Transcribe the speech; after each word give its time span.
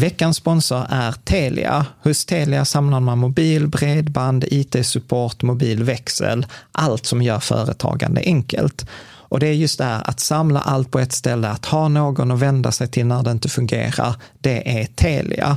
Veckans 0.00 0.36
sponsor 0.36 0.86
är 0.88 1.12
Telia. 1.12 1.86
Hos 2.02 2.24
Telia 2.24 2.64
samlar 2.64 3.00
man 3.00 3.18
mobil, 3.18 3.68
bredband, 3.68 4.44
IT-support, 4.44 5.42
mobilväxel, 5.42 6.46
allt 6.72 7.06
som 7.06 7.22
gör 7.22 7.38
företagande 7.38 8.22
enkelt. 8.24 8.86
Och 9.02 9.40
det 9.40 9.46
är 9.46 9.52
just 9.52 9.78
det 9.78 9.84
här 9.84 10.02
att 10.10 10.20
samla 10.20 10.60
allt 10.60 10.90
på 10.90 10.98
ett 10.98 11.12
ställe, 11.12 11.48
att 11.48 11.66
ha 11.66 11.88
någon 11.88 12.30
att 12.30 12.38
vända 12.38 12.72
sig 12.72 12.88
till 12.88 13.06
när 13.06 13.22
det 13.22 13.30
inte 13.30 13.48
fungerar, 13.48 14.14
det 14.38 14.80
är 14.80 14.86
Telia. 14.86 15.56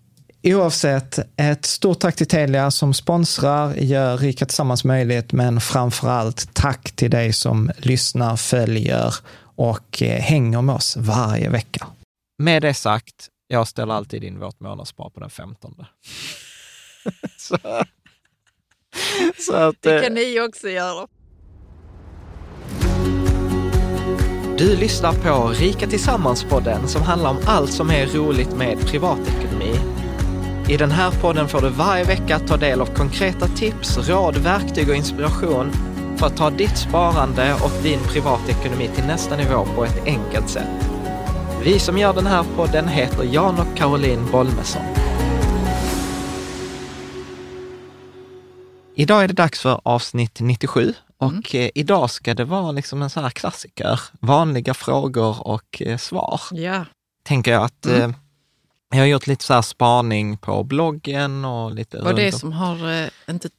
Oavsett, 0.43 1.19
ett 1.37 1.65
stort 1.65 1.99
tack 1.99 2.15
till 2.15 2.27
Telia 2.27 2.71
som 2.71 2.93
sponsrar, 2.93 3.73
gör 3.73 4.17
Rika 4.17 4.45
Tillsammans 4.45 4.83
möjligt, 4.83 5.33
men 5.33 5.61
framför 5.61 6.09
allt 6.09 6.53
tack 6.53 6.91
till 6.91 7.11
dig 7.11 7.33
som 7.33 7.71
lyssnar, 7.77 8.35
följer 8.35 9.15
och 9.55 10.01
eh, 10.01 10.21
hänger 10.21 10.61
med 10.61 10.75
oss 10.75 10.97
varje 10.97 11.49
vecka. 11.49 11.87
Med 12.43 12.61
det 12.61 12.73
sagt, 12.73 13.27
jag 13.47 13.67
ställer 13.67 13.93
alltid 13.93 14.23
in 14.23 14.39
vårt 14.39 14.59
månadsspar 14.59 15.09
på 15.09 15.19
den 15.19 15.29
15. 15.29 15.75
så, 17.37 17.57
så 19.37 19.55
att, 19.55 19.75
det 19.79 20.01
kan 20.01 20.17
eh, 20.17 20.23
ni 20.23 20.41
också 20.41 20.69
göra. 20.69 21.07
Du 24.57 24.75
lyssnar 24.75 25.13
på 25.13 25.47
Rika 25.47 25.87
Tillsammans-podden 25.87 26.87
som 26.87 27.01
handlar 27.01 27.29
om 27.29 27.37
allt 27.45 27.73
som 27.73 27.89
är 27.89 28.05
roligt 28.05 28.55
med 28.55 28.79
privatekonomi 28.79 30.00
i 30.71 30.77
den 30.77 30.91
här 30.91 31.11
podden 31.11 31.47
får 31.47 31.61
du 31.61 31.69
varje 31.69 32.03
vecka 32.03 32.39
ta 32.39 32.57
del 32.57 32.81
av 32.81 32.85
konkreta 32.85 33.47
tips, 33.47 33.97
råd, 34.09 34.37
verktyg 34.37 34.89
och 34.89 34.95
inspiration 34.95 35.71
för 36.17 36.25
att 36.25 36.37
ta 36.37 36.49
ditt 36.49 36.77
sparande 36.77 37.53
och 37.53 37.83
din 37.83 37.99
privatekonomi 37.99 38.89
till 38.95 39.03
nästa 39.03 39.37
nivå 39.37 39.65
på 39.75 39.85
ett 39.85 40.05
enkelt 40.05 40.49
sätt. 40.49 40.89
Vi 41.63 41.79
som 41.79 41.97
gör 41.97 42.13
den 42.13 42.25
här 42.25 42.45
podden 42.55 42.87
heter 42.87 43.23
Jan 43.23 43.59
och 43.59 43.77
Caroline 43.77 44.31
Bolmesson. 44.31 44.81
Idag 48.95 49.23
är 49.23 49.27
det 49.27 49.33
dags 49.33 49.59
för 49.59 49.81
avsnitt 49.83 50.39
97 50.39 50.93
och 51.17 51.31
mm. 51.31 51.43
Eh, 51.53 51.69
idag 51.75 52.09
ska 52.09 52.33
det 52.33 52.45
vara 52.45 52.71
liksom 52.71 53.01
en 53.01 53.09
sån 53.09 53.23
här 53.23 53.29
klassiker, 53.29 53.99
vanliga 54.19 54.73
frågor 54.73 55.47
och 55.47 55.81
eh, 55.81 55.97
svar. 55.97 56.41
Ja. 56.51 56.85
Tänker 57.23 57.51
jag 57.51 57.63
att 57.63 57.85
mm. 57.85 58.13
Jag 58.91 58.99
har 58.99 59.05
gjort 59.05 59.27
lite 59.27 59.43
så 59.43 59.53
här 59.53 59.61
spaning 59.61 60.37
på 60.37 60.63
bloggen 60.63 61.45
och 61.45 61.75
lite... 61.75 62.01
Vad 62.01 62.15
det 62.15 62.31
som 62.31 62.51
har, 62.51 63.03
eh, 63.03 63.09
inte, 63.29 63.49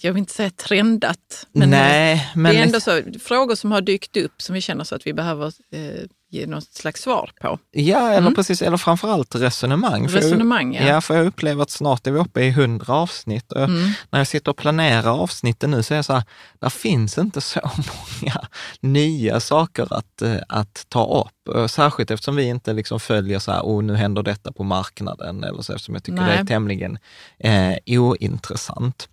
jag 0.00 0.12
vill 0.12 0.18
inte 0.20 0.32
säga 0.32 0.50
trendat, 0.50 1.46
men, 1.52 1.70
Nej, 1.70 2.12
eh, 2.12 2.20
men 2.34 2.54
det 2.54 2.60
är 2.60 2.66
ändå 2.66 2.80
så, 2.80 3.02
frågor 3.20 3.54
som 3.54 3.72
har 3.72 3.80
dykt 3.80 4.16
upp 4.16 4.42
som 4.42 4.54
vi 4.54 4.60
känner 4.60 4.84
så 4.84 4.94
att 4.94 5.06
vi 5.06 5.12
behöver 5.12 5.46
eh, 5.46 6.06
ge 6.34 6.46
något 6.46 6.74
slags 6.74 7.02
svar 7.02 7.30
på. 7.40 7.58
Ja, 7.70 8.08
eller 8.08 8.18
mm. 8.18 8.34
precis, 8.34 8.62
eller 8.62 8.76
framförallt 8.76 9.34
resonemang. 9.34 10.08
Resonemang, 10.08 10.74
jag, 10.74 10.84
ja. 10.84 10.88
ja. 10.88 11.00
för 11.00 11.16
jag 11.16 11.26
upplever 11.26 11.62
att 11.62 11.70
snart 11.70 12.06
är 12.06 12.10
vi 12.10 12.18
uppe 12.18 12.42
i 12.42 12.50
hundra 12.50 12.94
avsnitt. 12.94 13.52
Och 13.52 13.62
mm. 13.62 13.90
När 14.10 14.20
jag 14.20 14.26
sitter 14.26 14.50
och 14.50 14.56
planerar 14.56 15.22
avsnitten 15.22 15.70
nu 15.70 15.82
så 15.82 15.94
är 15.94 15.98
jag 15.98 16.04
så 16.04 16.12
här, 16.12 16.22
där 16.58 16.68
finns 16.68 17.18
inte 17.18 17.40
så 17.40 17.60
många 17.76 18.46
nya 18.80 19.40
saker 19.40 19.86
att, 19.90 20.22
eh, 20.22 20.36
att 20.48 20.86
ta 20.88 21.20
upp. 21.20 21.70
Särskilt 21.70 22.10
eftersom 22.10 22.36
vi 22.36 22.44
inte 22.44 22.72
liksom 22.72 23.00
följer 23.00 23.38
så 23.38 23.52
här, 23.52 23.60
oh, 23.62 23.82
nu 23.82 23.96
händer 23.96 24.22
detta 24.22 24.52
på 24.52 24.64
marknaden, 24.64 25.44
eller 25.44 25.62
så, 25.62 25.72
eftersom 25.72 25.94
jag 25.94 26.04
tycker 26.04 26.20
Nej. 26.20 26.36
det 26.36 26.40
är 26.40 26.44
tämligen 26.44 26.98
eh, 27.38 27.74
ointressant. 27.86 29.08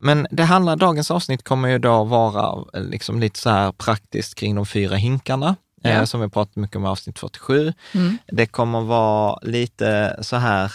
Men 0.00 0.26
det 0.30 0.42
handlar, 0.42 0.76
dagens 0.76 1.10
avsnitt 1.10 1.44
kommer 1.44 1.68
ju 1.68 1.78
då 1.78 2.04
vara 2.04 2.64
eh, 2.74 2.82
liksom 2.82 3.20
lite 3.20 3.38
så 3.38 3.50
här 3.50 3.72
praktiskt 3.72 4.34
kring 4.34 4.54
de 4.54 4.66
fyra 4.66 4.96
hinkarna 4.96 5.56
ja. 5.84 5.90
Eh, 5.90 6.04
som 6.04 6.20
vi 6.20 6.28
pratat 6.28 6.56
mycket 6.56 6.76
om 6.76 6.84
i 6.84 6.88
avsnitt 6.88 7.18
47. 7.18 7.72
Mm. 7.94 8.18
Det 8.26 8.46
kommer 8.46 8.80
vara 8.80 9.38
lite 9.42 10.16
så 10.20 10.36
här, 10.36 10.72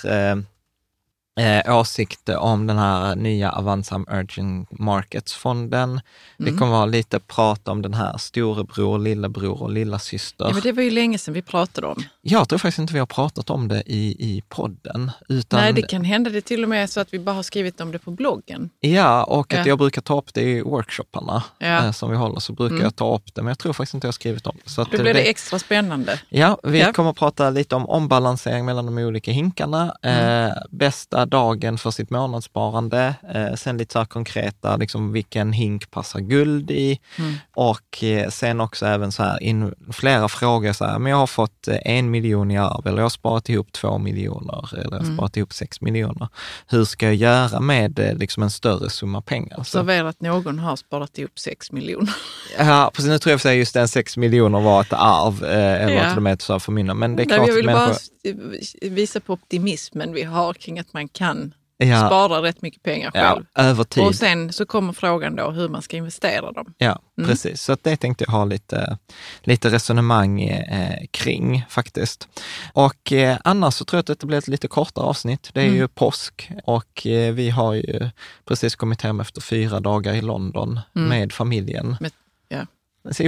eh, 1.39 1.79
åsikter 1.79 2.37
om 2.37 2.67
den 2.67 2.77
här 2.77 3.15
nya 3.15 3.51
Avanza 3.51 3.95
Emerging 3.95 4.67
Markets-fonden. 4.71 6.01
Det 6.37 6.43
Mm. 6.49 6.59
kommer 6.59 6.71
vara 6.71 6.85
lite 6.85 7.19
prat 7.19 7.67
om 7.67 7.81
den 7.81 7.93
här 7.93 8.17
storebror, 8.17 8.99
lillebror 8.99 9.61
och 9.63 9.71
lillasyster. 9.71 10.45
Ja, 10.45 10.53
men 10.53 10.61
det 10.61 10.71
var 10.71 10.83
ju 10.83 10.91
länge 10.91 11.17
sedan 11.17 11.33
vi 11.33 11.41
pratade 11.41 11.87
om. 11.87 12.03
Jag 12.21 12.49
tror 12.49 12.59
faktiskt 12.59 12.79
inte 12.79 12.93
vi 12.93 12.99
har 12.99 13.05
pratat 13.05 13.49
om 13.49 13.67
det 13.67 13.83
i, 13.85 14.15
i 14.35 14.43
podden. 14.49 15.11
Utan, 15.29 15.59
Nej, 15.59 15.73
det 15.73 15.81
kan 15.81 16.03
hända 16.03 16.29
det 16.29 16.41
till 16.41 16.63
och 16.63 16.69
med 16.69 16.83
är 16.83 16.87
så 16.87 16.99
att 16.99 17.13
vi 17.13 17.19
bara 17.19 17.35
har 17.35 17.43
skrivit 17.43 17.81
om 17.81 17.91
det 17.91 17.99
på 17.99 18.11
bloggen. 18.11 18.69
Ja, 18.79 19.23
och 19.23 19.53
att 19.53 19.59
Ja. 19.59 19.67
jag 19.67 19.77
brukar 19.77 20.01
ta 20.01 20.17
upp 20.17 20.33
det 20.33 20.41
i 20.41 20.61
workshopparna 20.61 21.43
Ja. 21.59 21.85
eh, 21.85 21.91
som 21.91 22.11
vi 22.11 22.17
håller, 22.17 22.39
så 22.39 22.53
brukar 22.53 22.73
Mm. 22.75 22.83
jag 22.83 22.95
ta 22.95 23.15
upp 23.15 23.35
det, 23.35 23.41
men 23.41 23.47
jag 23.51 23.59
tror 23.59 23.73
faktiskt 23.73 23.93
inte 23.93 24.05
jag 24.05 24.09
har 24.09 24.13
skrivit 24.13 24.47
om 24.47 24.57
det. 24.63 24.69
Så 24.69 24.83
Då 24.83 24.97
blir 24.97 25.13
det 25.13 25.29
extra 25.29 25.59
spännande. 25.59 26.19
Ja, 26.29 26.57
vi 26.63 26.79
Ja. 26.79 26.93
kommer 26.93 27.09
att 27.09 27.15
prata 27.17 27.49
lite 27.49 27.75
om 27.75 27.89
ombalansering 27.89 28.65
mellan 28.65 28.85
de 28.85 28.97
olika 28.97 29.31
hinkarna, 29.31 29.95
Mm. 30.01 30.45
eh, 30.49 30.53
bästa 30.69 31.25
dagen 31.29 31.77
för 31.77 31.91
sitt 31.91 32.09
månadssparande, 32.09 33.15
eh, 33.33 33.53
sen 33.55 33.77
lite 33.77 33.93
så 33.93 33.99
här 33.99 34.05
konkreta, 34.05 34.75
liksom 34.77 35.11
vilken 35.11 35.53
hink 35.53 35.91
passar 35.91 36.19
guld 36.19 36.71
i 36.71 36.99
Mm. 37.17 37.33
och 37.55 38.03
eh, 38.03 38.29
sen 38.29 38.61
också 38.61 38.85
även 38.85 39.11
så 39.11 39.23
här, 39.23 39.43
in, 39.43 39.73
flera 39.91 40.29
frågor 40.29 40.73
så 40.73 40.85
här, 40.85 40.99
men 40.99 41.09
jag 41.09 41.17
har 41.17 41.27
fått 41.27 41.67
eh, 41.67 41.77
en 41.85 42.11
miljon 42.11 42.51
i 42.51 42.57
arv 42.57 42.87
eller 42.87 42.97
jag 42.97 43.03
har 43.05 43.09
sparat 43.09 43.49
ihop 43.49 43.71
två 43.71 43.97
miljoner 43.97 44.69
eller 44.73 44.83
jag 44.83 44.91
har 44.91 44.99
Mm. 44.99 45.17
sparat 45.17 45.37
ihop 45.37 45.53
sex 45.53 45.81
miljoner. 45.81 46.27
Hur 46.67 46.85
ska 46.85 47.05
jag 47.05 47.15
göra 47.15 47.59
med 47.59 47.99
eh, 47.99 48.15
liksom 48.15 48.43
en 48.43 48.51
större 48.51 48.89
summa 48.89 49.21
pengar? 49.21 49.59
Observera 49.59 50.09
att 50.09 50.21
någon 50.21 50.59
har 50.59 50.75
sparat 50.75 51.17
ihop 51.17 51.39
6 51.39 51.71
miljoner. 51.71 52.13
ja, 52.57 52.91
precis, 52.93 53.09
nu 53.09 53.19
tror 53.19 53.31
jag 53.31 53.41
sig 53.41 53.57
just 53.57 53.73
den 53.73 53.87
sex 53.87 54.17
miljoner 54.17 54.59
var 54.59 54.81
ett 54.81 54.93
arv, 54.93 55.43
eh, 55.43 55.83
eller 55.83 55.93
Ja. 55.93 56.09
till 56.09 56.17
och 56.17 56.23
med 56.23 56.33
ett 56.33 56.41
så 56.41 56.53
här 56.53 56.59
förmynda, 56.59 56.93
men 56.93 57.15
det 57.15 57.23
är 57.23 57.25
Nej, 57.25 57.35
klart 57.35 57.47
jag 57.47 57.55
vill 57.55 57.69
att 57.69 57.75
bara 57.75 57.85
människor, 57.87 58.89
visa 58.89 59.19
på 59.19 59.33
optimismen 59.33 60.13
vi 60.13 60.23
har 60.23 60.53
kring 60.53 60.79
att 60.79 60.93
man 60.93 61.07
kan 61.19 61.53
ja, 61.77 62.05
spara 62.07 62.41
rätt 62.41 62.61
mycket 62.61 62.83
pengar 62.83 63.11
ja, 63.13 63.21
själv. 63.33 63.45
över 63.55 63.83
tid. 63.83 64.03
Och 64.03 64.15
sen 64.15 64.53
så 64.53 64.65
kommer 64.65 64.93
frågan 64.93 65.35
då 65.35 65.51
hur 65.51 65.69
man 65.69 65.81
ska 65.81 65.97
investera 65.97 66.51
dem. 66.51 66.73
Ja, 66.77 66.99
Mm. 67.17 67.29
precis. 67.29 67.61
Så 67.61 67.71
att 67.73 67.83
det 67.83 67.97
tänkte 67.97 68.23
jag 68.23 68.31
ha 68.31 68.45
lite, 68.45 68.97
lite 69.41 69.69
resonemang 69.69 70.41
eh, 70.41 71.05
kring 71.11 71.65
faktiskt. 71.69 72.27
Och 72.73 73.11
eh, 73.13 73.37
annars 73.43 73.73
så 73.73 73.85
tror 73.85 73.97
jag 73.97 73.99
att 74.01 74.07
detta 74.07 74.27
blir 74.27 74.37
ett 74.37 74.47
lite 74.47 74.67
kortare 74.67 75.05
avsnitt. 75.05 75.49
Det 75.53 75.61
är 75.61 75.65
Mm. 75.65 75.77
ju 75.77 75.87
påsk 75.87 76.51
och 76.63 77.07
eh, 77.07 77.33
vi 77.33 77.49
har 77.49 77.73
ju 77.73 78.09
precis 78.45 78.75
kommit 78.75 79.01
hem 79.01 79.19
efter 79.19 79.41
fyra 79.41 79.79
dagar 79.79 80.13
i 80.13 80.21
London 80.21 80.79
Mm. 80.95 81.09
med 81.09 81.33
familjen. 81.33 81.97
Med- 81.99 82.11
ja. 82.49 82.65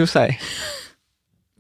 Säg. 0.08 0.40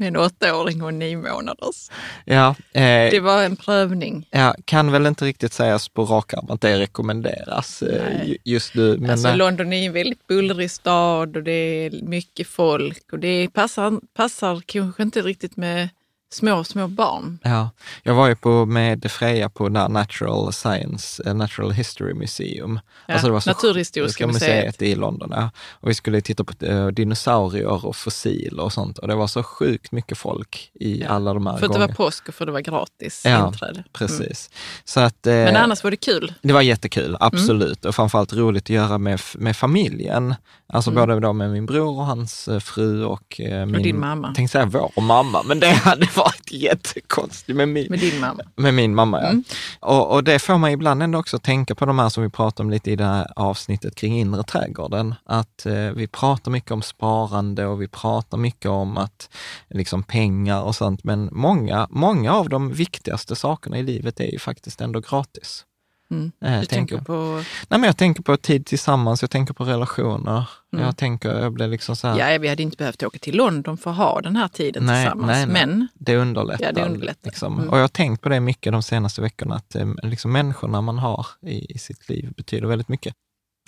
Med 0.02 0.08
en 0.08 0.18
åttaåring 0.18 0.84
och 0.84 0.94
nio 0.94 1.18
månaders. 1.18 1.90
Ja, 2.26 2.56
eh, 2.74 2.82
Det 3.12 3.20
var 3.20 3.44
en 3.44 3.56
prövning. 3.56 4.28
ja, 4.32 4.56
kan 4.66 4.92
väl 4.92 5.06
inte 5.06 5.26
riktigt 5.26 5.54
sägas 5.54 5.90
på 5.90 6.06
rak 6.06 6.34
arm 6.34 6.46
att 6.50 6.62
det 6.62 6.80
rekommenderas 6.80 7.82
eh, 7.82 8.04
Nej. 8.04 8.30
ju- 8.30 8.52
just 8.54 8.76
nu. 8.76 8.98
Men, 8.98 9.10
alltså 9.10 9.28
eh, 9.28 9.36
London 9.38 9.74
är 9.74 9.86
en 9.88 9.94
väldigt 9.94 10.28
bullrig 10.28 10.72
stad 10.72 11.38
och 11.38 11.44
det 11.44 11.52
är 11.52 11.92
mycket 12.04 12.48
folk 12.48 13.04
och 13.14 13.20
det 13.20 13.50
passar, 13.54 14.00
passar 14.14 14.62
kanske 14.66 15.04
inte 15.04 15.22
riktigt 15.22 15.58
med 15.58 15.90
små, 16.32 16.64
små 16.64 16.88
barn. 16.88 17.40
Ja, 17.44 17.70
jag 18.04 18.14
var 18.14 18.28
ju 18.28 18.36
på, 18.36 18.66
med 18.66 19.12
Freja 19.12 19.50
på 19.50 19.70
Natural 19.70 20.54
Science, 20.54 21.24
eh, 21.26 21.34
Natural 21.34 21.72
History 21.72 22.14
Museum. 22.14 22.80
Ja, 23.08 23.14
Alltså 23.14 23.28
det 23.28 23.34
var 23.34 23.40
så 23.40 23.50
Naturhistoriska 23.50 24.24
sjukt- 24.28 24.34
museet. 24.34 24.82
i 24.82 24.96
London. 24.96 25.30
Ja. 25.36 25.50
Och 25.72 25.90
vi 25.90 25.94
skulle 25.94 26.22
titta 26.22 26.44
på 26.44 26.66
eh, 26.66 26.88
dinosaurier 26.88 27.86
och 27.86 27.96
fossiler 27.96 28.64
och 28.64 28.74
sånt. 28.74 28.98
Och 28.98 29.08
det 29.08 29.16
var 29.16 29.28
så 29.28 29.44
sjukt 29.44 29.92
mycket 29.92 30.18
folk 30.18 30.72
i 30.74 31.02
Ja, 31.02 31.08
alla 31.10 31.34
de 31.34 31.48
här 31.48 31.54
För 31.54 31.58
att 31.58 31.62
det 31.62 31.68
gångerna. 31.68 31.88
var 31.88 32.06
påsk 32.06 32.28
och 32.30 32.34
för 32.36 32.46
att 32.46 32.48
det 32.48 32.52
var 32.52 32.60
gratis 32.60 33.22
Ja, 33.26 33.48
inträde. 33.48 33.72
Mm. 33.74 33.84
Precis. 33.94 34.50
Så 34.86 35.00
att, 35.00 35.28
eh, 35.28 35.34
Men 35.34 35.56
annars 35.56 35.84
var 35.84 35.92
det 35.92 35.98
kul. 35.98 36.34
det 36.42 36.54
var 36.54 36.62
jättekul, 36.62 37.18
absolut. 37.20 37.84
Mm. 37.86 37.90
Och 37.90 37.96
framförallt 37.96 38.34
roligt 38.34 38.64
att 38.64 38.70
göra 38.70 38.98
med, 38.98 39.22
med 39.36 39.58
familjen. 39.58 40.36
Alltså 40.74 40.92
Mm. 40.92 41.02
både 41.08 41.20
då 41.20 41.34
med 41.34 41.52
min 41.52 41.66
bror 41.66 42.00
och 42.00 42.06
hans 42.06 42.48
eh, 42.48 42.60
fru 42.60 43.06
och 43.06 43.42
eh, 43.42 43.66
min... 43.66 43.84
din 43.84 44.00
mamma. 44.00 44.34
Tänkte 44.36 44.52
säga 44.52 44.66
vår 44.66 45.02
mamma, 45.02 45.44
men 45.46 45.60
det 45.60 45.70
hade 45.72 46.08
varit 46.24 46.52
jättekonstigt 46.52 47.56
med 47.58 47.70
min, 47.70 47.88
Med 47.90 48.00
din 48.00 48.20
mamma. 48.20 48.44
med 48.56 48.74
min 48.74 48.96
mamma, 48.96 49.22
ja. 49.22 49.28
Mm. 49.28 49.44
Och, 49.80 50.12
och 50.12 50.24
det 50.24 50.40
får 50.40 50.58
man 50.58 50.72
ibland 50.72 51.04
ändå 51.04 51.20
också 51.20 51.40
tänka 51.40 51.76
på 51.76 51.86
de 51.86 52.00
här 52.00 52.10
som 52.10 52.24
vi 52.24 52.30
pratade 52.30 52.66
om 52.66 52.70
lite 52.70 52.92
i 52.92 52.96
det 52.96 53.04
här 53.06 53.28
avsnittet 53.36 53.96
kring 53.96 54.20
inre 54.20 54.44
trädgården. 54.44 55.16
Att 55.26 55.66
eh, 55.66 55.74
vi 55.74 56.08
pratar 56.08 56.52
mycket 56.52 56.72
om 56.72 56.82
sparande 56.82 57.66
och 57.66 57.82
vi 57.82 57.88
pratar 57.88 58.38
mycket 58.38 58.72
om 58.72 58.98
att 58.98 59.30
liksom 59.70 60.04
pengar 60.04 60.62
och 60.62 60.76
sånt. 60.76 61.04
Men 61.04 61.30
många, 61.32 61.88
många 61.90 62.34
av 62.34 62.50
de 62.50 62.74
viktigaste 62.74 63.36
sakerna 63.36 63.78
i 63.78 63.84
livet 63.84 64.20
är 64.20 64.32
ju 64.32 64.40
faktiskt 64.40 64.82
ändå 64.82 65.00
gratis. 65.00 65.66
Mm. 66.12 66.32
Eh, 66.46 66.60
Du 66.60 66.66
tänker 66.66 66.98
på, 66.98 67.44
Nej, 67.70 67.80
men 67.80 67.84
jag 67.84 67.98
tänker 67.98 68.24
på 68.24 68.38
tid 68.38 68.66
tillsammans, 68.66 69.22
jag 69.22 69.32
tänker 69.32 69.54
på 69.54 69.64
relationer. 69.64 70.50
Mm. 70.74 70.86
Jag 70.86 70.98
tänker, 70.98 71.40
jag 71.40 71.54
blir 71.54 71.68
liksom 71.68 71.96
så 71.96 72.08
här, 72.08 72.32
ja 72.34 72.40
vi 72.40 72.48
hade 72.48 72.64
inte 72.64 72.78
behövt 72.78 73.04
åka 73.04 73.20
till 73.20 73.36
London 73.36 73.78
för 73.78 73.92
att 73.92 73.98
ha 73.98 74.22
den 74.22 74.36
här 74.36 74.48
tiden 74.48 74.86
Nej, 74.86 75.04
tillsammans. 75.06 75.28
nej, 75.28 75.46
nej. 75.46 75.66
Men 75.68 75.88
det 75.94 76.18
underlättar. 76.18 76.66
Ja, 76.66 76.72
det 76.72 76.86
underlättar. 76.86 77.30
Liksom. 77.30 77.54
Mm. 77.58 77.70
Och 77.70 77.78
jag 77.78 77.84
har 77.84 77.88
tänkt 77.88 78.22
på 78.22 78.30
det 78.30 78.40
mycket 78.40 78.74
de 78.74 78.84
senaste 78.84 79.22
veckorna, 79.22 79.56
att 79.56 79.76
eh, 79.76 79.88
liksom 80.04 80.32
människorna 80.32 80.82
man 80.82 80.98
har 80.98 81.28
i, 81.42 81.76
i 81.76 81.78
sitt 81.78 82.10
liv 82.10 82.34
betyder 82.38 82.68
väldigt 82.68 82.90
mycket. 82.90 83.14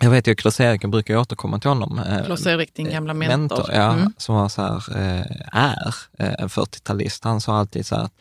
Jag 0.01 0.09
vet 0.09 0.27
ju 0.27 0.35
Klas-Erik, 0.35 0.83
jag 0.83 0.91
brukar 0.91 1.17
återkomma 1.17 1.59
till 1.59 1.69
honom. 1.69 1.99
eh, 1.99 2.25
Klas-Erik, 2.25 2.73
din 2.75 2.89
gamla 2.89 3.13
mentor. 3.13 3.65
ja, 3.73 3.93
Mm. 3.93 4.13
som 4.17 4.35
var 4.35 4.49
så 4.49 4.61
här, 4.61 4.75
eh, 4.97 5.25
är 5.51 5.95
eh, 6.19 6.33
en 6.39 6.49
40-talist. 6.49 7.23
Han 7.23 7.41
sa 7.41 7.57
alltid 7.57 7.85
så 7.85 7.95
här, 7.95 8.03
att 8.03 8.13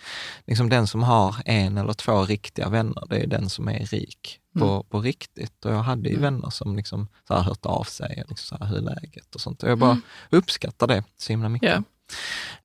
liksom 0.46 0.68
den 0.68 0.86
som 0.86 1.02
har 1.02 1.36
en 1.44 1.76
eller 1.78 1.92
två 1.92 2.24
riktiga 2.24 2.68
vänner, 2.68 3.02
det 3.10 3.16
är 3.16 3.26
den 3.26 3.48
som 3.48 3.68
är 3.68 3.86
rik 3.86 4.38
på, 4.58 4.64
Mm. 4.70 4.82
på 4.90 5.00
riktigt. 5.00 5.64
Och 5.64 5.72
jag 5.72 5.82
hade 5.82 6.08
ju 6.08 6.16
Mm. 6.16 6.22
vänner 6.34 6.50
som 6.50 6.76
liksom 6.76 7.08
så 7.28 7.34
här 7.34 7.42
hört 7.42 7.66
av 7.66 7.84
sig, 7.84 8.24
liksom 8.28 8.58
så 8.58 8.64
här, 8.64 8.74
hur 8.74 8.80
läget 8.80 9.34
och 9.34 9.40
sånt. 9.40 9.62
Och 9.62 9.70
jag 9.70 9.78
bara 9.78 9.90
Mm. 9.90 10.02
uppskattar 10.30 10.86
det 10.86 11.04
så 11.18 11.32
himla 11.32 11.48
mycket. 11.48 11.70
Ja. 11.70 11.82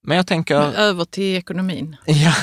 Men 0.01 0.17
jag 0.17 0.27
tänker, 0.27 0.59
Men 0.59 0.73
över 0.73 1.05
till 1.05 1.35
ekonomin. 1.37 1.95
ja, 2.05 2.33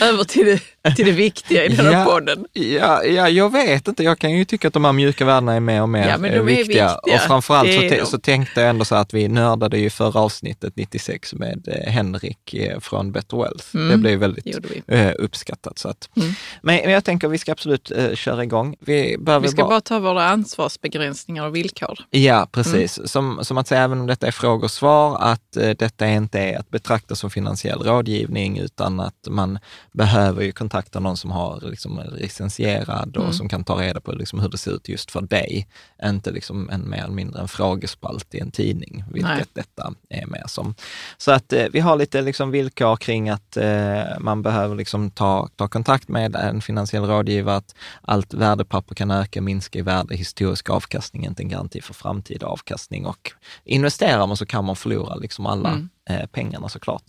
över 0.02 0.24
till 0.24 0.46
det, 0.81 0.81
till 0.96 1.06
det 1.06 1.12
viktiga 1.12 1.64
i 1.64 1.68
den 1.68 1.86
här 1.86 1.92
Ja. 1.98 2.04
podden. 2.04 2.46
Ja, 2.52 3.04
ja, 3.04 3.28
jag 3.28 3.52
vet 3.52 3.88
inte. 3.88 4.02
Jag 4.02 4.18
kan 4.18 4.30
ju 4.30 4.44
tycka 4.44 4.68
att 4.68 4.74
de 4.74 4.84
här 4.84 4.92
mjuka 4.92 5.24
värdena 5.24 5.54
är 5.54 5.60
mer 5.60 5.82
och 5.82 5.88
mer 5.88 6.08
Ja, 6.08 6.18
men 6.18 6.30
de 6.30 6.36
eh, 6.36 6.40
är 6.40 6.42
viktiga. 6.42 6.64
viktiga. 6.64 7.14
Och 7.14 7.20
framförallt 7.20 7.72
så, 7.74 7.80
de. 7.80 8.06
så 8.06 8.18
tänkte 8.18 8.60
jag 8.60 8.70
ändå 8.70 8.84
så 8.84 8.94
att 8.94 9.14
vi 9.14 9.28
nördade 9.28 9.78
ju 9.78 9.90
förra 9.90 10.20
avsnittet 10.20 10.76
96 10.76 11.34
med 11.34 11.68
eh, 11.68 11.92
Henrik 11.92 12.54
eh, 12.54 12.80
från 12.80 13.12
Better 13.12 13.36
Wealth. 13.36 13.66
Mm. 13.74 13.88
Det 13.88 13.96
blev 13.96 14.18
väldigt 14.18 14.58
Det 14.86 15.14
uppskattat. 15.14 15.78
Så 15.78 15.88
att. 15.88 16.08
Mm. 16.16 16.32
men, 16.62 16.90
jag 16.90 17.04
tänker 17.04 17.26
att 17.26 17.32
vi 17.32 17.38
ska 17.38 17.52
absolut 17.52 17.92
köra 18.14 18.44
igång. 18.44 18.76
Vi, 18.80 19.16
Vi 19.42 19.48
ska 19.48 19.64
bara 19.64 19.80
ta 19.80 19.98
våra 19.98 20.24
ansvarsbegränsningar 20.28 21.46
och 21.46 21.56
villkor. 21.56 21.98
Ja, 22.10 22.48
precis. 22.52 22.98
Mm. 22.98 23.08
Som, 23.08 23.38
som 23.42 23.58
att 23.58 23.68
säga, 23.68 23.82
även 23.82 24.00
om 24.00 24.06
detta 24.06 24.26
är 24.26 24.30
frågor 24.30 24.64
och 24.64 24.70
svar, 24.70 25.16
att 25.20 25.52
detta 25.78 26.08
inte 26.08 26.38
är 26.40 26.58
att 26.58 26.70
betrakta 26.70 27.14
som 27.14 27.30
finansiell 27.30 27.78
rådgivning, 27.82 28.58
utan 28.58 29.00
att 29.00 29.28
man 29.28 29.58
behöver 29.92 30.42
ju 30.42 30.52
kontakta 30.72 31.00
någon 31.00 31.16
som 31.16 31.30
har 31.30 31.60
liksom, 31.70 31.98
är 31.98 32.10
licensierad 32.10 33.16
och 33.16 33.22
Mm. 33.22 33.32
som 33.32 33.48
kan 33.48 33.64
ta 33.64 33.80
reda 33.80 34.00
på 34.00 34.12
liksom, 34.12 34.40
hur 34.40 34.48
det 34.48 34.58
ser 34.58 34.70
ut 34.70 34.88
just 34.88 35.10
för 35.10 35.20
dig. 35.22 35.66
Inte 36.04 36.30
liksom 36.30 36.70
en 36.70 36.90
mer 36.90 37.04
eller 37.04 37.14
mindre 37.14 37.40
en 37.40 37.48
frågespalt 37.48 38.34
i 38.34 38.38
en 38.38 38.50
tidning, 38.50 39.04
vilket 39.12 39.30
Nej. 39.30 39.44
detta 39.52 39.94
är 40.08 40.26
mer 40.26 40.44
som. 40.46 40.74
Så 41.18 41.32
att 41.32 41.52
eh, 41.52 41.66
vi 41.72 41.80
har 41.80 41.96
lite 41.96 42.22
liksom, 42.22 42.50
villkor 42.50 42.96
kring 42.96 43.28
att 43.30 43.56
eh, 43.56 44.18
man 44.20 44.42
behöver 44.42 44.76
liksom, 44.76 45.10
ta, 45.10 45.48
ta 45.56 45.68
kontakt 45.68 46.08
med 46.08 46.36
en 46.36 46.60
finansiell 46.60 47.04
rådgivare, 47.04 47.56
att 47.56 47.74
allt 48.02 48.34
värdepapper 48.34 48.94
kan 48.94 49.10
öka, 49.10 49.40
minska 49.42 49.78
i 49.78 49.82
värde, 49.82 50.16
historisk 50.16 50.70
avkastning 50.70 51.24
är 51.24 51.28
inte 51.28 51.42
en 51.42 51.48
garanti 51.48 51.80
för 51.80 51.94
framtida 51.94 52.46
avkastning 52.46 53.06
och 53.06 53.32
investerar 53.64 54.26
man 54.26 54.36
så 54.36 54.46
kan 54.46 54.64
man 54.64 54.76
förlora 54.76 55.14
liksom 55.14 55.46
alla 55.46 55.68
Mm. 55.72 55.88
Eh, 56.10 56.26
pengarna 56.26 56.68
såklart. 56.68 57.04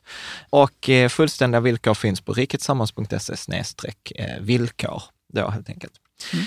Och 0.50 0.90
eh, 0.90 1.10
fullständiga 1.10 1.60
villkor 1.60 1.94
finns 1.94 2.22
på 2.22 2.34
riketsammans.se 2.34 3.64
eh, 4.16 4.40
villkor 4.42 5.04
då 5.34 5.50
helt 5.50 5.70
enkelt. 5.70 5.94
Mm. 6.34 6.46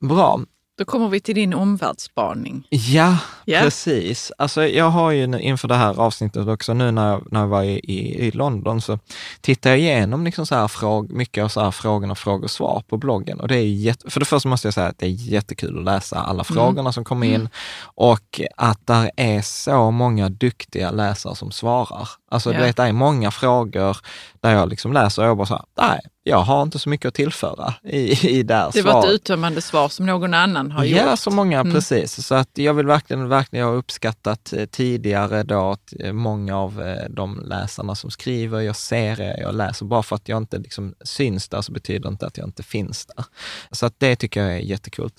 Bra. 0.00 0.40
Då 0.82 0.86
kommer 0.86 1.08
vi 1.08 1.20
till 1.20 1.34
din 1.34 1.54
omvärldsspaning. 1.54 2.66
Ja, 2.70 3.18
Ja. 3.44 3.60
precis. 3.60 4.32
Alltså 4.38 4.66
jag 4.66 4.90
har 4.90 5.10
ju 5.10 5.26
nu 5.26 5.40
inför 5.40 5.68
det 5.68 5.74
här 5.74 6.00
avsnittet 6.00 6.48
också, 6.48 6.74
nu 6.74 6.90
när 6.90 7.10
jag, 7.10 7.32
när 7.32 7.40
jag 7.40 7.46
var 7.46 7.62
i, 7.62 7.78
i, 7.78 8.26
i 8.26 8.30
London, 8.30 8.80
så 8.80 8.98
tittade 9.40 9.76
jag 9.76 9.80
igenom 9.80 10.24
liksom 10.24 10.46
så 10.46 10.54
här 10.54 10.68
fråg, 10.68 11.10
mycket 11.10 11.44
av 11.44 11.48
så 11.48 11.60
här 11.60 11.70
frågor 11.70 12.10
och 12.10 12.18
frågor 12.18 12.44
och 12.44 12.50
svar 12.50 12.82
på 12.88 12.96
bloggen. 12.96 13.40
Och 13.40 13.48
det 13.48 13.56
är 13.56 13.66
jätte, 13.66 14.10
för 14.10 14.20
det 14.20 14.26
första 14.26 14.48
måste 14.48 14.66
jag 14.66 14.74
säga 14.74 14.86
att 14.86 14.98
det 14.98 15.06
är 15.06 15.10
jättekul 15.10 15.78
att 15.78 15.84
läsa 15.84 16.16
alla 16.18 16.44
frågorna 16.44 16.92
som 16.92 17.04
kommer 17.04 17.26
in 17.26 17.48
och 17.82 18.40
att 18.56 18.86
där 18.86 19.10
är 19.16 19.42
så 19.42 19.90
många 19.90 20.28
duktiga 20.28 20.90
läsare 20.90 21.36
som 21.36 21.50
svarar. 21.50 22.08
Alltså 22.32 22.52
Ja. 22.52 22.58
du 22.58 22.64
vet, 22.64 22.76
det 22.76 22.82
är 22.82 22.92
många 22.92 23.30
frågor 23.30 23.96
där 24.40 24.50
jag 24.52 24.68
liksom 24.68 24.92
läser 24.92 25.22
och 25.22 25.28
jag 25.28 25.36
bara 25.36 25.46
så 25.46 25.54
här, 25.54 25.64
nej, 25.88 26.00
jag 26.24 26.38
har 26.38 26.62
inte 26.62 26.78
så 26.78 26.88
mycket 26.88 27.08
att 27.08 27.14
tillföra 27.14 27.74
i, 27.84 28.28
i 28.38 28.42
det 28.42 28.54
här 28.54 28.70
Det 28.72 28.82
var 28.82 28.92
svaret. 28.92 29.04
ett 29.06 29.10
uttömmande 29.10 29.60
svar 29.62 29.88
som 29.88 30.06
någon 30.06 30.34
annan 30.34 30.70
har 30.70 30.84
Ja, 30.84 31.10
gjort. 31.10 31.18
så 31.18 31.30
många, 31.30 31.60
Mm. 31.60 31.72
precis. 31.72 32.26
Så 32.26 32.34
att 32.34 32.48
jag 32.54 32.74
vill 32.74 32.86
verkligen, 32.86 33.28
verkligen 33.28 33.66
ha 33.66 33.72
uppskattat 33.72 34.52
eh, 34.52 34.64
tidigare 34.66 35.42
då 35.42 35.70
att 35.70 35.92
eh, 36.00 36.12
många 36.12 36.58
av 36.58 36.82
eh, 36.82 37.08
de 37.10 37.40
läsarna 37.44 37.94
som 37.94 38.10
skriver, 38.10 38.60
jag 38.60 38.76
ser 38.76 39.20
er, 39.20 39.40
jag 39.40 39.54
läser. 39.54 39.86
Bara 39.86 40.02
för 40.02 40.16
att 40.16 40.28
jag 40.28 40.36
inte 40.38 40.58
liksom 40.58 40.94
syns 41.04 41.48
där 41.48 41.60
så 41.62 41.72
betyder 41.72 42.08
inte 42.08 42.26
att 42.26 42.36
jag 42.38 42.46
inte 42.48 42.62
finns 42.62 43.06
där. 43.06 43.24
Så 43.70 43.86
att 43.86 43.94
det 43.98 44.16
tycker 44.16 44.42
jag 44.42 44.52
är 44.52 44.58
jättekult. 44.58 45.14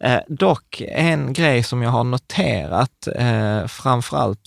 Eh, 0.00 0.18
dock, 0.28 0.82
en 0.88 1.32
grej 1.32 1.62
som 1.62 1.82
jag 1.82 1.90
har 1.90 2.04
noterat 2.04 3.08
eh, 3.16 3.66
framför 3.66 4.16
allt, 4.16 4.40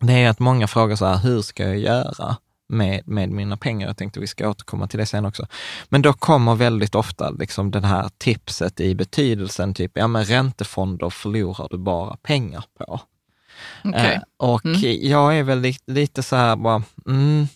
det 0.00 0.12
är 0.12 0.30
att 0.30 0.38
många 0.38 0.66
frågar 0.66 0.96
så 0.96 1.06
här, 1.06 1.18
hur 1.18 1.42
ska 1.42 1.62
jag 1.64 1.78
göra? 1.78 2.36
Med, 2.68 3.08
med 3.08 3.30
mina 3.30 3.56
pengar. 3.56 3.86
Jag 3.86 3.96
tänkte 3.96 4.20
vi 4.20 4.26
ska 4.26 4.48
återkomma 4.48 4.88
till 4.88 4.98
det 4.98 5.06
sen 5.06 5.26
också. 5.26 5.46
Men 5.88 6.02
då 6.02 6.12
kommer 6.12 6.54
väldigt 6.54 6.94
ofta 6.94 7.30
liksom 7.30 7.70
det 7.70 7.86
här 7.86 8.10
tipset 8.18 8.80
i 8.80 8.94
betydelsen, 8.94 9.74
typ, 9.74 9.92
ja 9.94 10.06
men 10.06 10.24
räntefonder 10.24 11.10
förlorar 11.10 11.68
du 11.70 11.78
bara 11.78 12.16
pengar 12.16 12.64
på. 12.78 13.00
Okej. 13.84 14.14
Eh, 14.14 14.20
och 14.36 14.64
Mm. 14.66 14.80
jag 15.02 15.38
är 15.38 15.42
väl 15.42 15.60
lite, 15.60 15.92
lite 15.92 16.22
så 16.22 16.36
här 16.36 16.56
bara, 16.56 16.82
mm, 17.06 17.48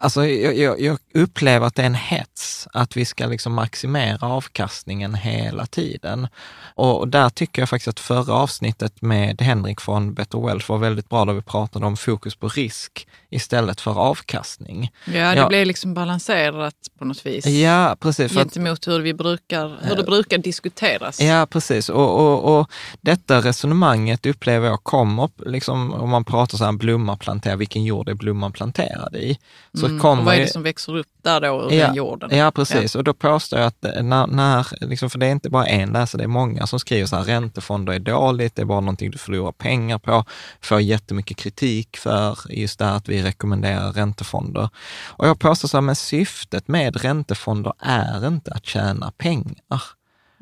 alltså 0.00 0.26
jag, 0.26 0.56
jag, 0.56 0.80
jag 0.80 0.98
upplever 1.14 1.66
att 1.66 1.74
det 1.74 1.82
är 1.82 1.86
en 1.86 1.94
hets 1.94 2.68
att 2.72 2.96
vi 2.96 3.04
ska 3.04 3.26
liksom 3.26 3.52
maximera 3.54 4.26
avkastningen 4.26 5.14
hela 5.14 5.66
tiden. 5.66 6.28
Och, 6.74 6.98
och 6.98 7.08
där 7.08 7.28
tycker 7.28 7.62
jag 7.62 7.68
faktiskt 7.68 7.88
att 7.88 8.00
förra 8.00 8.34
avsnittet 8.34 9.02
med 9.02 9.42
Henrik 9.42 9.80
från 9.80 10.14
Better 10.14 10.46
Wealth 10.46 10.70
var 10.70 10.78
väldigt 10.78 11.08
bra, 11.08 11.24
där 11.24 11.32
vi 11.32 11.42
pratade 11.42 11.86
om 11.86 11.96
fokus 11.96 12.36
på 12.36 12.48
risk 12.48 13.06
istället 13.30 13.80
för 13.80 13.98
avkastning. 13.98 14.90
Ja, 15.04 15.12
det 15.12 15.34
Ja. 15.36 15.48
blev 15.48 15.66
liksom 15.66 15.94
balanserat 15.94 16.74
på 16.98 17.04
något 17.04 17.26
vis. 17.26 17.46
Ja, 17.46 17.96
precis. 18.00 18.32
För 18.32 18.40
att, 18.40 18.46
Gentemot 18.54 18.88
hur, 18.88 19.00
vi 19.00 19.14
brukar, 19.14 19.78
hur 19.82 19.96
det 19.96 20.02
brukar 20.02 20.38
diskuteras. 20.38 21.20
Ja, 21.20 21.46
precis. 21.50 21.88
Och, 21.88 22.20
och, 22.20 22.58
och 22.60 22.70
detta 23.00 23.40
resonemanget 23.40 24.26
upplever 24.26 24.68
jag 24.68 24.82
kommer, 24.84 25.28
liksom, 25.46 25.92
om 25.92 26.10
man 26.10 26.24
pratar 26.24 26.58
så 26.58 26.64
här, 26.64 26.72
blomma 26.72 27.16
plantera, 27.16 27.56
vilken 27.56 27.84
jord 27.84 28.08
är 28.08 28.14
blomman 28.14 28.52
planterad 28.52 29.16
i? 29.16 29.38
Så 29.74 29.86
Mm. 29.86 30.00
kommer 30.00 30.20
och 30.20 30.26
vad 30.26 30.34
är 30.34 30.40
det 30.40 30.48
som 30.52 30.62
växer 30.62 30.96
upp 30.96 31.06
där 31.22 31.40
då 31.40 31.68
ur 31.70 31.74
Ja, 31.76 31.86
den 31.86 31.94
jorden? 31.94 32.30
Ja, 32.38 32.50
precis. 32.50 32.94
Och 32.94 33.04
då 33.04 33.14
påstår 33.14 33.58
jag 33.58 33.66
att 33.66 33.84
eh, 33.84 34.02
när, 34.02 34.26
när 34.26 34.66
liksom, 34.80 35.10
för 35.10 35.18
det 35.18 35.26
är 35.26 35.30
inte 35.30 35.50
bara 35.50 35.66
en 35.66 35.90
läsare, 35.92 36.20
det 36.20 36.24
är 36.24 36.28
många 36.28 36.66
som 36.66 36.80
skriver 36.80 37.06
så 37.06 37.16
här, 37.16 37.24
räntefonder 37.24 37.92
är 37.92 37.98
dåligt, 37.98 38.56
det 38.56 38.62
är 38.62 38.66
bara 38.66 38.80
någonting 38.80 39.10
du 39.10 39.18
förlorar 39.18 39.52
pengar 39.52 39.98
på, 39.98 40.24
får 40.60 40.80
jättemycket 40.80 41.36
kritik 41.36 41.96
för 41.96 42.38
just 42.48 42.78
det 42.78 42.84
här 42.84 42.96
att 42.96 43.08
vi 43.08 43.19
rekommenderar 43.22 43.92
räntefonder. 43.92 44.68
Och 45.06 45.26
jag 45.26 45.38
påstår 45.38 45.68
så 45.68 45.76
här, 45.76 45.82
men 45.82 45.96
syftet 45.96 46.68
med 46.68 46.96
räntefonder 46.96 47.72
är 47.78 48.26
inte 48.26 48.52
att 48.52 48.66
tjäna 48.66 49.10
pengar. 49.10 49.82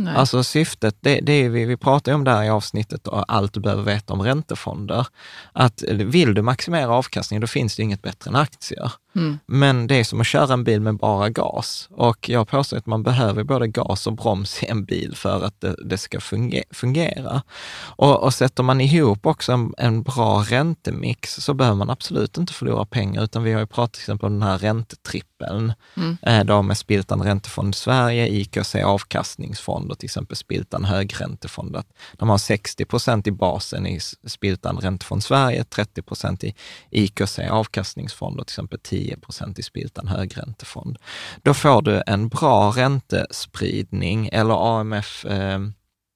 Nej. 0.00 0.16
Alltså 0.16 0.44
syftet, 0.44 0.96
det, 1.00 1.20
det 1.22 1.48
vi, 1.48 1.64
vi 1.64 1.76
pratar 1.76 2.12
ju 2.12 2.16
om 2.16 2.24
det 2.24 2.30
här 2.30 2.44
i 2.44 2.48
avsnittet, 2.48 3.08
och 3.08 3.24
allt 3.28 3.52
du 3.52 3.60
behöver 3.60 3.82
veta 3.82 4.12
om 4.12 4.22
räntefonder. 4.22 5.06
Att 5.52 5.82
vill 5.88 6.34
du 6.34 6.42
maximera 6.42 6.88
avkastningen, 6.88 7.40
då 7.40 7.46
finns 7.46 7.76
det 7.76 7.82
inget 7.82 8.02
bättre 8.02 8.28
än 8.28 8.36
aktier. 8.36 8.92
Mm. 9.16 9.38
Men 9.46 9.86
det 9.86 9.94
är 9.94 10.04
som 10.04 10.20
att 10.20 10.26
köra 10.26 10.52
en 10.52 10.64
bil 10.64 10.80
med 10.80 10.96
bara 10.96 11.28
gas. 11.28 11.88
Och 11.90 12.28
jag 12.28 12.48
påstår 12.48 12.76
att 12.76 12.86
man 12.86 13.02
behöver 13.02 13.44
både 13.44 13.68
gas 13.68 14.06
och 14.06 14.12
broms 14.12 14.62
i 14.62 14.66
en 14.66 14.84
bil 14.84 15.16
för 15.16 15.44
att 15.44 15.60
det, 15.60 15.76
det 15.84 15.98
ska 15.98 16.20
funge, 16.20 16.64
fungera. 16.70 17.42
Och, 17.78 18.22
och 18.22 18.34
sätter 18.34 18.62
man 18.62 18.80
ihop 18.80 19.26
också 19.26 19.52
en, 19.52 19.74
en 19.78 20.02
bra 20.02 20.44
räntemix 20.48 21.34
så 21.34 21.54
behöver 21.54 21.76
man 21.76 21.90
absolut 21.90 22.38
inte 22.38 22.52
förlora 22.52 22.84
pengar, 22.84 23.22
utan 23.24 23.42
vi 23.42 23.52
har 23.52 23.60
ju 23.60 23.66
pratat 23.66 23.92
till 23.92 24.02
exempel 24.02 24.26
om 24.26 24.32
den 24.32 24.48
här 24.48 24.58
räntetrippeln. 24.58 25.72
Mm. 25.96 26.16
Eh, 26.22 26.44
då 26.44 26.62
med 26.62 26.78
Spiltan 26.78 27.22
Räntefond 27.22 27.74
Sverige, 27.74 28.28
IKC 28.28 28.74
Avkastningsfond 28.74 29.90
och 29.90 29.98
till 29.98 30.06
exempel 30.06 30.36
Spiltan 30.36 30.84
Högräntefond. 30.84 31.76
Att 31.76 31.92
de 32.12 32.28
har 32.28 32.38
60 32.38 32.84
procent 32.84 33.26
i 33.26 33.32
basen 33.32 33.86
i 33.86 34.00
Spiltan 34.26 34.76
Räntefond 34.76 35.22
Sverige, 35.22 35.64
30 35.64 36.02
procent 36.02 36.44
i 36.44 36.54
IKC 36.90 37.38
Avkastningsfond 37.50 38.40
och 38.40 38.46
till 38.46 38.52
exempel 38.52 38.78
10 38.82 38.97
procent 39.22 39.58
i 39.58 39.62
Spiltan 39.62 40.08
Högräntefond. 40.08 40.98
Då 41.42 41.54
får 41.54 41.82
du 41.82 42.02
en 42.06 42.28
bra 42.28 42.72
räntespridning 42.76 44.28
eller 44.32 44.80
AMF 44.80 45.24
eh, 45.24 45.58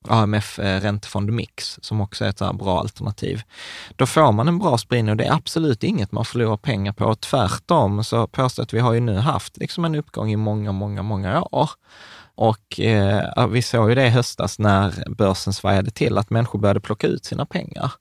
AMF 0.09 0.59
eh, 0.59 0.81
räntefond 0.81 1.33
mix, 1.33 1.79
som 1.83 2.01
också 2.01 2.25
är 2.25 2.29
ett 2.29 2.39
så 2.39 2.45
här 2.45 2.53
bra 2.53 2.81
alternativ. 2.81 3.43
Då 3.97 4.07
får 4.07 4.33
man 4.33 4.49
en 4.49 4.59
bra 4.59 4.79
spridning 4.79 5.11
och 5.11 5.17
det 5.17 5.25
är 5.25 5.33
absolut 5.33 5.85
inget 5.85 6.13
man 6.13 6.25
förlorar 6.25 6.57
pengar 6.57 6.93
på. 6.93 7.15
Tvärtom 7.15 8.05
så 8.05 8.27
påstår 8.27 8.63
jag 8.63 8.67
att 8.67 8.75
vi 8.75 8.79
har 8.79 8.93
ju 8.93 9.01
nu 9.01 9.17
haft 9.17 9.57
liksom 9.57 9.85
en 9.85 9.95
uppgång 9.95 10.33
i 10.33 10.37
många, 10.37 10.73
många, 10.73 11.03
många 11.03 11.43
år. 11.43 11.71
Och 12.35 12.81
eh, 12.81 13.47
vi 13.49 13.63
såg 13.63 13.89
ju 13.89 13.95
det 13.95 14.07
i 14.07 14.11
höstas 14.11 14.59
när 14.59 15.11
börsen 15.11 15.53
svajade 15.53 15.91
till, 15.91 16.19
att 16.19 16.31
människor 16.31 16.59
började 16.59 16.81
plocka 16.81 17.07
ut 17.07 17.25
sina 17.25 17.47
pengar. 17.47 17.93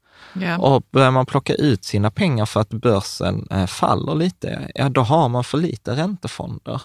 Yeah. 0.41 0.61
Och 0.61 0.83
börjar 0.91 1.11
man 1.11 1.25
plocka 1.25 1.55
ut 1.55 1.83
sina 1.83 2.11
pengar 2.11 2.45
för 2.45 2.59
att 2.59 2.69
börsen 2.69 3.47
eh, 3.51 3.65
faller 3.65 4.15
lite, 4.15 4.71
ja 4.75 4.89
då 4.89 5.01
har 5.01 5.29
man 5.29 5.43
för 5.43 5.57
lite 5.57 5.95
räntefonder. 5.95 6.81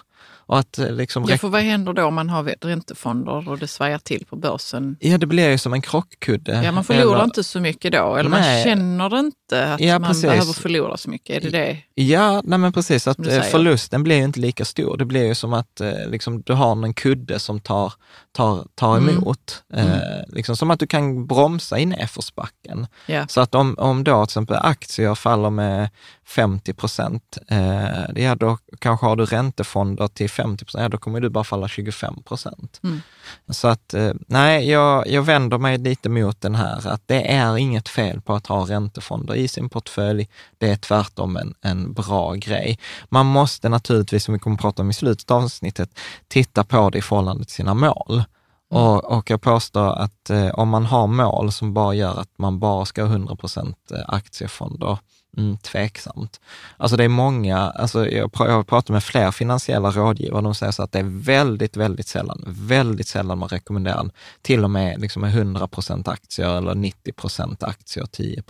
Och 0.47 0.59
att 0.59 0.77
eh, 0.79 0.91
liksom 0.91 1.25
ja, 1.29 1.37
för 1.37 1.47
vad 1.49 1.61
händer 1.61 1.93
då 1.93 2.03
om 2.05 2.13
man 2.15 2.29
har 2.29 2.43
räntefonder 2.61 3.49
och 3.49 3.57
det 3.59 3.67
svajar 3.67 3.97
till 3.99 4.25
på 4.29 4.35
börsen? 4.35 4.95
Ja, 4.99 5.17
det 5.17 5.25
blir 5.25 5.49
ju 5.49 5.57
som 5.57 5.73
en 5.73 5.81
krockkudde. 5.81 6.61
Ja, 6.63 6.71
man 6.71 6.83
förlorar 6.83 7.15
Eller- 7.15 7.23
inte 7.23 7.43
så 7.43 7.59
mycket 7.59 7.91
då, 7.91 8.15
eller 8.15 8.29
Nej. 8.29 8.55
man 8.55 8.63
känner 8.63 9.19
inte 9.19 9.73
att 9.73 9.79
Ja, 9.79 9.99
man 9.99 10.09
precis. 10.09 10.23
behöver 10.23 10.53
förlora 10.53 10.97
så 10.97 11.09
mycket. 11.09 11.35
Är 11.37 11.41
det 11.41 11.49
det? 11.57 11.77
Ja, 12.03 12.41
nej 12.45 12.59
men 12.59 12.73
precis. 12.73 13.07
Att 13.07 13.27
eh, 13.27 13.41
förlusten 13.41 14.03
blir 14.03 14.15
ju 14.15 14.23
inte 14.23 14.39
lika 14.39 14.65
stor. 14.65 14.97
Det 14.97 15.05
blir 15.05 15.23
ju 15.25 15.35
som 15.35 15.53
att 15.53 15.81
eh, 15.81 15.91
liksom, 16.07 16.41
du 16.41 16.53
har 16.53 16.71
en 16.85 16.93
kudde 16.93 17.39
som 17.39 17.59
tar, 17.59 17.93
tar, 18.31 18.65
tar 18.75 18.97
Mm. 18.97 19.09
emot. 19.17 19.63
Eh, 19.73 19.87
liksom 20.27 20.57
som 20.57 20.71
att 20.71 20.79
du 20.79 20.87
kan 20.87 21.27
bromsa 21.27 21.79
i 21.79 21.85
nedförsbacken. 21.85 22.87
Ja. 23.05 23.27
Så 23.27 23.41
att 23.41 23.55
om, 23.55 23.75
om 23.77 24.03
då 24.03 24.25
till 24.25 24.29
exempel 24.31 24.57
aktier 24.61 25.15
faller 25.15 25.49
med 25.49 25.89
50 26.27 26.73
procent, 26.73 27.37
eh, 27.47 28.23
ja 28.23 28.35
då 28.35 28.57
kanske 28.79 29.05
har 29.05 29.15
du 29.15 29.25
räntefonder 29.25 30.07
till 30.07 30.29
50 30.29 30.65
procent, 30.65 30.81
ja 30.81 30.89
då 30.89 30.97
kommer 30.97 31.19
du 31.19 31.29
bara 31.29 31.43
falla 31.43 31.67
25 31.67 32.23
procent. 32.23 32.79
Mm. 32.83 33.01
Så 33.49 33.67
att 33.67 33.93
eh, 33.93 34.11
nej, 34.27 34.69
jag, 34.69 35.07
jag 35.07 35.21
vänder 35.21 35.57
mig 35.57 35.77
lite 35.77 36.09
mot 36.09 36.41
den 36.41 36.55
här, 36.55 36.87
att 36.87 37.01
det 37.05 37.31
är 37.31 37.57
inget 37.57 37.89
fel 37.89 38.21
på 38.21 38.33
att 38.33 38.47
ha 38.47 38.65
räntefonder 38.65 39.35
i 39.35 39.47
sin 39.47 39.69
portfölj. 39.69 40.29
Det 40.57 40.69
är 40.69 40.75
tvärtom 40.75 41.37
en, 41.37 41.53
en 41.61 41.93
bra 41.93 42.33
grej. 42.33 42.79
Man 43.09 43.25
måste 43.25 43.69
naturligtvis, 43.69 44.23
som 44.23 44.33
vi 44.33 44.39
kommer 44.39 44.55
att 44.55 44.61
prata 44.61 44.81
om 44.81 44.89
i 44.89 44.93
slutet 44.93 45.31
av 45.31 45.43
avsnittet, 45.43 45.89
titta 46.27 46.63
på 46.63 46.89
det 46.89 46.97
i 46.97 47.01
förhållande 47.01 47.45
till 47.45 47.55
sina 47.55 47.73
mål. 47.73 48.23
Och, 48.69 49.05
och 49.05 49.29
jag 49.29 49.41
påstår 49.41 49.93
att 49.93 50.29
eh, 50.29 50.49
om 50.49 50.69
man 50.69 50.85
har 50.85 51.07
mål 51.07 51.51
som 51.51 51.73
bara 51.73 51.93
gör 51.93 52.19
att 52.19 52.37
man 52.37 52.59
bara 52.59 52.85
ska 52.85 53.03
ha 53.03 53.15
100% 53.15 53.75
aktiefonder, 54.07 54.97
mm, 55.37 55.57
tveksamt. 55.57 56.39
Alltså 56.77 56.97
det 56.97 57.03
är 57.03 57.09
många, 57.09 57.57
alltså 57.57 58.09
jag, 58.09 58.31
pr- 58.31 58.47
jag 58.47 58.53
har 58.53 58.63
pratat 58.63 58.89
med 58.89 59.03
fler 59.03 59.31
finansiella 59.31 59.91
rådgivare, 59.91 60.41
de 60.41 60.55
säger 60.55 60.71
så 60.71 60.83
att 60.83 60.91
det 60.91 60.99
är 60.99 61.23
väldigt, 61.23 61.77
väldigt 61.77 62.07
sällan, 62.07 62.43
väldigt 62.47 63.07
sällan 63.07 63.37
man 63.37 63.49
rekommenderar 63.49 64.09
till 64.41 64.63
och 64.63 64.71
med 64.71 65.01
liksom 65.01 65.21
med 65.21 65.33
100% 65.33 66.09
aktier 66.09 66.57
eller 66.57 66.73
90% 66.73 67.65
aktier 67.65 68.03
och 68.03 68.11
10 68.11 68.43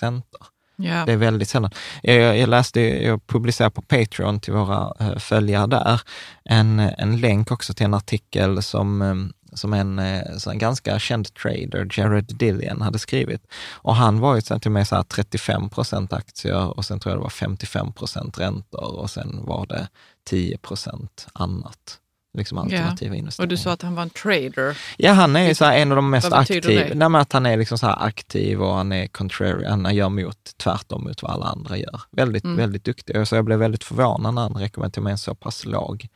räntor. 0.00 0.46
Ja. 0.82 1.04
Det 1.06 1.12
är 1.12 1.16
väldigt 1.16 1.48
sällan. 1.48 1.70
Jag, 2.02 2.38
jag 2.38 2.48
läste, 2.48 2.80
jag 2.80 3.26
publicerar 3.26 3.70
på 3.70 3.82
Patreon 3.82 4.40
till 4.40 4.52
våra 4.52 4.94
eh, 5.00 5.18
följare 5.18 5.66
där, 5.66 6.00
en, 6.44 6.78
en 6.78 7.20
länk 7.20 7.50
också 7.50 7.74
till 7.74 7.84
en 7.86 7.94
artikel 7.94 8.62
som, 8.62 9.02
eh, 9.02 9.14
som 9.52 9.72
en, 9.72 9.98
eh, 9.98 10.36
så 10.36 10.50
en 10.50 10.58
ganska 10.58 10.98
känd 10.98 11.34
trader, 11.34 11.88
Jared 11.98 12.24
Dillian, 12.38 12.80
hade 12.82 12.98
skrivit. 12.98 13.42
Och 13.72 13.96
han 13.96 14.20
var 14.20 14.34
ju 14.34 14.40
sen 14.40 14.60
till 14.60 14.68
och 14.68 14.72
med 14.72 14.88
så 14.88 14.96
här 14.96 15.02
35 15.02 15.68
procent 15.68 16.12
aktier 16.12 16.78
och 16.78 16.84
sen 16.84 17.00
tror 17.00 17.12
jag 17.12 17.18
det 17.18 17.22
var 17.22 17.30
55 17.30 17.92
procent 17.92 18.38
räntor 18.38 18.94
och 19.00 19.10
sen 19.10 19.38
var 19.44 19.66
det 19.66 19.88
10 20.26 20.58
procent 20.58 21.26
annat. 21.32 21.98
Liksom 22.38 22.58
alternativa 22.58 23.14
investeringar. 23.16 23.44
Och 23.46 23.48
du 23.48 23.56
sa 23.56 23.72
att 23.72 23.82
han 23.82 23.94
var 23.94 24.02
en 24.02 24.10
trader. 24.10 24.78
Ja, 24.96 25.12
han 25.12 25.36
är 25.36 25.54
så 25.54 25.64
en 25.64 25.92
av 25.92 25.96
de 25.96 26.10
mest 26.10 26.32
aktiva. 26.32 26.68
det? 26.68 26.94
Nej, 27.08 27.20
att 27.20 27.32
han 27.32 27.46
är 27.46 27.56
liksom 27.56 27.78
så 27.78 27.86
aktiv 27.86 28.62
och 28.62 28.74
han 28.74 28.92
är 28.92 29.06
contrarian. 29.06 29.84
Han 29.84 29.94
gör 29.94 30.08
mot, 30.08 30.36
tvärtom 30.56 31.04
mot 31.04 31.22
vad 31.22 31.32
alla 31.32 31.46
andra 31.46 31.76
gör. 31.76 32.00
Väldigt, 32.10 32.44
Mm. 32.44 32.56
väldigt 32.56 32.84
duktig. 32.84 33.28
Så 33.28 33.36
jag 33.36 33.44
blev 33.44 33.58
väldigt 33.58 33.84
förvånad 33.84 34.34
när 34.34 34.42
han 34.42 34.54
rekommenderade 34.54 35.04
mig 35.04 35.10
en 35.10 35.18
så 35.18 35.34
pass 35.34 35.64
låg, 35.66 36.06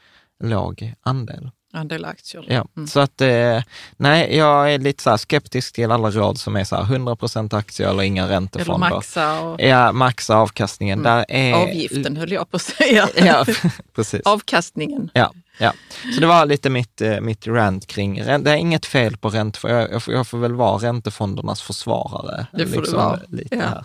låg 0.45 0.95
andel. 1.03 1.51
Andel 1.75 2.05
aktier. 2.05 2.45
Ja, 2.49 2.67
Mm. 2.77 2.87
så 2.87 3.01
att 3.01 3.21
eh, 3.21 3.63
nej, 3.97 4.37
jag 4.37 4.73
är 4.75 4.79
lite 4.79 5.03
så 5.03 5.19
skeptisk 5.19 5.75
till 5.75 5.91
alla 5.91 6.11
råd 6.11 6.39
som 6.39 6.57
är 6.57 6.65
så 6.65 6.77
här 6.77 6.83
100% 6.85 7.55
aktier 7.57 7.89
eller 7.89 8.03
inga 8.03 8.23
Eller 8.25 8.33
räntefonder. 8.35 8.91
maxa 8.91 9.41
och 9.41 9.61
Ja, 9.61 9.93
maxa 9.93 10.37
avkastningen. 10.37 10.99
Mm. 10.99 11.13
Där 11.13 11.25
är, 11.29 11.55
avgiften 11.55 12.17
höll 12.17 12.33
jag 12.33 12.51
på 12.51 12.57
att 12.57 12.63
säga. 12.63 13.09
Ja, 13.17 13.45
precis. 13.95 14.21
Avkastningen. 14.25 15.11
Ja, 15.15 15.33
ja. 15.59 15.73
Så 16.15 16.21
det 16.21 16.27
var 16.27 16.47
lite 16.47 16.71
mitt, 16.71 17.01
eh, 17.01 17.21
mitt 17.21 17.47
rant 17.47 17.87
kring, 17.87 18.15
det 18.17 18.51
är 18.51 18.55
inget 18.57 18.87
fel 18.87 19.17
på 19.17 19.29
räntefonder, 19.29 19.77
jag, 19.93 20.03
jag, 20.07 20.27
får- 20.27 20.39
väl 20.39 20.55
vara 20.55 20.79
räntefondernas 20.79 21.63
försvarare. 21.63 22.47
liksom, 22.53 22.71
Det 22.71 22.87
får 22.87 22.93
du 22.93 22.97
vara. 22.97 23.21
Lite 23.29 23.57
Ja. 23.57 23.63
här, 23.63 23.85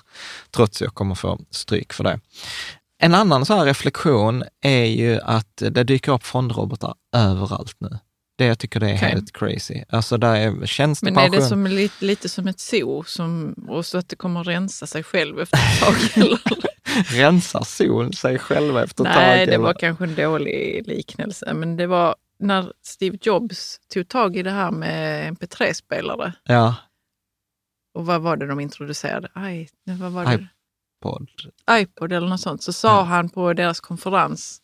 trots 0.51 0.77
att 0.77 0.81
jag 0.81 0.93
kommer 0.93 1.15
få 1.15 1.39
stryk 1.51 1.93
för 1.93 2.03
det. 2.03 2.19
En 3.01 3.13
annan 3.15 3.45
så 3.45 3.63
reflektion 3.65 4.43
är 4.61 4.85
ju 4.85 5.19
att 5.21 5.57
det 5.57 5.83
dyker 5.83 6.11
upp 6.11 6.23
fondrobotar 6.23 6.93
överallt 7.15 7.75
nu. 7.79 7.97
Det 8.37 8.45
jag 8.45 8.59
tycker 8.59 8.79
det 8.79 8.89
är 8.89 8.95
Okej. 8.95 9.09
helt 9.09 9.31
crazy. 9.33 9.83
Alltså 9.89 10.17
där 10.17 10.35
är 10.35 10.51
Men 10.51 10.61
är 10.61 10.65
tjänstepension. 10.65 11.31
det 11.31 11.41
som, 11.41 11.67
lite, 11.67 12.05
lite 12.05 12.29
som 12.29 12.47
ett 12.47 12.59
zoo 12.59 13.03
som, 13.03 13.53
och 13.67 13.85
så 13.85 13.97
att 13.97 14.09
det 14.09 14.15
kommer 14.15 14.41
att 14.41 14.47
rensa 14.47 14.87
sig 14.87 15.03
själv 15.03 15.39
efter 15.39 15.57
ett 15.57 15.79
tag? 15.79 15.95
Rensar 17.11 17.63
sol 17.63 18.13
sig 18.13 18.39
själva 18.39 18.83
efter 18.83 19.03
ett 19.03 19.09
Nej, 19.15 19.37
tag? 19.39 19.47
det 19.47 19.53
eller? 19.53 19.63
var 19.63 19.73
kanske 19.73 20.03
en 20.03 20.15
dålig 20.15 20.87
liknelse. 20.87 21.53
Men 21.53 21.77
det 21.77 21.87
var 21.87 22.15
när 22.39 22.73
Steve 22.83 23.17
Jobs 23.21 23.79
tog 23.93 24.07
tag 24.07 24.37
i 24.37 24.43
det 24.43 24.51
här 24.51 24.71
med 24.71 25.29
MP3-spelare. 25.37 26.33
Ja, 26.43 26.75
Och 27.93 28.05
vad 28.05 28.21
var 28.21 28.37
det 28.37 28.47
de 28.47 28.59
introducerade? 28.59 29.27
Aj, 29.33 29.69
vad 29.85 30.11
var 30.11 30.25
det? 30.25 30.47
Podd. 30.99 31.27
iPod 31.71 32.11
eller 32.13 32.27
något 32.27 32.41
sånt. 32.41 32.63
Så 32.63 32.73
sa 32.73 33.03
han 33.03 33.29
på 33.29 33.53
deras 33.53 33.79
konferens, 33.79 34.61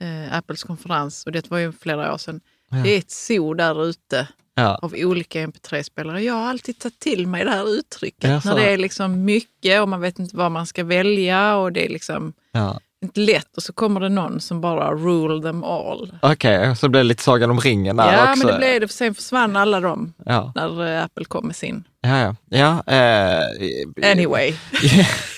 eh, 0.00 0.36
Apples 0.38 0.62
konferens, 0.62 1.26
och 1.26 1.32
det 1.32 1.50
var 1.50 1.58
ju 1.58 1.72
flera 1.72 2.14
år 2.14 2.18
sedan, 2.18 2.40
Ja. 2.70 2.76
det 2.76 2.94
är 2.94 2.98
ett 2.98 3.10
zoo 3.10 3.54
där 3.54 3.84
ute 3.84 4.28
Ja, 4.54 4.78
av 4.82 4.94
olika 4.96 5.40
MP3-spelare. 5.46 6.22
Jag 6.22 6.34
har 6.34 6.48
alltid 6.48 6.78
tagit 6.78 6.98
till 6.98 7.26
mig 7.26 7.44
det 7.44 7.50
här 7.50 7.68
uttrycket. 7.78 8.44
När 8.44 8.54
det 8.54 8.70
är 8.72 8.76
liksom 8.76 9.24
mycket 9.24 9.82
och 9.82 9.88
man 9.88 10.00
vet 10.00 10.18
inte 10.18 10.36
vad 10.36 10.50
man 10.52 10.66
ska 10.66 10.84
välja 10.84 11.56
och 11.56 11.72
det 11.72 11.84
är 11.84 11.88
liksom 11.88 12.32
ja. 12.52 12.80
inte 13.02 13.20
lätt 13.20 13.56
och 13.56 13.62
så 13.62 13.72
kommer 13.72 14.00
det 14.00 14.08
någon 14.08 14.40
som 14.40 14.60
bara 14.60 14.92
rule 14.94 15.42
them 15.42 15.64
all. 15.64 16.14
Okej, 16.22 16.76
så 16.76 16.88
blev 16.88 17.00
det 17.04 17.08
lite 17.08 17.22
Sagan 17.22 17.50
om 17.50 17.60
ringen 17.60 17.96
där 17.96 18.12
ja, 18.12 18.30
också. 18.32 18.44
men 18.46 18.52
det 18.54 18.58
blev 18.58 18.80
det. 18.80 18.88
för 18.88 18.94
Sen 18.94 19.14
försvann 19.14 19.56
alla 19.56 19.80
dem 19.80 20.12
Ja, 20.26 20.52
när 20.54 20.86
eh, 20.96 21.04
Apple 21.04 21.24
kom 21.24 21.46
med 21.46 21.56
sin. 21.56 21.84
ja, 22.00 22.18
ja. 22.18 22.34
ja 22.48 22.82
eh, 22.94 24.10
Anyway. 24.12 24.54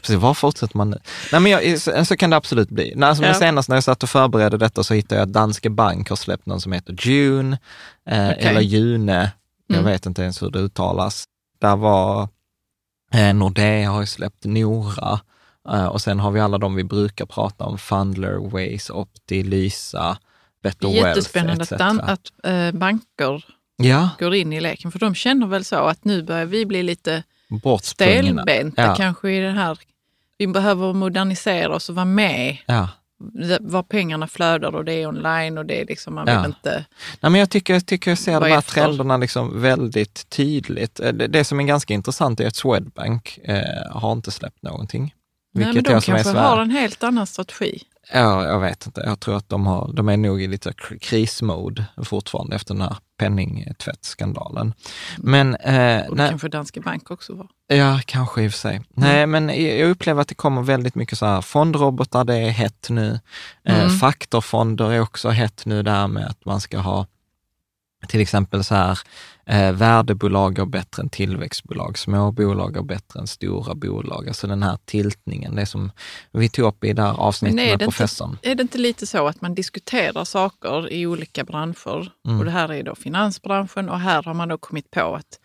Precis, 0.00 0.16
var 0.16 0.34
fortsätter 0.34 0.76
man 0.76 0.90
nu? 0.90 0.98
Nej, 1.32 1.40
men 1.40 1.52
jag, 1.52 1.80
så, 1.80 2.04
så 2.04 2.16
kan 2.16 2.30
det 2.30 2.36
absolut 2.36 2.68
bli. 2.70 2.92
Nej, 2.96 3.08
alltså, 3.08 3.24
Ja. 3.24 3.34
Senast 3.34 3.68
när 3.68 3.76
jag 3.76 3.84
satt 3.84 4.02
och 4.02 4.08
förberedde 4.10 4.56
detta 4.56 4.84
så 4.84 4.94
hittade 4.94 5.14
jag 5.20 5.26
att 5.26 5.32
Danske 5.32 5.70
Bank 5.70 6.08
har 6.08 6.16
släppt 6.16 6.46
någon 6.46 6.60
som 6.60 6.72
heter 6.72 6.96
June, 7.00 7.58
eh, 8.10 8.30
Okej. 8.30 8.44
eller 8.44 8.60
June, 8.60 9.30
jag 9.66 9.78
Mm. 9.78 9.90
vet 9.90 10.06
inte 10.06 10.22
ens 10.22 10.42
hur 10.42 10.50
det 10.50 10.58
uttalas. 10.58 11.24
Där 11.60 11.76
var 11.76 12.28
eh, 13.14 13.34
Nordea 13.34 13.90
har 13.90 14.00
ju 14.00 14.06
släppt 14.06 14.44
Nora 14.44 15.20
eh, 15.68 15.86
och 15.86 16.00
sen 16.02 16.20
har 16.20 16.30
vi 16.30 16.40
alla 16.40 16.58
de 16.58 16.74
vi 16.74 16.84
brukar 16.84 17.26
prata 17.26 17.64
om, 17.64 17.78
Fundler, 17.78 18.34
Waze, 18.50 18.92
Opti, 18.92 19.42
Lysa, 19.42 20.16
Better 20.62 20.88
Wealth 20.88 21.06
Jättespännande 21.08 21.62
etc. 21.64 21.72
att, 22.02 22.32
eh, 22.44 22.72
banker 22.72 23.44
Ja, 23.76 24.08
går 24.18 24.34
in 24.34 24.52
i 24.52 24.60
leken. 24.60 24.92
För 24.92 24.98
de 24.98 25.14
känner 25.14 25.46
väl 25.46 25.64
så 25.64 25.76
att 25.76 26.04
nu 26.04 26.22
börjar 26.22 26.44
vi 26.46 26.66
bli 26.66 26.82
lite. 26.82 27.22
Stelbenta 27.82 28.82
Ja. 28.82 28.94
kanske 28.94 29.30
i 29.30 29.40
den 29.40 29.56
här. 29.56 29.78
Vi 30.38 30.46
behöver 30.46 30.92
modernisera 30.92 31.74
oss 31.74 31.88
och 31.88 31.94
vara 31.94 32.04
med 32.04 32.56
Ja. 32.66 32.88
var 33.60 33.82
pengarna 33.82 34.26
flödar 34.28 34.74
och 34.74 34.84
det 34.84 34.92
är 34.92 35.06
online 35.06 35.58
och 35.58 35.66
det 35.66 35.80
är 35.80 35.86
liksom, 35.86 36.14
man 36.14 36.26
Ja. 36.28 36.36
vill 36.42 36.46
inte... 36.46 36.84
Nej, 37.20 37.30
men 37.30 37.34
jag 37.40 37.50
tycker, 37.50 37.74
jag 37.74 37.86
tycker 37.86 38.10
jag 38.10 38.18
ser 38.18 38.40
de 38.40 38.50
här 38.50 38.58
efter? 38.58 38.72
trenderna 38.72 39.16
liksom 39.16 39.62
väldigt 39.62 40.28
tydligt. 40.30 41.00
Eh, 41.00 41.12
Det, 41.12 41.26
det 41.26 41.44
som 41.44 41.60
är 41.60 41.64
ganska 41.64 41.94
intressant 41.94 42.40
är 42.40 42.46
att 42.46 42.56
Swedbank 42.56 43.38
eh, 43.44 43.62
har 43.90 44.12
inte 44.12 44.30
släppt 44.30 44.62
någonting. 44.62 45.02
Nej, 45.02 45.64
men 45.64 45.74
Vilket 45.74 45.84
de 45.84 46.00
kanske 46.12 46.38
har 46.38 46.60
en 46.62 46.70
helt 46.70 47.04
annan 47.04 47.26
strategi. 47.26 47.82
Ja, 48.12 48.44
jag 48.44 48.60
vet 48.60 48.86
inte. 48.86 49.00
Jag 49.06 49.20
tror 49.20 49.36
att 49.36 49.48
de, 49.48 49.66
har, 49.66 49.92
de 49.92 50.08
är 50.08 50.16
nog 50.16 50.42
i 50.42 50.46
lite 50.46 50.70
kr- 50.70 50.98
krismode 50.98 51.84
fortfarande 52.04 52.56
efter 52.56 52.74
den 52.74 52.82
här 52.82 52.96
penningtvättskandalen. 53.18 54.74
Men, 55.18 55.54
eh, 55.54 56.06
Och 56.08 56.16
nej, 56.16 56.28
kanske 56.28 56.48
Danske 56.48 56.80
Bank 56.80 57.10
också 57.10 57.34
var. 57.34 57.46
ja, 57.66 58.00
kanske 58.06 58.42
i 58.42 58.48
och 58.48 58.52
för 58.52 58.58
sig. 58.58 58.80
Nej, 58.94 59.26
men 59.26 59.48
jag 59.78 59.90
upplever 59.90 60.22
att 60.22 60.28
det 60.28 60.34
kommer 60.34 60.62
väldigt 60.62 60.94
mycket 60.94 61.18
så 61.18 61.26
här 61.26 61.40
fondrobotar, 61.40 62.24
det 62.24 62.36
är 62.36 62.50
hett 62.50 62.86
nu. 62.90 63.20
Eh, 63.64 63.78
Mm. 63.84 63.90
faktorfonder 63.98 64.92
är 64.92 65.00
också 65.00 65.28
hett 65.28 65.62
nu 65.66 65.82
där 65.82 66.06
med 66.08 66.26
att 66.26 66.44
man 66.44 66.60
ska 66.60 66.78
ha 66.78 67.06
till 68.08 68.20
exempel 68.20 68.64
så 68.64 68.74
här, 68.74 68.98
eh, 69.46 69.72
värdebolag 69.72 70.56
går 70.56 70.66
bättre 70.66 71.02
än 71.02 71.08
tillväxtbolag, 71.08 71.98
små 71.98 72.30
bolag 72.32 72.74
går 72.74 72.82
bättre 72.82 73.20
än 73.20 73.26
stora 73.26 73.74
bolag. 73.74 74.28
Alltså 74.28 74.46
den 74.46 74.62
här 74.62 74.78
tiltningen, 74.84 75.54
det 75.54 75.66
som 75.66 75.90
vi 76.32 76.48
tog 76.48 76.66
upp 76.66 76.84
i 76.84 76.92
det 76.92 77.02
här 77.02 77.14
avsnittet 77.20 77.56
med 77.56 77.66
det 77.68 77.72
inte- 77.72 77.84
professorn. 77.84 78.38
Är 78.42 78.54
det 78.54 78.62
inte 78.62 78.78
lite 78.78 79.06
så 79.06 79.26
att 79.26 79.40
man 79.40 79.54
diskuterar 79.54 80.24
saker 80.24 80.92
i 80.92 81.06
olika 81.06 81.44
branscher? 81.44 82.12
Mm. 82.26 82.38
Och 82.38 82.44
det 82.44 82.50
här 82.50 82.72
är 82.72 82.82
då 82.82 82.94
finansbranschen 82.94 83.88
och 83.88 84.00
här 84.00 84.22
har 84.22 84.34
man 84.34 84.48
då 84.48 84.58
kommit 84.58 84.90
på 84.90 85.14
att, 85.16 85.38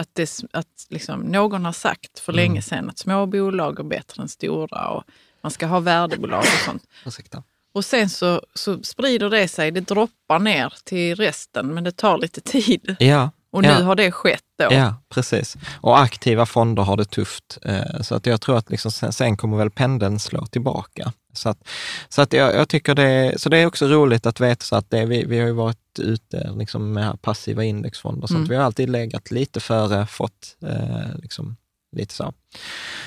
att, 0.00 0.08
det, 0.12 0.40
att 0.52 0.66
liksom, 0.88 1.20
någon 1.20 1.64
har 1.64 1.72
sagt 1.72 2.18
för 2.18 2.32
Mm. 2.32 2.42
länge 2.44 2.62
sedan 2.62 2.88
att 2.88 2.98
små 2.98 3.26
bolag 3.26 3.80
är 3.80 3.84
bättre 3.84 4.22
än 4.22 4.28
stora 4.28 4.88
och 4.88 5.04
man 5.42 5.50
ska 5.50 5.66
ha 5.66 5.80
värdebolag 5.80 6.40
och 6.40 6.64
sånt. 6.64 6.82
Ursäkta. 7.06 7.42
Och 7.78 7.84
sen 7.84 8.08
så, 8.08 8.42
så 8.54 8.82
sprider 8.82 9.30
det 9.30 9.48
sig, 9.48 9.70
det 9.70 9.80
droppar 9.80 10.38
ner 10.38 10.74
till 10.84 11.14
resten 11.16 11.74
men 11.74 11.84
det 11.84 11.92
tar 11.96 12.18
lite 12.18 12.40
tid. 12.40 12.96
Ja, 12.98 13.30
Och 13.50 13.62
nu 13.62 13.68
Ja. 13.68 13.74
har 13.82 13.94
det 13.94 14.12
skett 14.12 14.42
då. 14.58 14.68
ja, 14.70 14.94
precis. 15.08 15.56
Och 15.80 15.98
aktiva 16.00 16.46
fonder 16.46 16.82
har 16.82 16.96
det 16.96 17.04
tufft. 17.04 17.58
Eh, 17.64 18.00
Så 18.02 18.14
att 18.14 18.26
jag 18.26 18.40
tror 18.40 18.58
att 18.58 18.70
liksom 18.70 18.90
sen, 18.90 19.36
kommer 19.36 19.56
väl 19.56 19.70
pendeln 19.70 20.18
slå 20.18 20.46
tillbaka. 20.46 21.12
Så 21.32 21.48
att, 21.48 21.68
så 22.08 22.22
att 22.22 22.32
jag, 22.32 22.54
jag 22.54 22.68
tycker 22.68 22.94
det, 22.94 23.34
så 23.40 23.48
det 23.48 23.58
är 23.58 23.66
också 23.66 23.86
roligt 23.86 24.26
att 24.26 24.40
veta 24.40 24.64
så 24.64 24.76
att 24.76 24.90
det, 24.90 25.04
vi, 25.06 25.24
vi 25.24 25.38
har 25.38 25.46
ju 25.46 25.52
varit 25.52 25.98
ute 25.98 26.50
liksom 26.56 26.92
med 26.92 27.22
passiva 27.22 27.64
indexfonder 27.64 28.26
sånt. 28.26 28.36
Mm. 28.38 28.48
Vi 28.48 28.56
har 28.56 28.62
alltid 28.64 28.90
legat 28.90 29.30
lite 29.30 29.60
före, 29.60 30.06
fått 30.06 30.56
eh, 30.62 31.16
liksom 31.22 31.56
lite 31.96 32.14
så. 32.14 32.32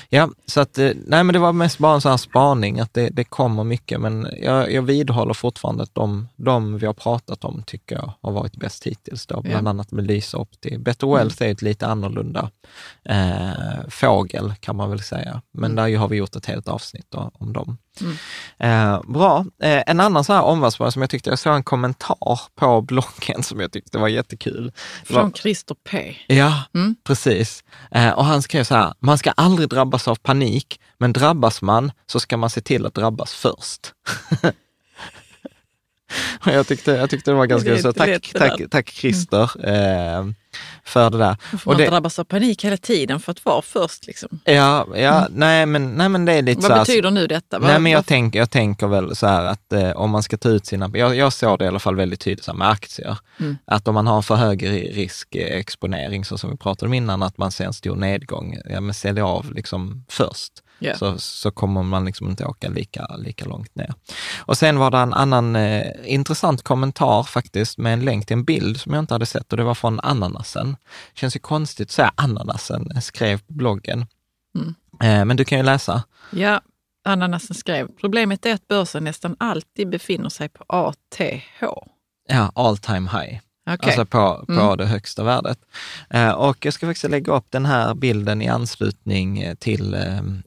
Ja, 0.08 0.28
så 0.46 0.60
att, 0.60 0.78
eh, 0.78 0.90
nej 1.06 1.24
men 1.24 1.32
det 1.32 1.38
var 1.38 1.52
mest 1.52 1.78
bara 1.78 1.94
en 1.94 2.00
sån 2.00 2.10
här 2.10 2.16
spaning 2.16 2.80
att 2.80 2.94
det, 2.94 3.08
det 3.08 3.24
kommer 3.24 3.64
mycket, 3.64 4.00
men 4.00 4.28
jag, 4.42 4.72
jag 4.72 4.82
vidhåller 4.82 5.34
fortfarande 5.34 5.82
att 5.82 5.94
de, 5.94 6.28
de 6.36 6.78
vi 6.78 6.86
har 6.86 6.94
pratat 6.94 7.44
om 7.44 7.62
tycker 7.66 7.94
jag 7.96 8.12
har 8.22 8.32
varit 8.32 8.56
bäst 8.56 8.84
hittills 8.86 9.26
då, 9.26 9.40
bland 9.40 9.66
Ja. 9.66 9.70
annat 9.70 9.92
med 9.92 10.06
Lysa 10.06 10.38
Opti. 10.38 10.78
Better 10.78 11.06
Wealth 11.16 11.42
är 11.42 11.50
ett 11.52 11.62
lite 11.62 11.86
annorlunda 11.86 12.50
eh, 13.04 13.88
fågel 13.88 14.54
kan 14.60 14.76
man 14.76 14.90
väl 14.90 15.02
säga, 15.02 15.42
men 15.52 15.74
där 15.76 15.86
ju 15.86 15.96
har 15.96 16.08
vi 16.08 16.16
gjort 16.16 16.36
ett 16.36 16.46
helt 16.46 16.68
avsnitt 16.68 17.06
då, 17.08 17.30
om 17.34 17.52
dem. 17.52 17.78
Mm. 18.00 18.16
Eh, 18.58 19.02
bra. 19.12 19.44
Eh, 19.62 19.82
en 19.86 20.00
annan 20.00 20.24
så 20.24 20.32
här 20.32 20.42
omvärldsbana 20.42 20.90
som 20.90 21.02
jag 21.02 21.10
tyckte, 21.10 21.30
jag 21.30 21.38
såg 21.38 21.54
en 21.54 21.62
kommentar 21.62 22.40
på 22.54 22.80
bloggen 22.82 23.42
som 23.42 23.60
jag 23.60 23.72
tyckte 23.72 23.98
var 23.98 24.08
jättekul. 24.08 24.72
Det 25.06 25.14
var- 25.14 25.20
Från 25.22 25.32
Christer 25.32 25.76
P. 25.90 26.16
Ja, 26.26 26.62
Mm. 26.74 26.96
precis. 27.04 27.64
Eh, 27.90 28.10
och 28.10 28.24
han 28.24 28.42
skrev 28.42 28.64
så 28.64 28.74
här, 28.74 28.94
man 28.98 29.18
ska 29.18 29.31
aldrig 29.36 29.68
drabbas 29.68 30.08
av 30.08 30.14
panik, 30.14 30.80
men 30.98 31.12
drabbas 31.12 31.62
man 31.62 31.92
så 32.06 32.20
ska 32.20 32.36
man 32.36 32.50
se 32.50 32.60
till 32.60 32.86
att 32.86 32.94
drabbas 32.94 33.34
först. 33.34 33.92
Jag, 36.44 36.66
tyckte, 36.66 36.90
jag 36.92 37.10
tyckte 37.10 37.30
det 37.30 37.34
var 37.34 37.46
ganska 37.46 37.70
Det 37.70 37.78
så. 37.82 37.92
Tack, 37.92 38.30
det 38.32 38.38
tack, 38.38 38.58
där. 38.58 38.68
tack 38.68 38.90
Christer 38.90 39.42
eh, 39.68 40.26
för 40.84 41.10
det 41.10 41.18
där. 41.18 41.36
Får 41.50 41.56
Och 41.58 41.66
man 41.66 41.76
det, 41.76 41.86
drabbas 41.90 42.18
av 42.18 42.24
panik 42.24 42.64
hela 42.64 42.76
tiden 42.76 43.20
för 43.20 43.32
att 43.32 43.44
vara 43.44 43.62
först? 43.62 44.06
Liksom. 44.06 44.40
ja, 44.44 44.86
ja 44.96 45.26
nej, 45.30 45.66
men, 45.66 45.92
nej, 45.92 46.08
men 46.08 46.24
det 46.24 46.32
är 46.32 46.42
lite 46.42 46.62
så 46.62 46.68
Vad 46.68 46.78
betyder 46.78 47.10
nu 47.10 47.26
detta? 47.26 47.58
Nej, 47.58 47.72
Vad- 47.72 47.82
men 47.82 47.92
jag, 47.92 47.98
vad- 47.98 48.06
tänker, 48.06 48.38
jag 48.38 48.50
tänker 48.50 48.86
väl 48.86 49.16
så 49.16 49.26
här 49.26 49.44
att 49.44 49.72
eh, 49.72 49.90
om 49.90 50.10
man 50.10 50.22
ska 50.22 50.36
ta 50.36 50.48
ut 50.48 50.66
sina, 50.66 50.90
jag, 50.94 51.16
jag 51.16 51.32
såg 51.32 51.58
det 51.58 51.64
i 51.64 51.68
alla 51.68 51.78
fall 51.78 51.96
väldigt 51.96 52.20
tydligt 52.20 52.44
så 52.44 52.54
med 52.54 52.68
aktier, 52.68 53.18
Mm. 53.40 53.56
att 53.64 53.88
om 53.88 53.94
man 53.94 54.06
har 54.06 54.16
en 54.16 54.22
för 54.22 54.34
hög 54.34 54.62
ri- 54.66 54.92
riskexponering, 54.94 56.24
så 56.24 56.38
som 56.38 56.50
vi 56.50 56.56
pratade 56.56 56.86
om 56.86 56.94
innan, 56.94 57.22
att 57.22 57.38
man 57.38 57.52
ser 57.52 57.64
en 57.64 57.72
stor 57.72 57.96
nedgång, 57.96 58.56
ja 58.64 58.80
men 58.80 58.94
sälj 58.94 59.20
av 59.20 59.52
liksom 59.54 60.04
först, 60.08 60.52
Ja. 60.82 60.96
så, 60.96 61.18
så 61.18 61.50
kommer 61.50 61.82
man 61.82 62.04
liksom 62.04 62.30
inte 62.30 62.44
åka 62.44 62.68
lika, 62.68 63.06
lika 63.16 63.44
långt 63.44 63.74
ner. 63.74 63.94
Och 64.38 64.58
sen 64.58 64.78
var 64.78 64.90
det 64.90 64.98
en 64.98 65.14
annan 65.14 65.56
eh, 65.56 65.86
intressant 66.04 66.62
kommentar 66.62 67.22
faktiskt, 67.22 67.78
med 67.78 67.92
en 67.92 68.04
länk 68.04 68.26
till 68.26 68.36
en 68.36 68.44
bild 68.44 68.80
som 68.80 68.92
jag 68.92 69.02
inte 69.02 69.14
hade 69.14 69.26
sett 69.26 69.52
och 69.52 69.56
det 69.56 69.64
var 69.64 69.74
från 69.74 70.00
ananasen. 70.00 70.76
Känns 71.14 71.36
ju 71.36 71.40
konstigt 71.40 71.88
att 71.88 71.92
säga 71.92 72.12
ananasen, 72.14 73.02
skrev 73.02 73.38
på 73.38 73.52
bloggen. 73.52 74.06
Mm. 74.54 74.74
Eh, 75.02 75.24
men 75.24 75.36
du 75.36 75.44
kan 75.44 75.58
ju 75.58 75.64
läsa. 75.64 76.02
Ja, 76.30 76.60
Ananasen 77.04 77.56
skrev, 77.56 77.88
problemet 78.00 78.46
är 78.46 78.54
att 78.54 78.68
börsen 78.68 79.04
nästan 79.04 79.36
alltid 79.38 79.88
befinner 79.88 80.28
sig 80.28 80.48
på 80.48 80.64
ATH. 80.68 81.20
Ja, 82.28 82.52
all 82.54 82.78
time 82.78 83.10
high. 83.10 83.40
Okej. 83.74 83.86
alltså 83.86 84.04
på, 84.06 84.44
på 84.46 84.52
Mm. 84.52 84.76
det 84.76 84.86
högsta 84.86 85.24
värdet. 85.24 85.58
Eh, 86.10 86.30
och 86.30 86.64
jag 86.64 86.74
ska 86.74 86.86
faktiskt 86.86 87.10
lägga 87.10 87.32
upp 87.32 87.46
den 87.50 87.66
här 87.66 87.94
bilden 87.94 88.42
i 88.42 88.48
anslutning 88.48 89.40
eh, 89.42 89.54
till, 89.54 89.94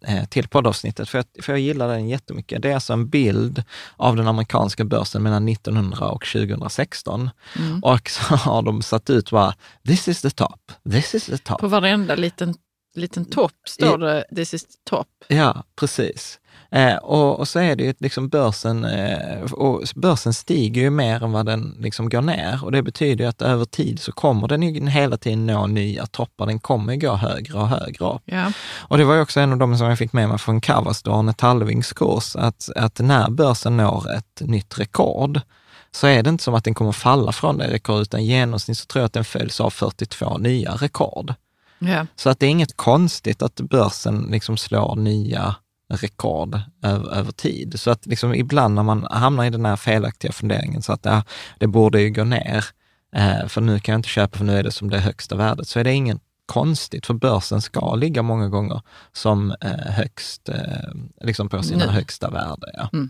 eh, 0.02 0.26
till 0.26 0.48
poddavsnittet, 0.48 1.10
för 1.10 1.18
jag, 1.18 1.44
för 1.44 1.54
jag 1.54 1.60
gillar 1.60 1.88
den 1.88 2.10
jättemycket. 2.10 2.62
Det 2.62 2.70
är 2.70 2.76
alltså 2.76 2.94
en 2.94 3.10
bild 3.10 3.64
av 3.98 4.16
den 4.16 4.28
amerikanska 4.28 4.86
börsen 4.86 5.24
mellan 5.24 5.50
1900 5.50 6.10
och 6.10 6.26
2016. 6.26 7.30
Mm. 7.60 7.80
Och 7.84 8.10
så 8.10 8.36
har 8.36 8.62
de 8.62 8.82
satt 8.82 9.10
ut 9.10 9.32
bara, 9.32 9.54
this 9.88 10.08
is 10.08 10.22
the 10.22 10.30
top, 10.30 10.72
this 10.92 11.16
is 11.16 11.26
the 11.26 11.38
top. 11.38 11.60
På 11.60 11.68
varenda 11.68 12.16
liten, 12.16 12.56
liten 12.96 13.26
topp 13.26 13.52
står 13.68 13.98
det 13.98 14.26
this 14.36 14.54
is 14.54 14.66
the 14.66 14.78
top. 14.90 15.08
Ja, 15.28 15.64
precis. 15.76 16.40
Eh, 16.76 16.96
och, 16.96 17.40
och 17.40 17.48
så 17.48 17.60
är 17.60 17.76
det 17.76 17.84
ju 17.84 17.94
liksom 18.00 18.30
börsen, 18.30 18.86
eh, 18.86 19.42
och 19.52 19.84
börsen 19.96 20.34
stiger 20.34 20.82
ju 20.82 20.90
mer 20.90 21.24
än 21.24 21.32
vad 21.32 21.46
den 21.46 21.76
liksom 21.80 22.10
går 22.10 22.22
ner. 22.22 22.60
Och 22.64 22.72
det 22.72 22.82
betyder 22.84 23.24
ju 23.24 23.30
att 23.30 23.42
över 23.42 23.66
tid 23.66 24.00
så 24.00 24.12
kommer 24.12 24.48
den 24.48 24.64
ju 24.64 24.90
hela 24.90 25.18
tiden 25.18 25.46
nå 25.46 25.68
nya 25.68 26.06
toppar. 26.06 26.46
Den 26.46 26.60
kommer 26.60 26.96
gå 26.96 27.14
högre 27.14 27.60
och 27.60 27.68
högre 27.68 28.06
upp. 28.06 28.22
Ja. 28.26 28.52
Och 28.78 28.98
det 28.98 29.06
var 29.06 29.16
ju 29.16 29.22
också 29.22 29.40
en 29.40 29.52
av 29.52 29.58
de 29.58 29.78
som 29.78 29.88
jag 29.88 29.98
fick 29.98 30.14
med 30.14 30.30
mig 30.30 30.38
från 30.38 30.62
Kavas, 30.62 31.04
Arne 31.08 31.34
Tallvings 31.34 31.94
kurs, 31.94 32.36
att, 32.36 32.70
att 32.76 33.00
när 33.00 33.30
börsen 33.30 33.78
når 33.78 34.14
ett 34.14 34.42
nytt 34.42 34.80
rekord, 34.80 35.42
så 35.92 36.08
är 36.08 36.24
det 36.24 36.30
inte 36.30 36.44
som 36.44 36.56
att 36.56 36.64
den 36.64 36.74
kommer 36.74 36.92
falla 36.92 37.32
från 37.32 37.58
det 37.58 37.68
rekordet, 37.68 38.08
utan 38.08 38.20
i 38.20 38.26
genomsnitt 38.26 38.78
så 38.78 38.86
tror 38.86 39.02
jag 39.02 39.06
att 39.06 39.14
den 39.14 39.26
följs 39.26 39.62
av 39.62 39.70
42 39.70 40.38
nya 40.38 40.72
rekord. 40.72 41.34
Ja. 41.80 42.06
Så 42.16 42.30
att 42.30 42.40
det 42.40 42.46
är 42.46 42.50
inget 42.50 42.78
konstigt 42.78 43.42
att 43.42 43.56
börsen 43.56 44.28
liksom 44.32 44.58
slår 44.58 44.96
nya 44.96 45.56
rekord 45.90 46.60
över, 46.84 47.14
över 47.14 47.32
tid. 47.32 47.80
Så 47.80 47.92
att 47.92 48.06
liksom 48.06 48.34
ibland 48.34 48.76
när 48.76 48.84
man 48.84 49.08
hamnar 49.12 49.46
i 49.46 49.50
den 49.50 49.66
här 49.66 49.76
felaktiga 49.76 50.32
funderingen, 50.32 50.82
så 50.82 50.94
att 50.94 51.06
ja, 51.06 51.24
det 51.60 51.68
borde 51.68 52.02
ju 52.02 52.10
gå 52.10 52.24
ner, 52.24 52.66
eh, 53.16 53.48
för 53.48 53.62
nu 53.62 53.80
kan 53.80 53.94
jag 53.94 54.00
inte 54.00 54.10
köpa 54.10 54.38
för 54.38 54.46
nu 54.46 54.58
är 54.58 54.64
det 54.64 54.72
som 54.72 54.90
det 54.90 55.00
högsta 55.00 55.36
värdet, 55.36 55.68
så 55.68 55.80
är 55.80 55.84
det 55.84 55.94
inget 55.94 56.22
konstigt, 56.46 57.06
för 57.06 57.14
börsen 57.14 57.62
ska 57.62 57.96
ligga 57.96 58.22
många 58.22 58.50
gånger 58.50 58.82
som 59.14 59.56
eh, 59.62 59.92
högst, 59.92 60.50
eh, 60.50 60.56
liksom 61.22 61.50
på 61.50 61.64
sina 61.64 61.86
Nu. 61.86 61.92
högsta 61.92 62.30
värde. 62.30 62.72
Ja. 62.74 62.90
Mm. 62.94 63.10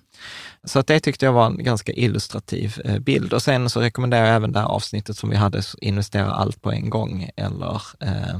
Så 0.63 0.79
att 0.79 0.87
det 0.87 0.99
tyckte 0.99 1.25
jag 1.25 1.33
var 1.33 1.45
en 1.45 1.63
ganska 1.63 1.91
illustrativ 1.93 2.81
eh, 2.85 2.99
bild. 2.99 3.33
Och 3.33 3.41
sen 3.41 3.69
så 3.69 3.81
rekommenderar 3.81 4.25
jag 4.25 4.35
även 4.35 4.51
det 4.51 4.59
här 4.59 4.67
avsnittet 4.67 5.17
som 5.17 5.29
vi 5.29 5.35
hade, 5.35 5.61
investera 5.81 6.31
allt 6.31 6.61
på 6.61 6.71
en 6.71 6.89
gång 6.89 7.29
eller 7.35 7.81
eh, 7.99 8.39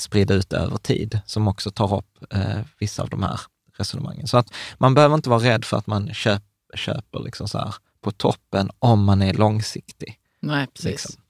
sprida 0.00 0.34
ut 0.34 0.52
över 0.52 0.76
tid, 0.76 1.20
som 1.26 1.48
också 1.48 1.70
tar 1.70 1.94
upp 1.96 2.32
eh, 2.34 2.60
vissa 2.78 3.02
av 3.02 3.08
de 3.08 3.22
här 3.22 3.40
resonemangen. 3.78 4.26
Så 4.28 4.36
att 4.36 4.52
man 4.78 4.94
behöver 4.94 5.14
inte 5.14 5.30
vara 5.30 5.40
rädd 5.44 5.64
för 5.64 5.76
att 5.76 5.86
man 5.86 6.14
köp, 6.14 6.42
köper 6.74 7.18
liksom 7.24 7.48
så 7.48 7.58
här 7.58 7.74
på 8.00 8.10
toppen 8.10 8.70
om 8.78 9.04
man 9.04 9.22
är 9.22 9.34
långsiktig. 9.34 10.18
Nej, 10.40 10.66
precis. 10.66 10.90
Liksom. 10.90 11.22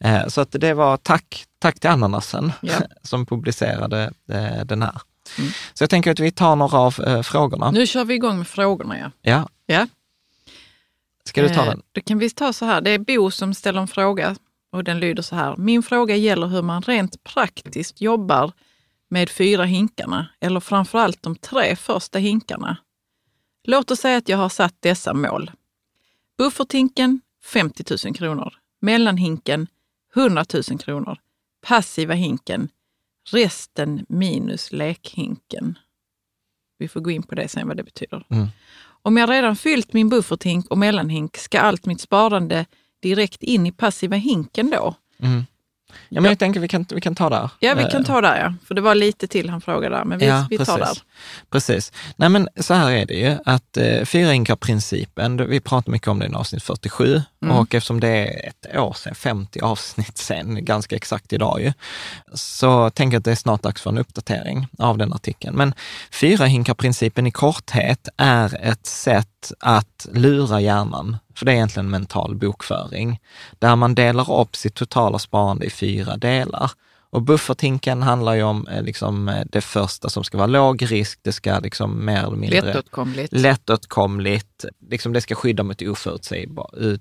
Eh, 0.00 0.26
så 0.28 0.40
att 0.40 0.52
det 0.52 0.74
var 0.74 0.96
tack, 0.96 1.44
tack 1.58 1.80
till 1.80 1.90
Ananasen 1.90 2.52
Ja. 2.60 2.74
som 3.02 3.26
publicerade 3.26 4.12
eh, 4.32 4.64
den 4.64 4.82
här. 4.82 5.00
Mm. 5.38 5.50
Så 5.74 5.82
jag 5.82 5.90
tänker 5.90 6.10
att 6.10 6.20
vi 6.20 6.30
tar 6.30 6.56
några 6.56 6.78
av 6.78 7.00
eh, 7.06 7.22
frågorna. 7.22 7.70
Nu 7.70 7.86
kör 7.86 8.04
vi 8.04 8.14
igång 8.14 8.38
med 8.38 8.46
frågorna. 8.48 8.98
Ja. 8.98 9.10
Ja, 9.22 9.48
Ja. 9.66 9.86
ska 11.24 11.42
du 11.42 11.48
ta 11.48 11.60
Eh, 11.62 11.66
den? 11.66 11.82
Då 11.92 12.00
kan 12.00 12.18
vi 12.18 12.30
ta 12.30 12.52
så 12.52 12.64
här. 12.64 12.80
Det 12.80 12.90
är 12.90 12.98
Bo 12.98 13.30
som 13.30 13.54
ställer 13.54 13.80
en 13.80 13.88
fråga 13.88 14.36
och 14.76 14.84
den 14.84 15.00
lyder 15.00 15.22
så 15.22 15.36
här. 15.36 15.56
Min 15.56 15.82
fråga 15.82 16.16
gäller 16.16 16.46
hur 16.46 16.62
man 16.62 16.82
rent 16.82 17.24
praktiskt 17.24 18.00
jobbar 18.00 18.52
med 19.08 19.30
fyra 19.30 19.64
hinkarna, 19.64 20.28
eller 20.40 20.60
framförallt 20.60 21.22
de 21.22 21.36
tre 21.36 21.76
första 21.76 22.18
hinkarna. 22.18 22.76
Låt 23.64 23.90
oss 23.90 24.00
säga 24.00 24.16
att 24.16 24.28
jag 24.28 24.38
har 24.38 24.48
satt 24.48 24.74
dessa 24.80 25.14
mål. 25.14 25.50
Bufferthinken 26.38 27.20
50 27.44 27.84
000 28.04 28.14
kronor. 28.14 28.54
Mellanhinken 28.80 29.66
100 30.16 30.44
000 30.70 30.78
kronor. 30.78 31.18
Passiva 31.66 32.14
hinken 32.14 32.68
resten 33.30 34.06
minus 34.08 34.72
lekhinken. 34.72 35.78
Vi 36.78 36.88
får 36.88 37.00
gå 37.00 37.10
in 37.10 37.22
på 37.22 37.34
det 37.34 37.48
sen 37.48 37.68
vad 37.68 37.76
det 37.76 37.82
betyder. 37.82 38.26
Mm. 38.28 38.46
Om 39.02 39.16
jag 39.16 39.30
redan 39.30 39.56
fyllt 39.56 39.92
min 39.92 40.08
bufferthink 40.08 40.70
och 40.70 40.78
mellanhink, 40.78 41.36
ska 41.36 41.60
allt 41.60 41.86
mitt 41.86 42.00
sparande 42.00 42.66
direkt 43.08 43.42
in 43.42 43.66
i 43.66 43.72
passiva 43.72 44.16
hinken 44.16 44.70
då? 44.70 44.94
Mm. 45.22 45.46
Ja, 46.08 46.20
men 46.20 46.28
jag 46.30 46.38
tänker 46.38 46.60
vi 46.60 46.68
kan, 46.68 46.86
vi 46.94 47.00
kan 47.00 47.14
ta 47.14 47.30
där. 47.30 47.50
Ja, 47.60 47.74
vi 47.74 47.82
Eh, 47.82 47.90
kan 47.90 48.04
ta 48.04 48.20
där 48.20 48.38
ja. 48.40 48.54
För 48.66 48.74
det 48.74 48.80
var 48.80 48.94
lite 48.94 49.26
till 49.26 49.50
han 49.50 49.60
frågade 49.60 49.96
där, 49.96 50.04
men 50.04 50.18
vi, 50.18 50.26
vi 50.50 50.58
tar 50.58 50.78
där. 50.78 50.98
Precis. 51.50 51.92
Nej, 52.16 52.28
men 52.28 52.48
så 52.60 52.74
här 52.74 52.90
är 52.90 53.06
det 53.06 53.14
ju, 53.14 53.36
att 53.44 53.76
eh, 53.76 54.04
det- 55.36 55.46
vi 55.46 55.60
pratar 55.60 55.92
mycket 55.92 56.08
om 56.08 56.18
det 56.18 56.26
i 56.26 56.34
avsnitt 56.34 56.62
47 56.62 57.22
Mm. 57.46 57.58
och 57.58 57.74
eftersom 57.74 58.00
det 58.00 58.08
är 58.08 58.48
ett 58.48 58.76
år 58.76 58.92
sedan, 58.92 59.14
50 59.14 59.60
avsnitt 59.60 60.18
sedan, 60.18 60.64
ganska 60.64 60.96
exakt 60.96 61.32
idag 61.32 61.60
ju, 61.60 61.72
så 62.34 62.90
tänker 62.90 63.14
jag 63.14 63.20
att 63.20 63.24
det 63.24 63.30
är 63.30 63.34
snart 63.34 63.62
dags 63.62 63.82
för 63.82 63.90
en 63.90 63.98
uppdatering 63.98 64.66
av 64.78 64.98
den 64.98 65.12
artikeln. 65.12 65.56
Men 65.56 65.74
fyra 66.12 66.44
hinkar-principen 66.44 67.26
i 67.26 67.30
korthet 67.30 68.08
är 68.16 68.60
ett 68.62 68.86
sätt 68.86 69.52
att 69.60 70.06
lura 70.12 70.60
hjärnan, 70.60 71.16
för 71.34 71.46
det 71.46 71.52
är 71.52 71.56
egentligen 71.56 71.90
mental 71.90 72.34
bokföring, 72.34 73.20
där 73.58 73.76
man 73.76 73.94
delar 73.94 74.40
upp 74.40 74.56
sitt 74.56 74.74
totala 74.74 75.18
sparande 75.18 75.66
i 75.66 75.70
fyra 75.70 76.16
delar. 76.16 76.70
Och 77.10 77.22
bufferthinken 77.22 78.02
handlar 78.02 78.34
ju 78.34 78.42
om 78.42 78.66
eh, 78.68 78.82
liksom, 78.82 79.28
eh, 79.28 79.42
det 79.52 79.60
första 79.60 80.08
som 80.08 80.24
ska 80.24 80.38
vara 80.38 80.46
låg 80.46 80.92
risk, 80.92 81.18
det 81.22 81.32
ska 81.32 81.58
liksom 81.58 82.04
mer 82.04 82.18
eller 82.18 82.36
mindre 82.36 82.60
Lättåtkomligt. 82.60 83.32
lättåtkomligt, 83.32 84.64
liksom 84.90 85.12
det 85.12 85.20
ska 85.20 85.34
skydda 85.34 85.62
mot 85.62 85.82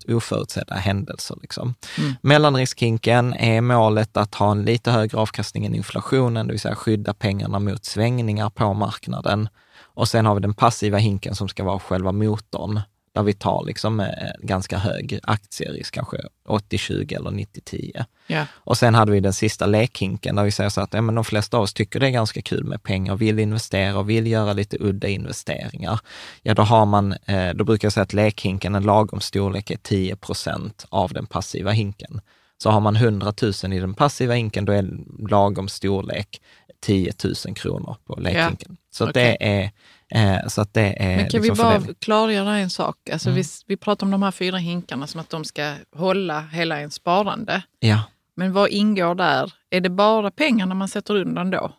oförutsedda 0.08 0.76
händelser. 0.76 1.38
Liksom. 1.42 1.76
Mm. 1.98 2.14
Mellanriskhinken 2.22 3.34
är 3.34 3.62
målet 3.62 4.18
att 4.18 4.36
ha 4.36 4.52
en 4.52 4.64
lite 4.64 4.92
högre 4.92 5.18
avkastning 5.18 5.66
än 5.66 5.76
inflationen, 5.76 6.48
det 6.48 6.54
vill 6.54 6.60
säga 6.60 6.76
skydda 6.76 7.14
pengarna 7.14 7.60
mot 7.60 7.86
svängningar 7.86 8.50
på 8.50 8.74
marknaden. 8.74 9.50
Och 9.82 10.08
sen 10.08 10.26
har 10.26 10.36
vi 10.36 10.42
den 10.42 10.54
passiva 10.54 10.98
hinken 10.98 11.36
som 11.36 11.48
ska 11.48 11.64
vara 11.64 11.80
själva 11.80 12.12
motorn, 12.12 12.82
där 13.16 13.24
vi 13.24 13.34
tar 13.34 13.64
liksom 13.66 14.00
eh, 14.00 14.08
ganska 14.40 14.78
hög 14.78 15.20
aktierisk, 15.24 15.94
kanske 15.94 16.18
80-20 16.48 17.16
eller 17.16 17.32
90-10. 17.32 18.06
ja. 18.28 18.46
Och 18.54 18.78
sen 18.78 18.96
hade 18.96 19.12
vi 19.12 19.20
den 19.20 19.34
sista 19.34 19.66
lekhinken 19.66 20.36
där 20.36 20.44
vi 20.44 20.52
säger 20.52 20.70
så 20.70 20.82
att 20.82 20.94
ja, 20.94 21.02
men 21.02 21.16
de 21.16 21.24
flesta 21.24 21.58
av 21.58 21.64
oss 21.64 21.74
tycker 21.74 22.00
det 22.00 22.08
är 22.08 22.12
ganska 22.12 22.42
kul 22.42 22.64
med 22.64 22.84
pengar, 22.84 23.16
vill 23.16 23.40
investera 23.40 23.98
och 23.98 24.10
vill 24.10 24.28
göra 24.28 24.54
lite 24.54 24.78
udda 24.80 25.08
investeringar. 25.08 26.00
Ja, 26.42 26.54
då 26.54 26.62
har 26.62 26.86
man, 26.86 27.12
eh, 27.26 27.54
då 27.54 27.64
brukar 27.64 27.86
jag 27.86 27.94
säga 27.94 28.04
att 28.04 28.14
lekhinken, 28.14 28.76
en 28.76 28.84
lagom 28.84 29.20
storlek 29.20 29.72
är 29.72 29.78
10 29.78 30.16
procent 30.16 30.86
av 30.90 31.14
den 31.14 31.26
passiva 31.26 31.72
hinken. 31.72 32.22
Så 32.58 32.70
har 32.70 32.80
man 32.80 32.96
100 32.96 33.34
000 33.64 33.74
i 33.74 33.80
den 33.80 33.94
passiva 33.94 34.34
hinken, 34.34 34.66
då 34.66 34.74
är 34.74 34.90
lagom 35.30 35.68
storlek 35.68 36.42
10 36.82 37.14
000 37.46 37.56
kronor 37.56 37.96
på 38.06 38.20
lekhinken. 38.20 38.78
Så, 38.92 39.04
att 39.04 39.10
okej. 39.10 39.38
det 39.40 39.48
är, 39.48 39.72
eh, 40.16 40.48
så 40.48 40.62
att 40.62 40.74
det 40.74 41.04
är 41.04 41.16
Men 41.18 41.30
kan 41.30 41.42
vi 41.42 41.48
liksom 41.48 41.64
bara 41.64 41.74
fördelning. 41.74 41.96
klargöra 42.00 42.58
en 42.58 42.70
sak? 42.70 42.96
Alltså 43.14 43.30
Mm. 43.30 43.42
vi, 43.42 43.48
vi 43.68 43.78
pratar 43.78 44.06
om 44.08 44.12
de 44.12 44.24
här 44.24 44.32
fyra 44.32 44.58
hinkarna 44.58 45.08
som 45.08 45.20
att 45.22 45.30
de 45.30 45.46
ska 45.46 45.74
hålla 45.96 46.42
hela 46.42 46.80
ens 46.80 46.94
sparande. 46.94 47.62
Ja. 47.80 48.00
Men 48.36 48.54
vad 48.54 48.70
ingår 48.70 49.16
där? 49.16 49.54
Är 49.70 49.82
det 49.82 49.90
bara 49.90 50.32
pengarna 50.32 50.76
man 50.76 50.88
sätter 50.88 51.16
undan 51.16 51.50
då? 51.50 51.72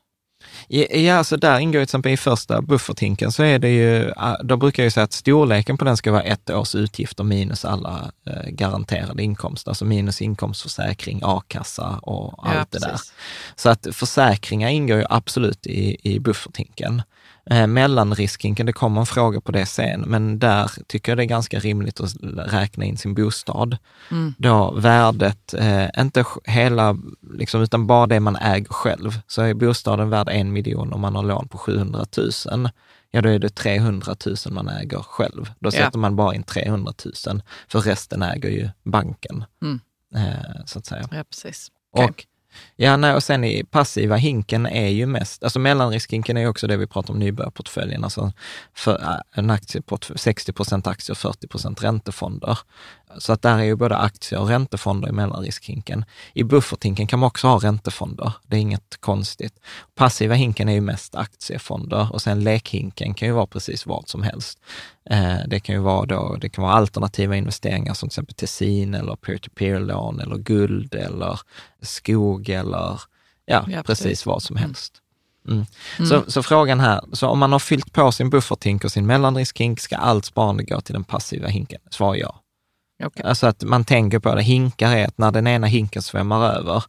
Ja, 0.68 0.84
Ja, 0.84 1.24
så 1.24 1.36
där 1.36 1.58
ingår 1.58 1.72
till 1.78 1.82
exempel 1.82 2.12
i 2.12 2.16
första 2.16 2.62
bufferthinken 2.62 3.32
så 3.32 3.42
är 3.42 3.58
det 3.58 3.68
ju, 3.68 4.12
ah, 4.16 4.42
då 4.42 4.56
brukar 4.56 4.82
jag 4.82 4.86
ju 4.86 4.90
säga 4.90 5.04
att 5.04 5.12
storleken 5.12 5.78
på 5.78 5.84
den 5.84 5.96
ska 5.96 6.12
vara 6.12 6.22
ett 6.22 6.50
års 6.50 6.74
utgifter 6.74 7.24
minus 7.24 7.64
alla 7.64 8.10
eh, 8.26 8.50
garanterade 8.50 9.22
inkomster, 9.22 9.70
alltså 9.70 9.84
minus 9.84 10.22
inkomstförsäkring, 10.22 11.20
a-kassa 11.24 11.98
och 12.02 12.48
allt 12.48 12.70
det 12.70 12.78
där. 12.78 12.96
Så 13.56 13.68
att 13.68 13.86
försäkringar 13.92 14.68
ingår 14.68 14.98
ju 14.98 15.04
absolut 15.10 15.66
i, 15.66 15.96
i 16.14 16.20
bufferthinken. 16.20 17.02
Eh, 17.50 17.66
mellanriskhinken, 17.66 18.66
det 18.66 18.72
kommer 18.72 19.00
en 19.00 19.06
fråga 19.06 19.40
på 19.40 19.52
det 19.52 19.66
sen, 19.66 20.00
men 20.00 20.38
där 20.38 20.70
tycker 20.86 21.12
jag 21.12 21.18
det 21.18 21.22
är 21.22 21.26
ganska 21.26 21.58
rimligt 21.58 22.00
att 22.00 22.12
räkna 22.52 22.84
in 22.84 22.96
sin 22.96 23.14
bostad. 23.14 23.76
Mm. 24.10 24.34
Då 24.38 24.70
värdet, 24.74 25.54
eh, 25.54 25.86
inte 25.98 26.24
hela, 26.44 26.96
liksom, 27.32 27.62
utan 27.62 27.86
bara 27.86 28.06
det 28.06 28.20
man 28.20 28.36
äger 28.36 28.68
själv. 28.72 29.20
Så 29.26 29.42
är 29.42 29.54
bostaden 29.54 30.10
värd 30.10 30.28
en 30.28 30.52
miljon 30.52 30.92
om 30.92 31.00
man 31.00 31.16
har 31.16 31.22
lån 31.22 31.48
på 31.48 31.58
700 31.58 32.04
000, 32.52 32.68
ja 33.10 33.22
då 33.22 33.28
är 33.28 33.38
det 33.38 33.48
300 33.54 34.16
000 34.26 34.36
man 34.50 34.68
äger 34.68 34.98
själv. 34.98 35.50
Då 35.58 35.66
Ja. 35.66 35.70
sätter 35.70 35.98
man 35.98 36.16
bara 36.16 36.34
in 36.34 36.42
300 36.42 36.92
000, 37.26 37.42
för 37.68 37.80
resten 37.80 38.22
äger 38.22 38.50
ju 38.50 38.68
banken, 38.84 39.44
Mm. 39.62 39.80
eh, 40.14 40.64
så 40.66 40.78
att 40.78 40.86
säga. 40.86 41.08
Ja, 41.10 41.24
precis. 41.30 41.68
Okej. 41.92 42.06
Och, 42.08 42.24
ja, 42.76 42.96
nej, 42.96 43.14
och 43.14 43.22
sen 43.22 43.44
i 43.44 43.64
passiva 43.64 44.16
hinken 44.16 44.66
är 44.66 44.88
ju 44.88 45.06
mest, 45.06 45.44
alltså 45.44 45.58
mellanriskhinken 45.58 46.36
är 46.36 46.40
ju 46.40 46.48
också 46.48 46.66
det 46.66 46.76
vi 46.76 46.86
pratar 46.86 47.14
om 47.14 47.18
nybörjarportföljen, 47.18 48.04
alltså 48.04 48.32
för 48.74 49.02
äh, 49.02 49.16
en 49.32 49.50
aktieportfölj, 49.50 50.18
60 50.18 50.52
procent 50.52 50.86
aktier 50.86 51.14
och 51.14 51.18
40 51.18 51.48
procent 51.48 51.84
räntefonder. 51.84 52.58
Så 53.18 53.32
att 53.32 53.42
där 53.42 53.58
är 53.58 53.62
ju 53.62 53.76
både 53.76 53.96
aktier 53.96 54.40
och 54.40 54.48
räntefonder 54.48 55.08
i 55.08 55.12
mellanriskhinken. 55.12 56.04
I 56.32 56.42
bufferthinken 56.44 57.06
kan 57.06 57.18
man 57.18 57.26
också 57.26 57.46
ha 57.48 57.58
räntefonder. 57.58 58.32
Det 58.42 58.56
är 58.56 58.60
inget 58.60 58.96
konstigt. 59.00 59.54
Passiva 59.94 60.34
hinken 60.34 60.68
är 60.68 60.72
ju 60.72 60.80
mest 60.80 61.14
aktiefonder 61.14 62.08
och 62.12 62.22
sen 62.22 62.44
lekhinken 62.44 63.14
kan 63.14 63.28
ju 63.28 63.34
vara 63.34 63.46
precis 63.46 63.86
vad 63.86 64.08
som 64.08 64.22
helst. 64.22 64.58
Eh, 65.10 65.36
det 65.48 65.60
kan 65.60 65.74
ju 65.74 65.80
vara 65.80 66.06
då, 66.06 66.36
det 66.40 66.48
kan 66.48 66.64
vara 66.64 66.74
alternativa 66.74 67.36
investeringar 67.36 67.94
som 67.94 68.08
till 68.08 68.12
exempel 68.12 68.34
Tessin 68.34 68.94
eller 68.94 69.16
peer-to-peer-lån 69.16 70.20
eller 70.20 70.36
guld 70.36 70.94
eller 70.94 71.40
skog 71.82 72.48
eller 72.48 73.00
ja, 73.46 73.64
Ja, 73.68 73.82
precis. 73.82 74.04
precis. 74.04 74.26
vad 74.26 74.42
som 74.42 74.56
helst. 74.56 75.02
Mm. 75.48 75.66
Så, 76.08 76.30
så 76.30 76.42
frågan 76.42 76.80
här, 76.80 77.00
så 77.12 77.28
om 77.28 77.38
man 77.38 77.52
har 77.52 77.58
fyllt 77.58 77.92
på 77.92 78.12
sin 78.12 78.30
bufferthink 78.30 78.84
och 78.84 78.92
sin 78.92 79.06
mellanriskhink, 79.06 79.80
ska 79.80 79.96
allt 79.96 80.24
sparande 80.24 80.62
gå 80.62 80.80
till 80.80 80.92
den 80.92 81.04
passiva 81.04 81.48
hinken? 81.48 81.80
Svar 81.90 82.14
ja. 82.14 82.40
Okej. 83.04 83.22
Alltså 83.24 83.46
att 83.46 83.62
man 83.62 83.84
tänker 83.84 84.18
på 84.18 84.34
det, 84.34 84.42
hinkar 84.42 84.96
är 84.96 85.06
att 85.06 85.18
när 85.18 85.30
den 85.32 85.46
ena 85.46 85.66
hinken 85.66 86.02
svämmar 86.02 86.52
över, 86.52 86.84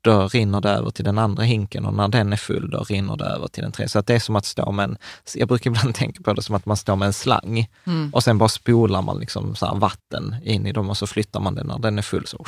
då 0.00 0.28
rinner 0.28 0.60
det 0.60 0.70
över 0.70 0.90
till 0.90 1.04
den 1.04 1.18
andra 1.18 1.42
hinken 1.42 1.84
och 1.84 1.94
när 1.94 2.08
den 2.08 2.32
är 2.32 2.36
full, 2.36 2.70
då 2.70 2.82
rinner 2.82 3.16
det 3.16 3.24
över 3.24 3.48
till 3.48 3.62
den 3.62 3.72
tredje. 3.72 3.88
Så 3.88 3.98
att 3.98 4.06
det 4.06 4.14
är 4.14 4.18
som 4.20 4.36
att 4.36 4.44
stå 4.44 4.72
med 4.72 4.84
en, 4.84 4.96
jag 5.34 5.48
brukar 5.48 5.70
ibland 5.70 5.94
tänka 5.94 6.22
på 6.22 6.32
det 6.34 6.42
som 6.42 6.54
att 6.54 6.66
man 6.66 6.76
står 6.76 6.96
med 6.96 7.06
en 7.06 7.12
slang 7.12 7.68
Mm. 7.86 8.10
och 8.14 8.22
sen 8.24 8.38
bara 8.38 8.48
spolar 8.48 9.02
man 9.02 9.18
liksom 9.18 9.54
så 9.56 9.74
vatten 9.74 10.36
in 10.44 10.66
i 10.66 10.72
dem 10.72 10.90
och 10.90 10.96
så 10.96 11.06
flyttar 11.06 11.40
man 11.40 11.54
den 11.54 11.66
när 11.66 11.78
den 11.78 11.98
är 11.98 12.02
full. 12.02 12.26
så 12.26 12.44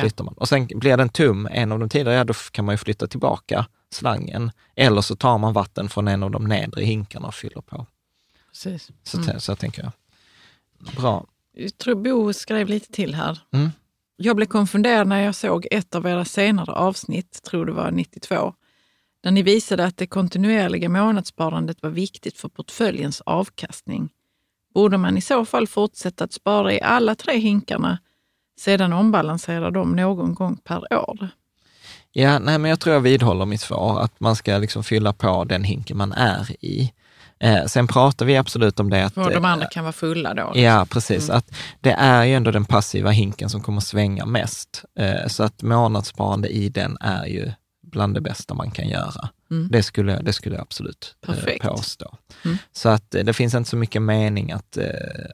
flyttar 0.00 0.24
man. 0.24 0.34
Och 0.34 0.48
sen 0.48 0.66
blir 0.66 0.96
den 0.96 1.08
tum 1.08 1.48
en 1.52 1.72
av 1.72 1.78
de 1.78 1.88
tidigare, 1.88 2.14
ja 2.14 2.24
då 2.24 2.34
kan 2.50 2.64
man 2.64 2.72
ju 2.72 2.76
flytta 2.76 3.06
tillbaka 3.06 3.66
slangen. 3.92 4.50
Eller 4.76 5.00
så 5.00 5.16
tar 5.16 5.38
man 5.38 5.52
vatten 5.52 5.88
från 5.88 6.08
en 6.08 6.22
av 6.22 6.30
de 6.30 6.44
nedre 6.44 6.84
hinkarna 6.84 7.28
och 7.28 7.34
fyller 7.34 7.60
på. 7.60 7.86
Precis. 8.52 8.90
Så, 9.02 9.18
Mm. 9.18 9.40
så 9.40 9.56
tänker 9.56 9.82
jag. 9.82 9.92
Bra. 10.96 11.24
Jag 11.60 11.78
tror 11.78 11.94
Bo 11.94 12.32
skrev 12.32 12.68
lite 12.68 12.92
till 12.92 13.14
här. 13.14 13.38
Mm. 13.52 13.70
Jag 14.16 14.36
blev 14.36 14.46
konfunderad 14.46 15.08
när 15.08 15.20
jag 15.20 15.34
såg 15.34 15.66
ett 15.70 15.94
av 15.94 16.06
era 16.06 16.24
senare 16.24 16.72
avsnitt, 16.72 17.42
tror 17.42 17.66
det 17.66 17.72
var 17.72 17.90
92, 17.90 18.54
där 19.22 19.30
ni 19.30 19.42
visade 19.42 19.84
att 19.84 19.96
det 19.96 20.06
kontinuerliga 20.06 20.88
månadssparandet 20.88 21.82
var 21.82 21.90
viktigt 21.90 22.38
för 22.38 22.48
portföljens 22.48 23.20
avkastning. 23.20 24.10
Borde 24.74 24.98
man 24.98 25.16
i 25.16 25.20
så 25.20 25.44
fall 25.44 25.66
fortsätta 25.66 26.24
att 26.24 26.32
spara 26.32 26.72
i 26.72 26.80
alla 26.80 27.14
tre 27.14 27.38
hinkarna, 27.38 27.98
sedan 28.60 28.92
ombalansera 28.92 29.70
dem 29.70 29.92
någon 29.92 30.34
gång 30.34 30.56
per 30.56 30.92
år? 30.94 31.28
Ja, 32.12 32.38
nej, 32.38 32.58
men 32.58 32.68
jag 32.68 32.80
tror 32.80 32.94
jag 32.94 33.00
vidhåller 33.00 33.46
mitt 33.46 33.60
svar, 33.60 34.00
att 34.00 34.20
man 34.20 34.36
ska 34.36 34.58
liksom 34.58 34.84
fylla 34.84 35.12
på 35.12 35.44
den 35.44 35.64
hinken 35.64 35.96
man 35.96 36.12
är 36.12 36.64
i. 36.64 36.92
Eh, 37.40 37.64
sen 37.64 37.86
pratar 37.88 38.26
vi 38.26 38.36
absolut 38.36 38.80
om 38.80 38.90
det 38.90 39.04
att... 39.04 39.14
För 39.14 39.30
de 39.34 39.44
eh, 39.44 39.50
andra 39.50 39.66
kan 39.66 39.84
vara 39.84 39.92
fulla 39.92 40.34
då. 40.34 40.52
Ja, 40.54 40.86
precis. 40.90 41.30
Att 41.30 41.50
det 41.80 41.90
är 41.92 42.24
ju 42.24 42.34
ändå 42.34 42.50
den 42.50 42.64
passiva 42.64 43.10
hinken 43.10 43.50
som 43.50 43.60
kommer 43.60 43.80
svänga 43.80 44.26
mest. 44.26 44.84
Eh, 44.98 45.26
så 45.26 45.42
att 45.42 45.62
månadssparande 45.62 46.48
i 46.48 46.68
den 46.68 46.96
är 47.00 47.26
ju 47.26 47.52
bland 47.82 48.14
det 48.14 48.20
bästa 48.20 48.54
man 48.54 48.70
kan 48.70 48.88
göra. 48.88 49.28
Mm. 49.50 49.68
Det, 49.70 49.82
skulle, 49.82 50.20
det 50.20 50.32
skulle 50.32 50.54
jag 50.54 50.62
absolut 50.62 51.14
eh, 51.28 51.68
påstå. 51.70 52.16
Mm. 52.44 52.56
Så 52.72 52.88
att 52.88 53.14
eh, 53.14 53.24
det 53.24 53.32
finns 53.32 53.54
inte 53.54 53.70
så 53.70 53.76
mycket 53.76 54.02
mening 54.02 54.52
att... 54.52 54.76
eh, 54.76 54.84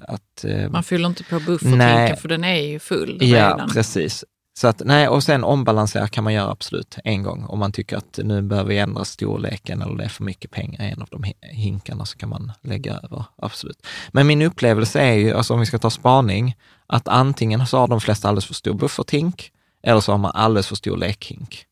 att 0.09 0.45
eh, 0.45 0.71
Man 0.71 0.83
fyller 0.85 1.09
inte 1.09 1.25
på 1.25 1.41
bufferthinken 1.41 2.17
för 2.17 2.29
den 2.29 2.45
är 2.45 2.61
ju 2.61 2.79
full 2.79 3.19
Ja, 3.21 3.51
redan. 3.51 3.71
precis. 3.71 4.25
Så 4.57 4.69
att, 4.69 4.83
nej, 4.85 5.09
och 5.09 5.23
sen 5.23 5.45
ombalansera 5.45 6.09
kan 6.09 6.25
man 6.25 6.33
göra 6.33 6.51
absolut 6.51 6.99
en 7.05 7.23
gång. 7.23 7.45
Om 7.45 7.59
man 7.59 7.73
tycker 7.73 7.97
att 7.97 8.19
nu 8.25 8.43
behöver 8.43 8.69
vi 8.69 8.79
ändra 8.79 9.05
storleken 9.05 9.83
eller 9.83 9.95
det 9.97 10.05
är 10.05 10.09
för 10.09 10.25
mycket 10.25 10.51
pengar 10.51 10.83
i 10.85 10.91
en 10.91 11.03
av 11.03 11.09
de 11.11 11.25
hi- 11.25 11.47
hinkarna 11.53 12.05
så 12.05 12.17
kan 12.19 12.29
man 12.29 12.53
lägga 12.63 12.93
över, 13.03 13.25
absolut. 13.37 13.87
Men 14.13 14.27
min 14.27 14.43
upplevelse 14.43 15.01
är 15.01 15.13
ju, 15.13 15.33
alltså 15.33 15.55
om 15.55 15.61
vi 15.61 15.67
ska 15.67 15.79
ta 15.79 15.91
spaning, 15.91 16.57
att 16.87 17.09
antingen 17.09 17.67
så 17.67 17.79
har 17.79 17.89
de 17.89 18.01
flesta 18.01 18.29
alldeles 18.29 18.47
för 18.47 18.55
stor 18.55 18.75
bufferthink 18.75 19.51
eller 19.83 20.01
så 20.01 20.13
har 20.13 20.19
man 20.19 20.33
alldeles 20.35 20.67
för 20.67 20.77
stor 20.77 20.97
lekhink. 20.97 21.65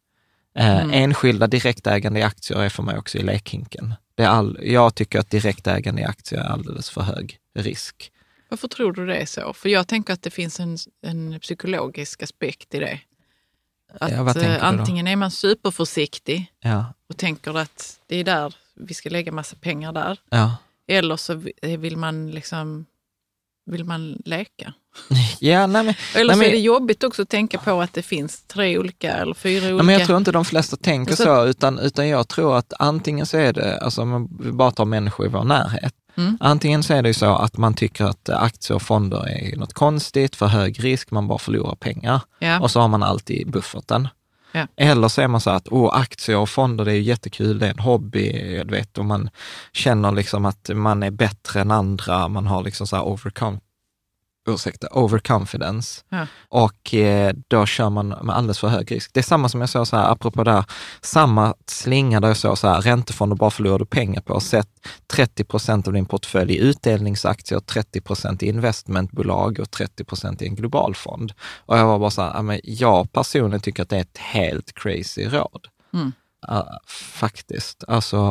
Eh, 0.58 0.78
Mm. 0.78 0.90
Enskilda 0.92 1.46
direktägande 1.46 2.20
i 2.20 2.22
aktier 2.22 2.58
är 2.62 2.68
för 2.68 2.82
mig 2.82 2.98
också 2.98 3.18
i 3.18 3.22
lekhinken. 3.22 3.94
Det 4.14 4.24
all, 4.26 4.58
jag 4.62 4.94
tycker 4.94 5.18
att 5.20 5.30
direktägande 5.30 6.02
i 6.02 6.04
aktier 6.04 6.40
är 6.40 6.44
alldeles 6.44 6.90
för 6.90 7.00
hög 7.00 7.38
risk. 7.58 8.11
Varför 8.52 8.68
tror 8.68 8.92
du 8.92 9.06
det 9.06 9.16
är 9.16 9.26
så? 9.26 9.52
För 9.52 9.68
jag 9.68 9.88
tänker 9.88 10.12
att 10.12 10.22
det 10.22 10.30
finns 10.30 10.60
en, 10.60 10.76
en 11.06 11.40
psykologisk 11.40 12.22
aspekt 12.22 12.74
i 12.74 12.78
det. 12.78 13.00
Att 14.00 14.10
Ja, 14.10 14.40
eh, 14.42 14.64
antingen 14.64 15.06
är 15.06 15.16
man 15.16 15.30
superförsiktig 15.30 16.52
Ja, 16.60 16.94
och 17.08 17.16
tänker 17.16 17.58
att 17.58 18.00
det 18.06 18.16
är 18.16 18.24
där 18.24 18.54
vi 18.74 18.94
ska 18.94 19.10
lägga 19.10 19.32
massa 19.32 19.56
pengar 19.56 19.92
där. 19.92 20.18
ja. 20.30 20.56
Eller 20.88 21.16
så 21.16 21.34
vi- 21.34 21.76
vill 21.76 21.96
man 21.96 22.30
liksom 22.30 22.86
vill 23.66 23.84
man 23.84 24.22
leka. 24.24 24.72
ja 25.40 25.66
nej, 25.66 25.84
men, 25.84 25.94
Eller 26.14 26.26
Nej, 26.26 26.34
så 26.34 26.38
men- 26.38 26.48
är 26.48 26.52
det 26.52 26.58
jobbigt 26.58 27.04
också 27.04 27.22
att 27.22 27.28
tänka 27.28 27.58
på 27.58 27.80
att 27.82 27.92
det 27.92 28.02
finns 28.02 28.42
tre 28.42 28.78
olika 28.78 29.12
eller 29.12 29.34
fyra 29.34 29.64
olika. 29.64 29.76
Ja, 29.76 29.82
men 29.82 29.94
jag 29.98 30.06
tror 30.06 30.18
inte 30.18 30.32
de 30.32 30.44
flesta 30.44 30.76
tänker 30.76 31.14
så- 31.14 31.22
så, 31.22 31.44
utan, 31.46 31.78
utan 31.78 32.08
jag 32.08 32.28
tror 32.28 32.56
att 32.58 32.72
antingen 32.78 33.26
så 33.26 33.36
är 33.38 33.52
det, 33.52 33.78
alltså 33.80 34.02
om 34.02 34.38
vi 34.42 34.52
bara 34.52 34.70
tar 34.70 34.84
människor 34.84 35.26
i 35.26 35.28
vår 35.28 35.44
närhet, 35.44 35.94
Mm. 36.16 36.38
antingen 36.40 36.82
så 36.82 36.94
är 36.94 37.02
det 37.02 37.08
ju 37.08 37.14
så 37.14 37.36
att 37.36 37.56
man 37.56 37.74
tycker 37.74 38.04
att 38.04 38.28
aktier 38.28 38.74
och 38.74 38.82
fonder 38.82 39.28
är 39.28 39.56
något 39.56 39.72
konstigt, 39.72 40.36
för 40.36 40.46
hög 40.46 40.84
risk, 40.84 41.10
man 41.10 41.28
bara 41.28 41.38
förlorar 41.38 41.74
pengar 41.74 42.20
ja. 42.38 42.60
och 42.60 42.70
så 42.70 42.80
har 42.80 42.88
man 42.88 43.02
allt 43.02 43.30
i 43.30 43.44
bufferten. 43.44 44.08
Ja. 44.52 44.66
Eller 44.76 45.08
så 45.08 45.20
är 45.20 45.28
man 45.28 45.40
så 45.40 45.50
att 45.50 45.68
oh, 45.68 45.96
aktier 45.96 46.36
och 46.36 46.48
fonder, 46.48 46.84
det 46.84 46.92
är 46.92 47.00
jättekul, 47.00 47.58
det 47.58 47.66
är 47.66 47.70
en 47.70 47.78
hobby, 47.78 48.32
du 48.64 48.70
vet, 48.70 48.98
och 48.98 49.04
man 49.04 49.30
känner 49.72 50.12
liksom 50.12 50.44
att 50.44 50.70
man 50.74 51.02
är 51.02 51.10
bättre 51.10 51.60
än 51.60 51.70
andra, 51.70 52.28
man 52.28 52.46
har 52.46 52.62
liksom 52.62 52.86
så 52.86 52.96
här 52.96 53.04
overcome, 53.04 53.58
ursäkta, 54.48 54.88
overconfidence. 54.90 56.02
Ja. 56.08 56.26
Och 56.48 56.94
eh, 56.94 57.34
då 57.48 57.66
kör 57.66 57.90
man 57.90 58.08
med 58.08 58.36
alldeles 58.36 58.58
för 58.58 58.68
hög 58.68 58.92
risk. 58.92 59.10
Det 59.14 59.20
är 59.20 59.24
samma 59.24 59.48
som 59.48 59.60
jag 59.60 59.68
sa 59.68 59.84
så 59.84 59.96
här, 59.96 60.12
apropå 60.12 60.44
det 60.44 60.52
här, 60.52 60.64
samma 61.00 61.54
slinga 61.66 62.20
där 62.20 62.28
jag 62.28 62.36
sa 62.36 62.56
så 62.56 62.68
här, 62.68 62.80
räntefonder 62.80 63.36
bara 63.36 63.50
förlorar 63.50 63.78
du 63.78 63.86
pengar 63.86 64.20
på. 64.20 64.40
Sätt 64.40 64.68
30 65.06 65.44
procent 65.44 65.86
av 65.86 65.92
din 65.92 66.06
portfölj 66.06 66.52
i 66.52 66.58
utdelningsaktier, 66.58 67.60
30 67.60 68.00
procent 68.00 68.42
i 68.42 68.48
investmentbolag 68.48 69.60
och 69.60 69.70
30 69.70 70.04
procent 70.04 70.42
i 70.42 70.46
en 70.46 70.54
global 70.54 70.94
fond. 70.94 71.32
Och 71.66 71.78
jag 71.78 71.86
var 71.86 71.98
bara 71.98 72.10
så 72.10 72.22
här, 72.22 72.42
men 72.42 72.60
jag 72.64 73.12
personligen 73.12 73.60
tycker 73.60 73.82
att 73.82 73.88
det 73.88 73.96
är 73.96 74.00
ett 74.00 74.18
helt 74.18 74.72
crazy 74.74 75.28
råd. 75.28 75.68
Mm. 75.94 76.12
Ja, 76.46 76.80
faktiskt. 76.86 77.84
Alltså 77.88 78.26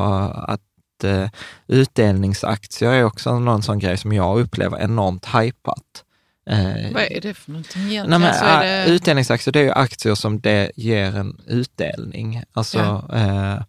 att 0.48 0.62
eh, 1.04 1.30
utdelningsaktier 1.68 2.92
är 2.92 3.04
också 3.04 3.40
någon 3.40 3.64
sån 3.64 3.80
grej 3.80 3.98
som 3.98 4.14
jag 4.14 4.40
upplever 4.40 4.80
enormt 4.80 5.26
hypat. 5.26 6.04
Eh, 6.50 6.94
Vad 6.94 7.04
är 7.04 7.22
det 7.22 7.34
för 7.34 7.52
någonting 7.52 7.82
egentligen? 7.82 8.10
Nej, 8.10 8.20
men, 8.20 8.34
så 8.34 8.46
är 8.46 8.82
äh, 8.82 8.86
det... 8.86 8.92
Utdelningsaktier, 8.92 9.52
det 9.52 9.60
är 9.60 9.64
ju 9.64 9.72
aktier 9.72 10.16
som 10.16 10.40
det 10.40 10.72
ger 10.76 11.18
en 11.18 11.42
utdelning. 11.48 12.44
Alltså, 12.54 12.80
eh, 13.14 13.64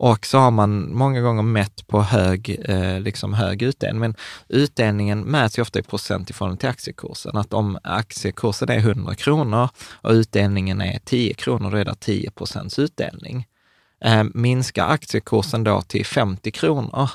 och 0.00 0.26
så 0.26 0.38
har 0.38 0.50
man 0.50 0.94
många 0.94 1.20
gånger 1.20 1.42
mätt 1.42 1.86
på 1.86 2.02
hög, 2.02 2.60
eh, 2.64 3.00
liksom 3.00 3.34
hög 3.34 3.62
utdelning. 3.62 4.00
Men 4.00 4.14
utdelningen 4.48 5.20
mäts 5.20 5.58
ju 5.58 5.62
ofta 5.62 5.78
i 5.78 5.82
procent 5.82 6.30
i 6.30 6.32
förhållande 6.32 6.60
till 6.60 6.68
aktiekursen. 6.68 7.36
Att 7.36 7.52
om 7.52 7.78
aktiekursen 7.82 8.68
är 8.68 8.78
100 8.78 9.14
kronor 9.14 9.68
och 9.92 10.10
utdelningen 10.10 10.80
är 10.80 10.98
10 11.04 11.34
kronor, 11.34 11.70
då 11.70 11.76
är 11.76 11.84
det 11.84 11.94
10 11.94 12.30
procents 12.30 12.78
utdelning. 12.78 13.46
Eh, 14.04 14.24
minskar 14.34 14.88
aktiekursen 14.88 15.64
då 15.64 15.82
till 15.82 16.06
50 16.06 16.50
kronor, 16.50 17.10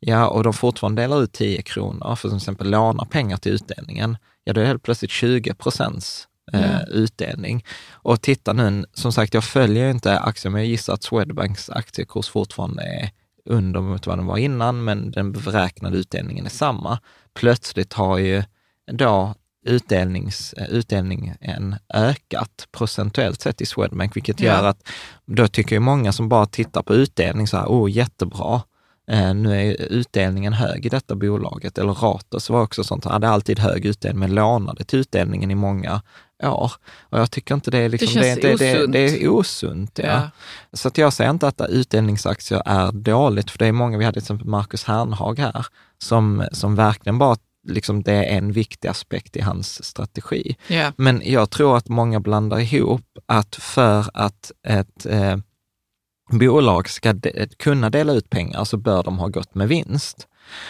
ja, 0.00 0.28
och 0.28 0.42
de 0.42 0.52
fortfarande 0.52 1.02
delar 1.02 1.22
ut 1.22 1.32
10 1.32 1.62
kronor, 1.62 2.16
för 2.16 2.28
till 2.28 2.36
exempel 2.36 2.70
lånar 2.70 3.04
pengar 3.04 3.36
till 3.36 3.52
utdelningen, 3.52 4.16
ja 4.44 4.52
då 4.52 4.60
är 4.60 4.62
det 4.62 4.68
helt 4.68 4.82
plötsligt 4.82 5.10
20 5.10 5.54
procents 5.54 6.28
eh, 6.52 6.60
Ja. 6.72 6.80
utdelning. 6.86 7.64
Och 7.92 8.20
titta 8.22 8.52
nu, 8.52 8.84
som 8.92 9.12
sagt, 9.12 9.34
jag 9.34 9.44
följer 9.44 9.90
inte 9.90 10.18
aktier, 10.18 10.50
men 10.52 10.60
jag 10.60 10.68
gissar 10.68 10.94
att 10.94 11.02
Swedbanks 11.02 11.70
aktiekurs 11.70 12.28
fortfarande 12.28 12.82
är 12.82 13.10
under 13.44 13.80
mot 13.80 14.06
vad 14.06 14.18
den 14.18 14.26
var 14.26 14.36
innan, 14.36 14.84
men 14.84 15.10
den 15.10 15.32
beräknade 15.32 15.98
utdelningen 15.98 16.46
är 16.46 16.50
samma. 16.50 16.98
Plötsligt 17.34 17.92
har 17.92 18.18
ju 18.18 18.42
då 18.92 19.34
utdelnings, 19.66 20.52
eh, 20.52 20.68
utdelningen 20.68 21.76
ökat 21.94 22.66
procentuellt 22.72 23.40
sett 23.40 23.60
i 23.60 23.66
Swedbank, 23.66 24.16
vilket 24.16 24.40
Ja. 24.40 24.46
gör 24.46 24.64
att 24.64 24.88
då 25.26 25.48
tycker 25.48 25.76
ju 25.76 25.80
många 25.80 26.12
som 26.12 26.28
bara 26.28 26.46
tittar 26.46 26.82
på 26.82 26.94
utdelning 26.94 27.46
så 27.46 27.56
här, 27.56 27.66
oh 27.66 27.90
jättebra, 27.90 28.62
eh, 29.10 29.34
nu 29.34 29.60
är 29.60 29.82
utdelningen 29.82 30.52
hög 30.52 30.86
i 30.86 30.88
detta 30.88 31.14
bolaget. 31.14 31.78
Eller 31.78 31.92
Ratos 31.92 32.50
var 32.50 32.62
också 32.62 32.84
sånt, 32.84 33.04
hade 33.04 33.28
alltid 33.28 33.58
hög 33.58 33.86
utdelning, 33.86 34.20
men 34.20 34.34
lånade 34.34 34.84
till 34.84 34.98
utdelningen 34.98 35.50
i 35.50 35.54
många 35.54 36.02
år. 36.42 36.72
Och 37.00 37.18
jag 37.18 37.30
tycker 37.30 37.54
inte 37.54 37.70
det 37.70 37.78
är 37.78 37.88
liksom, 37.88 38.20
det, 38.20 38.34
det, 38.34 38.54
osunt. 38.54 38.92
det 38.92 38.98
är 38.98 39.28
osunt. 39.28 39.98
Ja. 40.02 40.06
Ja. 40.06 40.30
Så 40.72 40.88
att 40.88 40.98
jag 40.98 41.12
säger 41.12 41.30
inte 41.30 41.48
att 41.48 41.60
utdelningsaktier 41.68 42.62
är 42.66 42.92
dåligt, 42.92 43.50
för 43.50 43.58
det 43.58 43.66
är 43.66 43.72
många, 43.72 43.98
vi 43.98 44.04
hade 44.04 44.12
till 44.14 44.22
exempel 44.22 44.46
Marcus 44.46 44.84
Hernhag 44.84 45.38
här, 45.38 45.66
som, 45.98 46.44
som 46.52 46.74
verkligen 46.74 47.18
bara, 47.18 47.36
liksom, 47.66 48.02
det 48.02 48.12
är 48.12 48.38
en 48.38 48.52
viktig 48.52 48.88
aspekt 48.88 49.36
i 49.36 49.40
hans 49.40 49.84
strategi. 49.84 50.56
Ja. 50.68 50.92
Men 50.96 51.22
jag 51.24 51.50
tror 51.50 51.76
att 51.76 51.88
många 51.88 52.20
blandar 52.20 52.58
ihop 52.58 53.18
att 53.26 53.56
för 53.56 54.04
att 54.14 54.52
ett 54.68 55.06
eh, 55.06 55.36
bolag 56.30 56.88
ska 56.88 57.12
de, 57.12 57.46
kunna 57.58 57.90
dela 57.90 58.12
ut 58.12 58.30
pengar 58.30 58.64
så 58.64 58.76
bör 58.76 59.02
de 59.02 59.18
ha 59.18 59.28
gått 59.28 59.54
med 59.54 59.68
vinst. 59.68 60.28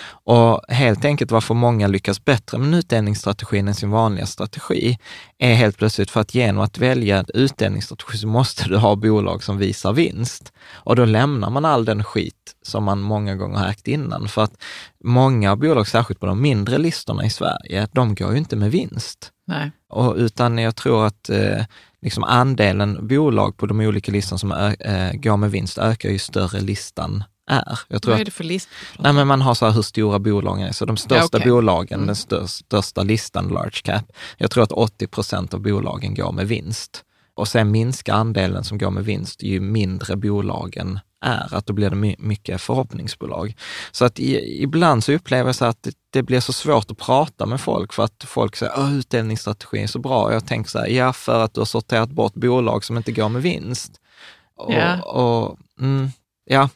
Och 0.08 0.60
helt 0.68 1.04
enkelt 1.04 1.30
varför 1.30 1.54
många 1.54 1.86
lyckas 1.86 2.24
bättre 2.24 2.58
med 2.58 2.68
en 2.68 2.74
utdelningsstrategi 2.74 3.58
än 3.58 3.74
sin 3.74 3.90
vanliga 3.90 4.26
strategi 4.26 4.98
är 5.38 5.54
helt 5.54 5.78
plötsligt 5.78 6.10
för 6.10 6.20
att 6.20 6.34
genom 6.34 6.62
att 6.62 6.78
välja 6.78 7.18
en 7.18 7.26
utdelningsstrategi 7.34 8.18
så 8.18 8.26
måste 8.26 8.68
du 8.68 8.76
ha 8.76 8.96
bolag 8.96 9.42
som 9.42 9.58
visar 9.58 9.92
vinst. 9.92 10.52
Och 10.72 10.96
då 10.96 11.04
lämnar 11.04 11.50
man 11.50 11.64
all 11.64 11.84
den 11.84 12.04
skit 12.04 12.56
som 12.62 12.84
man 12.84 13.00
många 13.00 13.34
gånger 13.34 13.58
har 13.58 13.68
ägt 13.68 13.88
innan. 13.88 14.28
För 14.28 14.42
att 14.42 14.62
många 15.04 15.56
bolag, 15.56 15.88
särskilt 15.88 16.20
på 16.20 16.26
de 16.26 16.42
mindre 16.42 16.78
listorna 16.78 17.24
i 17.24 17.30
Sverige, 17.30 17.88
de 17.92 18.14
går 18.14 18.32
ju 18.32 18.38
inte 18.38 18.56
med 18.56 18.70
vinst. 18.70 19.32
Nej. 19.46 19.72
Och, 19.88 20.14
utan 20.16 20.58
jag 20.58 20.76
tror 20.76 21.06
att 21.06 21.30
eh, 21.30 21.64
liksom 22.02 22.24
andelen 22.24 23.06
bolag 23.06 23.56
på 23.56 23.66
de 23.66 23.80
olika 23.80 24.12
listorna 24.12 24.38
som 24.38 24.52
ö, 24.52 24.72
eh, 24.80 25.12
går 25.12 25.36
med 25.36 25.50
vinst 25.50 25.78
ökar 25.78 26.08
ju 26.08 26.18
större 26.18 26.60
listan 26.60 27.24
är. 27.46 27.78
Jag 27.88 28.02
tror 28.02 28.12
Vad 28.12 28.20
är 28.20 28.24
det 28.24 28.30
för 28.30 28.44
list? 28.44 28.68
nej, 28.98 29.12
men 29.12 29.26
man 29.26 29.40
har 29.42 29.54
så 29.54 29.66
här 29.66 29.72
hur 29.72 29.82
stora 29.82 30.18
bolagen 30.18 30.66
är, 30.68 30.72
så 30.72 30.84
de 30.84 30.96
största 30.96 31.38
okej. 31.38 31.50
bolagen, 31.50 31.94
Mm. 31.98 32.06
den 32.06 32.16
största, 32.16 32.46
största 32.64 33.02
listan, 33.02 33.48
large 33.48 33.80
cap, 33.84 34.04
jag 34.38 34.50
tror 34.50 34.64
att 34.64 34.72
80 34.72 35.06
procent 35.06 35.54
av 35.54 35.60
bolagen 35.60 36.14
går 36.14 36.32
med 36.32 36.48
vinst. 36.48 37.02
Och 37.34 37.48
sen 37.48 37.70
minskar 37.70 38.14
andelen 38.14 38.64
som 38.64 38.78
går 38.78 38.90
med 38.90 39.04
vinst 39.04 39.42
ju 39.42 39.60
mindre 39.60 40.16
bolagen 40.16 41.00
är, 41.24 41.54
att 41.54 41.66
då 41.66 41.72
blir 41.72 41.90
det 41.90 41.96
my- 41.96 42.16
mycket 42.18 42.60
förhoppningsbolag. 42.60 43.56
Så 43.92 44.04
att 44.04 44.18
i, 44.18 44.62
ibland 44.62 45.04
så 45.04 45.12
upplever 45.12 45.48
jag 45.48 45.54
så 45.54 45.64
att 45.64 45.82
det, 45.82 45.94
det 46.10 46.22
blir 46.22 46.40
så 46.40 46.52
svårt 46.52 46.90
att 46.90 46.98
prata 46.98 47.46
med 47.46 47.60
folk 47.60 47.92
för 47.92 48.02
att 48.04 48.24
folk 48.26 48.56
säger 48.56 48.72
att 48.72 48.92
utdelningsstrategin 48.92 49.82
är 49.82 49.86
så 49.86 49.98
bra. 49.98 50.22
Och 50.24 50.34
jag 50.34 50.46
tänker 50.46 50.70
så 50.70 50.78
här, 50.78 50.86
ja 50.86 51.12
för 51.12 51.44
att 51.44 51.54
du 51.54 51.60
har 51.60 51.64
sorterat 51.66 52.10
bort 52.10 52.34
bolag 52.34 52.84
som 52.84 52.96
inte 52.96 53.12
går 53.12 53.28
med 53.28 53.42
vinst. 53.42 53.92
Och, 54.56 54.72
Ja. 54.74 55.02
och, 55.02 55.58
mm, 55.80 56.10
ja, 56.46 56.68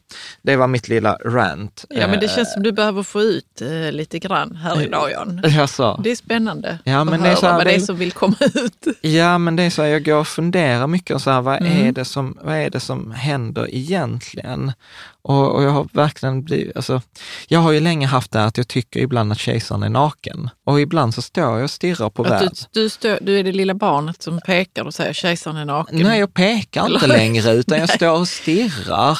det 0.42 0.56
var 0.56 0.66
mitt 0.66 0.88
lilla 0.88 1.14
rant. 1.24 1.84
Ja, 1.88 2.06
men 2.06 2.20
det 2.20 2.26
Eh, 2.26 2.34
känns 2.34 2.52
som 2.52 2.62
du 2.62 2.72
behöver 2.72 3.02
få 3.02 3.22
ut 3.22 3.60
eh, 3.62 3.92
lite 3.92 4.18
grann 4.18 4.56
här 4.56 4.82
idag, 4.82 5.10
Jan. 5.12 5.40
Jag 5.56 5.68
sa. 5.68 6.00
Det 6.04 6.10
är 6.10 6.16
spännande 6.16 6.78
Ja, 6.84 7.04
men 7.04 7.14
att 7.14 7.20
det 7.22 7.26
är 7.26 7.30
höra 7.30 7.36
så 7.40 7.46
här 7.46 7.56
vad 7.56 7.66
det 7.66 7.74
är 7.74 7.80
som 7.80 7.96
vill 7.96 8.12
komma 8.12 8.36
ut. 8.54 8.86
Ja, 9.00 9.38
men 9.38 9.56
det 9.56 9.62
är 9.62 9.70
så 9.70 9.82
här, 9.82 9.88
jag 9.88 10.04
går 10.04 10.14
och 10.16 10.28
funderar 10.28 10.86
mycket 10.86 11.14
och 11.14 11.22
så 11.22 11.30
här, 11.30 11.40
vad, 11.40 11.56
Mm. 11.60 11.86
är, 11.88 11.92
det 11.92 12.04
som, 12.04 12.38
vad 12.42 12.54
är 12.56 12.70
det 12.70 12.80
som 12.80 13.10
händer 13.12 13.74
egentligen? 13.74 14.72
Och, 15.22 15.54
och 15.54 15.62
jag 15.62 15.70
har 15.70 15.88
verkligen 15.92 16.42
blivit, 16.44 16.76
alltså, 16.76 17.02
jag 17.48 17.60
har 17.60 17.72
ju 17.72 17.80
länge 17.80 18.06
haft 18.06 18.30
det 18.32 18.38
här 18.38 18.46
att 18.46 18.56
jag 18.56 18.68
tycker 18.68 19.00
ibland 19.00 19.32
att 19.32 19.38
kejsaren 19.38 19.82
är 19.82 19.88
naken. 19.88 20.50
Och 20.66 20.80
ibland 20.80 21.14
så 21.14 21.22
står 21.22 21.44
jag 21.44 21.62
och 21.64 21.70
stirrar 21.70 22.10
på 22.10 22.22
världen. 22.22 22.50
du, 22.72 22.88
du, 23.00 23.18
du 23.20 23.38
är 23.38 23.44
det 23.44 23.52
lilla 23.52 23.74
barnet 23.74 24.22
som 24.22 24.40
pekar 24.40 24.84
och 24.84 24.94
säger 24.94 25.12
kejsaren 25.12 25.56
är 25.56 25.64
naken. 25.64 25.98
Nej, 26.02 26.20
jag 26.20 26.34
pekar 26.34 26.94
inte 26.94 27.06
längre, 27.06 27.52
utan 27.52 27.78
jag 27.84 27.88
står 27.88 28.20
och 28.20 28.28
stirrar. 28.28 29.18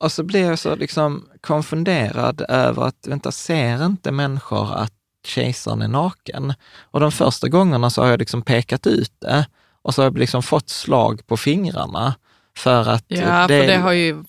Och 0.00 0.12
så 0.12 0.22
blir 0.22 0.44
jag 0.48 0.58
så 0.58 0.74
liksom 0.76 1.28
konfunderad 1.40 2.40
över 2.48 2.82
att, 2.82 3.06
vänta, 3.06 3.32
ser 3.32 3.86
inte 3.86 4.10
människor 4.12 4.74
att 4.74 4.92
kejsaren 5.26 5.82
är 5.82 5.88
naken? 5.88 6.54
Och 6.80 7.00
de 7.00 7.12
första 7.12 7.48
gångerna 7.48 7.90
så 7.90 8.02
har 8.02 8.08
jag 8.08 8.18
liksom 8.18 8.42
pekat 8.42 8.86
ut 8.86 9.12
det 9.20 9.46
och 9.82 9.94
så 9.94 10.02
har 10.02 10.06
jag 10.06 10.18
liksom 10.18 10.42
fått 10.42 10.68
slag 10.68 11.26
på 11.26 11.36
fingrarna. 11.36 12.14
För 12.56 12.88
att 12.88 13.04
Ja, 13.08 13.20
för 13.20 13.48
det, 13.48 13.66
det 13.66 13.76
har 13.76 13.92
ju, 13.92 14.24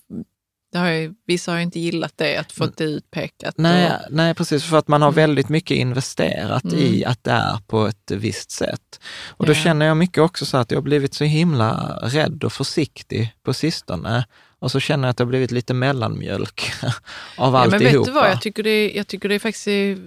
det 0.72 0.78
har 0.78 0.88
ju, 0.88 1.14
vissa 1.26 1.50
har 1.52 1.56
ju 1.56 1.62
inte 1.62 1.80
gillat 1.80 2.12
det, 2.16 2.36
att 2.36 2.52
få 2.52 2.66
det 2.76 2.84
utpekat. 2.84 3.54
Nej, 3.58 3.86
Och, 3.86 3.92
nej, 4.10 4.34
precis. 4.34 4.64
För 4.64 4.76
att 4.76 4.88
man 4.88 5.02
har 5.02 5.08
Mm. 5.08 5.16
väldigt 5.16 5.48
mycket 5.48 5.76
investerat 5.76 6.64
Mm. 6.64 6.78
i 6.78 7.04
att 7.04 7.24
det 7.24 7.30
är 7.30 7.58
på 7.66 7.86
ett 7.86 8.10
visst 8.10 8.50
sätt. 8.50 9.00
Och 9.28 9.46
då 9.46 9.52
Ja. 9.52 9.56
känner 9.56 9.86
jag 9.86 9.96
mycket 9.96 10.18
också 10.22 10.46
så 10.46 10.56
att 10.56 10.70
jag 10.70 10.76
har 10.78 10.82
blivit 10.82 11.14
så 11.14 11.24
himla 11.24 11.98
rädd 12.02 12.44
och 12.44 12.52
försiktig 12.52 13.34
på 13.42 13.54
sistone. 13.54 14.24
Och 14.60 14.70
så 14.70 14.80
känner 14.80 15.08
jag 15.08 15.10
att 15.10 15.18
jag 15.18 15.26
har 15.26 15.30
blivit 15.30 15.50
lite 15.50 15.74
mellanmjölk 15.74 16.72
av 16.82 16.92
ja, 17.36 17.50
men 17.50 17.54
alltihopa. 17.74 17.98
vet 17.98 18.04
du 18.04 18.10
vad, 18.12 18.30
jag 18.30 18.40
tycker, 18.40 18.62
det, 18.62 18.90
jag 18.90 19.06
tycker 19.06 19.28
det 19.28 19.38
faktiskt 19.38 19.68
är 19.68 19.98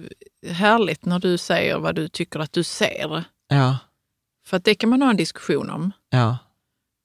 härligt 0.52 1.04
när 1.04 1.18
du 1.18 1.38
säger 1.38 1.78
vad 1.78 1.94
du 1.94 2.08
tycker 2.08 2.40
att 2.40 2.52
du 2.52 2.62
ser. 2.62 3.24
Ja, 3.48 3.78
För 4.46 4.56
att 4.56 4.64
det 4.64 4.74
kan 4.74 4.90
man 4.90 5.02
ha 5.02 5.10
en 5.10 5.16
diskussion 5.16 5.70
om. 5.70 5.92
ja, 6.10 6.38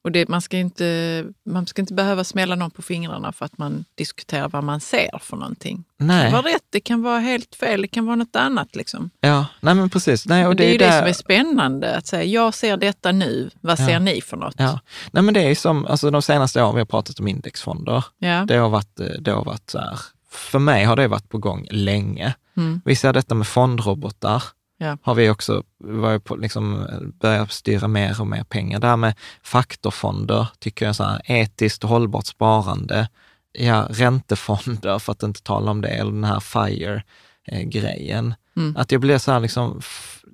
Och 0.03 0.11
det, 0.11 0.29
man, 0.29 0.41
ska 0.41 0.57
inte, 0.57 1.25
man 1.45 1.67
ska 1.67 1.81
inte 1.81 1.93
behöva 1.93 2.23
smälla 2.23 2.55
någon 2.55 2.71
på 2.71 2.81
fingrarna 2.81 3.31
för 3.31 3.45
att 3.45 3.57
man 3.57 3.85
diskuterar 3.95 4.49
vad 4.49 4.63
man 4.63 4.79
ser 4.79 5.19
för 5.21 5.37
någonting. 5.37 5.83
Det 5.97 5.97
kan 5.97 6.07
nej, 6.07 6.31
vara 6.31 6.41
rätt, 6.41 6.63
det 6.69 6.79
kan 6.79 7.01
vara 7.01 7.19
helt 7.19 7.55
fel, 7.55 7.81
det 7.81 7.87
kan 7.87 8.05
vara 8.05 8.15
något 8.15 8.35
annat. 8.35 8.75
Liksom. 8.75 9.09
ja, 9.19 9.45
nej 9.61 9.75
men 9.75 9.89
precis. 9.89 10.25
Nej, 10.27 10.43
och 10.45 10.49
Och 10.49 10.55
det, 10.55 10.65
är 10.65 10.71
ju 10.71 10.77
det 10.77 10.85
där- 10.85 10.99
som 10.99 11.07
är 11.09 11.13
spännande, 11.13 11.95
att 11.97 12.07
säga 12.07 12.23
jag 12.23 12.53
ser 12.53 12.77
detta 12.77 13.11
nu, 13.11 13.49
vad 13.61 13.79
Ja. 13.79 13.85
ser 13.87 13.99
ni 13.99 14.21
för 14.21 14.37
något? 14.37 14.55
Ja, 14.57 14.79
nej 15.11 15.23
men 15.23 15.33
det 15.33 15.41
är 15.41 15.55
som, 15.55 15.85
alltså 15.85 16.11
de 16.11 16.21
senaste 16.21 16.63
åren 16.63 16.75
vi 16.75 16.81
har 16.81 16.85
pratat 16.85 17.19
om 17.19 17.27
indexfonder, 17.27 18.03
Ja. 18.19 18.45
det 18.47 18.55
har 18.57 18.69
varit, 18.69 18.99
eh, 18.99 19.05
det 19.19 19.31
har 19.31 19.45
varit 19.45 19.69
så 19.69 19.79
här, 19.79 19.99
för 20.31 20.59
mig 20.59 20.83
har 20.85 20.95
det 20.95 21.07
varit 21.07 21.29
på 21.29 21.37
gång 21.37 21.67
länge. 21.71 22.33
Mm. 22.57 22.81
Vi 22.85 22.95
ser 22.95 23.13
detta 23.13 23.35
med 23.35 23.47
fondrobotar. 23.47 24.43
Ja. 24.77 24.97
Har 25.01 25.15
vi 25.15 25.29
också 25.29 25.63
på, 26.23 26.35
liksom, 26.35 26.87
börjat 27.19 27.51
styra 27.51 27.87
mer 27.87 28.21
och 28.21 28.27
mer 28.27 28.43
pengar. 28.43 28.79
Det 28.79 28.87
här 28.87 28.97
med 28.97 29.15
faktorfonder 29.43 30.47
tycker 30.59 30.85
jag 30.85 30.89
är 30.89 30.93
så 30.93 31.03
här, 31.03 31.21
etiskt 31.25 31.83
hållbart 31.83 32.25
sparande. 32.25 33.09
Ja, 33.51 33.87
räntefonder 33.89 34.99
för 34.99 35.11
att 35.11 35.23
inte 35.23 35.43
tala 35.43 35.71
om 35.71 35.81
det, 35.81 35.87
eller 35.87 36.11
den 36.11 36.23
här 36.23 36.39
FIRE-grejen. 36.39 38.33
Mm. 38.55 38.77
Att 38.77 38.91
jag 38.91 39.01
blir 39.01 39.17
så 39.17 39.31
här 39.31 39.39
liksom, 39.39 39.81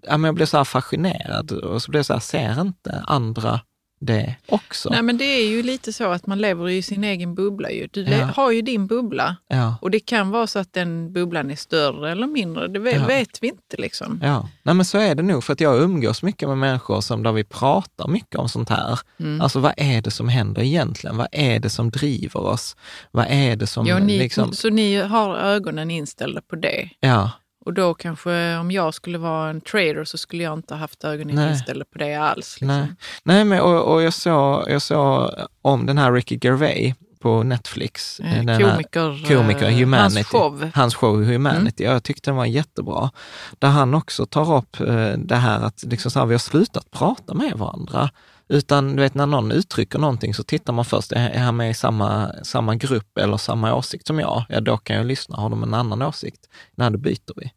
ja, 0.03 0.17
men 0.17 0.23
jag 0.23 0.35
blir 0.35 0.45
så 0.45 0.65
fascinerad 0.65 1.51
och 1.51 1.81
så 1.81 1.91
blir 1.91 1.99
jag 1.99 2.05
så 2.05 2.13
här, 2.13 2.19
ser 2.19 2.61
inte 2.61 3.03
andra 3.07 3.59
det 4.05 4.35
också? 4.49 4.89
Nej, 4.89 5.01
men 5.01 5.17
det 5.17 5.25
är 5.25 5.47
ju 5.47 5.63
lite 5.63 5.93
så 5.93 6.11
att 6.11 6.27
man 6.27 6.39
lever 6.39 6.69
i 6.69 6.81
sin 6.81 7.03
egen 7.03 7.35
bubbla. 7.35 7.71
Ju. 7.71 7.87
Du 7.91 8.01
Ja. 8.03 8.25
har 8.25 8.51
ju 8.51 8.61
din 8.61 8.87
bubbla 8.87 9.35
Ja, 9.47 9.75
och 9.81 9.91
det 9.91 9.99
kan 9.99 10.29
vara 10.29 10.47
så 10.47 10.59
att 10.59 10.73
den 10.73 11.13
bubblan 11.13 11.51
är 11.51 11.55
större 11.55 12.11
eller 12.11 12.27
mindre. 12.27 12.67
Det 12.67 12.79
vet, 12.79 12.95
Ja. 12.95 13.05
vet 13.05 13.43
vi 13.43 13.47
inte. 13.47 13.77
liksom. 13.77 14.19
ja. 14.23 14.49
Nej 14.63 14.75
men 14.75 14.85
så 14.85 14.97
är 14.97 15.15
det 15.15 15.23
nog, 15.23 15.43
för 15.43 15.53
att 15.53 15.59
jag 15.61 15.81
umgås 15.81 16.23
mycket 16.23 16.47
med 16.49 16.57
människor 16.57 17.01
som 17.01 17.23
där 17.23 17.31
vi 17.31 17.43
pratar 17.43 18.07
mycket 18.07 18.35
om 18.35 18.49
sånt 18.49 18.69
här. 18.69 18.99
Mm. 19.19 19.41
Alltså 19.41 19.59
vad 19.59 19.73
är 19.77 20.01
det 20.01 20.11
som 20.11 20.27
händer 20.29 20.61
egentligen? 20.61 21.17
Vad 21.17 21.27
är 21.31 21.59
det 21.59 21.69
som 21.69 21.89
driver 21.89 22.39
oss? 22.39 22.75
Vad 23.11 23.25
är 23.29 23.55
det 23.55 23.67
som 23.67 23.85
Ja, 23.87 23.99
ni, 23.99 24.19
liksom... 24.19 24.53
Så 24.53 24.69
ni 24.69 24.95
har 24.95 25.35
ögonen 25.37 25.91
inställda 25.91 26.41
på 26.41 26.55
det. 26.55 26.89
Ja, 26.99 27.31
Och 27.65 27.73
då 27.73 27.93
kanske 27.93 28.57
om 28.57 28.71
jag 28.71 28.93
skulle 28.93 29.17
vara 29.17 29.49
en 29.49 29.61
trader 29.61 30.03
så 30.03 30.17
skulle 30.17 30.43
jag 30.43 30.53
inte 30.53 30.73
ha 30.73 30.79
haft 30.79 31.03
ögonen 31.03 31.35
Nej. 31.35 31.51
inställda 31.51 31.85
på 31.93 31.97
det 31.99 32.15
alls. 32.15 32.37
Liksom. 32.61 32.67
nej. 32.67 32.87
Nej, 33.23 33.45
men 33.45 33.61
och, 33.61 33.93
och 33.93 34.01
jag, 34.03 34.13
såg, 34.13 34.63
jag 34.69 34.81
såg 34.81 35.31
om 35.61 35.85
den 35.85 35.97
här 35.97 36.11
Ricky 36.11 36.39
Gervais 36.41 36.95
på 37.23 37.43
Netflix. 37.43 38.19
Eh, 38.19 38.45
den 38.45 38.49
här 38.49 38.71
Komiker, 38.71 39.35
komiker, 39.35 39.69
eh, 39.69 39.75
Humanity. 39.75 40.15
hans 40.15 40.27
show. 40.27 40.71
Hans 40.73 40.95
show 40.95 41.23
Humanity. 41.23 41.83
Jag 41.83 42.03
tyckte 42.03 42.29
den 42.29 42.35
var 42.35 42.45
jättebra. 42.45 43.11
Där 43.59 43.69
han 43.69 43.93
också 43.93 44.25
tar 44.25 44.57
upp 44.57 44.79
eh, 44.79 45.11
det 45.17 45.35
här 45.35 45.61
att 45.61 45.83
liksom 45.83 46.11
så 46.11 46.19
här, 46.19 46.25
vi 46.25 46.33
har 46.33 46.39
slutat 46.39 46.91
prata 46.91 47.33
med 47.33 47.53
varandra. 47.53 48.09
Utan 48.47 48.95
du 48.95 49.01
vet, 49.01 49.13
när 49.13 49.25
någon 49.25 49.51
uttrycker 49.51 49.99
någonting 49.99 50.33
så 50.33 50.43
tittar 50.43 50.73
man 50.73 50.85
först, 50.85 51.11
är 51.11 51.39
han 51.39 51.55
med 51.55 51.69
i 51.69 51.73
samma, 51.73 52.31
samma 52.43 52.75
grupp 52.75 53.17
eller 53.17 53.37
samma 53.37 53.75
åsikt 53.75 54.07
som 54.07 54.19
jag? 54.19 54.43
Ja, 54.49 54.59
då 54.59 54.77
kan 54.77 54.95
jag 54.95 55.05
lyssna. 55.05 55.37
Har 55.37 55.49
de 55.49 55.63
en 55.63 55.73
annan 55.73 56.01
åsikt? 56.01 56.49
Nej, 56.75 56.91
då 56.91 56.97
byter 56.97 57.33
vi. 57.35 57.51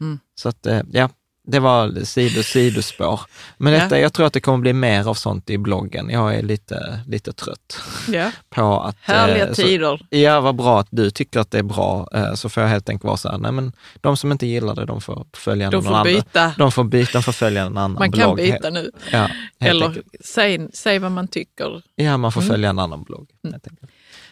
Mm. 0.00 0.18
Så 0.34 0.48
att, 0.48 0.66
eh, 0.66 0.82
ja, 0.90 1.08
det 1.50 1.58
var 1.60 2.04
sido, 2.04 2.42
sidospår. 2.42 3.20
Men 3.58 3.72
Ja. 3.72 3.82
detta, 3.82 3.98
jag 4.00 4.12
tror 4.12 4.26
att 4.26 4.32
det 4.32 4.40
kommer 4.40 4.58
bli 4.58 4.72
mer 4.72 5.08
av 5.08 5.14
sånt 5.14 5.50
i 5.50 5.58
bloggen. 5.58 6.10
Jag 6.10 6.34
är 6.34 6.42
lite, 6.42 7.00
lite 7.06 7.32
trött 7.32 7.80
Ja. 8.08 8.30
på 8.50 8.80
att... 8.80 8.96
Härliga 9.00 9.46
eh, 9.48 9.52
så- 9.54 9.62
tider. 9.62 10.06
Ja, 10.10 10.40
vad 10.40 10.56
bra 10.56 10.80
att 10.80 10.86
du 10.90 11.10
tycker 11.10 11.40
att 11.40 11.50
det 11.50 11.58
är 11.58 11.62
bra. 11.62 12.08
Eh, 12.14 12.34
Så 12.34 12.48
får 12.48 12.62
jag 12.62 12.70
helt 12.70 12.88
enkelt 12.88 13.04
vara 13.04 13.16
så 13.16 13.28
här, 13.28 13.38
nej 13.38 13.52
men 13.52 13.72
de 14.00 14.16
som 14.16 14.32
inte 14.32 14.46
gillar 14.46 14.74
det, 14.74 14.84
de 14.84 15.00
får 15.00 15.26
följa 15.32 15.70
De 15.70 15.76
någon 15.76 15.84
får 15.84 15.90
annan. 15.92 16.04
byta. 16.04 16.52
De 16.58 16.72
får 16.72 16.84
byta, 16.84 17.12
de 17.12 17.22
får 17.22 17.32
följa 17.32 17.60
en 17.62 17.66
annan 17.66 17.92
Man 17.92 18.10
blogg. 18.10 18.22
kan 18.26 18.36
byta 18.36 18.70
nu. 18.70 18.90
Ja, 19.12 19.28
Eller 19.60 19.86
enkelt. 19.86 20.06
säg, 20.24 20.68
säg 20.72 20.98
vad 20.98 21.12
man 21.12 21.28
tycker. 21.28 21.82
Ja, 21.94 22.16
man 22.16 22.32
får 22.32 22.40
Mm. 22.40 22.50
följa 22.50 22.70
en 22.70 22.78
annan 22.78 23.02
blogg. 23.02 23.28
Mm. 23.48 23.60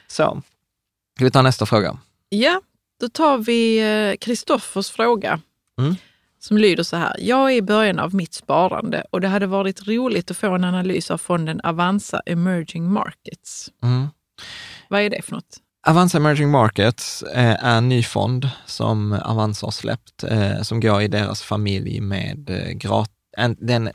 Så, 0.09 0.43
ska 1.17 1.25
vi 1.25 1.31
ta 1.31 1.43
nästa 1.43 1.67
fråga? 1.67 1.99
Ja, 2.29 2.61
då 3.01 3.09
tar 3.09 3.39
vi 3.39 3.79
eh, 4.11 4.17
Kristoffers 4.17 4.91
fråga. 4.91 5.41
Mm. 5.81 5.97
Som 6.47 6.59
lyder 6.59 6.83
så 6.83 6.97
här. 6.97 7.17
Jag 7.19 7.53
är 7.53 7.57
i 7.57 7.63
början 7.63 7.99
av 7.99 8.15
mitt 8.15 8.35
sparande 8.35 9.05
och 9.11 9.21
det 9.21 9.29
hade 9.29 9.47
varit 9.47 9.89
roligt 9.89 10.31
att 10.31 10.37
få 10.37 10.55
en 10.55 10.65
analys 10.65 11.11
av 11.11 11.19
fonden 11.19 11.61
Avanza 11.65 12.21
Emerging 12.27 12.93
Markets. 12.93 13.71
Mm. 13.83 14.07
Vad 14.89 15.01
är 15.01 15.11
det 15.11 15.23
för 15.23 15.33
något? 15.33 15.57
Avanza 15.87 16.19
Emerging 16.19 16.51
Markets 16.51 17.23
eh, 17.23 17.65
är 17.65 17.77
en 17.79 17.89
ny 17.89 18.03
fond 18.03 18.51
som 18.67 19.13
Avanza 19.13 19.67
har 19.67 19.71
släppt, 19.71 20.25
eh, 20.25 20.63
som 20.63 20.81
går 20.81 21.03
i 21.03 21.09
deras 21.09 21.43
familj 21.43 22.01
med 22.01 22.51
eh, 22.51 22.73
grat, 22.73 23.11
en, 23.37 23.57
den 23.61 23.91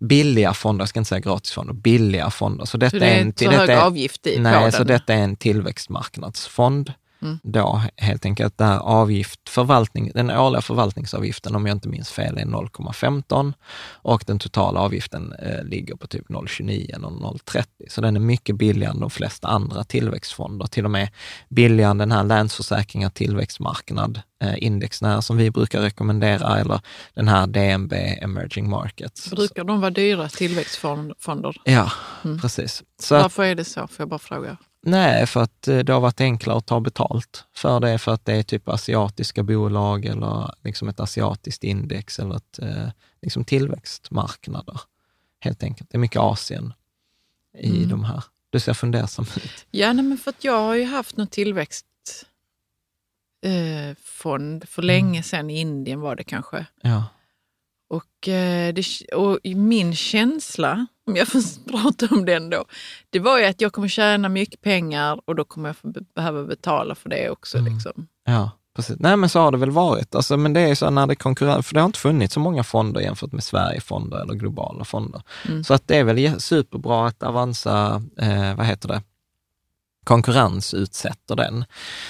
billiga 0.00 0.54
fonder, 0.54 0.82
jag 0.82 0.88
ska 0.88 0.98
inte 1.00 1.08
säga 1.08 1.20
gratisfonder, 1.20 1.74
billiga 1.74 2.30
fonder. 2.30 2.64
Så 2.64 2.76
detta 2.78 2.90
Så 2.90 2.98
det 2.98 3.06
är 3.06 3.20
en, 3.20 3.26
inte 3.26 3.44
så 3.44 3.50
detta 3.50 3.60
hög 3.60 3.70
är- 3.70 3.82
avgift 3.82 4.26
i 4.26 4.38
Nej, 4.38 4.72
så 4.72 4.84
detta 4.84 5.14
är 5.14 5.18
en 5.18 5.36
tillväxtmarknadsfond. 5.36 6.92
Mm. 7.22 7.38
då 7.42 7.82
helt 7.96 8.24
enkelt 8.24 8.58
där 8.58 8.78
avgift, 8.78 9.48
förvaltning, 9.48 10.10
den 10.14 10.30
årliga 10.30 10.60
förvaltningsavgiften, 10.62 11.54
om 11.54 11.66
jag 11.66 11.76
inte 11.76 11.88
minns 11.88 12.10
fel, 12.10 12.38
är 12.38 12.44
0,15 12.44 13.52
och 13.92 14.24
den 14.26 14.38
totala 14.38 14.80
avgiften 14.80 15.32
eh, 15.32 15.64
ligger 15.64 15.94
på 15.96 16.06
typ 16.06 16.28
0,29 16.28 16.94
eller 16.94 17.08
0,30. 17.08 17.64
Så 17.88 18.00
den 18.00 18.16
är 18.16 18.20
mycket 18.20 18.56
billigare 18.56 18.92
än 18.94 19.00
de 19.00 19.10
flesta 19.10 19.48
andra 19.48 19.84
tillväxtfonder, 19.84 20.66
till 20.66 20.84
och 20.84 20.90
med 20.90 21.08
billigare 21.48 21.90
än 21.90 21.98
den 21.98 22.12
här 22.12 22.24
Länsförsäkringar 22.24 23.10
tillväxtmarknad 23.10 24.22
eh, 24.42 24.54
indexnära 24.64 25.22
som 25.22 25.36
vi 25.36 25.50
brukar 25.50 25.80
rekommendera, 25.80 26.58
eller 26.58 26.80
den 27.14 27.28
här 27.28 27.46
DNB 27.46 27.92
Emerging 28.22 28.70
Markets. 28.70 29.30
Brukar 29.30 29.64
de 29.64 29.80
vara 29.80 29.90
dyra 29.90 30.28
tillväxtfonder? 30.28 31.56
Ja, 31.64 31.92
Mm. 32.24 32.40
precis. 32.40 32.82
Så 33.00 33.14
Varför 33.14 33.44
är 33.44 33.54
det 33.54 33.64
så? 33.64 33.80
Får 33.80 33.94
jag 33.98 34.08
bara 34.08 34.18
fråga? 34.18 34.56
Nej, 34.82 35.26
för 35.26 35.42
att 35.42 35.68
eh, 35.68 35.78
det 35.78 35.92
har 35.92 36.00
varit 36.00 36.20
enklare 36.20 36.56
att 36.58 36.66
ta 36.66 36.80
betalt 36.80 37.44
för 37.52 37.80
det, 37.80 37.98
för 37.98 38.12
att 38.12 38.24
det 38.24 38.32
är 38.32 38.42
typ 38.42 38.68
asiatiska 38.68 39.42
bolag 39.42 40.04
eller 40.04 40.54
liksom 40.64 40.88
ett 40.88 41.00
asiatiskt 41.00 41.64
index 41.64 42.18
eller 42.18 42.36
ett, 42.36 42.58
eh, 42.58 42.88
liksom 43.22 43.44
tillväxtmarknader. 43.44 44.80
Helt 45.40 45.62
enkelt. 45.62 45.90
Det 45.90 45.96
är 45.96 46.00
mycket 46.00 46.20
Asien 46.20 46.72
i 47.58 47.76
Mm. 47.76 47.88
de 47.88 48.04
här. 48.04 48.24
Du 48.50 48.60
ser 48.60 48.74
fundersam 48.74 49.24
ut. 49.36 49.66
Ja, 49.70 49.92
nej, 49.92 50.04
men 50.04 50.18
för 50.18 50.30
att 50.30 50.44
jag 50.44 50.58
har 50.66 50.74
ju 50.74 50.84
haft 50.84 51.16
någon 51.16 51.26
tillväxtfond 51.26 52.22
eh, 54.62 54.66
för 54.68 54.82
länge 54.82 55.22
sedan, 55.22 55.50
i 55.50 55.60
Indien 55.60 56.00
var 56.00 56.16
det 56.16 56.24
kanske. 56.24 56.66
Ja. 56.82 57.04
Och, 57.88 58.28
eh, 58.28 58.74
det, 58.74 58.84
och 59.14 59.38
min 59.44 59.94
känsla, 59.94 60.86
om 61.10 61.16
jag 61.16 61.28
får 61.28 61.70
prata 61.70 62.14
om 62.14 62.24
den 62.24 62.50
då, 62.50 62.64
det 63.10 63.18
var 63.18 63.38
ju 63.38 63.44
att 63.44 63.60
jag 63.60 63.72
kommer 63.72 63.88
tjäna 63.88 64.28
mycket 64.28 64.60
pengar 64.60 65.20
och 65.24 65.36
då 65.36 65.44
kommer 65.44 65.76
jag 65.82 66.04
behöva 66.14 66.44
betala 66.44 66.94
för 66.94 67.08
det 67.08 67.30
också. 67.30 67.58
Mm. 67.58 67.74
Liksom. 67.74 68.06
Ja, 68.26 68.50
precis. 68.76 68.96
Nej, 68.98 69.16
men 69.16 69.28
så 69.28 69.40
har 69.40 69.52
det 69.52 69.58
väl 69.58 69.70
varit. 69.70 70.14
Alltså, 70.14 70.36
men 70.36 70.52
det 70.52 70.60
är 70.60 70.74
så 70.74 70.90
när 70.90 71.06
det 71.06 71.16
konkurrerar, 71.16 71.62
för 71.62 71.74
det 71.74 71.80
har 71.80 71.86
inte 71.86 71.98
funnits 71.98 72.34
så 72.34 72.40
många 72.40 72.64
fonder 72.64 73.00
jämfört 73.00 73.32
med 73.32 73.44
Sverigefonder 73.44 74.22
eller 74.22 74.34
globala 74.34 74.84
fonder. 74.84 75.22
Mm. 75.48 75.64
Så 75.64 75.74
att 75.74 75.88
det 75.88 75.96
är 75.96 76.04
väl 76.04 76.40
superbra 76.40 77.06
att 77.06 77.22
Avanza, 77.22 78.02
eh, 78.18 78.54
vad 78.54 78.66
heter 78.66 78.88
det, 78.88 79.02
konkurrensutsätter 80.04 81.36
den. 81.36 81.64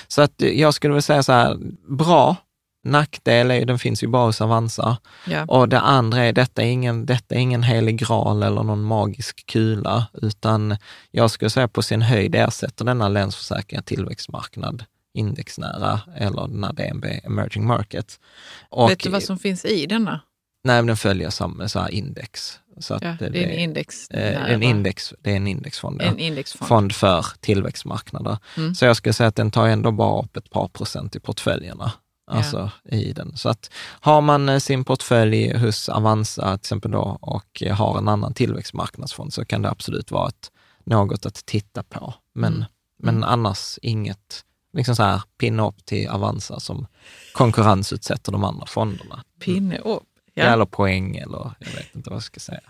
Så 0.08 0.22
att 0.22 0.34
jag 0.36 0.74
skulle 0.74 0.94
väl 0.94 1.02
säga 1.02 1.22
så 1.22 1.32
här, 1.32 1.56
bra, 1.88 2.36
nackdel 2.84 3.50
är 3.50 3.54
ju, 3.54 3.64
den 3.64 3.78
finns 3.78 4.02
ju 4.02 4.06
bara 4.06 4.26
hos 4.26 4.40
Avanza. 4.40 4.96
Ja. 5.26 5.44
Och 5.44 5.68
det 5.68 5.80
andra 5.80 6.24
är, 6.24 6.32
detta 6.32 6.62
är 6.62 6.66
ingen, 6.66 7.06
detta 7.06 7.34
är 7.34 7.38
ingen 7.38 7.62
helig 7.62 7.98
graal 7.98 8.42
eller 8.42 8.62
någon 8.62 8.82
magisk 8.82 9.46
kula, 9.46 10.06
utan 10.22 10.76
jag 11.10 11.30
skulle 11.30 11.50
säga 11.50 11.68
på 11.68 11.82
sin 11.82 12.02
höjd 12.02 12.34
ersätter 12.34 12.84
denna 12.84 13.08
Länsförsäkringar 13.08 13.82
tillväxtmarknad 13.82 14.84
indexnära 15.14 16.00
eller 16.16 16.48
den 16.48 16.64
här 16.64 16.72
DNB 16.72 17.04
Emerging 17.24 17.66
Markets. 17.66 18.20
Och, 18.68 18.90
Vet 18.90 19.00
du 19.00 19.10
vad 19.10 19.22
som 19.22 19.38
finns 19.38 19.64
i 19.64 19.86
denna? 19.86 20.20
Nej, 20.64 20.76
men 20.76 20.86
den 20.86 20.96
följer 20.96 21.30
samma 21.30 21.68
så 21.68 21.80
här 21.80 21.90
index. 21.90 22.58
Så 22.80 22.98
Ja, 23.02 23.16
det 23.18 23.26
är 23.26 23.48
en 23.48 23.58
index. 23.58 24.10
eh, 24.10 24.50
en 24.52 24.62
index, 24.62 25.14
det 25.20 25.32
är 25.32 25.36
en 25.36 25.46
indexfond. 25.46 26.02
En 26.02 26.18
indexfond. 26.18 26.68
fond 26.68 26.94
för 26.94 27.26
tillväxtmarknader. 27.40 28.38
Mm. 28.56 28.74
Så 28.74 28.84
jag 28.84 28.96
skulle 28.96 29.12
säga 29.12 29.26
att 29.28 29.36
den 29.36 29.50
tar 29.50 29.68
ändå 29.68 29.92
bara 29.92 30.22
upp 30.22 30.36
ett 30.36 30.50
par 30.50 30.68
procent 30.68 31.16
i 31.16 31.20
portföljerna. 31.20 31.92
Alltså 32.36 32.70
i 32.84 33.12
den. 33.12 33.36
Så 33.36 33.48
att 33.48 33.70
har 34.00 34.20
man 34.20 34.48
eh, 34.48 34.58
sin 34.58 34.84
portfölj 34.84 35.56
hos 35.56 35.88
Avanza 35.88 36.42
till 36.58 36.64
exempel 36.64 36.90
då 36.90 37.18
och 37.20 37.62
eh, 37.62 37.76
har 37.76 37.98
en 37.98 38.08
annan 38.08 38.34
tillväxtmarknadsfond 38.34 39.32
så 39.32 39.44
kan 39.44 39.62
det 39.62 39.70
absolut 39.70 40.10
vara 40.10 40.28
ett, 40.28 40.50
något 40.84 41.26
att 41.26 41.46
titta 41.46 41.82
på. 41.82 42.14
Men, 42.34 42.64
Mm. 43.02 43.14
men 43.16 43.24
annars 43.24 43.78
inget, 43.82 44.44
liksom 44.72 44.96
så 44.96 45.02
här 45.02 45.22
pinna 45.38 45.68
upp 45.68 45.84
till 45.84 46.08
Avanza 46.08 46.60
som 46.60 46.86
konkurrensutsätter 47.34 48.32
de 48.32 48.44
andra 48.44 48.66
fonderna. 48.66 49.24
Pinne 49.40 49.78
upp. 49.78 50.02
Ja. 50.34 50.44
Ja. 50.44 50.52
Eller 50.52 50.64
poäng 50.64 51.16
eller 51.16 51.52
jag 51.58 51.70
vet 51.72 51.94
inte 51.94 52.10
vad 52.10 52.16
jag 52.16 52.22
ska 52.22 52.40
säga. 52.40 52.60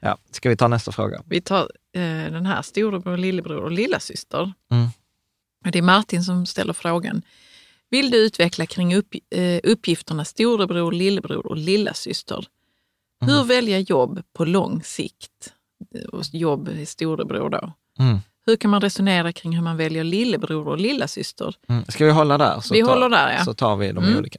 Ja, 0.00 0.16
ska 0.30 0.48
vi 0.48 0.56
ta 0.56 0.68
nästa 0.68 0.92
fråga? 0.92 1.22
Vi 1.26 1.40
tar 1.40 1.70
eh, 1.92 2.02
den 2.32 2.46
här 2.46 2.62
storebror, 2.62 3.16
lillebror 3.16 3.62
och 3.64 3.70
lillasyster. 3.70 4.52
Mm. 4.70 4.88
Det 5.72 5.78
är 5.78 5.82
Martin 5.82 6.24
som 6.24 6.46
ställer 6.46 6.72
frågan. 6.72 7.22
Vill 7.90 8.10
du 8.10 8.16
utveckla 8.18 8.66
kring 8.66 8.94
upp, 8.96 9.14
eh, 9.34 9.60
uppgifterna 9.64 10.24
storebror, 10.24 10.92
lillebror 10.92 11.46
och 11.46 11.56
lillasyster? 11.56 12.46
Hur 13.20 13.34
Mm. 13.34 13.46
välja 13.48 13.78
jobb 13.78 14.22
på 14.32 14.44
lång 14.44 14.82
sikt? 14.82 15.52
Eh, 15.94 16.20
jobb 16.32 16.68
är 16.68 16.84
storebror 16.84 17.50
då. 17.50 17.72
Mm. 17.98 18.18
Hur 18.50 18.56
kan 18.56 18.70
man 18.70 18.80
resonera 18.80 19.32
kring 19.32 19.54
hur 19.56 19.62
man 19.62 19.76
väljer 19.76 20.04
lillebror 20.04 20.68
och 20.68 20.78
lillasyster? 20.78 21.54
Mm. 21.68 21.84
Ska 21.88 22.04
vi 22.04 22.10
hålla 22.10 22.38
där? 22.38 22.60
Så 22.60 22.74
Vi 22.74 22.82
tar, 22.82 22.88
håller 22.88 23.08
där, 23.08 23.34
ja. 23.38 23.44
Så 23.44 23.54
tar 23.54 23.76
vi 23.76 23.92
de 23.92 24.04
Mm. 24.04 24.18
olika. 24.18 24.38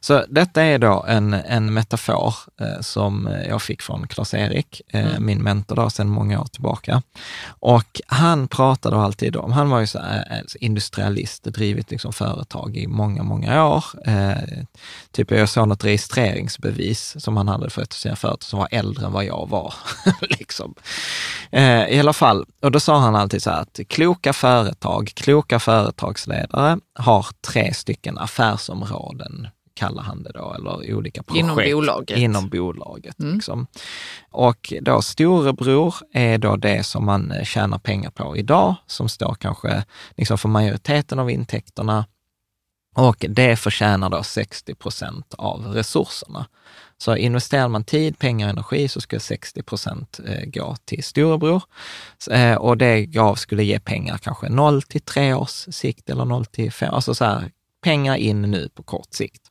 Så 0.00 0.24
detta 0.28 0.62
är 0.62 0.78
då 0.78 1.04
en, 1.08 1.34
en 1.34 1.74
metafor 1.74 2.34
eh, 2.60 2.80
som 2.80 3.28
jag 3.48 3.62
fick 3.62 3.82
från 3.82 4.06
Klas-Erik, 4.08 4.80
eh, 4.88 5.06
Mm. 5.10 5.26
min 5.26 5.42
mentor 5.42 5.76
då, 5.76 5.90
sedan 5.90 6.08
många 6.08 6.40
år 6.40 6.44
tillbaka. 6.46 7.02
Och 7.48 8.00
han 8.06 8.48
pratade 8.48 8.96
alltid 8.96 9.36
om, 9.36 9.52
han 9.52 9.70
var 9.70 9.80
ju 9.80 9.86
så 9.86 9.98
här, 9.98 10.26
eh, 10.30 10.38
industrialist, 10.60 11.44
drivit 11.44 11.90
liksom 11.90 12.12
företag 12.12 12.76
i 12.76 12.86
många, 12.86 13.22
många 13.22 13.66
år. 13.66 13.84
Eh, 14.06 14.36
typ 15.12 15.30
jag 15.30 15.48
såg 15.48 15.68
något 15.68 15.84
registreringsbevis 15.84 17.16
som 17.24 17.36
han 17.36 17.48
hade 17.48 17.70
för 17.70 17.82
ett 17.82 17.92
av 17.92 17.96
sina 17.96 18.16
företag 18.16 18.42
som 18.42 18.58
var 18.58 18.68
äldre 18.70 19.06
än 19.06 19.12
vad 19.12 19.24
jag 19.24 19.48
var. 19.48 19.74
liksom. 20.20 20.74
eh, 21.50 21.88
I 21.88 22.00
alla 22.00 22.12
fall, 22.12 22.46
och 22.62 22.70
då 22.72 22.80
sa 22.80 22.98
han 22.98 23.14
alltid 23.16 23.42
så 23.42 23.50
att 23.52 23.80
kloka 23.88 24.32
företag, 24.32 25.12
kloka 25.14 25.58
företagsledare 25.58 26.78
har 26.94 27.26
tre 27.48 27.74
stycken 27.74 28.18
affärsområden, 28.18 29.48
kallar 29.74 30.02
han 30.02 30.22
det 30.22 30.32
då, 30.34 30.54
eller 30.58 30.94
olika 30.94 31.22
projekt. 31.22 31.44
Inom 31.44 31.56
bolaget. 31.56 32.18
Inom 32.18 32.48
bolaget. 32.48 33.20
Mm. 33.20 33.34
Liksom. 33.34 33.66
Och 34.30 34.72
då 34.80 35.02
storebror 35.02 35.94
är 36.12 36.38
då 36.38 36.56
det 36.56 36.86
som 36.86 37.04
man 37.04 37.32
tjänar 37.44 37.78
pengar 37.78 38.10
på 38.10 38.36
idag, 38.36 38.74
som 38.86 39.08
står 39.08 39.34
kanske 39.34 39.84
liksom 40.16 40.38
för 40.38 40.48
majoriteten 40.48 41.18
av 41.18 41.30
intäkterna. 41.30 42.04
Och 42.94 43.26
det 43.28 43.56
förtjänar 43.56 44.10
då 44.10 44.22
60 44.22 44.74
procent 44.74 45.34
av 45.38 45.66
resurserna. 45.66 46.46
Så 46.98 47.16
investerar 47.16 47.68
man 47.68 47.84
tid, 47.84 48.18
pengar 48.18 48.46
och 48.46 48.50
energi 48.50 48.88
så 48.88 49.00
ska 49.00 49.20
60 49.20 49.62
procent 49.62 50.20
eh, 50.26 50.44
gå 50.44 50.76
till 50.84 51.04
storebror. 51.04 51.62
Eh, 52.30 52.54
och 52.54 52.76
det 52.78 53.06
gav, 53.06 53.34
skulle 53.34 53.64
ge 53.64 53.80
pengar 53.80 54.18
kanske 54.18 54.48
0 54.48 54.82
till 54.82 55.00
3 55.00 55.34
års 55.34 55.74
sikt 55.74 56.10
eller 56.10 56.24
0 56.24 56.46
till 56.46 56.72
5, 56.72 56.94
alltså 56.94 57.14
så 57.14 57.24
här, 57.24 57.50
pengar 57.82 58.16
in 58.16 58.42
nu 58.42 58.68
på 58.74 58.82
kort 58.82 59.14
sikt. 59.14 59.42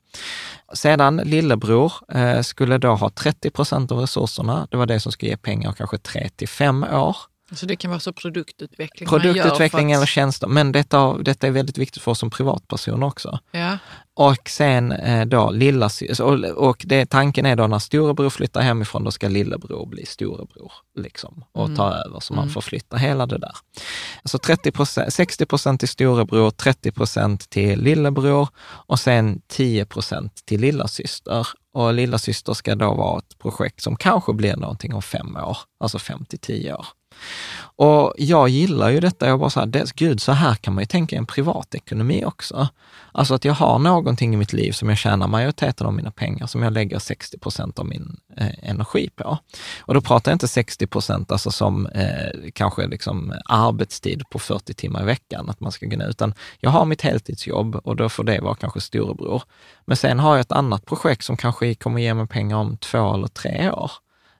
Sedan 0.74 1.18
lillebror 1.18 1.94
eh, 2.14 2.42
skulle 2.42 2.78
då 2.78 2.96
ha 2.96 3.10
30 3.10 3.50
procent 3.50 3.92
av 3.92 4.00
resurserna. 4.00 4.68
Det 4.72 4.78
var 4.78 4.86
det 4.86 5.00
som 5.00 5.12
skulle 5.12 5.32
ge 5.32 5.38
pengar 5.38 5.74
kanske 5.74 5.98
3 5.98 6.30
till 6.30 6.48
5 6.48 6.84
år. 6.84 7.18
Så 7.56 7.66
det 7.66 7.76
kan 7.76 7.90
vara 7.92 8.00
så 8.00 8.14
produktutveckling 8.14 9.10
Produktutveckling 9.10 9.92
eller 9.92 10.04
att, 10.04 10.10
tjänster, 10.10 10.48
men 10.48 10.72
detta, 10.72 11.18
detta 11.18 11.48
är 11.48 11.52
väldigt 11.52 11.78
viktigt 11.78 12.04
för 12.04 12.12
oss 12.12 12.20
som 12.20 12.30
privatpersoner 12.30 13.08
också. 13.08 13.40
ja, 13.52 13.78
Och 14.14 14.50
sen 14.50 14.92
eh, 14.92 15.26
då 15.26 15.52
lilla 15.52 15.90
och, 16.56 16.82
det, 16.86 17.06
tanken 17.06 17.46
är 17.46 17.56
då 17.56 17.68
när 17.68 17.80
storebror 17.80 18.30
flyttar 18.30 18.62
hemifrån, 18.62 19.04
då 19.04 19.12
ska 19.12 19.28
lillebror 19.28 19.86
bli 19.86 20.06
storebror 20.06 20.72
liksom, 21.00 21.44
och 21.52 21.66
Mm. 21.66 21.78
ta 21.78 21.92
över, 21.94 22.20
så 22.20 22.34
man 22.34 22.44
Mm. 22.44 22.54
får 22.54 22.62
flytta 22.62 22.98
hela 22.98 23.26
det 23.26 23.38
där. 23.38 23.54
Alltså 24.24 24.38
30 24.38 25.12
60 25.12 25.46
procent 25.46 25.80
till 25.80 25.90
storebror, 25.90 26.52
30 26.52 26.92
procent 26.92 27.50
till 27.50 27.82
lillebror 27.82 28.48
och 28.88 29.00
sen 29.00 29.42
10 29.48 29.86
procent 29.86 30.46
till 30.46 30.62
lillasyster. 30.62 31.48
Och 31.74 31.94
lillasyster 31.94 32.54
ska 32.54 32.76
då 32.76 32.94
vara 32.94 33.18
ett 33.20 33.38
projekt 33.38 33.82
som 33.82 33.96
kanske 33.96 34.34
blir 34.34 34.56
någonting 34.56 34.94
om 34.94 35.02
fem 35.02 35.36
år, 35.36 35.58
alltså 35.80 36.00
fem 36.00 36.26
till 36.26 36.40
tio 36.40 36.74
år. 36.76 36.86
Och 37.76 38.14
jag 38.18 38.50
gillar 38.50 38.90
ju 38.90 39.00
detta, 39.00 39.28
jag 39.28 39.40
bara 39.40 39.50
så 39.50 39.60
här, 39.60 39.68
det, 39.68 39.96
gud, 39.96 40.22
så 40.22 40.32
här 40.32 40.56
kan 40.56 40.74
man 40.74 40.82
ju 40.82 40.86
tänka 40.86 41.16
i 41.16 41.20
en 41.20 41.26
privatekonomi 41.26 42.26
också. 42.26 42.68
Alltså 43.12 43.34
att 43.34 43.46
jag 43.46 43.54
har 43.54 43.80
någonting 43.80 44.34
i 44.34 44.38
mitt 44.38 44.54
liv 44.54 44.72
som 44.72 44.90
jag 44.90 44.98
tjänar 44.98 45.28
majoriteten 45.28 45.88
av 45.88 45.94
mina 45.94 46.12
pengar, 46.12 46.48
som 46.48 46.64
jag 46.64 46.74
lägger 46.74 47.00
60 47.00 47.38
procent 47.38 47.80
av 47.80 47.86
min 47.86 48.18
eh, 48.38 48.70
energi 48.70 49.10
på. 49.16 49.38
Och 49.80 49.94
då 49.94 50.02
pratar 50.02 50.32
jag 50.32 50.36
inte 50.36 50.48
60 50.48 50.88
procent 50.88 51.32
alltså 51.32 51.52
som 51.52 51.88
eh, 51.88 52.52
kanske 52.54 52.88
liksom 52.88 53.34
arbetstid 53.46 54.24
på 54.30 54.40
40 54.40 54.74
timmar 54.74 55.02
i 55.02 55.06
veckan, 55.06 55.50
att 55.50 55.60
man 55.60 55.72
ska 55.72 55.86
gå 55.86 55.98
ner, 55.98 56.10
utan 56.10 56.34
jag 56.60 56.70
har 56.70 56.86
mitt 56.86 57.02
heltidsjobb 57.02 57.76
och 57.76 57.96
då 57.96 58.10
får 58.10 58.24
det 58.24 58.42
vara 58.42 58.56
kanske 58.56 58.82
storebror. 58.82 59.44
Men 59.86 59.98
sen 59.98 60.20
har 60.20 60.34
jag 60.34 60.42
ett 60.42 60.52
annat 60.52 60.86
projekt 60.86 61.24
som 61.24 61.38
kanske 61.38 61.76
kommer 61.76 62.02
ge 62.02 62.14
mig 62.14 62.28
pengar 62.28 62.58
om 62.58 62.78
två 62.78 63.14
eller 63.14 63.28
tre 63.28 63.72
år. 63.72 63.92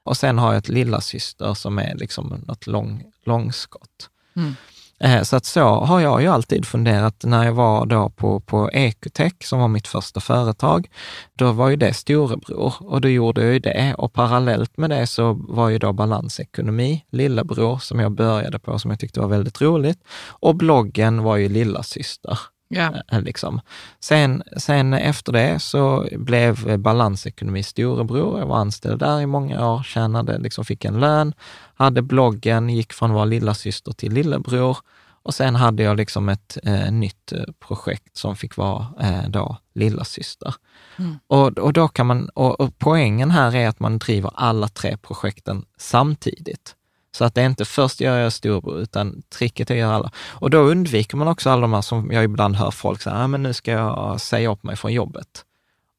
Och 0.04 0.16
sen 0.16 0.38
har 0.38 0.52
jag 0.52 0.58
ett 0.58 0.68
lillasyster 0.68 1.54
som 1.54 1.78
är 1.78 1.94
liksom 1.94 2.42
något 2.46 2.66
lång, 2.66 3.04
långskott. 3.24 4.10
Mm. 4.36 4.54
Eh, 5.00 5.22
Så 5.22 5.36
att 5.36 5.44
så 5.44 5.80
har 5.80 6.00
jag 6.00 6.22
ju 6.22 6.28
alltid 6.28 6.66
funderat 6.66 7.24
när 7.24 7.44
jag 7.44 7.52
var 7.52 7.86
då 7.86 8.10
på, 8.10 8.40
på 8.40 8.70
Ecotech, 8.72 9.32
som 9.40 9.58
var 9.60 9.68
mitt 9.68 9.88
första 9.88 10.20
företag. 10.20 10.90
Då 11.34 11.52
var 11.52 11.68
ju 11.68 11.76
det 11.76 11.94
storebror 11.94 12.74
och 12.80 13.00
då 13.00 13.08
gjorde 13.08 13.42
jag 13.42 13.52
ju 13.52 13.58
det. 13.58 13.94
Och 13.98 14.12
parallellt 14.12 14.76
med 14.76 14.90
det 14.90 15.06
så 15.06 15.32
var 15.32 15.68
ju 15.68 15.78
då 15.78 15.92
balansekonomi 15.92 17.04
lillebror, 17.10 17.78
som 17.78 18.00
jag 18.00 18.12
började 18.12 18.58
på, 18.58 18.78
som 18.78 18.90
jag 18.90 19.00
tyckte 19.00 19.20
var 19.20 19.28
väldigt 19.28 19.60
roligt. 19.60 19.98
Och 20.28 20.56
bloggen 20.56 21.22
var 21.22 21.36
ju 21.36 21.48
lillasyster. 21.48 22.38
Ja. 22.72 23.02
Eh, 23.12 23.22
Liksom. 23.22 23.60
Sen, 24.00 24.42
sen 24.56 24.94
efter 24.94 25.32
det 25.32 25.58
så 25.58 26.08
blev 26.12 26.78
Balansekonomi 26.78 27.62
storebror. 27.62 28.38
Jag 28.38 28.46
var 28.46 28.56
anställd 28.56 29.00
där 29.00 29.20
i 29.20 29.26
många 29.26 29.68
år, 29.68 29.82
tjänade, 29.82 30.38
liksom 30.38 30.64
fick 30.64 30.84
en 30.84 31.00
lön, 31.00 31.34
hade 31.74 32.02
bloggen, 32.02 32.70
gick 32.70 32.92
från 32.92 33.10
att 33.10 33.14
vara 33.14 33.24
lilla 33.24 33.54
syster 33.54 33.92
till 33.92 34.12
lillebror. 34.12 34.76
Och 35.24 35.34
sen 35.34 35.54
hade 35.54 35.82
jag 35.82 35.96
liksom 35.96 36.28
ett 36.28 36.58
eh, 36.62 36.92
nytt 36.92 37.32
eh, 37.32 37.44
projekt 37.60 38.16
som 38.16 38.36
fick 38.36 38.56
vara 38.56 38.86
eh, 39.00 39.28
då 39.28 39.56
lilla 39.74 40.04
syster. 40.04 40.54
Mm. 40.98 41.18
Och, 41.26 41.58
och, 41.58 41.72
då 41.72 41.88
kan 41.88 42.06
man, 42.06 42.28
och, 42.28 42.60
och 42.60 42.78
poängen 42.78 43.30
här 43.30 43.56
är 43.56 43.68
att 43.68 43.80
man 43.80 43.98
driver 43.98 44.30
alla 44.34 44.68
tre 44.68 44.96
projekten 44.96 45.64
samtidigt. 45.78 46.74
Så 47.14 47.24
att 47.24 47.34
det 47.34 47.40
är 47.42 47.46
inte 47.46 47.64
först 47.64 48.00
gör 48.00 48.18
jag 48.18 48.32
storebror, 48.32 48.80
utan 48.80 49.22
tricket 49.28 49.70
är 49.70 49.74
att 49.74 49.78
göra 49.80 49.94
alla. 49.94 50.10
Och 50.28 50.50
då 50.50 50.58
undviker 50.58 51.16
man 51.16 51.28
också 51.28 51.50
alla 51.50 51.60
de 51.60 51.72
här 51.72 51.80
som 51.80 52.10
jag 52.12 52.24
ibland 52.24 52.56
hör 52.56 52.70
folk 52.70 53.02
säga, 53.02 53.16
ah, 53.16 53.26
men 53.26 53.42
nu 53.42 53.52
ska 53.52 53.70
jag 53.72 54.20
säga 54.20 54.50
upp 54.52 54.62
mig 54.62 54.76
från 54.76 54.92
jobbet. 54.92 55.44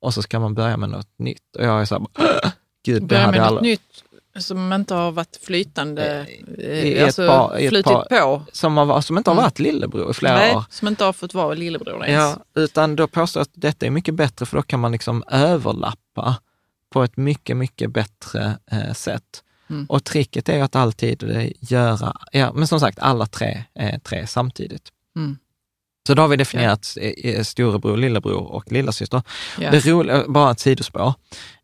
Och 0.02 0.14
så 0.14 0.22
ska 0.22 0.40
man 0.40 0.54
börja 0.54 0.78
med 0.78 0.90
något 0.90 1.10
nytt. 1.20 1.56
Och 1.60 1.66
jag 1.66 1.82
är 1.82 1.86
så 1.86 1.96
här, 1.96 2.08
gud, 2.86 3.04
det 3.04 3.18
hade 3.18 3.32
med 3.32 3.40
jag 3.40 3.48
aldrig... 3.48 3.64
nytt 3.64 4.04
som 4.44 4.74
inte 4.74 4.94
har 4.96 5.12
varit 5.12 5.40
flytande, 5.44 6.28
I 6.58 6.94
eh, 6.94 6.98
ett 7.00 7.04
alltså 7.06 7.28
par- 7.28 7.60
i 7.60 7.66
ett 7.66 7.70
flutit 7.70 7.92
par- 7.94 8.20
på. 8.22 8.42
Som, 8.52 8.78
har, 8.78 9.02
som 9.02 9.18
inte 9.18 9.30
har 9.30 9.36
Mm. 9.36 9.44
varit 9.44 9.60
lillebror 9.60 10.12
i 10.12 10.14
flera 10.14 10.36
Nej, 10.36 10.56
år. 10.56 10.64
som 10.70 10.88
inte 10.88 11.04
har 11.04 11.14
fått 11.14 11.34
vara 11.34 11.54
lillebror 11.54 12.06
ens. 12.06 12.38
Ja, 12.56 12.62
utan 12.62 12.96
då 12.96 13.08
påstår 13.08 13.40
jag 13.40 13.44
att 13.44 13.52
detta 13.54 13.86
är 13.86 13.90
mycket 13.90 14.14
bättre, 14.16 14.46
för 14.46 14.58
då 14.58 14.64
kan 14.64 14.80
man 14.80 14.92
liksom 14.92 15.24
överlappa 15.32 16.36
på 16.90 17.04
ett 17.04 17.18
mycket, 17.18 17.58
mycket 17.58 17.92
bättre 17.92 18.58
eh, 18.72 18.94
sätt. 18.94 19.44
Mm. 19.74 19.86
Och 19.90 20.04
tricket 20.04 20.50
är 20.50 20.64
att 20.64 20.76
alltid 20.76 21.24
göra, 21.60 22.14
ja, 22.32 22.54
men 22.54 22.68
som 22.68 22.80
sagt, 22.80 23.00
alla 23.00 23.26
tre, 23.26 23.64
eh, 23.80 24.00
tre 24.00 24.28
samtidigt. 24.28 24.90
Mm. 25.16 25.38
Så 26.08 26.14
då 26.14 26.22
har 26.22 26.30
vi 26.30 26.36
definierat 26.38 26.98
eh, 27.24 27.44
storebror, 27.44 27.98
lillebror 27.98 28.52
och 28.52 28.72
lillasyster. 28.72 29.22
Ja. 29.60 29.72
Det 29.72 29.86
roliga, 29.86 30.24
bara 30.28 30.52
ett 30.52 30.60
sidospår. 30.60 31.14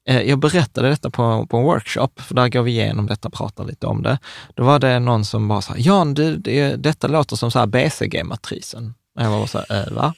Eh, 0.07 0.21
Jag 0.21 0.39
berättade 0.39 0.89
detta 0.89 1.09
på, 1.09 1.47
på 1.49 1.57
en 1.57 1.63
workshop, 1.63 2.09
för 2.15 2.35
där 2.35 2.49
går 2.49 2.61
vi 2.61 2.71
igenom 2.71 3.07
detta 3.07 3.27
och 3.27 3.33
pratar 3.33 3.63
lite 3.63 3.87
om 3.87 4.03
det. 4.03 4.19
Då 4.55 4.63
var 4.63 4.79
det 4.79 4.99
någon 4.99 5.25
som 5.25 5.47
bara 5.47 5.61
sa, 5.61 5.73
Jan, 5.77 6.13
du, 6.13 6.37
det, 6.37 6.75
detta 6.75 7.07
låter 7.07 7.35
som 7.35 7.51
så 7.51 7.59
här 7.59 7.65
BCG-matrisen. 7.65 8.93
Jag 9.19 9.29
var 9.29 9.47
så 9.47 9.61
här, 9.69 9.87
äh, 9.87 9.93
va? 9.93 10.13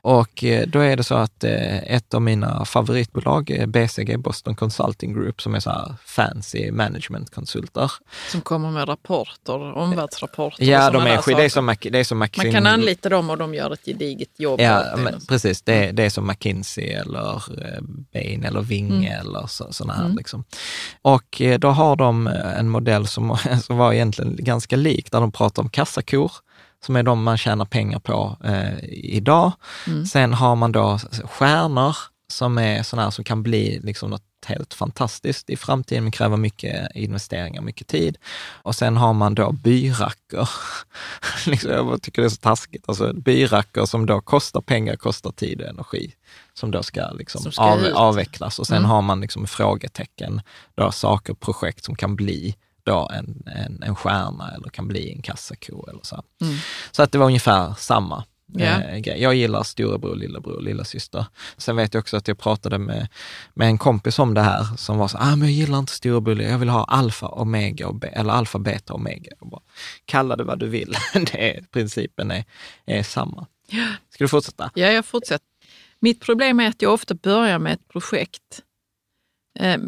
Och 0.00 0.44
eh, 0.44 0.66
då 0.66 0.78
är 0.80 0.96
det 0.96 1.04
så 1.04 1.14
att 1.14 1.44
eh, 1.44 1.76
ett 1.94 2.14
av 2.14 2.22
mina 2.22 2.64
favoritbolag, 2.64 3.50
är 3.50 3.66
BCG, 3.66 4.18
Boston 4.18 4.54
Consulting 4.54 5.14
Group, 5.14 5.42
som 5.42 5.54
är 5.54 5.60
så 5.60 5.70
här 5.70 5.94
fancy 6.06 6.72
managementkonsulter. 6.72 7.92
Som 8.30 8.40
kommer 8.40 8.70
med 8.70 8.88
rapporter, 8.88 9.76
omvärldsrapporter. 9.76 10.64
Ja, 10.64 10.90
de 10.90 11.02
är, 11.06 11.16
skit- 11.16 11.36
det 11.36 11.44
är 11.44 11.48
saker. 11.48 11.76
som, 11.82 11.92
det 11.92 11.98
är 11.98 12.04
som 12.04 12.18
Man 12.18 12.26
McKinsey. 12.26 12.52
kan 12.52 12.66
anlita 12.66 13.08
dem 13.08 13.30
och 13.30 13.38
de 13.38 13.54
gör 13.54 13.70
ett 13.72 13.84
gediget 13.84 14.40
jobb. 14.40 14.60
Ja, 14.60 14.84
men, 14.96 15.20
precis. 15.28 15.62
Det, 15.62 15.92
det 15.92 16.02
är 16.04 16.10
som 16.10 16.26
McKinsey 16.26 16.88
eller 16.88 17.34
eh, 17.36 17.80
Bain 18.12 18.44
eller 18.44 18.60
Vinge 18.60 19.18
eller 19.20 19.46
så, 19.46 19.72
sådana 19.72 19.92
här. 19.94 20.04
Mm. 20.04 20.16
Liksom. 20.16 20.44
Och 21.02 21.42
då 21.58 21.68
har 21.68 21.96
de 21.96 22.26
en 22.56 22.68
modell 22.68 23.06
som, 23.06 23.36
som 23.62 23.76
var 23.76 23.92
egentligen 23.92 24.36
ganska 24.38 24.76
lik, 24.76 25.10
där 25.12 25.20
de 25.20 25.32
pratar 25.32 25.62
om 25.62 25.68
kassakor, 25.68 26.32
som 26.86 26.96
är 26.96 27.02
de 27.02 27.22
man 27.22 27.38
tjänar 27.38 27.64
pengar 27.64 27.98
på 27.98 28.36
eh, 28.44 28.84
idag. 28.92 29.52
Mm. 29.86 30.06
Sen 30.06 30.34
har 30.34 30.56
man 30.56 30.72
då 30.72 30.98
stjärnor 31.24 31.96
som 32.28 32.58
är 32.58 32.82
sådana 32.82 33.10
som 33.10 33.24
kan 33.24 33.42
bli 33.42 33.80
liksom 33.82 34.10
något 34.10 34.22
helt 34.46 34.74
fantastiskt 34.74 35.50
i 35.50 35.56
framtiden, 35.56 36.02
men 36.04 36.12
kräver 36.12 36.36
mycket 36.36 36.88
investeringar, 36.96 37.62
mycket 37.62 37.86
tid. 37.88 38.18
Och 38.62 38.74
sen 38.74 38.96
har 38.96 39.12
man 39.12 39.34
då 39.34 39.52
byrackor. 39.52 40.48
liksom, 41.46 41.70
jag 41.70 42.02
tycker 42.02 42.22
det 42.22 42.26
är 42.28 42.30
så 42.30 42.36
taskigt. 42.36 42.84
Alltså 42.88 43.12
byrackor 43.12 43.86
som 43.86 44.06
då 44.06 44.20
kostar 44.20 44.60
pengar, 44.60 44.96
kostar 44.96 45.30
tid 45.32 45.60
och 45.60 45.68
energi, 45.68 46.14
som 46.54 46.70
då 46.70 46.82
ska, 46.82 47.10
liksom 47.10 47.42
Som 47.42 47.52
ska 47.52 47.62
av, 47.62 47.86
avvecklas. 47.94 48.58
Och 48.58 48.66
sen 48.66 48.76
Mm. 48.76 48.90
har 48.90 49.02
man 49.02 49.20
liksom 49.20 49.46
frågetecken, 49.46 50.40
då 50.74 50.92
saker, 50.92 51.34
projekt 51.34 51.84
som 51.84 51.94
kan 51.94 52.16
bli 52.16 52.56
då 52.90 53.10
en, 53.12 53.42
en, 53.46 53.82
en 53.82 53.96
stjärna 53.96 54.50
eller 54.54 54.68
kan 54.68 54.88
bli 54.88 55.12
en 55.12 55.22
kassako 55.22 55.86
eller 55.88 56.00
så. 56.02 56.22
Mm. 56.40 56.56
Så 56.90 57.02
att 57.02 57.12
det 57.12 57.18
var 57.18 57.26
ungefär 57.26 57.74
samma 57.78 58.24
eh, 58.58 58.98
grej. 58.98 59.22
Jag 59.22 59.34
gillar 59.34 59.62
storebror, 59.62 60.16
lillebror 60.16 60.54
och 60.54 60.62
lillasyster. 60.62 61.26
Sen 61.56 61.76
vet 61.76 61.94
jag 61.94 62.00
också 62.00 62.16
att 62.16 62.28
jag 62.28 62.38
pratade 62.38 62.78
med, 62.78 63.08
med 63.54 63.66
en 63.66 63.78
kompis 63.78 64.18
om 64.18 64.34
det 64.34 64.40
här 64.40 64.76
som 64.76 64.98
var 64.98 65.08
så 65.08 65.18
ah, 65.18 65.36
men 65.36 65.40
jag 65.40 65.50
gillar 65.50 65.78
inte 65.78 65.92
storebror, 65.92 66.42
jag 66.42 66.58
vill 66.58 66.68
ha 66.68 66.84
alfa, 66.84 67.28
omega, 67.28 67.88
och 67.88 67.94
be, 67.94 68.08
eller 68.08 68.32
alfa, 68.32 68.58
beta, 68.58 68.94
omega. 68.94 69.32
Jag 69.40 69.48
bara, 69.48 69.62
Kalla 70.04 70.36
det 70.36 70.44
vad 70.44 70.58
du 70.58 70.68
vill, 70.68 70.96
det 71.14 71.56
är, 71.56 71.62
principen 71.62 72.30
är, 72.30 72.44
är 72.86 73.02
samma. 73.02 73.46
Ska 74.10 74.24
du 74.24 74.28
fortsätta? 74.28 74.70
Ja, 74.74 74.86
jag 74.86 75.04
fortsätter. 75.06 75.46
Mitt 76.00 76.20
problem 76.20 76.60
är 76.60 76.68
att 76.68 76.82
jag 76.82 76.92
ofta 76.92 77.14
börjar 77.14 77.58
med 77.58 77.72
ett 77.72 77.88
projekt. 77.88 78.62
Eh, 79.58 79.80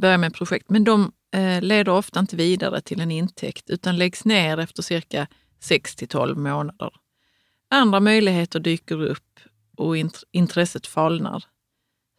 börjar 0.00 0.18
med 0.18 0.28
ett 0.28 0.36
projekt, 0.36 0.70
men 0.70 0.84
de 0.84 1.12
Eh, 1.32 1.62
leder 1.62 1.92
ofta 1.92 2.20
inte 2.20 2.36
vidare 2.36 2.80
till 2.80 3.00
en 3.00 3.10
intäkt 3.10 3.70
utan 3.70 3.96
läggs 3.98 4.24
ner 4.24 4.58
efter 4.58 4.82
cirka 4.82 5.26
6 5.60 5.96
till 5.96 6.08
12 6.08 6.38
månader. 6.38 6.90
Andra 7.70 8.00
möjligheter 8.00 8.60
dyker 8.60 9.02
upp 9.02 9.40
och 9.76 9.96
int- 9.96 10.24
intresset 10.32 10.86
falnar. 10.86 11.44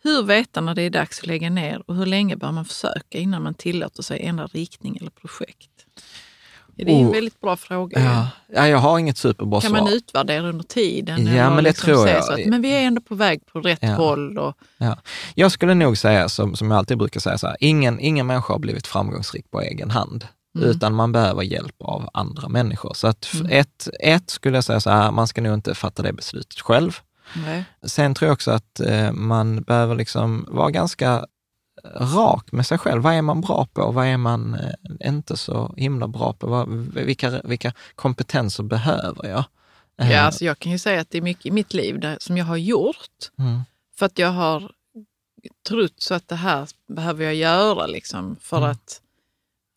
Hur 0.03 0.23
veta 0.23 0.61
när 0.61 0.75
det 0.75 0.81
är 0.81 0.89
dags 0.89 1.19
att 1.19 1.27
lägga 1.27 1.49
ner 1.49 1.83
och 1.87 1.95
hur 1.95 2.05
länge 2.05 2.35
bör 2.35 2.51
man 2.51 2.65
försöka 2.65 3.17
innan 3.17 3.43
man 3.43 3.53
tillåter 3.53 4.03
sig 4.03 4.21
ändra 4.21 4.47
riktning 4.47 4.97
eller 4.97 5.11
projekt? 5.11 5.70
Det 6.85 6.91
är 6.91 6.99
en 6.99 7.11
väldigt 7.11 7.41
bra 7.41 7.57
fråga. 7.57 7.99
Ja, 8.03 8.27
ja 8.55 8.67
jag 8.67 8.77
har 8.77 8.99
inget 8.99 9.17
superbra 9.17 9.61
Kan 9.61 9.71
svar. 9.71 9.79
man 9.81 9.93
utvärdera 9.93 10.49
under 10.49 10.63
tiden? 10.63 11.25
Ja, 11.35 11.49
men 11.49 11.55
det 11.63 11.69
liksom 11.69 11.85
tror 11.85 12.07
jag. 12.07 12.23
Så 12.25 12.33
att, 12.33 12.45
men 12.45 12.61
vi 12.61 12.71
är 12.73 12.81
ändå 12.81 13.01
på 13.01 13.15
väg 13.15 13.45
på 13.45 13.59
rätt 13.61 13.79
Ja. 13.81 13.87
håll. 13.93 14.37
Och, 14.37 14.53
Jag 15.35 15.51
skulle 15.51 15.73
nog 15.73 15.97
säga, 15.97 16.29
som, 16.29 16.55
som 16.55 16.71
jag 16.71 16.77
alltid 16.77 16.97
brukar 16.97 17.19
säga, 17.19 17.37
så 17.37 17.47
här, 17.47 17.57
ingen, 17.59 17.99
ingen 17.99 18.27
människa 18.27 18.53
har 18.53 18.59
blivit 18.59 18.87
framgångsrik 18.87 19.51
på 19.51 19.61
egen 19.61 19.91
hand, 19.91 20.27
Mm. 20.55 20.69
utan 20.69 20.93
man 20.93 21.11
behöver 21.11 21.41
hjälp 21.43 21.75
av 21.83 22.09
andra 22.13 22.47
människor. 22.47 22.93
Så 22.93 23.07
att 23.07 23.29
Mm. 23.33 23.47
ett, 23.51 23.87
ett 23.99 24.29
skulle 24.29 24.57
jag 24.57 24.63
säga 24.63 24.79
så 24.79 24.89
här, 24.89 25.11
man 25.11 25.27
ska 25.27 25.41
nog 25.41 25.53
inte 25.53 25.75
fatta 25.75 26.03
det 26.03 26.13
beslutet 26.13 26.59
själv. 26.59 26.97
nej. 27.45 27.63
Sen 27.85 28.13
tror 28.13 28.27
jag 28.27 28.33
också 28.33 28.51
att 28.51 28.79
eh, 28.79 29.11
man 29.11 29.61
behöver 29.61 29.95
liksom 29.95 30.45
vara 30.49 30.69
ganska 30.71 31.25
rak 31.95 32.51
med 32.51 32.65
sig 32.65 32.77
själv. 32.77 33.01
Vad 33.01 33.13
är 33.13 33.21
man 33.21 33.41
bra 33.41 33.67
på? 33.73 33.91
Vad 33.91 34.05
är 34.07 34.17
man 34.17 34.53
eh, 34.53 35.07
inte 35.09 35.37
så 35.37 35.73
himla 35.77 36.07
bra 36.07 36.33
på? 36.33 36.47
Vad, 36.47 36.69
vilka, 36.93 37.41
vilka 37.43 37.73
kompetenser 37.95 38.63
behöver 38.63 39.27
jag? 39.29 39.43
Eh, 40.01 40.11
Ja, 40.11 40.19
alltså 40.21 40.45
jag 40.45 40.59
kan 40.59 40.71
ju 40.71 40.79
säga 40.79 41.01
att 41.01 41.09
det 41.09 41.17
är 41.17 41.21
mycket 41.21 41.45
i 41.45 41.51
mitt 41.51 41.73
liv 41.73 41.99
där, 41.99 42.17
som 42.19 42.37
jag 42.37 42.45
har 42.45 42.57
gjort 42.57 43.31
mm, 43.39 43.61
för 43.95 44.05
att 44.05 44.19
jag 44.19 44.31
har 44.31 44.71
trott 45.67 45.93
så 46.01 46.13
att 46.13 46.27
det 46.27 46.35
här 46.35 46.67
behöver 46.87 47.25
jag 47.25 47.35
göra 47.35 47.87
liksom, 47.87 48.35
för 48.41 48.57
Mm. 48.57 48.69
att 48.69 49.01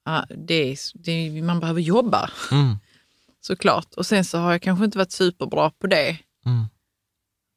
ja, 0.05 0.27
det 0.37 0.77
det 0.95 1.43
man 1.43 1.61
behöver 1.61 1.81
jobba 1.81 2.31
mm, 2.51 2.77
såklart. 3.41 3.95
Och 3.95 4.07
sen 4.07 4.25
så 4.25 4.39
har 4.39 4.53
jag 4.53 4.63
kanske 4.63 4.85
inte 4.85 4.99
varit 4.99 5.13
superbra 5.13 5.71
på 5.71 5.87
det. 5.87 6.19
mm, 6.47 6.65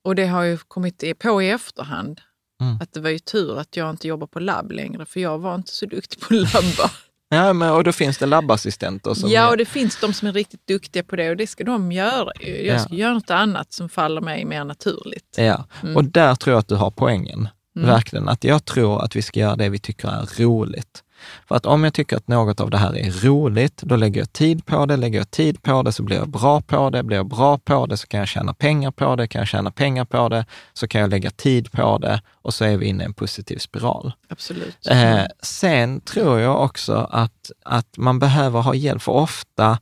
Och 0.03 0.15
det 0.15 0.27
har 0.27 0.43
ju 0.43 0.57
kommit 0.57 1.19
på 1.19 1.41
i 1.41 1.49
efterhand. 1.49 2.21
Mm. 2.61 2.77
Att 2.81 2.93
det 2.93 2.99
var 2.99 3.09
ju 3.09 3.19
tur 3.19 3.59
att 3.59 3.77
jag 3.77 3.89
inte 3.89 4.07
jobbar 4.07 4.27
på 4.27 4.39
labb 4.39 4.71
längre, 4.71 5.05
för 5.05 5.19
jag 5.19 5.39
var 5.39 5.55
inte 5.55 5.71
så 5.71 5.85
duktig 5.85 6.19
på 6.19 6.25
att 6.25 6.53
labba. 6.53 6.91
Ja, 7.29 7.53
men, 7.53 7.71
och 7.71 7.83
då 7.83 7.91
finns 7.91 8.17
det 8.17 8.25
labbassistenter 8.25 9.13
som... 9.13 9.29
Ja, 9.29 9.49
och 9.49 9.57
det 9.57 9.65
finns 9.65 9.99
de 10.01 10.13
som 10.13 10.27
är 10.27 10.31
riktigt 10.33 10.67
duktiga 10.67 11.03
på 11.03 11.15
det 11.15 11.29
och 11.29 11.37
det 11.37 11.47
ska 11.47 11.63
de 11.63 11.91
göra. 11.91 12.31
Jag 12.39 12.65
Ja. 12.75 12.79
ska 12.79 12.93
göra 12.95 13.13
något 13.13 13.29
annat 13.29 13.73
som 13.73 13.89
faller 13.89 14.21
mig 14.21 14.45
mer 14.45 14.63
naturligt. 14.63 15.35
Ja, 15.37 15.65
Mm. 15.83 15.95
och 15.95 16.03
där 16.03 16.35
tror 16.35 16.51
jag 16.53 16.59
att 16.59 16.67
du 16.67 16.75
har 16.75 16.91
poängen. 16.91 17.49
Mm. 17.75 17.89
Verkligen, 17.89 18.29
att 18.29 18.43
jag 18.43 18.65
tror 18.65 19.03
att 19.03 19.15
vi 19.15 19.21
ska 19.21 19.39
göra 19.39 19.55
det 19.55 19.69
vi 19.69 19.79
tycker 19.79 20.07
är 20.07 20.43
roligt. 20.43 21.03
För 21.47 21.55
att 21.55 21.65
om 21.65 21.83
jag 21.83 21.93
tycker 21.93 22.17
att 22.17 22.27
något 22.27 22.59
av 22.59 22.69
det 22.69 22.77
här 22.77 22.97
är 22.97 23.11
roligt, 23.11 23.77
då 23.77 23.95
lägger 23.95 24.21
jag 24.21 24.33
tid 24.33 24.65
på 24.65 24.85
det, 24.85 24.97
lägger 24.97 25.19
jag 25.19 25.31
tid 25.31 25.61
på 25.61 25.83
det 25.83 25.91
så 25.91 26.03
blir 26.03 26.17
jag 26.17 26.29
bra 26.29 26.61
på 26.61 26.89
det, 26.89 27.03
blir 27.03 27.17
jag 27.17 27.27
bra 27.27 27.57
på 27.57 27.85
det 27.85 27.97
så 27.97 28.07
kan 28.07 28.19
jag 28.19 28.27
tjäna 28.27 28.53
pengar 28.53 28.91
på 28.91 29.15
det, 29.15 29.27
kan 29.27 29.39
jag 29.39 29.47
tjäna 29.47 29.71
pengar 29.71 30.05
på 30.05 30.29
det 30.29 30.45
så 30.73 30.87
kan 30.87 31.01
jag 31.01 31.09
lägga 31.09 31.29
tid 31.29 31.71
på 31.71 31.97
det 31.97 32.21
och 32.41 32.53
så 32.53 32.65
är 32.65 32.77
vi 32.77 32.85
inne 32.85 33.03
i 33.03 33.05
en 33.05 33.13
positiv 33.13 33.57
spiral. 33.57 34.13
Absolut. 34.29 34.87
Eh, 34.89 35.23
sen 35.41 36.01
tror 36.01 36.39
jag 36.39 36.63
också 36.63 37.07
att, 37.11 37.51
att 37.65 37.97
man 37.97 38.19
behöver 38.19 38.61
ha 38.61 38.73
hjälp, 38.73 39.01
för 39.01 39.11
ofta 39.11 39.79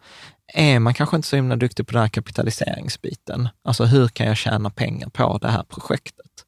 är 0.54 0.80
man 0.80 0.94
kanske 0.94 1.16
inte 1.16 1.28
så 1.28 1.36
himla 1.36 1.56
duktig 1.56 1.88
på 1.88 1.94
den 1.94 2.02
här 2.02 2.10
kapitaliseringsbiten. 2.10 3.50
Alltså 3.64 3.86
hur 3.86 4.08
kan 4.08 4.28
jag 4.28 4.38
tjäna 4.38 4.70
pengar 4.70 5.10
på 5.10 5.38
det 5.38 5.48
här 5.48 5.64
projektet? 5.64 6.45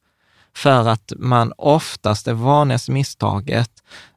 För 0.58 0.88
att 0.88 1.12
man 1.16 1.52
oftast, 1.56 2.24
det 2.24 2.34
vanligaste 2.34 2.90
misstaget 2.92 3.70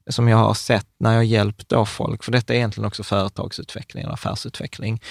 som 0.09 0.27
jag 0.27 0.37
har 0.37 0.53
sett 0.53 0.87
när 0.99 1.13
jag 1.13 1.25
hjälpt 1.25 1.69
då 1.69 1.85
folk, 1.85 2.23
för 2.23 2.31
detta 2.31 2.53
är 2.53 2.57
egentligen 2.57 2.87
också 2.87 3.03
företagsutveckling 3.03 4.07
och 4.07 4.13
affärsutveckling, 4.13 5.01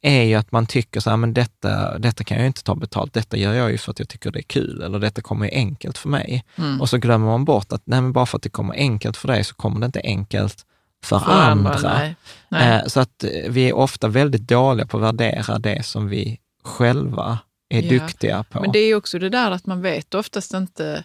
är 0.00 0.22
ju 0.22 0.34
att 0.34 0.52
man 0.52 0.66
tycker 0.66 1.00
så 1.00 1.10
här, 1.10 1.16
men 1.16 1.34
detta, 1.34 1.98
detta 1.98 2.24
kan 2.24 2.36
jag 2.36 2.42
ju 2.42 2.46
inte 2.46 2.62
ta 2.64 2.74
betalt, 2.74 3.12
detta 3.12 3.36
gör 3.36 3.54
jag 3.54 3.70
ju 3.70 3.78
för 3.78 3.90
att 3.90 3.98
jag 3.98 4.08
tycker 4.08 4.30
det 4.30 4.38
är 4.38 4.42
kul, 4.42 4.82
eller 4.82 4.98
detta 4.98 5.22
kommer 5.22 5.46
ju 5.46 5.52
enkelt 5.52 5.98
för 5.98 6.08
mig. 6.08 6.44
Mm. 6.56 6.80
Och 6.80 6.88
så 6.88 6.98
glömmer 6.98 7.26
man 7.26 7.44
bort 7.44 7.72
att 7.72 7.82
nej, 7.84 8.00
men 8.00 8.12
bara 8.12 8.26
för 8.26 8.36
att 8.36 8.42
det 8.42 8.48
kommer 8.48 8.74
enkelt 8.74 9.16
för 9.16 9.28
dig 9.28 9.44
så 9.44 9.54
kommer 9.54 9.80
det 9.80 9.86
inte 9.86 10.00
enkelt 10.04 10.66
för, 11.04 11.18
För 11.18 11.32
andra. 11.32 11.78
nej. 11.82 12.16
Nej. 12.48 12.78
Eh, 12.78 12.86
Så 12.86 13.00
att 13.00 13.24
eh, 13.24 13.30
vi 13.50 13.68
är 13.68 13.72
ofta 13.76 14.08
väldigt 14.08 14.48
dåliga 14.48 14.86
på 14.86 14.96
att 14.96 15.02
värdera 15.02 15.58
det 15.58 15.86
som 15.86 16.08
vi 16.08 16.38
själva 16.64 17.38
är 17.70 17.82
Ja, 17.82 17.88
duktiga 18.00 18.42
på. 18.50 18.60
Men 18.60 18.72
det 18.72 18.78
är 18.78 18.94
också 18.94 19.18
det 19.18 19.28
där 19.28 19.50
att 19.50 19.66
man 19.66 19.82
vet 19.82 20.14
oftast 20.14 20.54
inte 20.54 21.04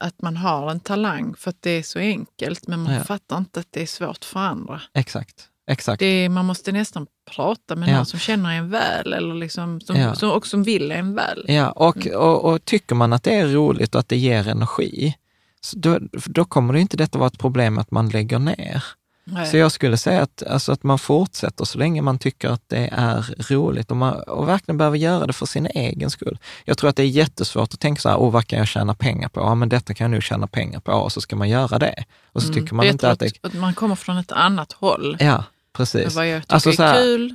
att 0.00 0.22
man 0.22 0.36
har 0.36 0.70
en 0.70 0.80
talang 0.80 1.34
för 1.36 1.50
att 1.50 1.62
det 1.62 1.70
är 1.70 1.82
så 1.82 1.98
enkelt, 1.98 2.66
men 2.66 2.80
man 2.80 2.94
Ja. 2.94 3.04
fattar 3.04 3.38
inte 3.38 3.60
att 3.60 3.66
det 3.70 3.82
är 3.82 3.86
svårt 3.86 4.24
för 4.24 4.40
andra. 4.40 4.80
Exakt, 4.94 5.48
exakt. 5.70 5.98
Det 6.00 6.06
är, 6.06 6.28
man 6.28 6.44
måste 6.46 6.72
nästan 6.72 7.06
prata 7.30 7.76
med 7.76 7.88
Ja. 7.88 7.96
någon 7.96 8.06
som 8.06 8.18
känner 8.18 8.50
en 8.58 8.70
väl 8.70 9.12
eller 9.12 9.34
liksom, 9.34 9.80
som, 9.80 9.96
Ja. 9.96 10.14
som, 10.14 10.30
och 10.30 10.46
som 10.46 10.62
vill 10.62 10.92
en 10.92 11.14
väl. 11.14 11.44
Ja, 11.48 11.70
och, 11.70 12.06
och, 12.06 12.44
och 12.52 12.64
tycker 12.64 12.94
man 12.94 13.12
att 13.12 13.22
det 13.22 13.34
är 13.34 13.46
roligt 13.46 13.94
och 13.94 14.00
att 14.00 14.08
det 14.08 14.16
ger 14.16 14.48
energi, 14.48 15.14
så 15.60 15.78
då, 15.78 15.98
då 16.12 16.44
kommer 16.44 16.74
det 16.74 16.80
inte 16.80 16.96
detta 16.96 17.18
vara 17.18 17.26
ett 17.26 17.38
problem 17.38 17.78
att 17.78 17.90
man 17.90 18.08
lägger 18.08 18.38
ner. 18.38 18.84
Nej. 19.32 19.46
Så 19.46 19.56
jag 19.56 19.72
skulle 19.72 19.96
säga 19.96 20.22
att, 20.22 20.42
alltså 20.42 20.72
att 20.72 20.82
man 20.82 20.98
fortsätter 20.98 21.64
så 21.64 21.78
länge 21.78 22.02
man 22.02 22.18
tycker 22.18 22.48
att 22.48 22.62
det 22.66 22.88
är 22.92 23.34
roligt 23.52 23.90
och, 23.90 23.96
man, 23.96 24.14
och 24.22 24.48
verkligen 24.48 24.78
behöver 24.78 24.98
göra 24.98 25.26
det 25.26 25.32
för 25.32 25.46
sin 25.46 25.66
egen 25.66 26.10
skull. 26.10 26.38
Jag 26.64 26.78
tror 26.78 26.90
att 26.90 26.96
det 26.96 27.02
är 27.02 27.06
jättesvårt 27.06 27.74
att 27.74 27.80
tänka 27.80 28.00
så 28.00 28.08
här, 28.08 28.16
åh, 28.20 28.30
vad 28.32 28.46
kan 28.46 28.58
jag 28.58 28.68
tjäna 28.68 28.94
pengar 28.94 29.28
på? 29.28 29.40
Ja, 29.40 29.54
men 29.54 29.68
detta 29.68 29.94
kan 29.94 30.04
jag 30.04 30.10
nu 30.10 30.20
tjäna 30.20 30.46
pengar 30.46 30.80
på 30.80 30.92
och 30.92 31.12
så 31.12 31.20
ska 31.20 31.36
man 31.36 31.48
göra 31.48 31.78
det. 31.78 32.04
Och 32.32 32.42
så 32.42 32.52
tycker 32.52 32.74
man 32.74 32.86
jag 32.86 32.92
inte 32.94 33.00
tror 33.02 33.12
att 33.12 33.18
det... 33.18 33.32
att 33.42 33.54
man 33.54 33.74
kommer 33.74 33.94
från 33.94 34.16
ett 34.18 34.32
annat 34.32 34.72
håll. 34.72 35.16
Ja, 35.20 35.44
precis. 35.72 36.14
vad 36.14 36.28
jag 36.28 36.42
tycker 36.42 36.54
Alltså 36.54 36.72
så 36.72 36.82
här- 36.82 36.94
är 36.98 37.02
kul. 37.02 37.34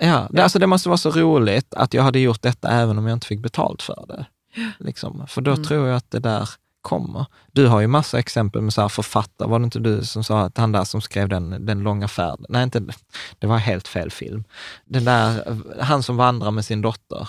Ja, 0.00 0.28
det, 0.30 0.42
alltså 0.42 0.58
det 0.58 0.66
måste 0.66 0.88
vara 0.88 0.96
så 0.98 1.10
roligt 1.10 1.74
att 1.74 1.94
jag 1.94 2.02
hade 2.02 2.18
gjort 2.18 2.42
detta 2.42 2.68
även 2.70 2.98
om 2.98 3.06
jag 3.06 3.16
inte 3.16 3.26
fick 3.26 3.40
betalt 3.40 3.82
för 3.82 4.04
det. 4.08 4.26
Liksom. 4.78 5.26
För 5.28 5.40
då 5.40 5.50
Mm. 5.52 5.64
tror 5.64 5.88
jag 5.88 5.96
att 5.96 6.10
det 6.10 6.18
där 6.18 6.48
kommer. 6.86 7.26
Du 7.52 7.66
har 7.66 7.80
ju 7.80 7.86
massa 7.86 8.18
exempel 8.18 8.62
med 8.62 8.72
så 8.72 8.80
här 8.80 8.88
författare. 8.88 9.48
Var 9.48 9.58
det 9.58 9.64
inte 9.64 9.78
du 9.78 10.04
som 10.04 10.24
sa 10.24 10.40
att 10.40 10.58
han 10.58 10.72
där 10.72 10.84
som 10.84 11.00
skrev 11.00 11.28
den, 11.28 11.66
den 11.66 11.80
långa 11.80 12.08
färden? 12.08 12.46
Nej, 12.48 12.62
inte, 12.62 12.82
det 13.38 13.46
var 13.46 13.58
helt 13.58 13.88
fel 13.88 14.10
film. 14.10 14.44
Den 14.84 15.04
där, 15.04 15.56
han 15.82 16.02
som 16.02 16.16
vandrar 16.16 16.50
med 16.50 16.64
sin 16.64 16.82
dotter. 16.82 17.28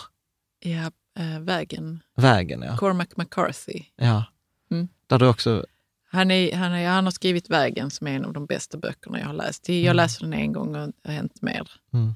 Ja, 0.59 0.91
eh, 1.19 1.39
vägen. 1.39 2.01
Vägen, 2.17 2.61
ja. 2.61 2.77
Cormac 2.77 3.07
McCarthy. 3.15 3.83
ja. 3.95 4.23
Mm. 4.71 4.87
Där 5.07 5.19
du 5.19 5.27
också, 5.27 5.65
Han, 6.11 6.31
är, 6.31 6.55
han, 6.55 6.71
är, 6.73 6.89
han 6.89 7.03
har 7.05 7.11
skrivit 7.11 7.49
Vägen 7.49 7.91
som 7.91 8.07
är 8.07 8.11
en 8.15 8.25
av 8.25 8.33
de 8.33 8.45
bästa 8.45 8.77
böckerna 8.77 9.19
jag 9.19 9.25
har 9.27 9.33
läst. 9.33 9.69
Jag 9.69 9.77
Mm. 9.77 9.95
läste 9.95 10.23
den 10.23 10.33
en 10.33 10.53
gång 10.53 10.75
och 10.75 10.93
har 11.05 11.11
hänt 11.13 11.41
mer. 11.41 11.71
Mm. 11.93 12.15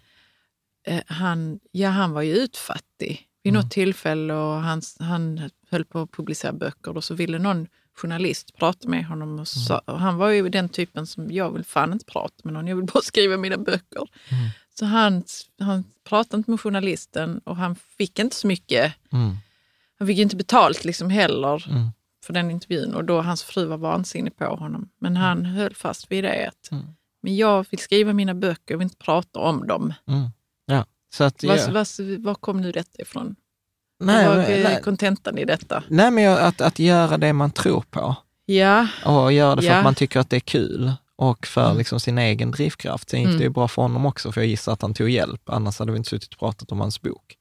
Eh, 0.87 1.01
Han, 1.07 1.59
ja, 1.71 1.89
han 1.89 2.11
var 2.11 2.21
ju 2.21 2.33
utfattig 2.35 3.27
vid 3.43 3.53
Mm. 3.53 3.61
något 3.63 3.71
tillfälle 3.71 4.33
och 4.33 4.61
han, 4.61 4.81
han 4.99 5.49
höll 5.71 5.85
på 5.85 5.99
att 5.99 6.11
publicera 6.11 6.53
böcker 6.53 6.97
och 6.97 7.03
så 7.03 7.13
ville 7.13 7.39
någon 7.39 7.67
journalist 7.95 8.55
prata 8.55 8.87
med 8.89 9.05
honom. 9.05 9.29
Mm. 9.29 9.39
Och 9.39 9.47
sa, 9.47 9.81
och 9.85 9.99
han 9.99 10.17
var 10.17 10.29
ju 10.29 10.49
den 10.49 10.69
typen 10.69 11.07
som 11.07 11.31
jag 11.31 11.51
vill 11.51 11.63
fan 11.63 11.93
inte 11.93 12.05
prata 12.05 12.35
med 12.43 12.53
någon, 12.53 12.67
jag 12.67 12.75
vill 12.75 12.85
bara 12.85 13.01
skriva 13.03 13.37
mina 13.37 13.57
böcker. 13.57 14.07
Mm. 14.29 14.49
Så 14.79 14.85
han, 14.85 15.23
han 15.59 15.83
pratade 16.03 16.37
inte 16.37 16.51
med 16.51 16.59
journalisten 16.59 17.41
och 17.43 17.55
han 17.55 17.75
fick 17.75 18.19
inte 18.19 18.35
så 18.35 18.47
mycket, 18.47 18.93
mm, 19.11 19.35
han 19.99 20.07
fick 20.07 20.17
inte 20.19 20.35
betalt 20.35 20.85
liksom 20.85 21.09
heller 21.09 21.69
mm, 21.69 21.87
för 22.25 22.33
den 22.33 22.51
intervjun 22.51 22.93
och 22.95 23.03
då 23.05 23.21
hans 23.21 23.43
fru 23.43 23.65
var 23.65 23.77
vansinnig 23.77 24.35
på 24.37 24.45
honom. 24.45 24.89
Men 24.99 25.15
han 25.17 25.45
höll 25.45 25.75
fast 25.75 26.11
vid 26.11 26.23
det 26.23 26.47
att 26.47 26.71
Mm. 26.71 26.85
men 27.21 27.35
jag 27.35 27.65
vill 27.69 27.79
skriva 27.79 28.13
mina 28.13 28.33
böcker, 28.33 28.73
jag 28.73 28.77
vill 28.77 28.85
inte 28.85 28.97
prata 29.05 29.39
om 29.39 29.67
dem. 29.67 29.93
mm. 30.07 30.29
Ja, 30.65 30.85
så 31.13 31.23
att... 31.23 31.43
Var, 31.43 31.55
Ja. 31.57 31.71
var, 31.71 32.17
var 32.17 32.35
kom 32.35 32.61
nu 32.61 32.71
detta 32.71 33.01
ifrån? 33.01 33.35
Nej, 34.01 34.27
vad 34.27 34.37
är 34.37 34.79
kontentan 34.81 35.37
i 35.37 35.45
detta? 35.45 35.83
nej, 35.87 36.11
men 36.11 36.37
att, 36.37 36.61
att 36.61 36.79
göra 36.79 37.17
det 37.17 37.33
man 37.33 37.51
tror 37.51 37.83
på. 37.89 38.15
Ja, 38.45 38.87
Och 39.05 39.33
göra 39.33 39.55
det 39.55 39.61
för 39.61 39.69
Ja. 39.69 39.75
att 39.77 39.83
man 39.83 39.95
tycker 39.95 40.19
att 40.19 40.29
det 40.29 40.35
är 40.35 40.39
kul 40.39 40.91
och 41.15 41.47
för 41.47 41.65
Mm. 41.65 41.77
liksom 41.77 41.99
sin 41.99 42.17
egen 42.17 42.51
drivkraft. 42.51 43.09
Sen 43.09 43.19
gick 43.19 43.27
Mm. 43.27 43.37
det 43.37 43.43
ju 43.43 43.49
bra 43.49 43.67
för 43.67 43.81
honom 43.81 44.05
också, 44.05 44.31
för 44.31 44.41
jag 44.41 44.47
gissar 44.47 44.73
att 44.73 44.81
han 44.81 44.93
tog 44.93 45.09
hjälp. 45.09 45.41
Annars 45.49 45.79
hade 45.79 45.91
vi 45.91 45.97
inte 45.97 46.09
suttit 46.09 46.33
och 46.33 46.39
pratat 46.39 46.71
om 46.71 46.79
hans 46.79 47.01
bok. 47.01 47.37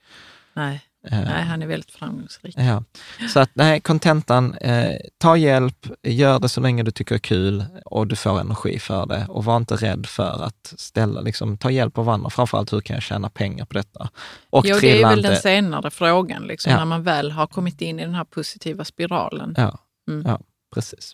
nej, 0.54 0.80
nej 1.02 1.42
han 1.44 1.62
är 1.62 1.66
väldigt 1.66 1.90
framgångsrik. 1.90 2.54
Ja. 2.58 2.84
Så 3.28 3.40
att 3.40 3.50
nej, 3.52 3.80
kontentan, 3.80 4.54
eh, 4.54 4.96
ta 5.18 5.36
hjälp, 5.36 5.86
gör 6.02 6.38
det 6.38 6.48
så 6.48 6.60
länge 6.60 6.82
du 6.82 6.90
tycker 6.90 7.14
är 7.14 7.18
kul 7.18 7.64
och 7.84 8.06
du 8.06 8.16
får 8.16 8.40
energi 8.40 8.78
för 8.78 9.06
det. 9.06 9.26
Och 9.28 9.44
var 9.44 9.56
inte 9.56 9.76
rädd 9.76 10.06
för 10.06 10.44
att 10.44 10.74
ställa, 10.76 11.20
liksom, 11.20 11.58
ta 11.58 11.70
hjälp 11.70 11.98
av 11.98 12.08
andra. 12.08 12.30
Framförallt, 12.30 12.72
hur 12.72 12.80
kan 12.80 12.94
jag 12.94 13.02
tjäna 13.02 13.30
pengar 13.30 13.64
på 13.64 13.74
detta? 13.74 14.08
Och 14.50 14.66
Jo, 14.66 14.76
det 14.80 15.02
är 15.02 15.08
väl 15.08 15.22
den 15.22 15.36
senare 15.36 15.90
frågan, 15.90 16.42
liksom, 16.42 16.72
Ja. 16.72 16.78
när 16.78 16.84
man 16.84 17.02
väl 17.02 17.30
har 17.30 17.46
kommit 17.46 17.80
in 17.80 17.98
i 18.00 18.02
den 18.04 18.14
här 18.14 18.24
positiva 18.24 18.84
spiralen. 18.84 19.54
Ja, 19.56 19.78
Mm. 20.08 20.26
ja 20.26 20.40
precis. 20.74 21.12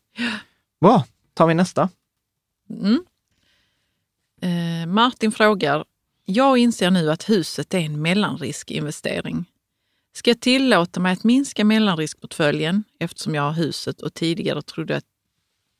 Bra, 0.80 1.04
tar 1.34 1.46
vi 1.46 1.54
nästa. 1.54 1.88
Mm. 2.70 3.04
Eh, 4.42 4.86
Martin 4.86 5.32
frågar, 5.32 5.84
jag 6.24 6.58
inser 6.58 6.90
nu 6.90 7.10
att 7.10 7.28
huset 7.28 7.74
är 7.74 7.78
en 7.78 8.02
mellanriskinvestering. 8.02 9.44
Ska 10.16 10.30
jag 10.30 10.40
tillåta 10.40 11.00
mig 11.00 11.12
att 11.12 11.24
minska 11.24 11.64
mellanriskportföljen 11.64 12.84
eftersom 12.98 13.34
jag 13.34 13.42
har 13.42 13.52
huset 13.52 14.02
och 14.02 14.14
tidigare 14.14 14.62
trodde 14.62 14.96
att, 14.96 15.04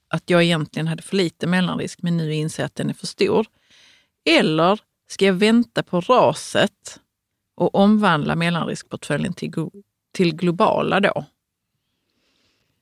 att 0.09 0.31
jag 0.31 0.43
egentligen 0.43 0.87
hade 0.87 1.03
för 1.03 1.17
lite 1.17 1.47
mellanrisk 1.47 2.03
men 2.03 2.17
nu 2.17 2.35
inser 2.35 2.65
att 2.65 2.75
den 2.75 2.91
är 2.91 2.95
för 2.95 3.07
stor? 3.07 3.47
Eller 4.25 4.81
ska 5.09 5.25
jag 5.25 5.35
vänta 5.35 5.83
på 5.83 6.01
raset 6.01 7.01
och 7.55 7.75
omvandla 7.75 8.37
mellanriskportföljen 8.37 9.33
till, 9.33 9.53
till 10.13 10.37
globala 10.37 11.01
då? 11.01 11.25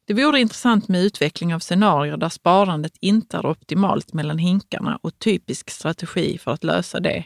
Det 0.05 0.15
vore 0.15 0.41
intressant 0.41 0.89
med 0.89 1.03
utveckling 1.05 1.55
av 1.55 1.59
scenarier 1.59 2.17
där 2.17 2.29
sparandet 2.29 2.97
inte 3.01 3.37
är 3.37 3.47
optimalt 3.47 4.13
mellan 4.13 4.39
hinkarna 4.39 4.99
och 5.03 5.19
typisk 5.19 5.71
strategi 5.71 6.39
för 6.39 6.51
att 6.51 6.65
lösa 6.65 7.01
det. 7.01 7.25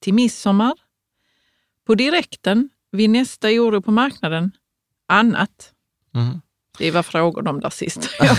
Till 0.00 0.14
midsommar? 0.14 0.74
På 1.86 1.94
direkten? 1.94 2.70
Vid 2.92 3.10
nästa 3.10 3.48
oro 3.48 3.82
på 3.82 3.90
marknaden? 3.90 4.52
Annat? 5.08 5.72
Mm. 6.14 6.40
Det 6.78 6.90
var 6.90 7.02
frågor 7.02 7.42
de 7.42 7.60
där 7.60 7.70
sist. 7.70 8.08
Jag 8.18 8.36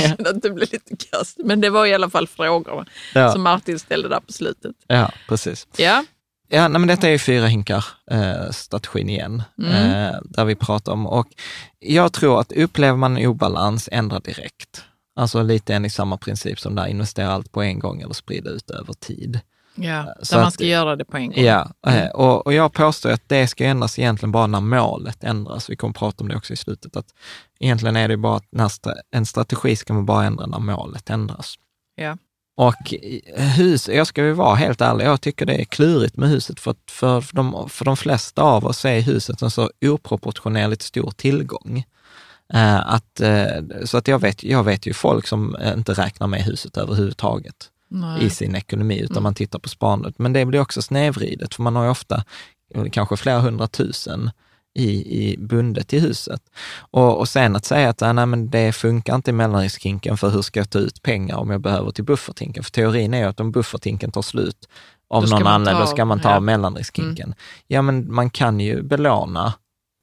kände 0.00 0.30
att 0.30 0.42
det 0.42 0.50
blev 0.50 0.68
lite 0.72 0.96
kast. 1.10 1.38
Men 1.44 1.60
det 1.60 1.70
var 1.70 1.86
i 1.86 1.94
alla 1.94 2.10
fall 2.10 2.26
frågorna 2.26 2.86
Ja, 3.14 3.32
som 3.32 3.42
Martin 3.42 3.78
ställde 3.78 4.08
där 4.08 4.20
på 4.20 4.32
slutet. 4.32 4.76
ja, 4.86 5.10
precis. 5.28 5.66
Ja, 5.76 6.04
Ja, 6.48 6.68
nej, 6.68 6.78
men 6.80 6.88
detta 6.88 7.06
är 7.06 7.10
ju 7.10 7.18
fyra 7.18 7.46
hinkar, 7.46 7.84
eh, 8.10 8.50
strategin 8.50 9.08
igen, 9.08 9.42
Mm. 9.58 9.72
eh, 9.72 10.20
där 10.24 10.44
vi 10.44 10.54
pratar 10.54 10.92
om. 10.92 11.06
Och 11.06 11.26
jag 11.78 12.12
tror 12.12 12.40
att 12.40 12.52
upplever 12.52 12.96
man 12.98 13.16
en 13.16 13.26
obalans, 13.26 13.88
ändra 13.92 14.20
direkt. 14.20 14.84
Alltså 15.16 15.42
lite 15.42 15.74
enligt 15.74 15.92
samma 15.92 16.16
princip 16.16 16.60
som 16.60 16.74
där, 16.74 16.86
investera 16.86 17.32
allt 17.32 17.52
på 17.52 17.62
en 17.62 17.78
gång 17.78 18.00
eller 18.02 18.14
sprida 18.14 18.50
ut 18.50 18.70
över 18.70 18.92
tid. 18.92 19.40
Ja. 19.76 20.14
Så 20.22 20.34
där 20.34 20.40
man 20.40 20.48
att- 20.48 20.54
ska 20.54 20.64
göra 20.64 20.96
det 20.96 21.04
på 21.04 21.16
en 21.16 21.26
gång. 21.30 21.44
Ja, 21.44 21.70
Mm. 21.86 22.02
eh, 22.04 22.10
och, 22.10 22.46
och 22.46 22.52
jag 22.54 22.72
påstår 22.72 23.10
att 23.10 23.22
det 23.28 23.46
ska 23.46 23.64
ändras 23.64 23.98
egentligen 23.98 24.32
bara 24.32 24.46
när 24.46 24.60
målet 24.60 25.24
ändras. 25.24 25.70
Vi 25.70 25.76
kommer 25.76 25.94
prata 25.94 26.24
om 26.24 26.28
det 26.28 26.36
också 26.36 26.52
i 26.52 26.56
slutet, 26.56 26.96
att 26.96 27.06
egentligen 27.60 27.96
är 27.96 28.08
det 28.08 28.16
bara 28.16 28.36
att 28.36 28.46
när 28.50 28.70
en 29.10 29.26
strategi 29.26 29.76
ska 29.76 29.92
man 29.94 30.06
bara 30.06 30.24
ändra 30.24 30.46
när 30.46 30.58
målet 30.58 31.10
ändras. 31.10 31.54
Ja. 31.94 32.16
Och 32.58 32.92
i- 32.92 33.22
hus, 33.56 33.88
jag 33.88 34.06
ska 34.06 34.24
ju 34.24 34.32
vara 34.32 34.54
helt 34.54 34.80
ärlig, 34.80 35.04
jag 35.06 35.20
tycker 35.20 35.46
det 35.46 35.60
är 35.60 35.64
klurigt 35.64 36.16
med 36.16 36.28
huset 36.28 36.60
för, 36.60 36.74
för, 36.90 37.24
de, 37.32 37.68
för 37.68 37.84
de 37.84 37.96
flesta 37.96 38.42
av 38.42 38.64
oss 38.66 38.84
är 38.84 39.00
huset 39.00 39.42
en 39.42 39.50
så 39.50 39.70
oproportionerligt 39.86 40.82
stor 40.82 41.10
tillgång. 41.10 41.84
Eh, 42.54 42.88
att, 42.94 43.20
eh, 43.20 43.46
så 43.84 43.98
att 43.98 44.08
jag 44.08 44.18
vet, 44.18 44.42
jag 44.44 44.64
vet 44.64 44.86
ju 44.86 44.92
folk 44.94 45.26
som 45.26 45.54
eh, 45.56 45.72
inte 45.72 45.92
räknar 45.92 46.26
med 46.26 46.42
huset 46.42 46.76
överhuvudtaget 46.76 47.54
Nej. 47.88 48.24
i 48.24 48.30
sin 48.30 48.54
ekonomi, 48.54 49.00
utan 49.00 49.16
Mm. 49.16 49.22
man 49.22 49.34
tittar 49.34 49.58
på 49.58 49.68
sparandet. 49.68 50.18
Men 50.18 50.32
det 50.32 50.44
blir 50.44 50.60
också 50.60 50.82
snedvridet, 50.82 51.54
för 51.54 51.62
man 51.62 51.76
har 51.76 51.84
ju 51.84 51.90
ofta 51.90 52.24
eh, 52.74 52.84
kanske 52.92 53.16
flera 53.16 53.38
hundratusen 53.40 54.30
i, 54.74 54.90
i 55.24 55.36
bundet 55.38 55.92
i 55.92 55.98
huset. 55.98 56.40
Och, 56.90 57.18
och 57.18 57.28
sen 57.28 57.56
att 57.56 57.64
säga 57.64 57.88
att 57.88 58.02
ah, 58.02 58.12
nej, 58.12 58.26
men 58.26 58.50
det 58.50 58.72
funkar 58.72 59.14
inte 59.14 59.30
i 59.30 59.34
mellanriskhinken, 59.34 60.16
för 60.16 60.30
hur 60.30 60.42
ska 60.42 60.60
jag 60.60 60.70
ta 60.70 60.78
ut 60.78 61.02
pengar 61.02 61.36
om 61.36 61.50
jag 61.50 61.60
behöver 61.60 61.90
till 61.90 62.04
bufferthinken? 62.04 62.64
För 62.64 62.70
teorin 62.70 63.14
är 63.14 63.18
ju 63.18 63.24
att 63.24 63.40
om 63.40 63.52
bufferthinken 63.52 64.12
tar 64.12 64.22
slut 64.22 64.68
av 65.08 65.28
någon 65.28 65.46
anledning, 65.46 65.80
då 65.80 65.86
ska 65.86 66.04
man 66.04 66.20
ta 66.20 66.30
ja. 66.30 66.40
mellanriskhinken. 66.40 67.34
Ja, 67.66 67.82
men 67.82 68.14
man 68.14 68.30
kan 68.30 68.60
ju 68.60 68.82
belåna 68.82 69.54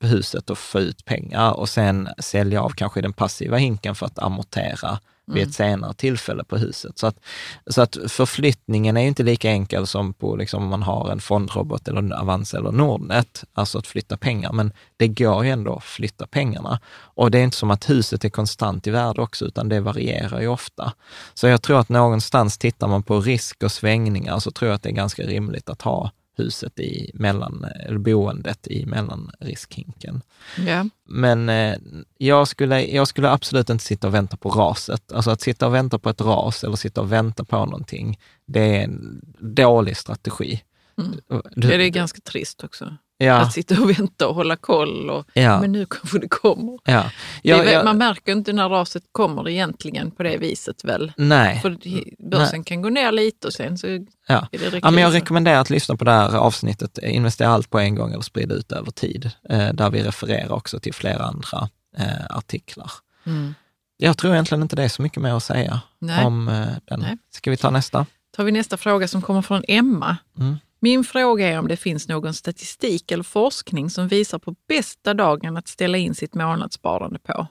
huset 0.03 0.49
och 0.49 0.57
få 0.57 0.79
ut 0.79 1.05
pengar 1.05 1.51
och 1.51 1.69
sen 1.69 2.09
sälja 2.19 2.61
av 2.61 2.69
kanske 2.69 3.01
den 3.01 3.13
passiva 3.13 3.57
hinken 3.57 3.95
för 3.95 4.05
att 4.05 4.19
amortera 4.19 4.99
vid 5.26 5.38
Mm. 5.38 5.49
ett 5.49 5.55
senare 5.55 5.93
tillfälle 5.93 6.43
på 6.43 6.57
huset. 6.57 6.97
Så 6.97 7.07
att, 7.07 7.19
så 7.67 7.82
att 7.82 7.97
förflyttningen 8.07 8.97
är 8.97 9.01
ju 9.01 9.07
inte 9.07 9.24
lika 9.24 9.49
enkel 9.49 9.88
som 9.88 10.13
på 10.13 10.36
liksom 10.36 10.63
om 10.63 10.69
man 10.69 10.84
har 10.84 11.11
en 11.11 11.19
fondrobot 11.19 11.88
eller 11.88 12.13
Avanza 12.13 12.57
eller 12.57 12.71
Nordnet, 12.71 13.43
alltså 13.53 13.78
att 13.78 13.88
flytta 13.88 14.17
pengar, 14.17 14.51
men 14.51 14.71
det 14.97 15.07
går 15.07 15.45
ju 15.45 15.51
ändå 15.51 15.76
att 15.76 15.84
flytta 15.84 16.28
pengarna. 16.28 16.80
Och 17.15 17.32
det 17.32 17.39
är 17.39 17.43
inte 17.43 17.57
som 17.57 17.71
att 17.71 17.89
huset 17.89 18.26
är 18.26 18.30
konstant 18.30 18.88
i 18.88 18.91
värde 18.91 19.21
också, 19.21 19.45
utan 19.45 19.69
det 19.69 19.80
varierar 19.80 20.41
ju 20.41 20.47
ofta. 20.47 20.93
Så 21.34 21.47
jag 21.47 21.61
tror 21.61 21.80
att 21.80 21.89
någonstans 21.89 22.57
tittar 22.57 22.88
man 22.88 23.03
på 23.03 23.21
risk 23.21 23.63
och 23.63 23.71
svängningar 23.71 24.39
så 24.39 24.51
tror 24.51 24.69
jag 24.69 24.76
att 24.76 24.84
det 24.84 24.89
är 24.89 24.93
ganska 24.93 25.24
rimligt 25.24 25.69
att 25.69 25.82
ha 25.82 26.11
huset 26.36 26.79
i 26.79 27.11
mellan, 27.13 27.65
eller 27.86 27.97
boendet 27.97 28.67
i 28.67 28.86
mellanriskhinken. 28.86 30.21
Ja. 30.67 30.86
Men 31.05 31.49
eh, 31.49 31.77
jag, 32.17 32.47
skulle, 32.47 32.86
jag 32.86 33.07
skulle 33.07 33.29
absolut 33.29 33.69
inte 33.69 33.84
sitta 33.84 34.07
och 34.07 34.13
vänta 34.13 34.38
på 34.38 34.49
raset. 34.49 35.11
Alltså 35.11 35.31
att 35.31 35.41
sitta 35.41 35.67
och 35.67 35.73
vänta 35.73 35.99
på 35.99 36.09
ett 36.09 36.21
ras 36.21 36.63
eller 36.63 36.75
sitta 36.75 37.01
och 37.01 37.11
vänta 37.11 37.45
på 37.45 37.65
någonting, 37.65 38.19
det 38.45 38.77
är 38.77 38.84
en 38.84 39.21
dålig 39.39 39.97
strategi. 39.97 40.63
Mm. 40.97 41.19
Du, 41.55 41.67
det 41.67 41.86
är 41.86 41.89
ganska 41.89 42.19
trist 42.21 42.63
också. 42.63 42.97
Ja, 43.18 43.34
Att 43.39 43.53
sitta 43.53 43.82
och 43.82 43.89
vänta 43.89 44.28
och 44.28 44.36
hålla 44.36 44.55
koll. 44.55 45.09
Och, 45.09 45.26
ja, 45.34 45.61
Men 45.61 45.72
nu 45.72 45.86
kanske 45.86 46.20
det 46.20 46.28
kommer. 46.28 46.80
ja. 46.84 47.03
Väl- 47.43 47.86
Man 47.86 47.97
märker 47.97 48.32
inte 48.32 48.53
när 48.53 48.70
raset 48.70 49.03
kommer 49.11 49.49
egentligen 49.49 50.11
på 50.11 50.24
det 50.24 50.38
viset 50.38 50.84
väl. 50.84 51.11
nej. 51.18 51.59
För 51.61 51.78
börsen 52.30 52.64
kan 52.64 52.82
gå 52.82 52.89
ner 52.89 53.11
lite 53.11 53.47
och 53.47 53.53
sen 53.53 53.78
så 53.78 53.88
Ja. 54.28 54.47
är 54.51 54.72
det 54.72 54.80
Ja, 54.84 54.91
men 54.91 55.03
jag 55.03 55.14
rekommenderar 55.14 55.59
att 55.59 55.70
lyssna 55.70 55.95
på 55.95 56.03
det 56.05 56.11
här 56.11 56.36
avsnittet, 56.38 56.97
investera 56.97 57.47
allt 57.49 57.70
på 57.70 57.80
en 57.80 57.95
gång 57.95 58.11
eller 58.14 58.22
sprida 58.24 58.55
ut 58.55 58.72
över 58.72 58.91
tid, 58.91 59.32
eh, 59.49 59.74
där 59.74 59.89
vi 59.89 60.03
refererar 60.03 60.51
också 60.51 60.80
till 60.80 60.93
flera 60.93 61.24
andra 61.24 61.70
eh, 61.97 62.26
artiklar. 62.38 62.91
Mm. 63.26 63.53
Jag 63.97 64.18
tror 64.18 64.34
egentligen 64.34 64.61
inte 64.61 64.76
det 64.76 64.84
är 64.84 64.89
så 64.89 65.01
mycket 65.01 65.24
mer 65.24 65.34
att 65.34 65.43
säga 65.43 65.82
Nej. 65.99 66.26
om 66.26 66.47
eh, 66.47 66.68
den. 66.86 66.99
Nej. 66.99 67.18
Ska 67.32 67.51
vi 67.51 67.57
ta 67.57 67.70
nästa? 67.70 68.05
tar 68.36 68.43
vi 68.43 68.51
nästa 68.51 68.78
fråga 68.78 69.07
som 69.07 69.22
kommer 69.22 69.41
från 69.41 69.64
Emma. 69.68 70.18
Mm. 70.39 70.55
Min 70.84 71.03
fråga 71.03 71.47
är 71.47 71.59
om 71.59 71.67
det 71.67 71.77
finns 71.77 72.07
någon 72.07 72.34
statistik 72.34 73.11
eller 73.11 73.23
forskning 73.23 73.89
som 73.89 74.07
visar 74.07 74.39
på 74.39 74.55
bästa 74.67 75.13
dagen 75.13 75.57
att 75.57 75.67
ställa 75.67 75.97
in 75.97 76.15
sitt 76.15 76.34
månadssparande 76.34 77.19
på. 77.19 77.47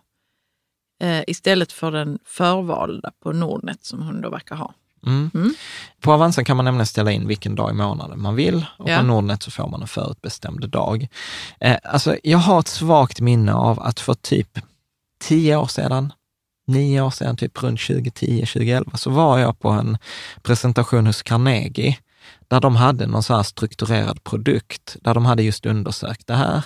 Eh, 1.02 1.22
istället 1.26 1.72
för 1.72 1.90
den 1.90 2.18
förvalda 2.24 3.10
på 3.22 3.32
Nordnet 3.32 3.84
som 3.84 4.02
hon 4.02 4.20
då 4.20 4.30
verkar 4.30 4.56
ha. 4.56 4.74
Mm. 5.06 5.30
Mm. 5.34 5.54
På 6.00 6.12
Avanza 6.12 6.44
kan 6.44 6.56
man 6.56 6.64
nämligen 6.64 6.86
ställa 6.86 7.12
in 7.12 7.28
vilken 7.28 7.54
dag 7.54 7.70
i 7.70 7.74
månaden 7.74 8.22
man 8.22 8.34
vill 8.34 8.66
och 8.78 8.90
Ja. 8.90 8.98
på 8.98 9.04
Nordnet 9.04 9.42
så 9.42 9.50
får 9.50 9.68
man 9.68 9.82
en 9.82 9.88
förutbestämd 9.88 10.68
dag. 10.68 11.08
Eh, 11.60 11.76
alltså, 11.84 12.16
jag 12.22 12.38
har 12.38 12.60
ett 12.60 12.68
svagt 12.68 13.20
minne 13.20 13.54
av 13.54 13.80
att 13.80 14.00
för 14.00 14.14
typ 14.14 14.58
tio 15.20 15.56
år 15.56 15.66
sedan, 15.66 16.12
nio 16.66 17.00
år 17.00 17.10
sedan, 17.10 17.36
typ 17.36 17.62
runt 17.62 17.80
2010, 17.80 18.46
2011, 18.46 18.96
så 18.96 19.10
var 19.10 19.38
jag 19.38 19.58
på 19.58 19.68
en 19.68 19.98
presentation 20.42 21.06
hos 21.06 21.22
Carnegie 21.22 21.98
där 22.52 22.60
de 22.60 22.76
hade 22.76 23.06
någon 23.06 23.22
så 23.22 23.34
här 23.36 23.42
strukturerad 23.42 24.24
produkt, 24.24 24.96
där 25.00 25.14
de 25.14 25.24
hade 25.26 25.42
just 25.42 25.66
undersökt 25.66 26.26
det 26.26 26.34
här. 26.34 26.64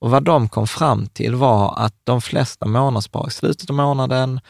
Och 0.00 0.10
vad 0.10 0.22
de 0.22 0.48
kom 0.48 0.66
fram 0.66 1.06
till 1.06 1.34
var 1.34 1.74
att 1.78 1.94
de 2.04 2.20
flesta 2.20 2.66
månadsspar 2.66 3.28
i 3.28 3.30
slutet 3.30 3.70
av 3.70 3.76
månaden, 3.76 4.40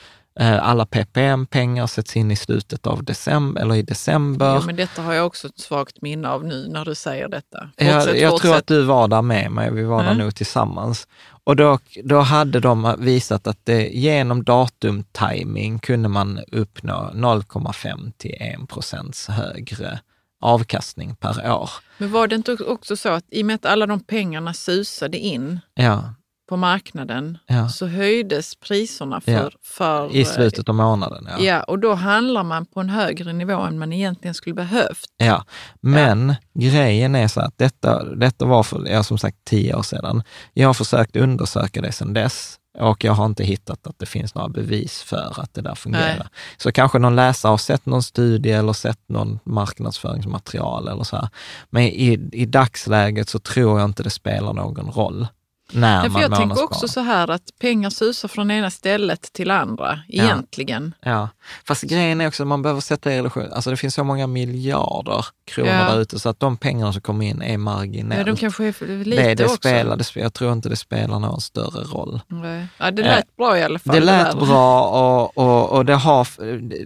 eh, 0.40 0.68
alla 0.68 0.86
PPM-pengar 0.86 1.86
sätts 1.86 2.16
in 2.16 2.30
i 2.30 2.36
slutet 2.36 2.86
av 2.86 3.04
december, 3.04 3.60
eller 3.62 3.74
i 3.74 3.82
december. 3.82 4.46
Ja, 4.54 4.60
men 4.66 4.76
detta 4.76 5.02
har 5.02 5.12
jag 5.14 5.26
också 5.26 5.46
ett 5.48 5.58
svagt 5.60 6.02
minne 6.02 6.28
av 6.28 6.44
nu 6.44 6.68
när 6.68 6.84
du 6.84 6.94
säger 6.94 7.28
detta. 7.28 7.70
Jag, 7.76 7.94
Fortsätt, 7.94 8.20
jag 8.20 8.30
tror 8.30 8.38
fortsätt. 8.38 8.56
att 8.58 8.66
du 8.66 8.82
var 8.82 9.08
där 9.08 9.22
med 9.22 9.52
mig, 9.52 9.72
vi 9.72 9.82
var 9.84 10.02
där 10.02 10.10
Mm. 10.10 10.18
nog 10.24 10.34
tillsammans. 10.34 11.06
Och 11.44 11.56
då, 11.56 11.78
då 12.04 12.20
hade 12.20 12.60
de 12.60 12.94
visat 12.98 13.46
att 13.46 13.58
det, 13.64 13.88
genom 13.88 14.44
datumtiming 14.44 15.78
kunde 15.78 16.08
man 16.08 16.40
uppnå 16.52 17.10
0,5 17.14 18.12
till 18.16 18.34
1 18.40 18.68
procents 18.68 19.28
högre 19.28 19.98
avkastning 20.40 21.16
per 21.16 21.52
år. 21.52 21.70
Men 21.98 22.12
var 22.12 22.26
det 22.26 22.36
inte 22.36 22.52
också 22.52 22.96
så 22.96 23.08
att 23.08 23.24
i 23.30 23.42
och 23.42 23.46
med 23.46 23.54
att 23.54 23.66
alla 23.66 23.86
de 23.86 24.00
pengarna 24.00 24.54
susade 24.54 25.18
in 25.18 25.60
Ja, 25.74 26.14
på 26.48 26.56
marknaden 26.56 27.38
ja. 27.46 27.68
så 27.68 27.86
höjdes 27.86 28.54
priserna 28.56 29.20
för... 29.20 29.32
Ja. 29.32 29.50
för 29.62 30.16
I 30.16 30.24
slutet 30.24 30.68
av 30.68 30.74
månaden. 30.74 31.28
Ja. 31.30 31.44
Ja. 31.44 31.62
och 31.62 31.78
då 31.78 31.94
handlar 31.94 32.42
man 32.42 32.66
på 32.66 32.80
en 32.80 32.88
högre 32.88 33.32
nivå 33.32 33.60
än 33.60 33.78
man 33.78 33.92
egentligen 33.92 34.34
skulle 34.34 34.54
behövt. 34.54 35.04
Ja, 35.16 35.44
men 35.80 36.34
grejen 36.54 37.14
är 37.14 37.28
så 37.28 37.40
att 37.40 37.58
detta, 37.58 38.04
detta 38.04 38.44
var 38.44 38.62
för, 38.62 38.86
ja, 38.86 39.02
som 39.02 39.18
sagt 39.18 39.36
tio 39.44 39.74
år 39.74 39.82
sedan. 39.82 40.22
Jag 40.52 40.68
har 40.68 40.74
försökt 40.74 41.16
undersöka 41.16 41.80
det 41.82 41.92
sedan 41.92 42.12
dess 42.12 42.57
och 42.78 43.04
jag 43.04 43.12
har 43.12 43.26
inte 43.26 43.44
hittat 43.44 43.86
att 43.86 43.98
det 43.98 44.06
finns 44.06 44.34
några 44.34 44.48
bevis 44.48 45.02
för 45.02 45.40
att 45.40 45.54
det 45.54 45.60
där 45.60 45.74
fungerar. 45.74 46.16
Nej. 46.18 46.28
Så 46.56 46.72
kanske 46.72 46.98
någon 46.98 47.16
läsare 47.16 47.50
har 47.50 47.58
sett 47.58 47.86
någon 47.86 48.02
studie 48.02 48.50
eller 48.50 48.72
sett 48.72 49.08
någon 49.08 49.38
marknadsföringsmaterial 49.44 50.88
eller 50.88 51.04
så 51.04 51.16
här. 51.16 51.28
Men 51.70 51.82
i, 51.82 52.28
i 52.32 52.46
dagsläget 52.46 53.28
så 53.28 53.38
tror 53.38 53.80
jag 53.80 53.88
inte 53.88 54.02
det 54.02 54.10
spelar 54.10 54.52
någon 54.52 54.90
roll 54.90 55.26
när 55.72 56.00
Nej, 56.02 56.10
för 56.10 56.20
jag 56.20 56.34
tänker 56.36 56.64
också 56.64 56.88
så 56.88 57.00
här 57.00 57.30
att 57.30 57.42
pengar 57.60 57.90
susar 57.90 58.28
från 58.28 58.50
ena 58.50 58.70
stället 58.70 59.32
till 59.32 59.50
andra 59.50 60.00
egentligen. 60.08 60.94
Ja, 61.00 61.28
fast 61.66 61.82
grejen 61.82 62.20
är 62.20 62.28
också 62.28 62.42
att 62.42 62.46
man 62.46 62.62
behöver 62.62 62.80
sätta 62.80 63.12
i 63.12 63.18
relation, 63.18 63.52
alltså 63.52 63.70
det 63.70 63.76
finns 63.76 63.94
så 63.94 64.04
många 64.04 64.26
miljarder 64.26 65.26
kronor 65.44 65.70
Ja. 65.72 65.92
där 65.92 66.00
ute 66.00 66.18
så 66.18 66.28
att 66.28 66.40
de 66.40 66.56
pengarna 66.56 66.92
som 66.92 67.02
kommer 67.02 67.26
in 67.26 67.42
är 67.42 67.52
Ja, 67.52 67.58
marginellt. 67.58 68.26
de 68.26 68.36
kanske 68.36 68.64
är 68.64 69.04
lite 69.04 69.22
det, 69.22 69.34
det 69.34 69.44
också. 69.44 69.56
spelar, 69.56 69.96
det 69.96 70.16
jag 70.16 70.34
tror 70.34 70.52
inte 70.52 70.68
det 70.68 70.76
spelar 70.76 71.18
någon 71.18 71.40
större 71.40 71.84
roll. 71.84 72.20
Nej. 72.26 72.66
Ja, 72.78 72.90
det 72.90 73.02
lät 73.02 73.36
bra 73.36 73.58
i 73.58 73.62
alla 73.64 73.78
fall. 73.78 73.94
Det 73.94 74.00
lät 74.00 74.32
där. 74.32 74.46
bra 74.46 74.82
och, 74.88 75.38
och, 75.38 75.70
och 75.72 75.84
det 75.84 75.94
har, 75.94 76.28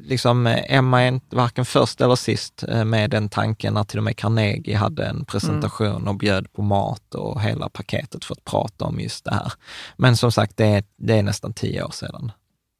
liksom, 0.09 0.47
Emma 0.47 1.03
är 1.03 1.09
inte 1.09 1.37
varken 1.37 1.65
först 1.65 2.01
eller 2.01 2.15
sist 2.17 2.65
eh, 2.69 2.85
med 2.85 3.11
den 3.11 3.29
tanken 3.29 3.75
när 3.75 3.85
till 3.85 3.99
och 3.99 4.05
med 4.05 4.17
Carnegie 4.17 4.77
hade 4.77 5.05
en 5.07 5.25
presentation 5.25 6.09
och 6.09 6.15
bjöd 6.17 6.53
på 6.53 6.63
mat 6.63 7.15
och 7.15 7.41
hela 7.43 7.69
paketet 7.69 8.25
för 8.25 8.35
att 8.35 8.45
prata 8.45 8.72
om 8.81 9.01
just 9.01 9.25
det 9.25 9.35
här. 9.35 9.53
Men 9.97 10.17
som 10.17 10.33
sagt, 10.33 10.57
det 10.57 10.67
är, 10.67 10.85
det 10.97 11.15
är 11.15 11.23
nästan 11.23 11.53
tio 11.53 11.85
år 11.85 11.91
sedan. 11.91 12.33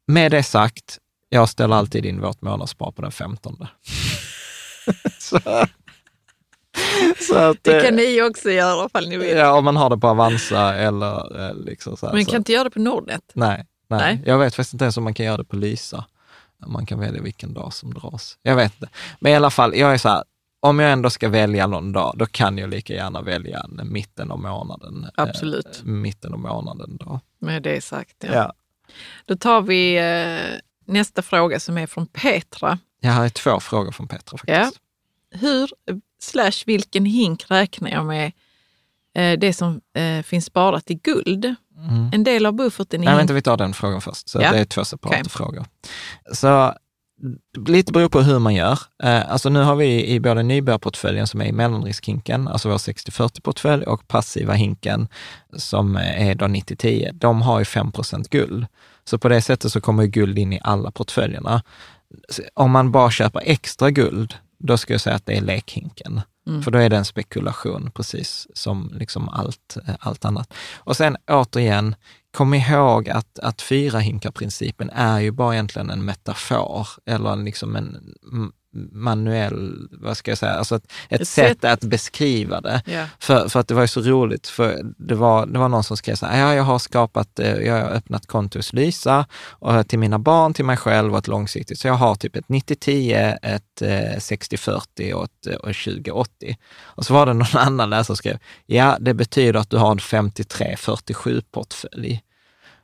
Med 0.07 0.31
det 0.31 0.43
sagt, 0.43 0.99
jag 1.29 1.49
ställer 1.49 1.75
alltid 1.75 2.05
in 2.05 2.21
vårt 2.21 2.41
månadsspar 2.41 2.91
på 2.91 3.01
den 3.01 3.11
15. 3.11 3.57
så, 5.19 5.39
så 7.19 7.37
att, 7.37 7.57
Det 7.61 7.77
eh, 7.77 7.83
kan 7.83 7.95
ni 7.95 8.21
också 8.21 8.51
göra 8.51 8.85
ifall 8.85 9.09
ni 9.09 9.17
vill. 9.17 9.37
Ja, 9.37 9.53
om 9.53 9.65
man 9.65 9.75
har 9.75 9.89
det 9.89 9.97
på 9.97 10.07
Avanza 10.07 10.75
eller 10.75 11.47
eh, 11.49 11.55
liksom 11.55 11.97
så 11.97 12.05
här. 12.05 12.13
Men 12.13 12.25
så. 12.25 12.31
kan 12.31 12.37
inte 12.37 12.51
göra 12.51 12.63
det 12.63 12.69
på 12.69 12.79
Nordnet? 12.79 13.31
Nej, 13.33 13.65
nej, 13.87 13.99
Nej. 13.99 14.21
Jag 14.25 14.37
vet 14.37 14.55
faktiskt 14.55 14.73
inte 14.73 14.85
ens 14.85 14.97
om 14.97 15.03
man 15.03 15.13
kan 15.13 15.25
göra 15.25 15.37
det 15.37 15.43
på 15.43 15.55
Lysa. 15.55 16.05
Man 16.67 16.85
kan 16.85 16.99
välja 16.99 17.21
vilken 17.21 17.53
dag 17.53 17.73
som 17.73 17.93
dras. 17.93 18.37
Jag 18.41 18.55
vet 18.55 18.73
inte. 18.73 18.89
Men 19.19 19.31
i 19.31 19.35
alla 19.35 19.49
fall, 19.49 19.75
jag 19.75 19.93
är 19.93 19.97
så 19.97 20.09
här, 20.09 20.23
om 20.63 20.79
jag 20.79 20.91
ändå 20.91 21.09
ska 21.09 21.29
välja 21.29 21.67
någon 21.67 21.91
dag, 21.91 22.13
då 22.17 22.25
kan 22.25 22.57
jag 22.57 22.69
lika 22.69 22.93
gärna 22.93 23.21
välja 23.21 23.59
en 23.59 23.93
mitten 23.93 24.31
av 24.31 24.39
månaden. 24.39 25.07
Absolut. 25.15 25.81
Eh, 25.85 25.85
mitten 25.85 26.33
av 26.33 26.39
månaden 26.39 26.97
då. 26.97 27.19
Med 27.39 27.63
det 27.63 27.83
sagt. 27.83 28.15
Ja. 28.19 28.33
Ja. 28.33 28.53
Då 29.25 29.35
tar 29.35 29.61
vi 29.61 29.97
eh, 29.97 30.59
nästa 30.93 31.21
fråga 31.21 31.59
som 31.59 31.77
är 31.77 31.87
från 31.87 32.07
Petra. 32.07 32.79
Jag 32.99 33.11
har 33.11 33.29
två 33.29 33.59
frågor 33.59 33.91
från 33.91 34.07
Petra 34.07 34.37
faktiskt. 34.37 34.79
Hur 35.31 35.69
slash 36.21 36.63
vilken 36.65 37.05
hink 37.05 37.45
räknar 37.47 37.89
jag 37.89 38.05
med 38.05 38.31
eh, 39.15 39.39
det 39.39 39.53
som 39.53 39.81
eh, 39.93 40.23
finns 40.23 40.45
sparat 40.45 40.91
i 40.91 40.93
guld? 40.95 41.45
Mm. 41.77 42.09
En 42.13 42.23
del 42.23 42.45
av 42.45 42.53
bufferten 42.53 43.01
är 43.01 43.05
Nej, 43.05 43.15
vänta, 43.15 43.33
vi 43.33 43.41
tar 43.41 43.57
den 43.57 43.73
frågan 43.73 44.01
först. 44.01 44.29
Så 44.29 44.41
Ja. 44.41 44.51
det 44.51 44.59
är 44.59 44.65
två 44.65 44.85
separata 44.85 45.19
Okej. 45.19 45.29
frågor. 45.29 45.65
Så 46.33 46.73
lite 47.67 47.91
beror 47.91 48.09
på 48.09 48.21
hur 48.21 48.39
man 48.39 48.55
gör. 48.55 48.79
Eh, 49.03 49.31
alltså 49.31 49.49
nu 49.49 49.59
har 49.59 49.75
vi 49.75 50.07
i 50.07 50.19
både 50.19 50.43
nybörjarportföljen 50.43 51.27
som 51.27 51.41
är 51.41 51.45
i 51.45 51.51
mellanriskhinken, 51.51 52.47
alltså 52.47 52.69
vår 52.69 52.77
60-40-portfölj 52.77 53.83
och 53.83 54.07
passiva 54.07 54.53
hinken 54.53 55.07
som 55.57 55.95
är 55.95 56.35
då 56.35 56.45
90-10, 56.45 57.11
de 57.13 57.41
har 57.41 57.59
ju 57.59 57.63
5% 57.63 58.29
guld. 58.29 58.65
Så 59.03 59.17
på 59.17 59.29
det 59.29 59.41
sättet 59.41 59.71
så 59.71 59.81
kommer 59.81 60.03
ju 60.03 60.09
guld 60.09 60.39
in 60.39 60.53
i 60.53 60.59
alla 60.63 60.91
portföljerna. 60.91 61.63
Om 62.53 62.71
man 62.71 62.91
bara 62.91 63.11
köper 63.11 63.41
extra 63.45 63.91
guld, 63.91 64.33
då 64.59 64.77
ska 64.77 64.93
jag 64.93 65.01
säga 65.01 65.15
att 65.15 65.25
det 65.25 65.37
är 65.37 65.41
lekhinken. 65.41 66.21
Mm. 66.47 66.63
För 66.63 66.71
då 66.71 66.79
är 66.79 66.89
det 66.89 66.97
en 66.97 67.05
spekulation, 67.05 67.91
precis 67.93 68.47
som 68.53 68.91
liksom 68.93 69.29
allt, 69.29 69.77
eh, 69.87 69.95
allt 69.99 70.25
annat. 70.25 70.53
Och 70.75 70.97
sen 70.97 71.17
återigen, 71.27 71.95
kom 72.33 72.53
ihåg 72.53 73.09
att, 73.09 73.39
att 73.39 73.61
fyra 73.61 73.99
hinkar-principen 73.99 74.89
är 74.89 75.19
ju 75.19 75.31
bara 75.31 75.53
egentligen 75.53 75.89
en 75.89 76.05
metafor, 76.05 76.87
eller 77.05 77.35
liksom 77.35 77.75
en 77.75 78.13
manuell, 78.91 79.87
vad 79.91 80.17
ska 80.17 80.31
jag 80.31 80.37
säga, 80.37 80.53
alltså 80.53 80.75
ett, 80.75 80.91
ett, 81.09 81.21
Ett 81.21 81.27
sätt, 81.27 81.61
sätt. 81.61 81.65
att 81.65 81.83
beskriva 81.83 82.61
det. 82.61 82.81
Ja. 82.85 83.05
För, 83.19 83.49
för 83.49 83.59
att 83.59 83.67
det 83.67 83.73
var 83.73 83.81
ju 83.81 83.87
så 83.87 84.01
roligt, 84.01 84.47
för 84.47 84.81
det 84.97 85.15
var, 85.15 85.45
det 85.45 85.59
var 85.59 85.69
någon 85.69 85.83
som 85.83 85.97
skrev 85.97 86.15
så 86.15 86.25
här, 86.25 86.39
ja, 86.39 86.55
jag 86.55 86.63
har 86.63 86.79
skapat, 86.79 87.39
eh, 87.39 87.55
jag 87.55 87.73
har 87.73 87.81
öppnat 87.89 88.27
konto 88.27 88.59
hos 88.59 88.73
Lysa 88.73 89.25
och 89.49 89.87
till 89.87 89.99
mina 89.99 90.19
barn, 90.19 90.53
till 90.53 90.65
mig 90.65 90.77
själv 90.77 91.11
och 91.13 91.17
ett 91.17 91.27
långsiktigt. 91.27 91.79
Så 91.79 91.87
jag 91.87 91.93
har 91.93 92.15
typ 92.15 92.35
ett 92.35 92.47
90-10, 92.47 93.37
ett 93.41 93.81
eh, 93.81 93.87
60-40 93.87 95.13
och 95.13 95.23
ett 95.23 95.47
eh, 95.47 95.55
och 95.55 95.69
20-80. 95.69 96.25
Och 96.81 97.05
så 97.05 97.13
var 97.13 97.25
det 97.25 97.33
någon 97.33 97.47
annan 97.57 97.89
läsare 97.89 98.03
som 98.03 98.15
skrev, 98.15 98.37
ja, 98.65 98.97
det 98.99 99.13
betyder 99.13 99.59
att 99.59 99.69
du 99.69 99.77
har 99.77 99.91
en 99.91 99.99
53-47-portfölj. 99.99 102.19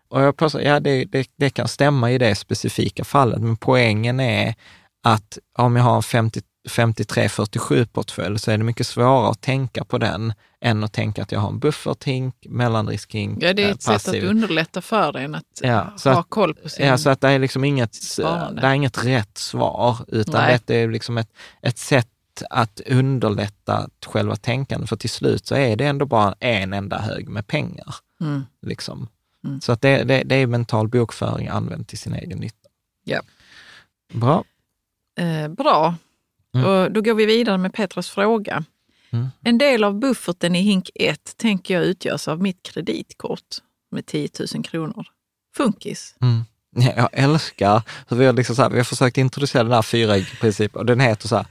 Och 0.10 0.22
jag 0.22 0.38
påstår, 0.38 0.62
ja, 0.62 0.80
det, 0.80 1.06
det, 1.06 1.30
det 1.36 1.50
kan 1.50 1.68
stämma 1.68 2.12
i 2.12 2.18
det 2.18 2.36
specifika 2.36 3.04
fallet, 3.04 3.42
men 3.42 3.58
poängen 3.58 4.20
är 4.20 4.56
att 5.04 5.38
om 5.58 5.76
jag 5.76 5.84
har 5.84 5.95
en 5.95 6.04
50 6.04 6.41
53-47-portfölj 6.70 8.38
så 8.39 8.52
är 8.52 8.58
det 8.58 8.64
mycket 8.64 8.88
svårare 8.88 9.30
att 9.30 9.41
tänka 9.41 9.84
på 9.86 9.97
den 9.97 10.34
än 10.62 10.84
att 10.84 10.93
tänka 10.93 11.24
att 11.24 11.32
jag 11.32 11.39
har 11.39 11.50
en 11.50 11.60
bufferthink, 11.60 12.36
mellanriskhink, 12.50 13.43
ja, 13.43 13.54
det 13.54 13.64
är 13.64 13.72
ett 13.72 13.82
sätt 13.82 13.95
att 13.95 14.06
passiv. 14.06 14.24
underlätta 14.24 14.82
för 14.82 15.18
en 15.18 15.36
att 15.36 15.43
Ja, 15.62 15.93
ha 16.06 16.20
att- 16.20 16.30
koll 16.30 16.54
på 16.56 16.70
sin... 16.70 16.86
Ja, 16.86 16.97
så 16.97 17.10
att 17.10 17.22
det 17.22 17.30
är 17.30 17.39
liksom 17.39 17.64
inget, 17.64 17.95
Sparande. 17.95 18.62
det 18.62 18.68
är 18.68 18.74
inget 18.74 19.06
rätt 19.06 19.38
svar, 19.38 19.97
utan 20.08 20.41
Nej. 20.41 20.60
det 20.66 20.76
är 20.76 20.88
liksom 20.91 21.18
ett, 21.18 21.30
ett 21.62 21.78
sätt 21.78 22.08
att 22.50 22.80
underlätta 22.86 23.89
själva 24.06 24.36
tänkandet, 24.36 24.89
för 24.89 24.95
till 24.95 25.10
slut 25.10 25.45
så 25.45 25.56
är 25.56 25.76
det 25.76 25.86
ändå 25.86 26.06
bara 26.06 26.36
en 26.39 26.74
enda 26.74 27.00
hög 27.00 27.30
med 27.30 27.47
pengar. 27.47 27.95
Mm. 28.22 28.45
Liksom. 28.62 29.08
Mm. 29.45 29.62
Så 29.62 29.72
att 29.72 29.82
det, 29.82 30.04
det, 30.04 30.24
det 30.26 30.36
är 30.36 30.47
mental 30.47 30.88
bokföring 30.88 31.47
använt 31.47 31.88
till 31.88 31.97
sin 31.97 32.14
egen 32.14 32.38
nytta. 32.38 32.56
Ja. 33.04 33.22
Bra. 34.14 34.43
Eh, 35.20 35.47
bra. 35.47 35.95
Mm. 36.55 36.67
Och 36.67 36.91
då 36.91 37.01
går 37.01 37.13
vi 37.13 37.26
vidare 37.26 37.57
med 37.57 37.74
Petras 37.74 38.09
fråga. 38.09 38.63
Mm. 39.11 39.28
En 39.41 39.57
del 39.57 39.84
av 39.84 39.99
bufferten 39.99 40.55
i 40.55 40.61
hink 40.61 40.89
1 40.95 41.38
tänker 41.38 41.74
jag 41.74 41.84
utgörs 41.84 42.28
av 42.28 42.41
mitt 42.41 42.63
kreditkort 42.63 43.57
med 43.91 44.05
10 44.05 44.30
000 44.55 44.63
kronor. 44.63 45.07
Funkis. 45.57 46.15
Mm. 46.22 46.45
Ja, 46.76 46.93
Jag 46.95 47.09
älskar 47.11 47.82
hur 48.07 48.17
vi 48.17 48.26
har, 48.26 48.34
liksom 48.34 48.55
så 48.55 48.61
här, 48.61 48.70
vi 48.70 48.78
har 48.78 48.84
försökt 48.84 49.17
introducera 49.17 49.63
den 49.63 49.74
här 49.74 49.82
fyra 49.82 50.15
principen 50.41 50.80
och 50.80 50.86
den 50.86 50.99
heter 50.99 51.28
så 51.28 51.36
här, 51.36 51.45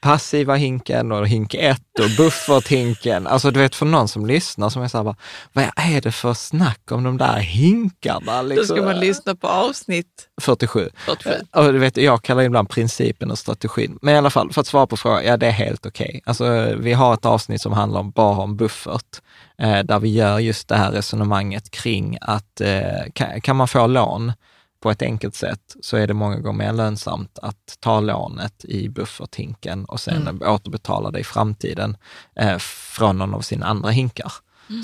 passiva 0.00 0.54
hinken 0.54 1.12
och 1.12 1.28
hink 1.28 1.54
1 1.54 1.80
och 2.00 2.10
bufferthinken. 2.16 3.26
Alltså 3.26 3.50
du 3.50 3.60
vet 3.60 3.74
för 3.74 3.86
någon 3.86 4.08
som 4.08 4.26
lyssnar 4.26 4.68
som 4.68 4.82
är 4.82 4.88
så 4.88 4.96
här, 4.96 5.04
bara, 5.04 5.16
vad 5.52 5.64
är 5.76 6.00
det 6.00 6.12
för 6.12 6.34
snack 6.34 6.92
om 6.92 7.02
de 7.04 7.16
där 7.16 7.38
hinkarna? 7.38 8.42
Då 8.42 8.48
Liksom. 8.48 8.76
ska 8.76 8.84
man 8.84 9.00
lyssna 9.00 9.34
på 9.34 9.48
avsnitt 9.48 10.28
47. 10.40 10.90
47. 11.06 11.30
Och 11.52 11.72
du 11.72 11.78
vet, 11.78 11.96
jag 11.96 12.22
kallar 12.22 12.42
ibland 12.42 12.68
principen 12.68 13.30
och 13.30 13.38
strategin. 13.38 13.98
Men 14.02 14.14
i 14.14 14.18
alla 14.18 14.30
fall, 14.30 14.52
för 14.52 14.60
att 14.60 14.66
svara 14.66 14.86
på 14.86 14.96
frågan, 14.96 15.24
ja 15.24 15.36
det 15.36 15.46
är 15.46 15.50
helt 15.50 15.86
okej. 15.86 16.20
Alltså, 16.26 16.74
vi 16.78 16.92
har 16.92 17.14
ett 17.14 17.24
avsnitt 17.24 17.60
som 17.62 17.72
handlar 17.72 18.00
om, 18.00 18.10
bara 18.10 18.36
om 18.38 18.56
buffert, 18.56 19.20
eh, 19.58 19.78
där 19.78 19.98
vi 19.98 20.08
gör 20.14 20.38
just 20.38 20.68
det 20.68 20.76
här 20.76 20.90
resonemanget 20.92 21.70
kring 21.70 22.18
att 22.20 22.60
eh, 22.60 22.80
kan, 23.12 23.40
kan 23.40 23.56
man 23.56 23.68
få 23.68 23.86
lån 23.86 24.32
på 24.80 24.90
ett 24.90 25.02
enkelt 25.02 25.34
sätt 25.34 25.76
så 25.82 25.96
är 25.96 26.06
det 26.06 26.14
många 26.14 26.36
gånger 26.40 26.58
mer 26.58 26.72
lönsamt 26.72 27.38
att 27.42 27.76
ta 27.80 28.00
lånet 28.00 28.64
i 28.64 28.88
bufferthinken 28.88 29.84
och 29.84 30.00
sen 30.00 30.42
återbetala 30.42 31.10
det 31.10 31.18
i 31.20 31.24
framtiden 31.24 31.96
eh, 32.36 32.58
från 32.58 33.18
någon 33.18 33.34
av 33.34 33.40
sina 33.40 33.66
andra 33.66 33.90
hinkar. 33.90 34.32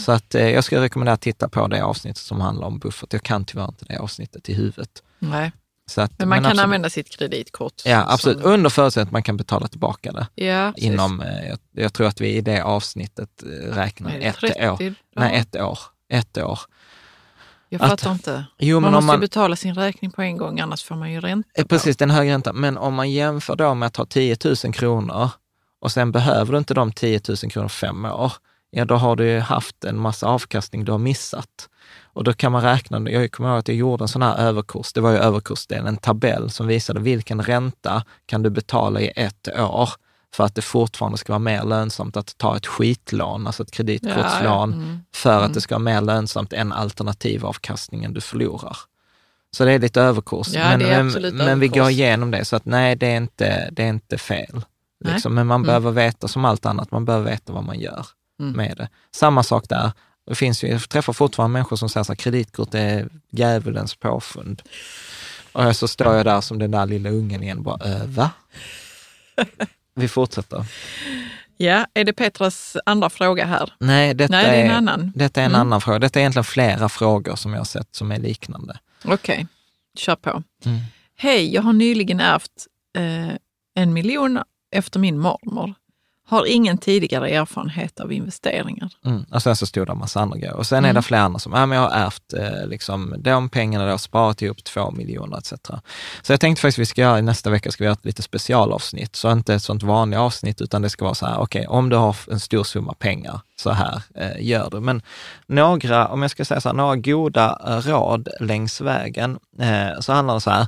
Så 0.05 0.12
att 0.12 0.34
eh, 0.34 0.49
jag 0.51 0.64
skulle 0.64 0.80
rekommendera 0.80 1.14
att 1.14 1.20
titta 1.20 1.49
på 1.49 1.66
det 1.68 1.84
avsnittet 1.84 2.22
som 2.22 2.40
handlar 2.40 2.66
om 2.66 2.78
buffert. 2.78 3.12
Jag 3.12 3.22
kan 3.22 3.45
tyvärr 3.45 3.64
inte 3.68 3.84
det 3.84 3.97
avsnittet 3.99 4.49
i 4.49 4.55
huvudet. 4.55 5.03
Nej. 5.18 5.53
Så 5.86 6.01
att, 6.01 6.18
Men 6.18 6.28
man 6.28 6.38
kan 6.38 6.45
absolut. 6.47 6.64
använda 6.64 6.90
sitt 6.90 7.11
kreditkort. 7.18 7.82
Ja, 7.84 8.05
absolut. 8.09 8.42
som- 8.42 8.51
Under 8.53 8.70
förutsättning 8.70 9.07
att 9.09 9.12
man 9.12 9.22
kan 9.22 9.36
betala 9.36 9.68
tillbaka 9.68 10.12
det. 10.12 10.45
Ja. 10.45 10.72
Inom, 10.76 11.20
eh, 11.20 11.49
jag, 11.49 11.59
jag 11.72 11.92
tror 11.92 12.07
att 12.07 12.20
vi 12.20 12.28
i 12.36 12.40
det 12.40 12.62
avsnittet 12.64 13.42
eh, 13.42 13.49
räknar 13.74 14.18
ett 14.18 14.36
30 14.36 14.68
år. 14.70 14.95
Nej, 15.16 15.36
ett 15.36 15.57
år. 15.57 15.78
Ett 16.09 16.38
år. 16.38 16.59
Jag 17.81 17.93
att- 17.93 18.01
fattar 18.01 18.12
inte. 18.12 18.45
Jo, 18.59 18.81
man 18.81 18.93
måste 18.93 19.05
ju 19.05 19.07
man, 19.07 19.20
betala 19.20 19.57
sin 19.57 19.75
räkning 19.75 20.11
på 20.11 20.22
en 20.22 20.37
gång, 20.37 20.61
annars 20.61 20.85
får 20.85 20.95
man 20.97 21.12
ju 21.12 21.20
ränta. 21.20 21.49
eh, 21.55 21.64
precis, 21.66 21.97
den 21.97 22.11
högre 22.11 22.33
räntan. 22.33 22.57
Men 22.57 22.77
om 22.79 22.95
man 22.95 23.11
jämför 23.11 23.57
då 23.57 23.75
med 23.75 23.87
att 23.87 23.97
ha 23.97 24.05
10 24.07 24.37
000 24.64 24.75
kronor 24.75 25.31
och 25.81 25.93
sen 25.93 26.12
behöver 26.12 26.53
du 26.53 26.59
inte 26.59 26.75
de 26.75 26.93
10 26.93 27.20
000 27.29 27.37
kronor 27.37 27.68
fem 27.68 28.05
år, 28.05 28.33
ja 28.70 28.85
då 28.85 28.95
har 28.95 29.16
du 29.16 29.27
ju 29.29 29.39
haft 29.41 29.85
en 29.85 30.01
massa 30.01 30.27
avkastning 30.27 30.85
du 30.85 30.93
har 30.93 30.99
missat. 30.99 31.68
Och 32.03 32.25
då 32.25 32.33
kan 32.33 32.53
man 32.53 32.62
räkna, 32.62 33.11
jag 33.11 33.33
kommer 33.33 33.49
ihåg 33.51 33.59
att 33.59 33.68
jag 33.68 33.77
gjorde 33.77 34.05
en 34.05 34.09
sån 34.09 34.22
här 34.22 34.37
överkurs, 34.37 34.93
det 34.93 35.01
var 35.01 35.11
ju 35.11 35.16
överkursdelen, 35.18 35.87
en 35.87 35.97
tabell 35.97 36.51
som 36.51 36.66
visade 36.66 37.01
vilken 37.01 37.43
ränta 37.43 38.05
kan 38.27 38.43
du 38.43 38.51
betala 38.51 39.01
i 39.01 39.12
ett 39.16 39.49
år 39.59 39.91
för 40.35 40.45
att 40.45 40.55
det 40.55 40.62
fortfarande 40.62 41.18
ska 41.18 41.32
vara 41.32 41.39
mer 41.39 41.64
lönsamt 41.64 42.16
att 42.16 42.39
ta 42.39 42.57
ett 42.57 42.66
skitlån, 42.66 43.47
alltså 43.47 43.62
ett 43.62 43.70
kreditkortslån, 43.70 44.22
Ja, 44.45 44.45
ja. 44.45 44.62
Mm. 44.64 44.99
för 45.14 45.43
att 45.45 45.55
det 45.55 45.61
ska 45.61 45.74
vara 45.74 45.85
mer 45.85 46.01
lönsamt 46.01 46.53
än 46.53 46.72
alternativavkastningen 46.72 48.14
du 48.14 48.20
förlorar. 48.20 48.76
Så 49.57 49.64
det 49.64 49.72
är 49.72 49.78
lite 49.78 50.01
överkurs. 50.03 50.49
Ja, 50.53 50.76
men, 50.78 51.07
men, 51.12 51.37
men 51.37 51.61
vi 51.61 51.68
går 51.68 51.91
igenom 51.91 52.30
det, 52.30 52.45
så 52.45 52.57
att 52.57 52.64
nej, 52.64 52.97
det 52.97 53.07
är 53.07 53.16
inte, 53.16 53.68
det 53.72 53.82
är 53.82 53.89
inte 53.89 54.18
fel. 54.18 54.64
Liksom. 55.05 55.35
Men 55.35 55.47
man 55.47 55.55
Mm. 55.61 55.66
behöver 55.66 55.91
veta, 55.91 56.28
som 56.28 56.45
allt 56.45 56.66
annat, 56.66 56.91
man 56.91 57.05
behöver 57.05 57.30
veta 57.30 57.53
vad 57.53 57.64
man 57.64 57.80
gör 57.80 58.07
Mm. 58.41 58.53
med 58.57 58.76
det. 58.76 58.89
Samma 59.16 59.43
sak 59.43 59.68
där. 59.68 59.93
Det 60.26 60.35
finns 60.35 60.64
ju, 60.64 60.68
jag 60.68 60.89
träffar 60.89 61.12
fortfarande 61.12 61.53
människor 61.53 61.76
som 61.76 61.89
säger 61.89 62.12
att 62.12 62.18
kreditkort 62.18 62.74
är 62.74 63.09
djävulens 63.30 63.95
påfund. 63.95 64.62
Och 65.53 65.76
så 65.76 65.89
står 65.89 66.14
jag 66.14 66.24
där 66.26 66.41
som 66.41 66.59
den 66.59 66.70
där 66.70 66.87
lilla 66.87 67.11
ungen 67.11 67.43
igen, 67.43 67.62
bara 67.62 67.78
äh, 67.95 68.07
va? 68.07 68.30
Vi 69.95 70.09
fortsätter. 70.09 70.64
Ja, 71.57 71.86
är 71.95 72.05
det 72.05 72.12
Petras 72.12 72.76
andra 72.86 73.11
fråga 73.11 73.45
här? 73.47 73.72
Nej, 73.78 74.14
detta 74.14 74.32
Nej, 74.32 74.45
det 74.47 74.57
är 74.57 74.64
en 74.64 74.70
annan. 74.88 75.12
Detta 75.14 75.40
är 75.40 75.45
en 75.45 75.51
Mm. 75.51 75.61
annan 75.61 75.80
fråga. 75.80 75.99
Detta 75.99 76.18
är 76.18 76.20
egentligen 76.20 76.45
flera 76.45 76.88
frågor 76.88 77.36
som 77.36 77.53
jag 77.53 77.61
har 77.61 77.64
sett 77.64 77.95
som 77.95 78.12
är 78.12 78.18
liknande. 78.18 78.78
Okej, 79.05 79.47
kör 79.99 80.16
på. 80.16 80.42
Mm. 80.64 80.78
Hej, 81.16 81.55
jag 81.55 81.62
har 81.62 81.72
nyligen 81.72 82.20
ärvt 82.20 82.66
eh, 82.99 83.36
en 83.74 83.92
miljon 83.92 84.38
efter 84.76 85.01
min 85.01 85.18
mormor. 85.18 85.74
Har 86.27 86.47
ingen 86.47 86.79
tidigare 86.79 87.31
erfarenhet 87.31 88.01
av 88.01 88.12
investeringar. 88.12 88.91
Mm. 89.05 89.25
Och 89.31 89.43
sen 89.43 89.57
så 89.57 89.66
stod 89.66 89.87
det 89.87 89.93
en 89.93 89.99
massa 89.99 90.20
andra 90.20 90.39
grejer. 90.39 90.55
Och 90.57 90.66
sen 90.66 90.85
är 90.85 90.89
Mm. 90.89 90.95
det 90.95 91.03
flera 91.03 91.22
andra 91.22 91.39
som, 91.39 91.53
ja 91.53 91.66
men 91.66 91.79
jag 91.79 91.89
har 91.91 91.97
ärvt 91.97 92.33
eh, 92.39 92.66
liksom, 92.66 93.14
de 93.18 93.49
pengarna, 93.49 93.87
då, 93.91 93.99
sparat 93.99 94.43
ihop 94.43 94.64
två 94.64 94.91
miljoner 94.91 95.39
etc. 95.39 95.53
Så 96.22 96.33
jag 96.33 96.41
tänkte 96.41 96.61
faktiskt 96.62 96.79
vi 96.79 96.87
ska 96.87 97.01
göra, 97.01 97.20
nästa 97.20 97.51
vecka 97.51 97.70
ska 97.70 97.85
vi 97.85 97.87
göra 97.87 97.93
ett 97.93 98.05
lite 98.05 98.22
specialavsnitt. 98.22 99.16
Så 99.16 99.33
inte 99.33 99.55
ett 99.55 99.62
sånt 99.62 99.83
vanligt 99.83 100.18
avsnitt, 100.18 100.61
utan 100.61 100.83
det 100.83 100.91
ska 100.91 101.05
vara 101.05 101.14
så 101.14 101.27
här, 101.27 101.39
okej, 101.41 101.66
om 101.66 101.89
du 101.89 101.97
har 101.97 102.16
en 102.31 102.41
stor 102.41 102.64
summa 102.64 102.95
pengar, 102.95 103.41
så 103.57 103.70
här 103.70 104.03
eh, 104.14 104.47
gör 104.47 104.70
du. 104.70 104.81
Men 104.81 105.03
några, 105.47 106.09
om 106.09 106.22
jag 106.22 106.31
ska 106.31 106.45
säga 106.45 106.61
så 106.61 106.68
här, 106.68 106.77
några 106.77 106.97
goda 106.97 107.59
råd 107.85 108.29
längs 108.41 108.81
vägen, 108.81 109.39
eh, 109.61 110.01
så 110.01 110.12
handlar 110.12 110.35
det 110.35 110.41
så 110.41 110.51
här, 110.51 110.66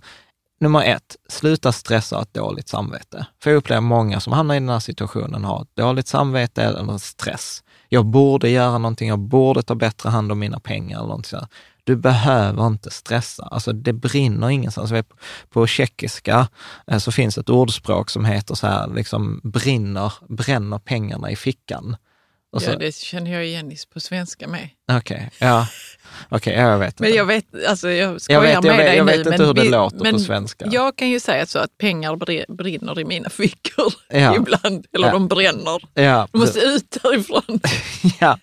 Nummer 0.58 0.84
ett, 0.84 1.16
sluta 1.28 1.72
stressa 1.72 2.16
och 2.16 2.20
ha 2.20 2.22
ett 2.22 2.34
dåligt 2.34 2.68
samvete. 2.68 3.26
För 3.42 3.50
jag 3.50 3.58
upplever 3.58 3.80
många 3.80 4.20
som 4.20 4.32
hamnar 4.32 4.54
i 4.54 4.58
den 4.58 4.68
här 4.68 4.78
situationen 4.78 5.44
har 5.44 5.62
ett 5.62 5.76
dåligt 5.76 6.08
samvete 6.08 6.62
eller 6.62 6.98
stress. 6.98 7.62
Jag 7.88 8.06
borde 8.06 8.48
göra 8.48 8.78
någonting, 8.78 9.08
jag 9.08 9.18
borde 9.18 9.62
ta 9.62 9.74
bättre 9.74 10.08
hand 10.08 10.32
om 10.32 10.38
mina 10.38 10.60
pengar 10.60 10.96
eller 10.98 11.08
någonting 11.08 11.30
sådär. 11.30 11.48
Du 11.84 11.96
behöver 11.96 12.66
inte 12.66 12.90
stressa. 12.90 13.44
Alltså 13.44 13.72
det 13.72 13.92
brinner 13.92 14.50
ingenstans. 14.50 14.92
På 15.50 15.66
tjeckiska 15.66 16.48
eh, 16.86 16.98
så 16.98 17.12
finns 17.12 17.38
ett 17.38 17.50
ordspråk 17.50 18.10
som 18.10 18.24
heter 18.24 18.54
så 18.54 18.66
här, 18.66 18.88
liksom 18.88 19.40
brinner, 19.44 20.12
bränner 20.28 20.78
pengarna 20.78 21.30
i 21.30 21.36
fickan. 21.36 21.96
Så, 22.60 22.70
Ja, 22.70 22.76
det 22.76 22.94
känner 22.94 23.32
jag 23.32 23.46
igen 23.46 23.72
på 23.94 24.00
svenska 24.00 24.48
med. 24.48 24.68
Okej, 24.92 25.30
ja. 25.38 25.66
Okej, 26.28 26.54
ja, 26.54 26.60
jag 26.70 26.78
vet 26.78 26.98
Men 26.98 27.08
inte. 27.08 27.16
jag 27.18 27.24
vet, 27.24 27.44
alltså 27.68 27.90
jag 27.90 28.20
skojar 28.20 28.44
jag 28.44 28.48
vet, 28.54 28.62
med 28.64 28.72
jag 28.72 28.76
vet, 28.76 28.86
dig 28.86 28.96
jag 28.96 29.06
nu. 29.06 29.12
vet 29.12 29.18
inte 29.18 29.30
men 29.30 29.40
hur 29.46 29.54
det 29.54 29.62
vi- 29.62 29.68
låter 29.68 29.98
men 30.02 30.12
på 30.12 30.18
svenska. 30.18 30.64
Jag 30.70 30.96
kan 30.96 31.08
ju 31.10 31.20
säga 31.20 31.46
så 31.46 31.58
att 31.58 31.78
pengar 31.78 32.12
br- 32.16 32.54
brinner 32.56 33.00
i 33.00 33.04
mina 33.04 33.30
fickor 33.30 33.92
Ja. 34.08 34.36
ibland. 34.36 34.86
Eller 34.92 35.06
Ja. 35.06 35.12
de 35.12 35.28
bränner. 35.28 35.80
Ja, 35.94 36.28
De 36.32 36.38
måste 36.38 36.60
ut 36.60 36.98
därifrån. 37.02 37.60
ja, 38.20 38.38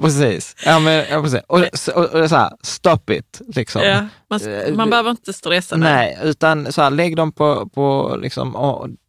precis. 0.00 0.56
Ja, 0.64 0.78
men, 0.78 1.04
ja, 1.10 1.22
precis. 1.22 1.40
Och, 1.46 1.58
och, 1.96 2.04
och 2.14 2.20
det 2.20 2.28
så 2.28 2.36
här, 2.36 2.50
stop 2.62 3.10
it, 3.10 3.40
liksom. 3.54 3.82
Ja, 3.82 4.06
man, 4.30 4.40
Eh, 4.48 4.74
man 4.74 4.90
behöver 4.90 5.10
inte 5.10 5.32
stressa. 5.32 5.76
Nej, 5.76 6.18
utan 6.22 6.72
så 6.72 6.82
här, 6.82 6.90
lägg 6.90 7.16
dem 7.16 7.32
på, 7.32 7.68
på 7.68 8.16
liksom, 8.22 8.56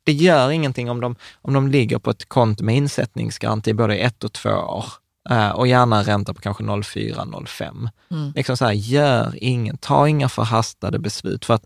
det 0.03 0.13
gör 0.13 0.51
ingenting 0.51 0.89
om 0.89 1.01
de, 1.01 1.15
om 1.41 1.53
de 1.53 1.67
ligger 1.67 1.97
på 1.97 2.09
ett 2.09 2.29
konto 2.29 2.63
med 2.63 2.75
insättningsgaranti 2.75 3.73
både 3.73 3.95
ett 3.95 4.23
och 4.23 4.33
två 4.33 4.49
år. 4.49 4.85
Eh, 5.29 5.49
och 5.49 5.67
gärna 5.67 5.99
en 5.99 6.03
ränta 6.03 6.33
på 6.33 6.41
kanske 6.41 6.63
0,4-0,5. 6.63 7.89
Mm. 8.11 8.33
Liksom 8.35 8.57
så 8.57 8.65
här, 8.65 8.71
gör 8.71 9.33
ingen, 9.37 9.77
ta 9.77 10.07
inga 10.07 10.29
förhastade 10.29 10.99
beslut. 10.99 11.45
För 11.45 11.53
att 11.53 11.65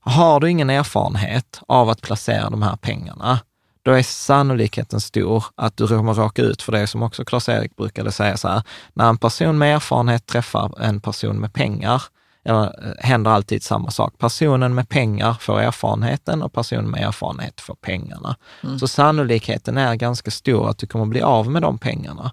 har 0.00 0.40
du 0.40 0.50
ingen 0.50 0.70
erfarenhet 0.70 1.60
av 1.68 1.88
att 1.88 2.00
placera 2.00 2.50
de 2.50 2.62
här 2.62 2.76
pengarna, 2.76 3.40
då 3.82 3.92
är 3.92 4.02
sannolikheten 4.02 5.00
stor 5.00 5.44
att 5.54 5.76
du 5.76 5.88
kommer 5.88 6.14
råka 6.14 6.42
ut 6.42 6.62
för 6.62 6.72
det 6.72 6.86
som 6.86 7.02
också 7.02 7.24
Claes-Erik 7.24 7.76
brukade 7.76 8.12
säga 8.12 8.36
så 8.36 8.48
här, 8.48 8.62
när 8.92 9.08
en 9.08 9.18
person 9.18 9.58
med 9.58 9.74
erfarenhet 9.74 10.26
träffar 10.26 10.80
en 10.80 11.00
person 11.00 11.40
med 11.40 11.52
pengar, 11.52 12.02
eller 12.44 12.94
händer 12.98 13.30
alltid 13.30 13.62
samma 13.62 13.90
sak. 13.90 14.18
Personen 14.18 14.74
med 14.74 14.88
pengar 14.88 15.34
får 15.40 15.60
erfarenheten 15.60 16.42
och 16.42 16.52
personen 16.52 16.90
med 16.90 17.02
erfarenhet 17.02 17.60
får 17.60 17.74
pengarna. 17.74 18.36
Så 18.78 18.88
sannolikheten 18.88 19.78
är 19.78 19.94
ganska 19.94 20.30
stor 20.30 20.68
att 20.68 20.78
du 20.78 20.86
kommer 20.86 21.06
bli 21.06 21.20
av 21.20 21.50
med 21.50 21.62
de 21.62 21.78
pengarna. 21.78 22.32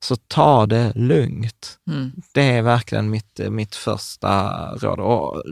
Så 0.00 0.16
ta 0.16 0.66
det 0.66 0.92
lugnt. 0.94 1.78
Mm. 1.90 2.12
Det 2.32 2.42
är 2.42 2.62
verkligen 2.62 3.10
mitt, 3.10 3.40
mitt 3.50 3.74
första 3.74 4.50
råd. 4.74 5.00
Och 5.00 5.42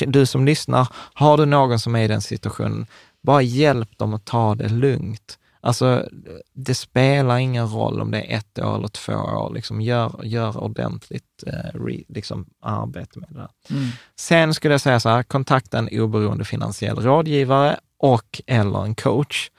eh, 0.00 0.08
du 0.08 0.26
som 0.26 0.46
lyssnar, 0.46 0.88
har 1.14 1.36
du 1.36 1.46
någon 1.46 1.78
som 1.78 1.96
är 1.96 2.04
i 2.04 2.08
den 2.08 2.22
situationen, 2.22 2.86
bara 3.22 3.42
hjälp 3.42 3.98
dem 3.98 4.14
att 4.14 4.24
ta 4.24 4.54
det 4.54 4.68
lugnt. 4.68 5.38
Alltså, 5.64 6.08
det 6.52 6.74
spelar 6.74 7.38
ingen 7.38 7.68
roll 7.68 8.00
om 8.00 8.10
det 8.10 8.20
är 8.20 8.36
ett 8.36 8.58
år 8.58 8.76
eller 8.76 8.88
två 8.88 9.12
år. 9.12 9.54
Liksom 9.54 9.80
gör, 9.80 10.20
gör 10.24 10.62
ordentligt 10.62 11.44
eh, 11.46 11.78
re, 11.78 12.02
liksom, 12.08 12.46
arbete 12.62 13.18
med 13.18 13.28
det 13.28 13.38
där. 13.38 13.48
Mm. 13.70 13.88
Sen 14.16 14.54
skulle 14.54 14.74
jag 14.74 14.80
säga 14.80 15.00
så 15.00 15.08
här, 15.08 15.22
kontakta 15.22 15.78
en 15.78 15.88
oberoende 15.92 16.44
finansiell 16.44 16.96
rådgivare 16.96 17.76
och 17.98 18.40
eller 18.46 18.84
en 18.84 18.94
coach. 18.94 19.50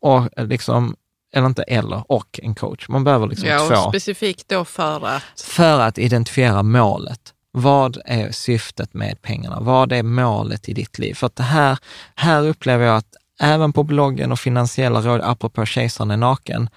Och 0.00 0.38
eh, 0.38 0.46
liksom, 0.46 0.96
eller 1.32 1.46
inte 1.46 1.62
eller, 1.62 2.12
och 2.12 2.40
en 2.42 2.54
coach. 2.54 2.88
Man 2.88 3.04
behöver 3.04 3.26
liksom 3.26 3.48
Ja, 3.48 3.68
två 3.68 3.90
specifikt 3.90 4.48
då 4.48 4.64
för 4.64 5.06
att... 5.06 5.40
för 5.40 5.80
att 5.80 5.98
identifiera 5.98 6.62
målet. 6.62 7.34
Vad 7.50 7.98
är 8.04 8.30
syftet 8.30 8.94
med 8.94 9.22
pengarna? 9.22 9.60
Vad 9.60 9.92
är 9.92 10.02
målet 10.02 10.68
i 10.68 10.72
ditt 10.72 10.98
liv? 10.98 11.14
För 11.14 11.26
att 11.26 11.36
det 11.36 11.42
här, 11.42 11.78
här 12.14 12.46
upplever 12.46 12.86
jag 12.86 12.96
att 12.96 13.16
även 13.42 13.72
på 13.72 13.82
bloggen 13.82 14.32
och 14.32 14.38
finansiella 14.38 15.00
råd, 15.00 15.20
apropå 15.24 15.64
kejsaren 15.64 16.10
är 16.10 16.16
naken, 16.16 16.68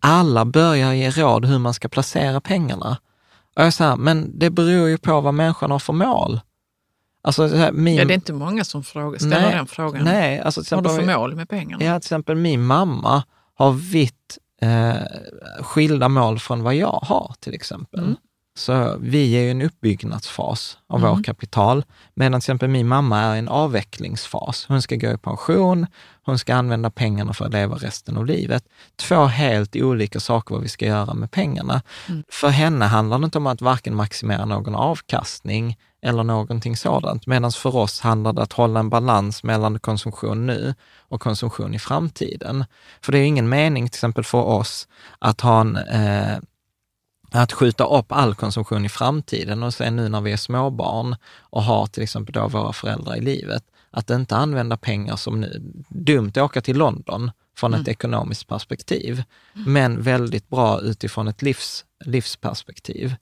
alla 0.00 0.44
börjar 0.44 0.92
ge 0.92 1.10
råd 1.10 1.44
hur 1.44 1.58
man 1.58 1.74
ska 1.74 1.88
placera 1.88 2.40
pengarna. 2.40 2.96
Och 3.56 3.62
jag 3.62 3.72
här, 3.78 3.96
men 3.96 4.38
det 4.38 4.50
beror 4.50 4.88
ju 4.88 4.98
på 4.98 5.20
vad 5.20 5.34
människan 5.34 5.70
har 5.70 5.78
för 5.78 5.92
mål. 5.92 6.40
Alltså, 7.22 7.48
så 7.48 7.56
här, 7.56 7.72
min, 7.72 7.96
Ja, 7.96 8.04
det 8.04 8.12
är 8.12 8.14
inte 8.14 8.32
många 8.32 8.64
som 8.64 8.84
frågar, 8.84 9.18
ställer 9.18 9.40
Nej, 9.40 9.54
den 9.54 9.66
frågan. 9.66 10.04
nej, 10.04 10.40
alltså 10.40 10.64
till 10.64 10.76
Har 10.76 10.82
du 10.82 10.88
exempel, 10.88 11.14
för 11.14 11.18
mål 11.18 11.34
med 11.34 11.48
pengarna? 11.48 11.84
Ja, 11.84 12.00
till 12.00 12.06
exempel 12.06 12.36
min 12.36 12.62
mamma 12.62 13.22
har 13.54 13.72
vitt 13.72 14.38
eh, 14.62 14.94
skilda 15.60 16.08
mål 16.08 16.38
från 16.38 16.62
vad 16.62 16.74
jag 16.74 17.00
har 17.02 17.34
till 17.40 17.54
exempel. 17.54 18.00
Mm. 18.00 18.16
Så 18.54 18.96
vi 19.00 19.32
är 19.32 19.42
i 19.42 19.50
en 19.50 19.62
uppbyggnadsfas 19.62 20.78
av 20.88 20.98
Mm. 20.98 21.10
vår 21.10 21.22
kapital, 21.22 21.84
medan 22.14 22.32
till 22.40 22.44
exempel 22.44 22.68
min 22.68 22.88
mamma 22.88 23.20
är 23.20 23.34
i 23.34 23.38
en 23.38 23.48
avvecklingsfas. 23.48 24.64
Hon 24.68 24.82
ska 24.82 24.96
gå 24.96 25.10
i 25.10 25.16
pension, 25.16 25.86
hon 26.24 26.38
ska 26.38 26.54
använda 26.54 26.90
pengarna 26.90 27.32
för 27.32 27.44
att 27.44 27.52
leva 27.52 27.76
resten 27.76 28.16
av 28.16 28.26
livet. 28.26 28.64
Två 28.96 29.24
helt 29.24 29.76
olika 29.76 30.20
saker 30.20 30.54
vad 30.54 30.62
vi 30.62 30.68
ska 30.68 30.86
göra 30.86 31.14
med 31.14 31.30
pengarna. 31.30 31.82
Mm. 32.08 32.22
För 32.28 32.48
henne 32.48 32.84
handlar 32.84 33.18
det 33.18 33.24
inte 33.24 33.38
om 33.38 33.46
att 33.46 33.60
varken 33.60 33.94
maximera 33.94 34.44
någon 34.44 34.74
avkastning 34.74 35.76
eller 36.02 36.22
någonting 36.24 36.76
sådant, 36.76 37.26
medan 37.26 37.52
för 37.52 37.76
oss 37.76 38.00
handlar 38.00 38.32
det 38.32 38.42
att 38.42 38.52
hålla 38.52 38.80
en 38.80 38.88
balans 38.90 39.42
mellan 39.42 39.78
konsumtion 39.78 40.46
nu 40.46 40.74
och 41.08 41.20
konsumtion 41.20 41.74
i 41.74 41.78
framtiden. 41.78 42.64
För 43.02 43.12
det 43.12 43.18
är 43.18 43.20
ju 43.20 43.26
ingen 43.26 43.48
mening 43.48 43.88
till 43.88 43.96
exempel 43.96 44.24
för 44.24 44.42
oss 44.42 44.88
att 45.18 45.40
ha 45.40 45.60
en 45.60 45.76
eh, 45.76 46.38
att 47.32 47.52
skjuta 47.52 47.84
upp 47.84 48.12
all 48.12 48.34
konsumtion 48.34 48.84
i 48.84 48.88
framtiden 48.88 49.62
och 49.62 49.74
sen 49.74 49.96
nu 49.96 50.08
när 50.08 50.20
vi 50.20 50.32
är 50.32 50.36
småbarn 50.36 51.16
och 51.40 51.62
har 51.62 51.86
till 51.86 52.02
exempel 52.02 52.32
då 52.32 52.48
våra 52.48 52.72
föräldrar 52.72 53.16
i 53.16 53.20
livet, 53.20 53.64
att 53.90 54.10
inte 54.10 54.36
använda 54.36 54.76
pengar 54.76 55.16
som 55.16 55.40
nu, 55.40 55.62
dumt 55.88 56.28
att 56.28 56.36
åka 56.36 56.60
till 56.60 56.76
London 56.76 57.30
från 57.56 57.74
ett 57.74 57.88
ekonomiskt 57.88 58.48
perspektiv, 58.48 59.22
men 59.52 60.02
väldigt 60.02 60.48
bra 60.48 60.80
utifrån 60.80 61.28
ett 61.28 61.42
livs, 61.42 61.84
livsperspektiv. 62.04 63.14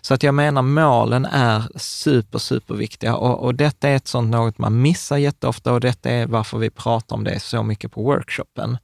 Så 0.00 0.14
att 0.14 0.22
jag 0.22 0.34
menar 0.34 0.62
målen 0.62 1.24
är 1.24 1.62
super, 1.76 2.38
super 2.38 2.74
viktiga 2.74 3.16
och, 3.16 3.44
och 3.44 3.54
detta 3.54 3.88
är 3.88 3.96
ett 3.96 4.08
sånt 4.08 4.30
något 4.30 4.58
man 4.58 4.82
missar 4.82 5.16
jätteofta 5.16 5.72
och 5.72 5.80
detta 5.80 6.10
är 6.10 6.26
varför 6.26 6.58
vi 6.58 6.70
pratar 6.70 7.16
om 7.16 7.24
det 7.24 7.40
så 7.40 7.62
mycket 7.62 7.92
på 7.92 8.02
workshopen. 8.02 8.78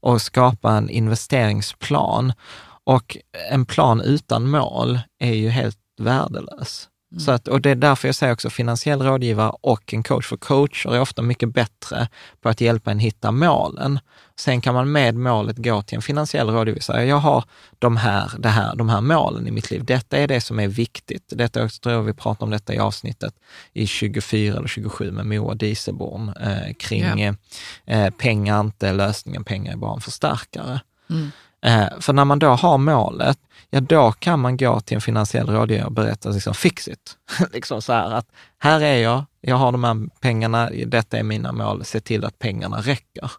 Och 0.00 0.22
skapa 0.22 0.72
en 0.72 0.90
investeringsplan. 0.90 2.32
Och 2.86 3.16
en 3.50 3.66
plan 3.66 4.00
utan 4.00 4.50
mål 4.50 5.00
är 5.18 5.34
ju 5.34 5.48
helt 5.48 5.78
värdelös. 5.98 6.88
Så 7.18 7.30
att, 7.30 7.48
och 7.48 7.60
det 7.60 7.70
är 7.70 7.74
därför 7.74 8.08
jag 8.08 8.14
säger 8.14 8.32
också 8.32 8.50
finansiell 8.50 9.02
rådgivare 9.02 9.52
och 9.60 9.94
en 9.94 10.02
coach, 10.02 10.26
för 10.26 10.36
coacher 10.36 10.94
är 10.94 11.00
ofta 11.00 11.22
mycket 11.22 11.52
bättre 11.52 12.08
på 12.40 12.48
att 12.48 12.60
hjälpa 12.60 12.90
en 12.90 12.98
hitta 12.98 13.30
målen. 13.30 13.98
Sen 14.38 14.60
kan 14.60 14.74
man 14.74 14.92
med 14.92 15.14
målet 15.14 15.56
gå 15.56 15.82
till 15.82 15.96
en 15.96 16.02
finansiell 16.02 16.48
rådgivare 16.50 16.76
och 16.78 16.82
säga, 16.82 17.04
jag 17.04 17.16
har 17.16 17.44
de 17.78 17.96
här, 17.96 18.32
det 18.38 18.48
här, 18.48 18.76
de 18.76 18.88
här 18.88 19.00
målen 19.00 19.46
i 19.46 19.50
mitt 19.50 19.70
liv. 19.70 19.84
Detta 19.84 20.16
är 20.16 20.28
det 20.28 20.40
som 20.40 20.60
är 20.60 20.68
viktigt. 20.68 21.32
Detta, 21.36 21.60
jag 21.60 21.72
tror 21.72 22.02
vi 22.02 22.12
pratar 22.14 22.46
om 22.46 22.50
detta 22.50 22.74
i 22.74 22.78
avsnittet 22.78 23.34
i 23.72 23.86
24 23.86 24.56
eller 24.56 24.68
27 24.68 25.10
med 25.10 25.26
Moa 25.26 25.54
Dieselborn 25.54 26.28
eh, 26.28 26.74
kring 26.78 27.18
Ja. 27.18 27.34
eh, 27.86 28.10
pengar 28.10 28.60
inte 28.60 28.92
lösningen, 28.92 29.44
pengar 29.44 29.72
är 29.72 29.76
bara 29.76 29.94
en 29.94 30.00
förstärkare. 30.00 30.80
Mm. 31.10 31.30
Eh, 31.64 31.86
för 32.00 32.12
när 32.12 32.24
man 32.24 32.38
då 32.38 32.48
har 32.48 32.78
målet, 32.78 33.38
ja 33.70 33.80
då 33.80 34.12
kan 34.12 34.40
man 34.40 34.56
gå 34.56 34.80
till 34.80 34.94
en 34.94 35.00
finansiell 35.00 35.46
rådgivare 35.46 35.86
och 35.86 35.92
berätta 35.92 36.28
liksom 36.28 36.54
fix 36.54 36.88
it. 36.88 37.16
liksom 37.52 37.82
så 37.82 37.92
här 37.92 38.10
att 38.10 38.26
här 38.58 38.80
är 38.80 38.96
jag, 38.96 39.24
jag 39.40 39.56
har 39.56 39.72
de 39.72 39.84
här 39.84 40.20
pengarna, 40.20 40.70
detta 40.86 41.18
är 41.18 41.22
mina 41.22 41.52
mål, 41.52 41.84
se 41.84 42.00
till 42.00 42.24
att 42.24 42.38
pengarna 42.38 42.80
räcker. 42.80 43.30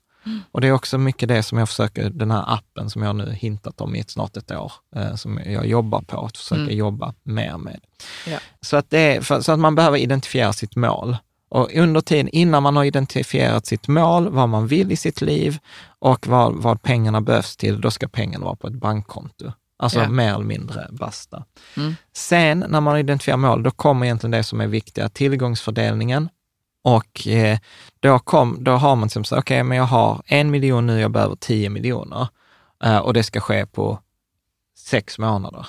Och 0.52 0.62
det 0.62 0.68
är 0.68 0.72
också 0.72 0.98
mycket 0.98 1.30
det 1.30 1.44
som 1.44 1.58
jag 1.58 1.70
försöker, 1.70 2.10
den 2.10 2.32
här 2.32 2.44
appen 2.54 2.90
som 2.90 3.02
jag 3.04 3.16
nu 3.16 3.32
hintat 3.32 3.82
om 3.82 3.96
i 3.96 4.00
ett, 4.00 4.10
snart 4.10 4.38
ett 4.38 4.52
år, 4.52 4.72
eh, 4.96 5.16
som 5.16 5.40
jag 5.46 5.68
jobbar 5.68 6.02
på, 6.02 6.26
att 6.26 6.38
försöka 6.38 6.62
Mm. 6.62 6.78
jobba 6.78 7.14
mer 7.24 7.58
med. 7.58 7.80
Ja. 8.28 8.38
Så, 8.62 8.78
att 8.78 8.90
det 8.90 9.00
är, 9.00 9.22
för, 9.22 9.42
så 9.42 9.52
att 9.52 9.60
man 9.60 9.76
behöver 9.76 9.98
identifiera 9.98 10.54
sitt 10.54 10.76
mål. 10.76 11.18
Och 11.50 11.74
under 11.76 12.02
tiden, 12.02 12.30
innan 12.30 12.64
man 12.64 12.76
har 12.76 12.84
identifierat 12.84 13.66
sitt 13.66 13.88
mål, 13.88 14.30
vad 14.30 14.50
man 14.50 14.68
vill 14.68 14.92
i 14.92 14.96
sitt 14.96 15.22
liv 15.22 15.58
och 16.00 16.28
vad, 16.28 16.54
vad 16.56 16.82
pengarna 16.82 17.22
behövs 17.22 17.58
till, 17.58 17.82
då 17.82 17.92
ska 17.92 18.08
pengarna 18.08 18.46
vara 18.46 18.56
på 18.56 18.68
ett 18.68 18.74
bankkonto. 18.74 19.52
Alltså 19.80 20.00
Ja. 20.00 20.10
mer 20.10 20.34
eller 20.34 20.46
mindre 20.46 20.88
basta. 20.92 21.44
Mm. 21.78 21.96
Sen 22.14 22.66
när 22.70 22.82
man 22.82 22.98
identifierar 22.98 23.38
mål, 23.38 23.64
då 23.64 23.72
kommer 23.72 24.06
egentligen 24.06 24.32
det 24.32 24.44
som 24.44 24.62
är 24.62 24.68
viktiga, 24.68 25.10
tillgångsfördelningen. 25.10 26.30
Och 26.84 27.28
eh, 27.28 27.60
då, 28.00 28.20
kom, 28.20 28.58
då 28.60 28.72
har 28.72 28.96
man 28.96 29.10
som 29.10 29.24
sagt, 29.24 29.40
okej, 29.40 29.64
men 29.64 29.78
jag 29.78 29.86
har 29.86 30.22
en 30.26 30.52
miljon 30.52 30.88
nu, 30.88 31.00
jag 31.00 31.12
behöver 31.12 31.36
tio 31.36 31.70
miljoner. 31.70 32.28
Eh, 32.84 32.98
och 32.98 33.14
det 33.14 33.24
ska 33.24 33.40
ske 33.40 33.66
på 33.66 34.00
sex 34.78 35.20
månader. 35.20 35.68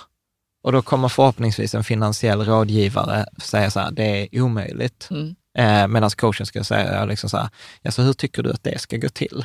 Och 0.62 0.72
då 0.72 0.82
kommer 0.82 1.08
förhoppningsvis 1.08 1.74
en 1.74 1.84
finansiell 1.84 2.44
rådgivare 2.44 3.26
säga 3.42 3.70
så 3.70 3.80
här, 3.80 3.90
det 3.90 4.04
är 4.04 4.42
omöjligt. 4.42 5.08
Mm. 5.10 5.34
Eh, 5.58 5.88
Medan 5.88 6.10
coachen 6.10 6.46
ska 6.46 6.64
säga 6.64 7.04
liksom 7.04 7.30
så 7.30 7.36
här, 7.36 7.48
ja, 7.82 7.90
så 7.90 8.02
hur 8.02 8.12
tycker 8.12 8.42
du 8.42 8.50
att 8.50 8.64
det 8.64 8.80
ska 8.80 8.96
gå 8.96 9.08
till? 9.08 9.44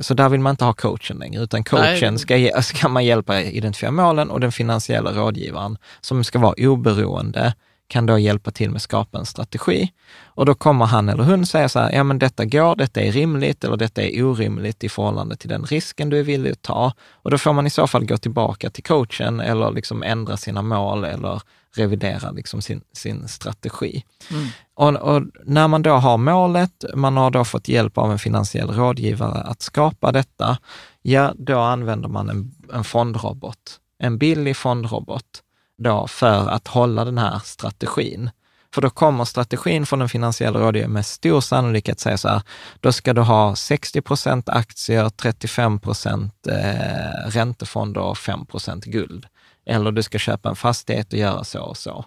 Så 0.00 0.14
där 0.14 0.28
vill 0.28 0.40
man 0.40 0.50
inte 0.50 0.64
ha 0.64 0.72
coachen 0.72 1.16
längre, 1.16 1.42
utan 1.42 1.64
coachen 1.64 2.14
Nej. 2.14 2.50
ska, 2.52 2.62
ska 2.62 2.88
man 2.88 3.04
hjälpa 3.04 3.40
identifiera 3.40 3.90
målen 3.90 4.30
och 4.30 4.40
den 4.40 4.52
finansiella 4.52 5.12
rådgivaren, 5.12 5.78
som 6.00 6.24
ska 6.24 6.38
vara 6.38 6.54
oberoende, 6.58 7.54
kan 7.92 8.06
då 8.06 8.18
hjälpa 8.18 8.50
till 8.50 8.70
med 8.70 8.76
att 8.76 8.82
skapa 8.82 9.18
en 9.18 9.26
strategi. 9.26 9.92
Och 10.24 10.46
då 10.46 10.54
kommer 10.54 10.86
han 10.86 11.08
eller 11.08 11.24
hon 11.24 11.46
säga 11.46 11.68
så 11.68 11.78
här, 11.78 11.92
ja 11.92 12.04
men 12.04 12.18
detta 12.18 12.44
går, 12.44 12.76
detta 12.76 13.00
är 13.00 13.12
rimligt 13.12 13.64
eller 13.64 13.76
detta 13.76 14.02
är 14.02 14.22
orimligt 14.24 14.84
i 14.84 14.88
förhållande 14.88 15.36
till 15.36 15.48
den 15.48 15.64
risken 15.64 16.10
du 16.10 16.18
är 16.18 16.22
villig 16.22 16.52
att 16.52 16.62
ta. 16.62 16.92
Och 17.12 17.30
då 17.30 17.38
får 17.38 17.52
man 17.52 17.66
i 17.66 17.70
så 17.70 17.86
fall 17.86 18.04
gå 18.04 18.16
tillbaka 18.16 18.70
till 18.70 18.84
coachen 18.84 19.40
eller 19.40 19.70
liksom 19.70 20.02
ändra 20.02 20.36
sina 20.36 20.62
mål 20.62 21.04
eller 21.04 21.42
revidera 21.76 22.30
liksom 22.30 22.62
sin, 22.62 22.80
sin 22.92 23.28
strategi. 23.28 24.04
Mm. 24.30 24.46
Och, 24.74 25.14
och 25.14 25.22
när 25.44 25.68
man 25.68 25.82
då 25.82 25.92
har 25.92 26.18
målet, 26.18 26.84
man 26.94 27.16
har 27.16 27.30
då 27.30 27.44
fått 27.44 27.68
hjälp 27.68 27.98
av 27.98 28.12
en 28.12 28.18
finansiell 28.18 28.70
rådgivare 28.70 29.42
att 29.42 29.62
skapa 29.62 30.12
detta, 30.12 30.58
ja, 31.02 31.34
då 31.38 31.58
använder 31.58 32.08
man 32.08 32.28
en, 32.30 32.54
en 32.72 32.84
fondrobot, 32.84 33.80
en 33.98 34.18
billig 34.18 34.56
fondrobot, 34.56 35.42
då 35.78 36.06
för 36.06 36.48
att 36.48 36.68
hålla 36.68 37.04
den 37.04 37.18
här 37.18 37.38
strategin. 37.44 38.30
För 38.74 38.82
då 38.82 38.90
kommer 38.90 39.24
strategin 39.24 39.86
från 39.86 39.98
den 39.98 40.08
finansiella 40.08 40.60
rådgivaren 40.60 40.92
med 40.92 41.06
stor 41.06 41.40
sannolikhet 41.40 42.00
säga 42.00 42.18
så 42.18 42.28
här, 42.28 42.42
då 42.80 42.92
ska 42.92 43.12
du 43.12 43.20
ha 43.20 43.56
60 43.56 44.00
procent 44.00 44.48
aktier, 44.48 45.08
35 45.08 45.80
procent 45.80 46.46
eh, 46.46 47.30
räntefonder 47.30 48.00
och 48.00 48.18
5 48.18 48.46
procent 48.46 48.84
guld. 48.84 49.26
Eller 49.66 49.92
du 49.92 50.02
ska 50.02 50.18
köpa 50.18 50.48
en 50.48 50.56
fastighet 50.56 51.12
och 51.12 51.18
göra 51.18 51.44
så 51.44 51.62
och 51.62 51.76
så. 51.76 52.04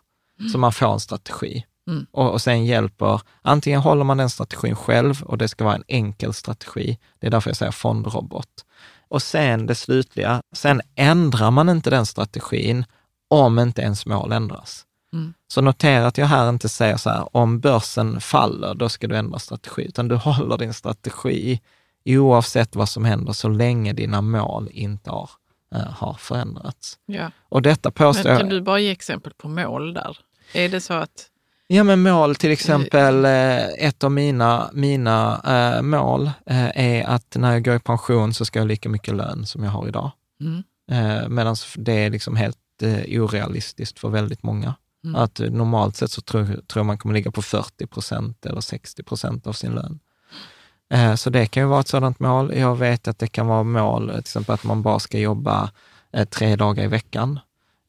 Så 0.51 0.57
man 0.57 0.73
får 0.73 0.93
en 0.93 0.99
strategi. 0.99 1.65
Mm. 1.87 2.05
Och, 2.11 2.31
och 2.31 2.41
sen 2.41 2.65
hjälper, 2.65 3.21
antingen 3.41 3.79
håller 3.79 4.03
man 4.03 4.17
den 4.17 4.29
strategin 4.29 4.75
själv 4.75 5.23
och 5.23 5.37
det 5.37 5.47
ska 5.47 5.63
vara 5.63 5.75
en 5.75 5.83
enkel 5.87 6.33
strategi. 6.33 6.97
Det 7.19 7.27
är 7.27 7.31
därför 7.31 7.49
jag 7.49 7.57
säger 7.57 7.71
fondrobot. 7.71 8.65
Och 9.07 9.21
sen 9.21 9.65
det 9.65 9.75
slutliga, 9.75 10.41
sen 10.53 10.81
ändrar 10.95 11.51
man 11.51 11.69
inte 11.69 11.89
den 11.89 12.05
strategin 12.05 12.85
om 13.27 13.59
inte 13.59 13.81
ens 13.81 14.05
mål 14.05 14.31
ändras. 14.31 14.85
Mm. 15.13 15.33
Så 15.47 15.61
notera 15.61 16.07
att 16.07 16.17
jag 16.17 16.25
här 16.25 16.49
inte 16.49 16.69
säger 16.69 16.97
så 16.97 17.09
här, 17.09 17.37
om 17.37 17.59
börsen 17.59 18.21
faller, 18.21 18.73
då 18.73 18.89
ska 18.89 19.07
du 19.07 19.17
ändra 19.17 19.39
strategi, 19.39 19.85
utan 19.87 20.07
du 20.07 20.15
håller 20.15 20.57
din 20.57 20.73
strategi 20.73 21.61
oavsett 22.05 22.75
vad 22.75 22.89
som 22.89 23.05
händer, 23.05 23.33
så 23.33 23.49
länge 23.49 23.93
dina 23.93 24.21
mål 24.21 24.69
inte 24.71 25.09
har, 25.09 25.29
eh, 25.75 25.81
har 25.81 26.13
förändrats. 26.13 26.97
Ja. 27.05 27.31
Och 27.49 27.61
detta 27.61 27.91
påstår 27.91 28.23
Men 28.23 28.31
jag... 28.31 28.41
kan 28.41 28.49
du 28.49 28.61
bara 28.61 28.79
ge 28.79 28.91
exempel 28.91 29.33
på 29.37 29.47
mål 29.47 29.93
där? 29.93 30.17
Är 30.53 30.69
det 30.69 30.81
så 30.81 30.93
att... 30.93 31.29
Ja, 31.67 31.83
men 31.83 32.01
mål 32.01 32.35
till 32.35 32.51
exempel, 32.51 33.25
eh, 33.25 33.65
ett 33.65 34.03
av 34.03 34.11
mina, 34.11 34.69
mina 34.73 35.41
eh, 35.45 35.81
mål 35.81 36.31
eh, 36.45 36.77
är 36.77 37.03
att 37.03 37.35
när 37.35 37.51
jag 37.51 37.65
går 37.65 37.75
i 37.75 37.79
pension 37.79 38.33
så 38.33 38.45
ska 38.45 38.59
jag 38.59 38.63
ha 38.63 38.67
lika 38.67 38.89
mycket 38.89 39.15
lön 39.15 39.45
som 39.45 39.63
jag 39.63 39.71
har 39.71 39.87
idag. 39.87 40.11
Mm. 40.41 40.63
Medan 41.27 41.55
det 41.75 41.93
är 41.93 42.09
liksom 42.09 42.35
helt 42.35 42.57
orealistiskt 43.07 43.99
för 43.99 44.09
väldigt 44.09 44.43
många. 44.43 44.75
Mm. 45.05 45.15
Att 45.15 45.39
eh, 45.39 45.49
normalt 45.49 45.95
sett 45.95 46.11
så 46.11 46.21
tror, 46.21 46.61
tror 46.67 46.83
man 46.83 46.97
kommer 46.97 47.15
ligga 47.15 47.31
på 47.31 47.41
40 47.41 47.87
procent 47.87 48.45
eller 48.45 48.61
60 48.61 49.03
procent 49.03 49.47
av 49.47 49.53
sin 49.53 49.71
lön. 49.71 49.99
Eh, 50.93 51.15
Så 51.15 51.29
det 51.29 51.45
kan 51.45 51.63
ju 51.63 51.69
vara 51.69 51.79
ett 51.79 51.87
sådant 51.87 52.19
mål. 52.19 52.53
Jag 52.57 52.75
vet 52.75 53.07
att 53.07 53.19
det 53.19 53.27
kan 53.27 53.47
vara 53.47 53.63
mål, 53.63 54.09
till 54.09 54.19
exempel 54.19 54.53
att 54.53 54.63
man 54.63 54.81
bara 54.81 54.99
ska 54.99 55.19
jobba 55.19 55.71
eh, 56.13 56.25
tre 56.25 56.55
dagar 56.55 56.83
i 56.83 56.87
veckan. 56.87 57.39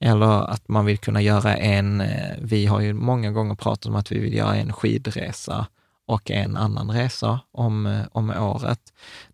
Eller 0.00 0.50
att 0.50 0.68
man 0.68 0.84
vill 0.84 0.98
kunna 0.98 1.22
göra 1.22 1.56
en, 1.56 2.00
eh, 2.00 2.36
vi 2.42 2.66
har 2.66 2.80
ju 2.80 2.92
många 2.92 3.30
gånger 3.30 3.54
pratat 3.54 3.86
om 3.86 3.96
att 3.96 4.12
vi 4.12 4.18
vill 4.18 4.34
göra 4.34 4.56
en 4.56 4.72
skidresa 4.72 5.66
och 6.06 6.30
en 6.30 6.56
annan 6.56 6.90
resa 6.90 7.40
om, 7.52 7.86
eh, 7.86 8.00
om 8.12 8.30
året. 8.30 8.80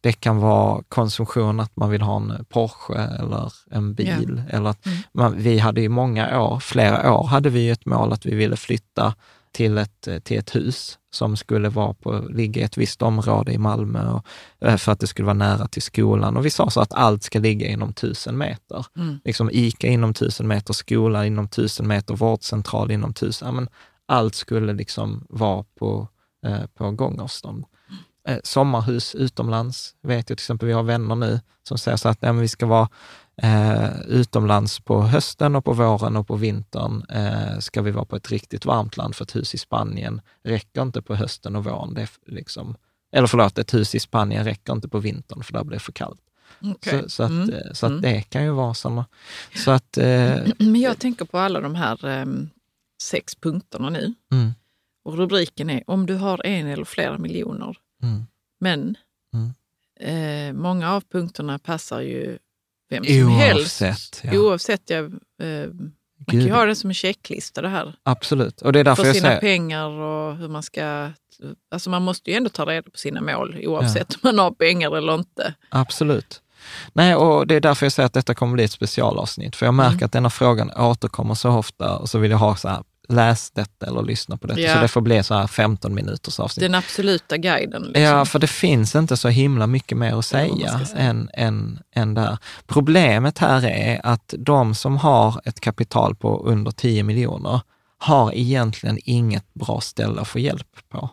Det 0.01 0.13
kan 0.13 0.39
vara 0.39 0.83
konsumtion, 0.89 1.61
att 1.61 1.77
man 1.77 1.91
vill 1.91 2.03
ha 2.03 2.17
en 2.17 2.45
Porsche 2.49 2.95
eller 2.95 3.53
en 3.71 3.95
bil. 3.95 4.43
Eller 4.51 4.71
att 4.71 4.87
Mm. 4.87 4.99
man, 5.15 5.35
vi 5.37 5.59
hade 5.59 5.81
i 5.81 5.89
många 5.89 6.41
år, 6.43 6.61
flera 6.61 7.13
år, 7.15 7.25
hade 7.27 7.51
vi 7.51 7.61
ju 7.61 7.73
ett 7.73 7.87
mål 7.87 8.13
att 8.13 8.27
vi 8.27 8.35
ville 8.35 8.57
flytta 8.57 9.15
till 9.53 9.79
ett, 9.79 10.09
eh, 10.09 10.19
till 10.19 10.39
ett 10.39 10.55
hus 10.55 10.99
som 11.15 11.37
skulle 11.37 11.69
vara 11.69 11.95
på, 11.95 12.19
ligga 12.31 12.61
i 12.61 12.65
ett 12.65 12.77
visst 12.79 13.03
område 13.03 13.53
i 13.53 13.59
Malmö 13.59 14.11
och, 14.13 14.27
eh, 14.69 14.77
för 14.77 14.93
att 14.93 15.01
det 15.01 15.07
skulle 15.07 15.27
vara 15.27 15.35
nära 15.35 15.69
till 15.69 15.83
skolan. 15.83 16.37
Och 16.37 16.47
vi 16.47 16.51
sa 16.51 16.71
så 16.71 16.81
att 16.81 16.93
allt 16.93 17.23
ska 17.23 17.39
ligga 17.39 17.67
inom 17.69 17.93
tusen 17.93 18.39
meter. 18.39 18.87
Mm. 18.97 19.21
Liksom 19.25 19.51
ICA 19.53 19.87
inom 19.89 20.15
tusen 20.15 20.49
meter, 20.49 20.73
skola 20.75 21.27
inom 21.27 21.49
tusen 21.49 21.89
meter, 21.89 22.15
vårdcentral 22.15 22.91
inom 22.91 23.15
tusen. 23.15 23.47
Ja, 23.49 23.53
men 23.53 23.69
allt 24.09 24.35
skulle 24.35 24.73
liksom 24.73 25.27
vara 25.29 25.65
på, 25.79 26.09
eh, 26.47 26.67
på 26.75 26.91
gångavstånd. 26.91 27.65
eh, 28.29 28.39
sommarhus 28.45 29.15
utomlands. 29.15 29.95
Vet 30.03 30.17
jag 30.17 30.27
till 30.27 30.35
exempel, 30.45 30.67
vi 30.67 30.73
har 30.75 30.83
vänner 30.83 31.15
nu 31.15 31.41
som 31.69 31.79
säger 31.79 31.97
så 31.97 32.09
att 32.09 32.23
nej, 32.23 32.33
vi 32.33 32.49
ska 32.49 32.67
vara 32.67 32.89
eh, 33.43 34.01
utomlands 34.09 34.81
på 34.81 35.03
hösten 35.03 35.57
och 35.57 35.65
på 35.65 35.73
våren 35.73 36.17
och 36.17 36.27
på 36.27 36.37
vintern 36.37 37.05
eh, 37.09 37.59
ska 37.59 37.83
vi 37.83 37.91
vara 37.91 38.05
på 38.05 38.17
ett 38.17 38.31
riktigt 38.31 38.65
varmt 38.65 38.97
land, 38.97 39.17
för 39.17 39.25
ett 39.25 39.37
hus 39.37 39.55
i 39.55 39.59
Spanien 39.59 40.21
räcker 40.45 40.83
inte 40.83 41.03
på 41.03 41.15
hösten 41.15 41.57
och 41.57 41.65
våren. 41.65 41.95
Det 41.95 42.09
liksom, 42.27 42.77
eller 43.13 43.27
förlåt, 43.27 43.59
ett 43.59 43.75
hus 43.75 43.95
i 43.95 44.01
Spanien 44.01 44.45
räcker 44.45 44.73
inte 44.73 44.89
på 44.89 44.99
vintern, 44.99 45.43
för 45.43 45.53
där 45.53 45.65
blir 45.65 45.77
det 45.77 45.81
för 45.85 45.93
kallt. 45.93 46.21
Okay. 46.61 47.03
Så, 47.03 47.09
så, 47.09 47.23
att, 47.23 47.31
Mm. 47.31 47.51
eh, 47.51 47.73
så 47.73 47.87
att 47.87 47.91
Mm. 47.91 48.03
det 48.03 48.23
kan 48.23 48.45
ju 48.45 48.51
vara 48.51 48.75
sådana. 48.75 49.07
Så 49.57 49.71
att, 49.71 49.99
eh, 49.99 50.37
Men 50.59 50.81
jag 50.81 50.99
tänker 50.99 51.25
på 51.25 51.39
alla 51.39 51.61
de 51.61 51.75
här 51.75 52.05
em, 52.07 52.51
sex 53.03 53.35
punkterna 53.35 53.91
nu. 53.91 54.15
mm, 54.33 54.51
Och 55.05 55.17
rubriken 55.19 55.71
är 55.71 55.83
om 55.87 56.07
du 56.07 56.15
har 56.15 56.47
en 56.47 56.67
eller 56.67 56.85
flera 56.85 57.19
miljoner. 57.19 57.77
mm. 58.03 58.23
Men 58.61 58.97
Mm. 59.35 59.53
eh, 60.01 60.53
många 60.63 60.93
av 60.93 61.01
punkterna 61.13 61.59
passar 61.59 62.01
ju 62.01 62.39
vem 62.91 63.05
som 63.05 63.29
helst. 63.29 63.83
Oavsett. 63.83 64.21
Ja. 64.25 64.39
Oavsett. 64.39 64.91
Jag, 64.91 65.05
eh, 65.05 65.11
man 66.19 66.27
kan 66.27 66.39
ju 66.41 66.45
Gud, 66.47 66.53
ha 66.55 66.65
det 66.65 66.75
som 66.77 66.91
en 66.91 66.95
checklista 66.95 67.63
det 67.63 67.69
här. 67.69 67.95
Absolut. 68.03 68.63
Och 68.63 68.73
det 68.73 68.81
är 68.81 68.85
därför 68.85 69.05
För 69.05 69.13
sina 69.13 69.29
säger, 69.29 69.41
pengar 69.41 69.89
och 69.89 70.37
hur 70.37 70.49
man 70.49 70.63
ska... 70.63 71.11
Alltså 71.71 71.91
man 71.91 72.03
måste 72.03 72.31
ju 72.31 72.37
ändå 72.37 72.49
ta 72.51 72.65
reda 72.67 72.91
på 72.91 72.99
sina 72.99 73.21
mål 73.21 73.61
oavsett 73.67 74.13
om 74.15 74.21
man 74.23 74.39
har 74.39 74.51
pengar 74.51 74.97
eller 74.97 75.15
inte. 75.15 75.55
absolut. 75.69 76.43
Nej, 76.93 77.15
och 77.15 77.47
det 77.47 77.55
är 77.55 77.61
därför 77.61 77.87
jag 77.87 77.93
säger 77.93 78.07
att 78.07 78.13
detta 78.13 78.35
kommer 78.35 78.53
bli 78.55 78.65
ett 78.65 78.73
specialavsnitt. 78.73 79.57
För 79.57 79.67
jag 79.67 79.75
märker 79.75 79.93
Mm. 79.97 80.05
att 80.07 80.13
denna 80.13 80.31
frågan 80.31 80.71
återkommer 80.77 81.35
så 81.35 81.51
ofta 81.51 81.97
och 81.99 82.09
så 82.11 82.19
vill 82.19 82.31
jag 82.31 82.39
ha 82.39 82.57
så 82.57 82.69
här, 82.69 82.83
läs 83.09 83.51
detta 83.51 83.87
eller 83.87 84.03
lyssna 84.03 84.37
på 84.37 84.47
detta. 84.47 84.61
Ja. 84.61 84.75
Så 84.75 84.81
det 84.81 84.89
får 84.89 85.01
bli 85.01 85.23
så 85.23 85.35
här 85.35 85.47
15 85.47 85.95
minuters 85.95 86.41
avsnitt. 86.41 86.63
Den 86.63 86.75
absoluta 86.75 87.37
guiden. 87.37 87.83
Liksom. 87.83 88.03
Ja, 88.03 88.25
för 88.25 88.39
det 88.39 88.47
finns 88.47 88.95
inte 88.95 89.17
så 89.17 89.29
himla 89.29 89.67
mycket 89.67 89.99
mer 89.99 90.19
att 90.19 90.27
säga 90.27 90.79
säga. 90.87 91.03
än, 91.03 91.31
än, 91.35 91.79
än 91.95 92.15
där. 92.15 92.39
Problemet 92.67 93.39
här 93.39 93.67
är 93.67 94.01
att 94.07 94.35
de 94.39 94.75
som 94.75 94.97
har 94.97 95.41
ett 95.45 95.61
kapital 95.61 96.15
på 96.15 96.43
under 96.47 96.71
10 96.71 97.03
miljoner 97.03 97.61
har 97.99 98.33
egentligen 98.35 98.99
inget 99.05 99.55
bra 99.55 99.81
ställe 99.81 100.21
att 100.21 100.29
få 100.29 100.39
hjälp 100.39 100.77
på. 100.89 101.11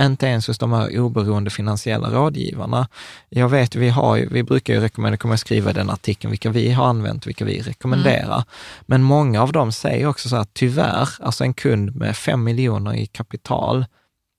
Inte 0.00 0.26
ens 0.26 0.46
hos 0.48 0.58
de 0.58 0.72
här 0.72 1.00
oberoende 1.00 1.50
finansiella 1.50 2.10
rådgivarna. 2.10 2.88
Jag 3.28 3.48
vet, 3.48 3.74
vi, 3.74 3.88
har 3.88 4.18
vi 4.18 4.42
brukar 4.42 4.74
ju 4.74 4.80
rekommendera, 4.80 5.16
kommer 5.16 5.32
jag 5.32 5.40
skriva 5.40 5.72
den 5.72 5.90
artikeln, 5.90 6.30
vilka 6.30 6.50
vi 6.50 6.72
har 6.72 6.86
använt, 6.86 7.26
vilka 7.26 7.44
vi 7.44 7.60
rekommenderar. 7.60 8.44
Men 8.86 9.02
många 9.02 9.42
av 9.42 9.52
dem 9.52 9.72
säger 9.72 10.06
också 10.06 10.28
så 10.28 10.36
här, 10.36 10.46
tyvärr, 10.52 11.08
alltså 11.20 11.44
en 11.44 11.54
kund 11.54 11.96
med 11.96 12.16
5 12.16 12.44
miljoner 12.44 12.94
i 12.94 13.06
kapital, 13.06 13.84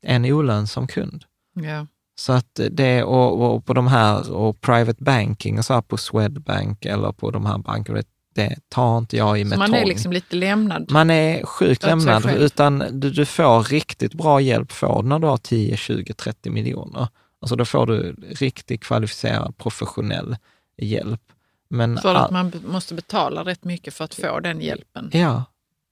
är 0.06 0.16
en 0.16 0.26
olönsam 0.26 0.88
kund. 0.88 1.24
Ja. 1.56 1.88
Så 2.16 2.34
att 2.34 2.60
det, 2.72 3.04
och, 3.04 3.56
och 3.56 3.66
på 3.66 3.74
de 3.74 3.88
här, 3.88 4.32
och 4.32 4.62
private 4.62 5.04
banking 5.04 5.60
och 5.60 5.66
så 5.66 5.74
här 5.74 5.82
på 5.82 5.98
Swedbank 5.98 6.86
eller 6.86 7.12
på 7.12 7.32
de 7.32 7.46
här 7.46 7.58
bankerna, 7.58 8.02
det, 8.36 8.56
tar 8.70 8.98
inte 8.98 9.18
jag 9.18 9.40
i 9.40 9.44
Så 9.44 9.48
med 9.50 9.60
man 9.60 9.74
är 9.74 9.86
liksom 9.86 10.12
lite 10.12 10.36
lämnad. 10.36 10.92
Man 10.92 11.10
är 11.10 11.46
sjukt 11.46 11.84
lämnad, 11.84 12.26
utan 12.36 12.84
du, 12.92 13.10
du 13.10 13.26
får 13.26 13.64
riktigt 13.64 14.14
bra 14.14 14.42
hjälp 14.42 14.72
får 14.72 15.04
när 15.04 15.20
du 15.20 15.28
har 15.28 15.38
10, 15.38 15.78
20, 15.78 16.14
30 16.14 16.50
miljoner. 16.50 17.08
Alltså 17.42 17.56
då 17.56 17.66
får 17.66 17.88
du 17.88 18.16
riktigt 18.30 18.82
kvalificerad 18.82 19.58
professionell 19.58 20.38
hjälp. 20.78 21.22
Men 21.68 21.98
all- 21.98 22.16
att 22.16 22.32
man 22.32 22.52
måste 22.66 22.94
betala 22.94 23.44
rätt 23.44 23.64
mycket 23.64 23.94
för 23.94 24.04
att 24.06 24.16
få 24.16 24.40
den 24.40 24.62
hjälpen. 24.62 25.10
Ja, 25.14 25.44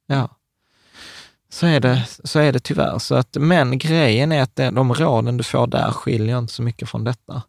ja. 0.08 0.30
Så 1.50 1.66
är, 1.68 1.80
det, 1.80 2.08
så 2.24 2.40
är 2.40 2.54
det 2.54 2.60
tyvärr. 2.60 3.00
Så 3.00 3.16
att, 3.16 3.38
men 3.40 3.78
grejen 3.78 4.32
är 4.32 4.42
att 4.42 4.56
de 4.56 4.94
råden 4.94 5.38
du 5.38 5.44
får 5.44 5.68
där 5.68 5.92
skiljer 5.92 6.40
inte 6.40 6.54
så 6.54 6.64
mycket 6.64 6.90
från 6.90 7.04
detta. 7.04 7.42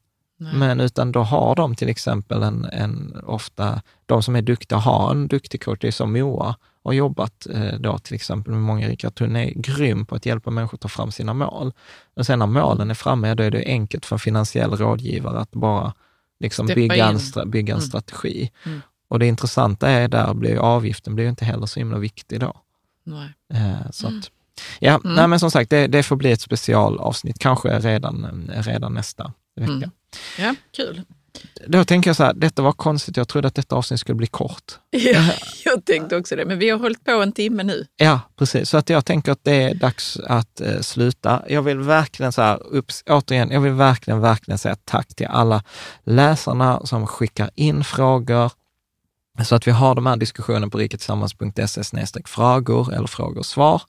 Nej. 0.42 0.54
Men 0.54 0.80
utan 0.80 1.12
då 1.12 1.22
har 1.22 1.54
de 1.54 1.74
till 1.74 1.88
exempel 1.88 2.42
en, 2.42 2.64
en 2.64 3.20
ofta, 3.26 3.82
de 4.06 4.22
som 4.22 4.36
är 4.36 4.42
duktiga 4.42 4.78
har 4.78 5.10
en 5.10 5.28
duktig 5.28 5.62
coach, 5.64 5.78
det 5.80 5.86
är 5.86 5.92
som 5.92 6.12
Moa 6.12 6.56
har 6.84 6.92
jobbat 6.92 7.46
eh, 7.54 7.74
då 7.78 7.98
till 7.98 8.14
exempel 8.14 8.52
med 8.52 8.62
många 8.62 8.96
att 9.04 9.18
hon 9.18 9.36
är 9.36 9.50
grym 9.50 10.06
på 10.06 10.14
att 10.14 10.26
hjälpa 10.26 10.50
människor 10.50 10.74
att 10.76 10.80
ta 10.80 10.88
fram 10.88 11.12
sina 11.12 11.34
mål. 11.34 11.72
Och 12.16 12.26
sen 12.26 12.38
när 12.38 12.46
målen 12.46 12.90
är 12.90 12.94
framme, 12.94 13.34
då 13.34 13.42
är 13.42 13.50
det 13.50 13.64
enkelt 13.66 14.06
för 14.06 14.16
en 14.16 14.20
finansiell 14.20 14.70
rådgivare 14.76 15.38
att 15.38 15.50
bara 15.50 15.92
liksom 16.40 16.66
Steppa 16.66 16.74
bygga 16.80 17.06
en, 17.06 17.16
stra- 17.18 17.46
bygga 17.46 17.74
en 17.74 17.78
Mm. 17.78 17.88
strategi. 17.88 18.50
Mm. 18.66 18.80
Och 19.08 19.18
det 19.18 19.26
intressanta 19.26 19.88
är 19.88 20.08
där 20.08 20.34
blir 20.34 20.56
avgiften 20.56 21.14
blir 21.14 21.28
inte 21.28 21.44
heller 21.44 21.66
så 21.66 21.80
himla 21.80 21.98
viktig 21.98 22.40
då. 22.40 22.52
Eh, 23.54 23.90
så 23.90 24.06
att, 24.06 24.30
ja, 24.80 25.00
Mm. 25.04 25.14
nej, 25.14 25.28
men 25.28 25.40
som 25.40 25.50
sagt, 25.50 25.70
det, 25.70 25.86
det 25.86 26.02
får 26.02 26.16
bli 26.16 26.32
ett 26.32 26.40
specialavsnitt, 26.40 27.38
kanske 27.38 27.78
redan, 27.78 28.50
redan 28.54 28.94
nästa 28.94 29.32
vecka. 29.56 29.72
Mm. 29.72 29.90
Ja, 30.38 30.54
kul. 30.76 31.02
Då 31.66 31.84
tänker 31.84 32.10
jag 32.10 32.16
så 32.16 32.24
här, 32.24 32.34
detta 32.34 32.62
var 32.62 32.72
konstigt, 32.72 33.16
jag 33.16 33.28
trodde 33.28 33.48
att 33.48 33.54
detta 33.54 33.76
avsnitt 33.76 34.00
skulle 34.00 34.16
bli 34.16 34.26
kort. 34.26 34.78
Ja, 34.90 35.30
jag 35.64 35.84
tänkte 35.84 36.16
också 36.16 36.36
det, 36.36 36.44
men 36.44 36.58
vi 36.58 36.70
har 36.70 36.78
hållit 36.78 37.04
på 37.04 37.10
en 37.10 37.32
timme 37.32 37.62
nu. 37.62 37.86
Ja, 37.96 38.20
precis. 38.38 38.70
Så 38.70 38.76
att 38.76 38.90
jag 38.90 39.04
tänker 39.04 39.32
att 39.32 39.44
det 39.44 39.62
är 39.62 39.74
dags 39.74 40.18
att 40.24 40.60
eh, 40.60 40.80
sluta. 40.80 41.42
Jag 41.48 41.62
vill 41.62 41.78
verkligen 41.78 42.32
så 42.32 42.42
här, 42.42 42.66
upps, 42.66 43.02
återigen, 43.06 43.50
jag 43.50 43.60
vill 43.60 43.72
verkligen, 43.72 44.20
verkligen 44.20 44.58
säga 44.58 44.76
tack 44.84 45.14
till 45.14 45.26
alla 45.26 45.64
läsarna 46.04 46.86
som 46.86 47.06
skickar 47.06 47.50
in 47.54 47.84
frågor, 47.84 48.52
så 49.44 49.54
att 49.54 49.66
vi 49.66 49.70
har 49.70 49.94
de 49.94 50.06
här 50.06 50.16
diskussionerna 50.16 50.68
på 50.68 50.78
riketillsammans.se 50.78 52.20
frågor 52.24 52.94
eller 52.94 53.06
frågor 53.06 53.38
och 53.38 53.46
svar. 53.46 53.82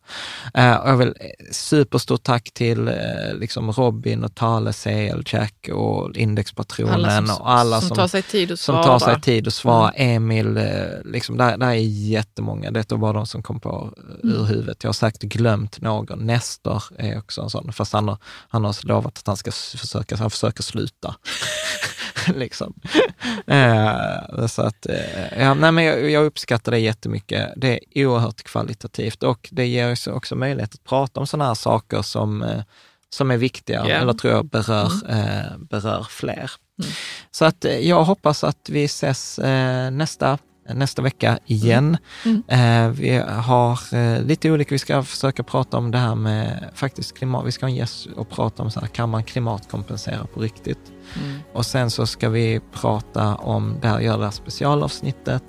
Eh, 0.53 0.75
och 0.75 0.89
jag 0.89 0.97
vill 0.97 1.07
eh, 1.07 1.13
superstort 1.51 2.23
tack 2.23 2.51
till 2.53 2.87
eh, 2.87 2.93
liksom 3.39 3.71
Robin 3.71 4.23
och 4.23 4.35
Tale, 4.35 4.73
CL, 4.73 5.21
Jack 5.25 5.69
och 5.73 6.15
Indexpatronen 6.17 6.93
Alla 6.93 7.25
som, 7.27 7.41
och 7.41 7.51
alla 7.51 7.79
som, 7.79 7.87
som, 7.87 7.97
tar 7.97 8.07
sig 8.07 8.21
tid 8.21 8.51
att 8.51 8.59
som 8.59 8.73
svara. 8.73 8.83
tar 8.83 8.99
sig 8.99 9.21
tid 9.21 9.47
att 9.47 9.53
svara. 9.53 9.91
Emil, 9.91 10.57
eh, 10.57 10.63
liksom, 11.05 11.37
där, 11.37 11.57
där 11.57 11.67
är 11.67 11.73
jättemånga. 11.73 12.71
Detta 12.71 12.95
var 12.95 13.13
de 13.13 13.25
som 13.27 13.43
kom 13.43 13.59
på 13.59 13.93
eh, 13.97 14.29
ur 14.29 14.35
Mm. 14.35 14.45
huvudet. 14.45 14.83
Jag 14.83 14.87
har 14.87 14.93
säkert 14.93 15.21
glömt 15.21 15.81
någon. 15.81 16.19
Nestor 16.19 16.83
är 16.97 17.17
också 17.17 17.41
en 17.41 17.49
sån, 17.49 17.73
fast 17.73 17.93
han 17.93 18.07
har, 18.07 18.17
han 18.49 18.63
har 18.65 18.87
lovat 18.87 19.17
att 19.17 19.27
han 19.27 19.37
ska 19.37 19.51
försöka, 19.51 20.17
han 20.17 20.29
försöker 20.29 20.63
sluta. 20.63 21.15
liksom. 22.35 22.73
eh, 23.47 24.47
så 24.47 24.61
att, 24.61 24.85
eh, 24.85 25.39
ja, 25.43 25.53
nej, 25.53 25.71
men 25.71 25.83
jag, 25.83 26.09
jag 26.09 26.25
uppskattar 26.25 26.71
det 26.71 26.79
jättemycket. 26.79 27.53
Det 27.57 27.79
är 27.99 28.05
oerhört 28.05 28.43
kvalitativt 28.43 29.23
och 29.23 29.49
det 29.51 29.65
ger 29.67 29.91
oss 29.91 30.07
också 30.07 30.35
möjlighet 30.35 30.73
att 30.73 30.83
prata 30.83 31.19
om 31.19 31.27
sådana 31.27 31.45
här 31.47 31.53
saker 31.55 32.01
som, 32.01 32.41
eh, 32.43 32.61
som 33.09 33.31
är 33.31 33.37
viktiga 33.37 33.85
Ja. 33.87 33.95
eller 33.95 34.13
tror 34.13 34.33
jag 34.33 34.45
berör, 34.45 34.91
eh, 35.09 35.57
berör 35.57 36.07
fler. 36.09 36.51
Så 37.31 37.45
att 37.45 37.65
jag 37.81 38.03
hoppas 38.03 38.43
att 38.43 38.69
vi 38.69 38.83
ses 38.83 39.39
nästa, 39.91 40.37
nästa 40.69 41.01
vecka 41.01 41.39
igen. 41.45 41.97
Mm. 42.25 42.43
Eh, 42.47 42.91
vi 42.91 43.17
har 43.27 43.95
eh, 43.95 44.23
lite 44.23 44.51
olika, 44.51 44.75
vi 44.75 44.79
ska 44.79 45.03
försöka 45.03 45.43
prata 45.43 45.77
om 45.77 45.91
det 45.91 45.97
här 45.97 46.15
med 46.15 46.69
faktiskt 46.75 47.17
klimat. 47.17 47.45
Vi 47.45 47.51
ska 47.51 47.65
ha 47.65 47.69
en 47.69 47.75
gäst 47.75 48.05
och 48.15 48.29
prata 48.29 48.63
om 48.63 48.71
så 48.71 48.79
här, 48.79 48.87
kan 48.87 49.09
man 49.09 49.23
klimatkompensera 49.23 50.27
på 50.33 50.39
riktigt? 50.39 50.91
Mm. 51.23 51.39
Och 51.53 51.65
sen 51.65 51.91
så 51.91 52.05
ska 52.05 52.29
vi 52.29 52.61
prata 52.71 53.35
om, 53.35 53.75
det 53.81 53.87
här, 53.87 53.99
göra 53.99 54.17
det 54.17 54.23
här 54.23 54.31
specialavsnittet. 54.31 55.43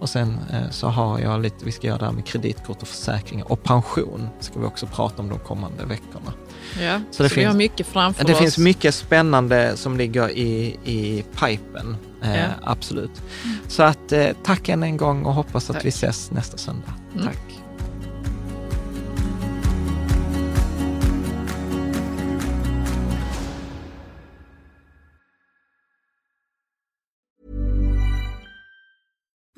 Och 0.00 0.08
sen 0.08 0.38
eh, 0.52 0.70
så 0.70 0.88
har 0.88 1.18
jag 1.18 1.42
lite, 1.42 1.64
vi 1.64 1.72
ska 1.72 1.86
göra 1.86 1.98
det 1.98 2.04
här 2.04 2.12
med 2.12 2.26
kreditkort 2.26 2.82
och 2.82 2.88
försäkringar 2.88 3.52
och 3.52 3.62
pension. 3.62 4.28
Ska 4.40 4.60
vi 4.60 4.66
också 4.66 4.86
prata 4.86 5.22
om 5.22 5.28
de 5.28 5.38
kommande 5.38 5.84
veckorna. 5.84 6.32
Ja, 6.80 7.00
så, 7.10 7.22
det 7.22 7.28
vi 7.28 7.34
finns- 7.34 7.46
har 7.48 7.54
mycket 7.58 7.86
framför 7.86 8.24
Det 8.24 8.32
oss. 8.32 8.38
finns 8.38 8.58
mycket 8.58 8.94
spännande 8.94 9.76
som 9.76 9.96
ligger 9.96 10.30
i, 10.30 10.76
i 10.84 11.24
pipen, 11.40 11.96
eh, 12.22 12.36
Ja. 12.38 12.46
absolut. 12.62 13.22
Så 13.68 13.82
att 13.82 14.12
eh, 14.12 14.26
tack 14.44 14.68
än 14.68 14.82
en 14.82 14.96
gång 14.96 15.24
och 15.24 15.34
hoppas 15.34 15.70
att 15.70 15.76
Tack. 15.76 15.84
vi 15.84 15.88
ses 15.88 16.30
nästa 16.30 16.56
söndag. 16.56 16.92
Mm. 17.14 17.26
Tack. 17.26 17.59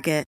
Target. 0.00 0.29